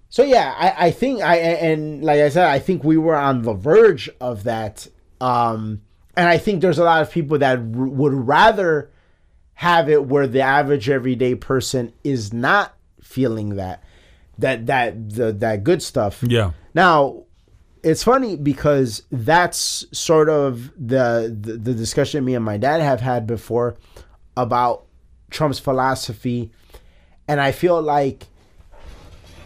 So 0.10 0.24
yeah 0.24 0.54
I, 0.56 0.88
I 0.88 0.92
think 0.92 1.22
i 1.24 1.38
and 1.38 2.04
like 2.04 2.20
i 2.20 2.30
said 2.30 2.46
i 2.46 2.60
think 2.60 2.84
we 2.84 2.98
were 2.98 3.16
on 3.16 3.42
the 3.42 3.54
verge 3.54 4.12
of 4.22 4.44
that 4.44 4.88
um 5.20 5.82
and 6.16 6.30
i 6.30 6.38
think 6.38 6.62
there's 6.62 6.78
a 6.78 6.84
lot 6.84 7.02
of 7.02 7.10
people 7.10 7.40
that 7.40 7.58
r- 7.58 7.64
would 7.64 8.14
rather 8.14 8.92
have 9.56 9.90
it 9.90 10.06
where 10.06 10.28
the 10.28 10.42
average 10.42 10.88
everyday 10.88 11.34
person 11.34 11.94
is 12.04 12.32
not 12.32 12.76
feeling 13.02 13.56
that 13.56 13.84
that 14.38 14.66
that 14.66 15.10
the, 15.10 15.32
that 15.34 15.64
good 15.64 15.82
stuff. 15.82 16.24
Yeah. 16.26 16.52
Now 16.74 17.24
it's 17.84 18.04
funny 18.04 18.38
because 18.38 19.04
that's 19.12 19.86
sort 19.92 20.30
of 20.30 20.72
the, 20.78 21.36
the, 21.40 21.54
the 21.58 21.74
discussion 21.74 22.24
me 22.24 22.34
and 22.34 22.44
my 22.44 22.58
dad 22.58 22.82
have 22.82 23.02
had 23.02 23.28
before 23.28 23.76
about 24.38 24.86
Trump's 25.30 25.60
philosophy, 25.60 26.52
and 27.28 27.42
I 27.42 27.52
feel 27.52 27.82
like 27.82 28.28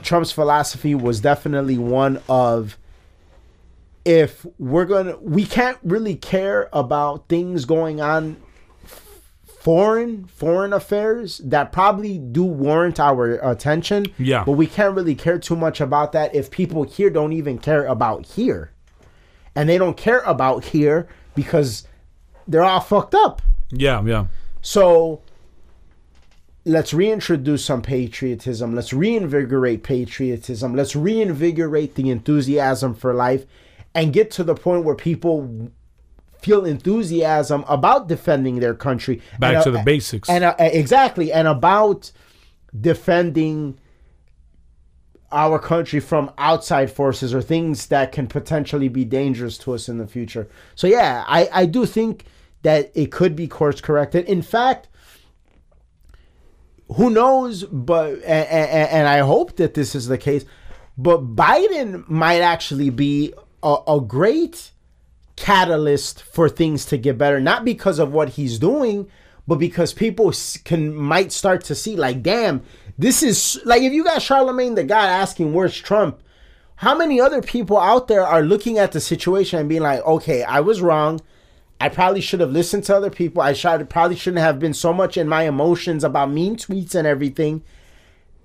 Trump's 0.03 0.31
philosophy 0.31 0.93
was 0.93 1.19
definitely 1.19 1.77
one 1.77 2.21
of 2.29 2.77
if 4.05 4.45
we're 4.57 4.85
gonna 4.85 5.17
we 5.17 5.45
can't 5.45 5.77
really 5.83 6.15
care 6.15 6.69
about 6.71 7.27
things 7.27 7.65
going 7.65 7.99
on 7.99 8.37
foreign 9.67 10.23
foreign 10.27 10.71
affairs 10.71 11.39
that 11.39 11.73
probably 11.73 12.17
do 12.17 12.41
warrant 12.41 13.01
our 13.01 13.33
attention. 13.51 14.05
Yeah. 14.17 14.45
But 14.45 14.53
we 14.53 14.65
can't 14.65 14.95
really 14.95 15.13
care 15.13 15.37
too 15.37 15.57
much 15.57 15.81
about 15.81 16.13
that 16.13 16.33
if 16.33 16.49
people 16.49 16.83
here 16.83 17.09
don't 17.09 17.33
even 17.33 17.57
care 17.57 17.85
about 17.85 18.25
here. 18.25 18.71
And 19.55 19.67
they 19.67 19.77
don't 19.77 19.97
care 19.97 20.21
about 20.21 20.63
here 20.63 21.09
because 21.35 21.85
they're 22.47 22.63
all 22.63 22.79
fucked 22.79 23.13
up. 23.13 23.41
Yeah, 23.69 24.01
yeah. 24.05 24.27
So 24.61 25.21
let's 26.63 26.93
reintroduce 26.93 27.65
some 27.65 27.81
patriotism. 27.81 28.73
Let's 28.73 28.93
reinvigorate 28.93 29.83
patriotism. 29.83 30.77
Let's 30.77 30.95
reinvigorate 30.95 31.95
the 31.95 32.09
enthusiasm 32.09 32.95
for 32.95 33.13
life 33.13 33.45
and 33.93 34.13
get 34.13 34.31
to 34.31 34.45
the 34.45 34.55
point 34.55 34.85
where 34.85 34.95
people 34.95 35.71
feel 36.39 36.65
enthusiasm 36.65 37.63
about 37.67 38.07
defending 38.07 38.59
their 38.59 38.73
country. 38.73 39.21
Back 39.39 39.55
and, 39.55 39.63
to 39.63 39.69
uh, 39.69 39.73
the 39.73 39.83
basics. 39.83 40.29
And 40.29 40.43
uh, 40.43 40.55
exactly, 40.59 41.31
and 41.31 41.47
about 41.47 42.11
defending 42.79 43.77
our 45.31 45.59
country 45.59 45.99
from 45.99 46.31
outside 46.37 46.89
forces 46.89 47.33
or 47.33 47.41
things 47.41 47.87
that 47.87 48.11
can 48.11 48.27
potentially 48.27 48.87
be 48.87 49.03
dangerous 49.03 49.57
to 49.57 49.73
us 49.73 49.89
in 49.89 49.97
the 49.97 50.07
future. 50.07 50.47
So 50.75 50.87
yeah, 50.87 51.25
I 51.27 51.49
I 51.51 51.65
do 51.65 51.85
think 51.85 52.25
that 52.63 52.91
it 52.95 53.11
could 53.11 53.35
be 53.35 53.47
course 53.47 53.81
corrected. 53.81 54.25
In 54.25 54.41
fact, 54.41 54.87
who 56.95 57.09
knows? 57.09 57.63
But 57.63 58.13
and, 58.15 58.47
and, 58.47 58.89
and 58.89 59.07
I 59.07 59.19
hope 59.19 59.57
that 59.57 59.73
this 59.73 59.95
is 59.95 60.07
the 60.07 60.17
case. 60.17 60.45
But 60.97 61.35
Biden 61.35 62.07
might 62.09 62.41
actually 62.41 62.89
be 62.89 63.33
a, 63.61 63.77
a 63.87 64.01
great 64.01 64.71
catalyst 65.37 66.23
for 66.23 66.49
things 66.49 66.83
to 66.85 66.97
get 66.97 67.17
better, 67.17 67.39
not 67.39 67.63
because 67.63 67.99
of 67.99 68.11
what 68.11 68.29
he's 68.29 68.59
doing, 68.59 69.07
but 69.47 69.55
because 69.55 69.93
people 69.93 70.33
can 70.65 70.93
might 70.93 71.31
start 71.31 71.63
to 71.65 71.75
see 71.75 71.95
like, 71.95 72.21
damn, 72.21 72.61
this 72.97 73.23
is 73.23 73.61
like 73.63 73.81
if 73.81 73.93
you 73.93 74.03
got 74.03 74.19
Charlamagne 74.19 74.75
Tha 74.75 74.83
God 74.83 75.07
asking 75.07 75.53
where's 75.53 75.77
Trump, 75.77 76.21
how 76.77 76.95
many 76.95 77.21
other 77.21 77.41
people 77.41 77.79
out 77.79 78.07
there 78.07 78.25
are 78.25 78.41
looking 78.41 78.77
at 78.77 78.91
the 78.91 78.99
situation 78.99 79.59
and 79.59 79.69
being 79.69 79.81
like, 79.81 80.05
okay, 80.05 80.43
I 80.43 80.59
was 80.59 80.81
wrong. 80.81 81.21
I 81.79 81.89
probably 81.89 82.21
should 82.21 82.39
have 82.39 82.51
listened 82.51 82.83
to 82.85 82.95
other 82.95 83.09
people. 83.11 83.41
I 83.41 83.53
should 83.53 83.89
probably 83.89 84.17
shouldn't 84.17 84.41
have 84.41 84.59
been 84.59 84.73
so 84.73 84.91
much 84.91 85.15
in 85.15 85.27
my 85.27 85.43
emotions 85.43 86.03
about 86.03 86.31
mean 86.31 86.55
tweets 86.55 86.95
and 86.95 87.07
everything 87.07 87.63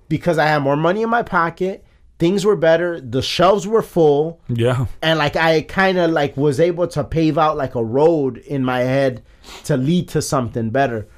because 0.09 0.39
I 0.39 0.47
have 0.47 0.62
more 0.62 0.77
money 0.77 1.02
in 1.02 1.09
my 1.09 1.23
pocket. 1.23 1.85
Things 2.23 2.44
were 2.44 2.55
better. 2.55 3.01
The 3.01 3.20
shelves 3.20 3.66
were 3.66 3.82
full 3.82 4.39
yeah. 4.47 4.86
and 5.03 5.19
like 5.19 5.35
I 5.35 5.62
kind 5.62 5.99
of 5.99 6.12
like 6.12 6.36
was 6.36 6.61
able 6.61 6.86
to 6.86 7.03
pave 7.03 7.36
out 7.36 7.57
like 7.57 7.74
a 7.74 7.82
road 7.82 8.39
in 8.39 8.65
my 8.65 8.78
head 8.82 9.24
to 9.65 9.77
lead 9.77 10.09
to 10.11 10.23
something 10.23 10.70
better. 10.70 11.09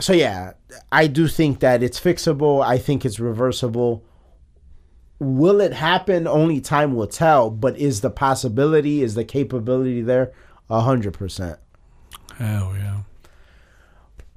So 0.00 0.14
yeah, 0.14 0.54
I 0.90 1.08
do 1.08 1.28
think 1.28 1.60
that 1.60 1.82
it's 1.82 2.00
fixable. 2.00 2.64
I 2.64 2.78
think 2.78 3.04
it's 3.04 3.20
reversible. 3.20 4.02
Will 5.18 5.60
it 5.60 5.74
happen? 5.74 6.26
Only 6.26 6.62
time 6.62 6.94
will 6.94 7.06
tell. 7.06 7.50
But 7.50 7.76
is 7.76 8.00
the 8.00 8.08
possibility, 8.08 9.02
is 9.02 9.14
the 9.14 9.26
capability 9.26 10.00
there? 10.00 10.32
A 10.70 10.80
hundred 10.80 11.12
percent. 11.12 11.58
Hell 12.38 12.72
yeah. 12.78 13.00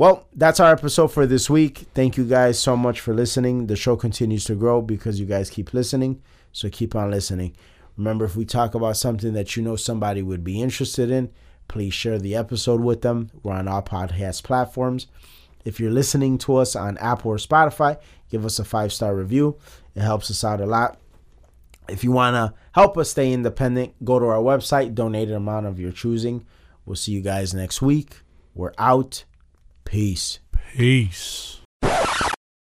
Well, 0.01 0.27
that's 0.33 0.59
our 0.59 0.71
episode 0.71 1.09
for 1.09 1.27
this 1.27 1.47
week. 1.47 1.85
Thank 1.93 2.17
you 2.17 2.25
guys 2.25 2.57
so 2.57 2.75
much 2.75 2.99
for 2.99 3.13
listening. 3.13 3.67
The 3.67 3.75
show 3.75 3.95
continues 3.95 4.45
to 4.45 4.55
grow 4.55 4.81
because 4.81 5.19
you 5.19 5.27
guys 5.27 5.51
keep 5.51 5.75
listening. 5.75 6.23
So 6.51 6.71
keep 6.71 6.95
on 6.95 7.11
listening. 7.11 7.55
Remember, 7.97 8.25
if 8.25 8.35
we 8.35 8.43
talk 8.43 8.73
about 8.73 8.97
something 8.97 9.33
that 9.33 9.55
you 9.55 9.61
know 9.61 9.75
somebody 9.75 10.23
would 10.23 10.43
be 10.43 10.59
interested 10.59 11.11
in, 11.11 11.29
please 11.67 11.93
share 11.93 12.17
the 12.17 12.35
episode 12.35 12.81
with 12.81 13.03
them. 13.03 13.29
We're 13.43 13.53
on 13.53 13.67
all 13.67 13.83
podcast 13.83 14.41
platforms. 14.41 15.05
If 15.65 15.79
you're 15.79 15.91
listening 15.91 16.39
to 16.39 16.55
us 16.55 16.75
on 16.75 16.97
Apple 16.97 17.29
or 17.29 17.37
Spotify, 17.37 17.99
give 18.31 18.43
us 18.43 18.57
a 18.57 18.65
five 18.65 18.91
star 18.91 19.15
review. 19.15 19.59
It 19.93 20.01
helps 20.01 20.31
us 20.31 20.43
out 20.43 20.61
a 20.61 20.65
lot. 20.65 20.99
If 21.87 22.03
you 22.03 22.11
want 22.11 22.33
to 22.33 22.57
help 22.71 22.97
us 22.97 23.11
stay 23.11 23.31
independent, 23.31 24.03
go 24.03 24.17
to 24.17 24.25
our 24.25 24.41
website, 24.41 24.95
donate 24.95 25.29
an 25.29 25.35
amount 25.35 25.67
of 25.67 25.79
your 25.79 25.91
choosing. 25.91 26.47
We'll 26.87 26.95
see 26.95 27.11
you 27.11 27.21
guys 27.21 27.53
next 27.53 27.83
week. 27.83 28.21
We're 28.55 28.73
out. 28.79 29.25
Peace. 29.91 30.39
Peace. 30.77 31.60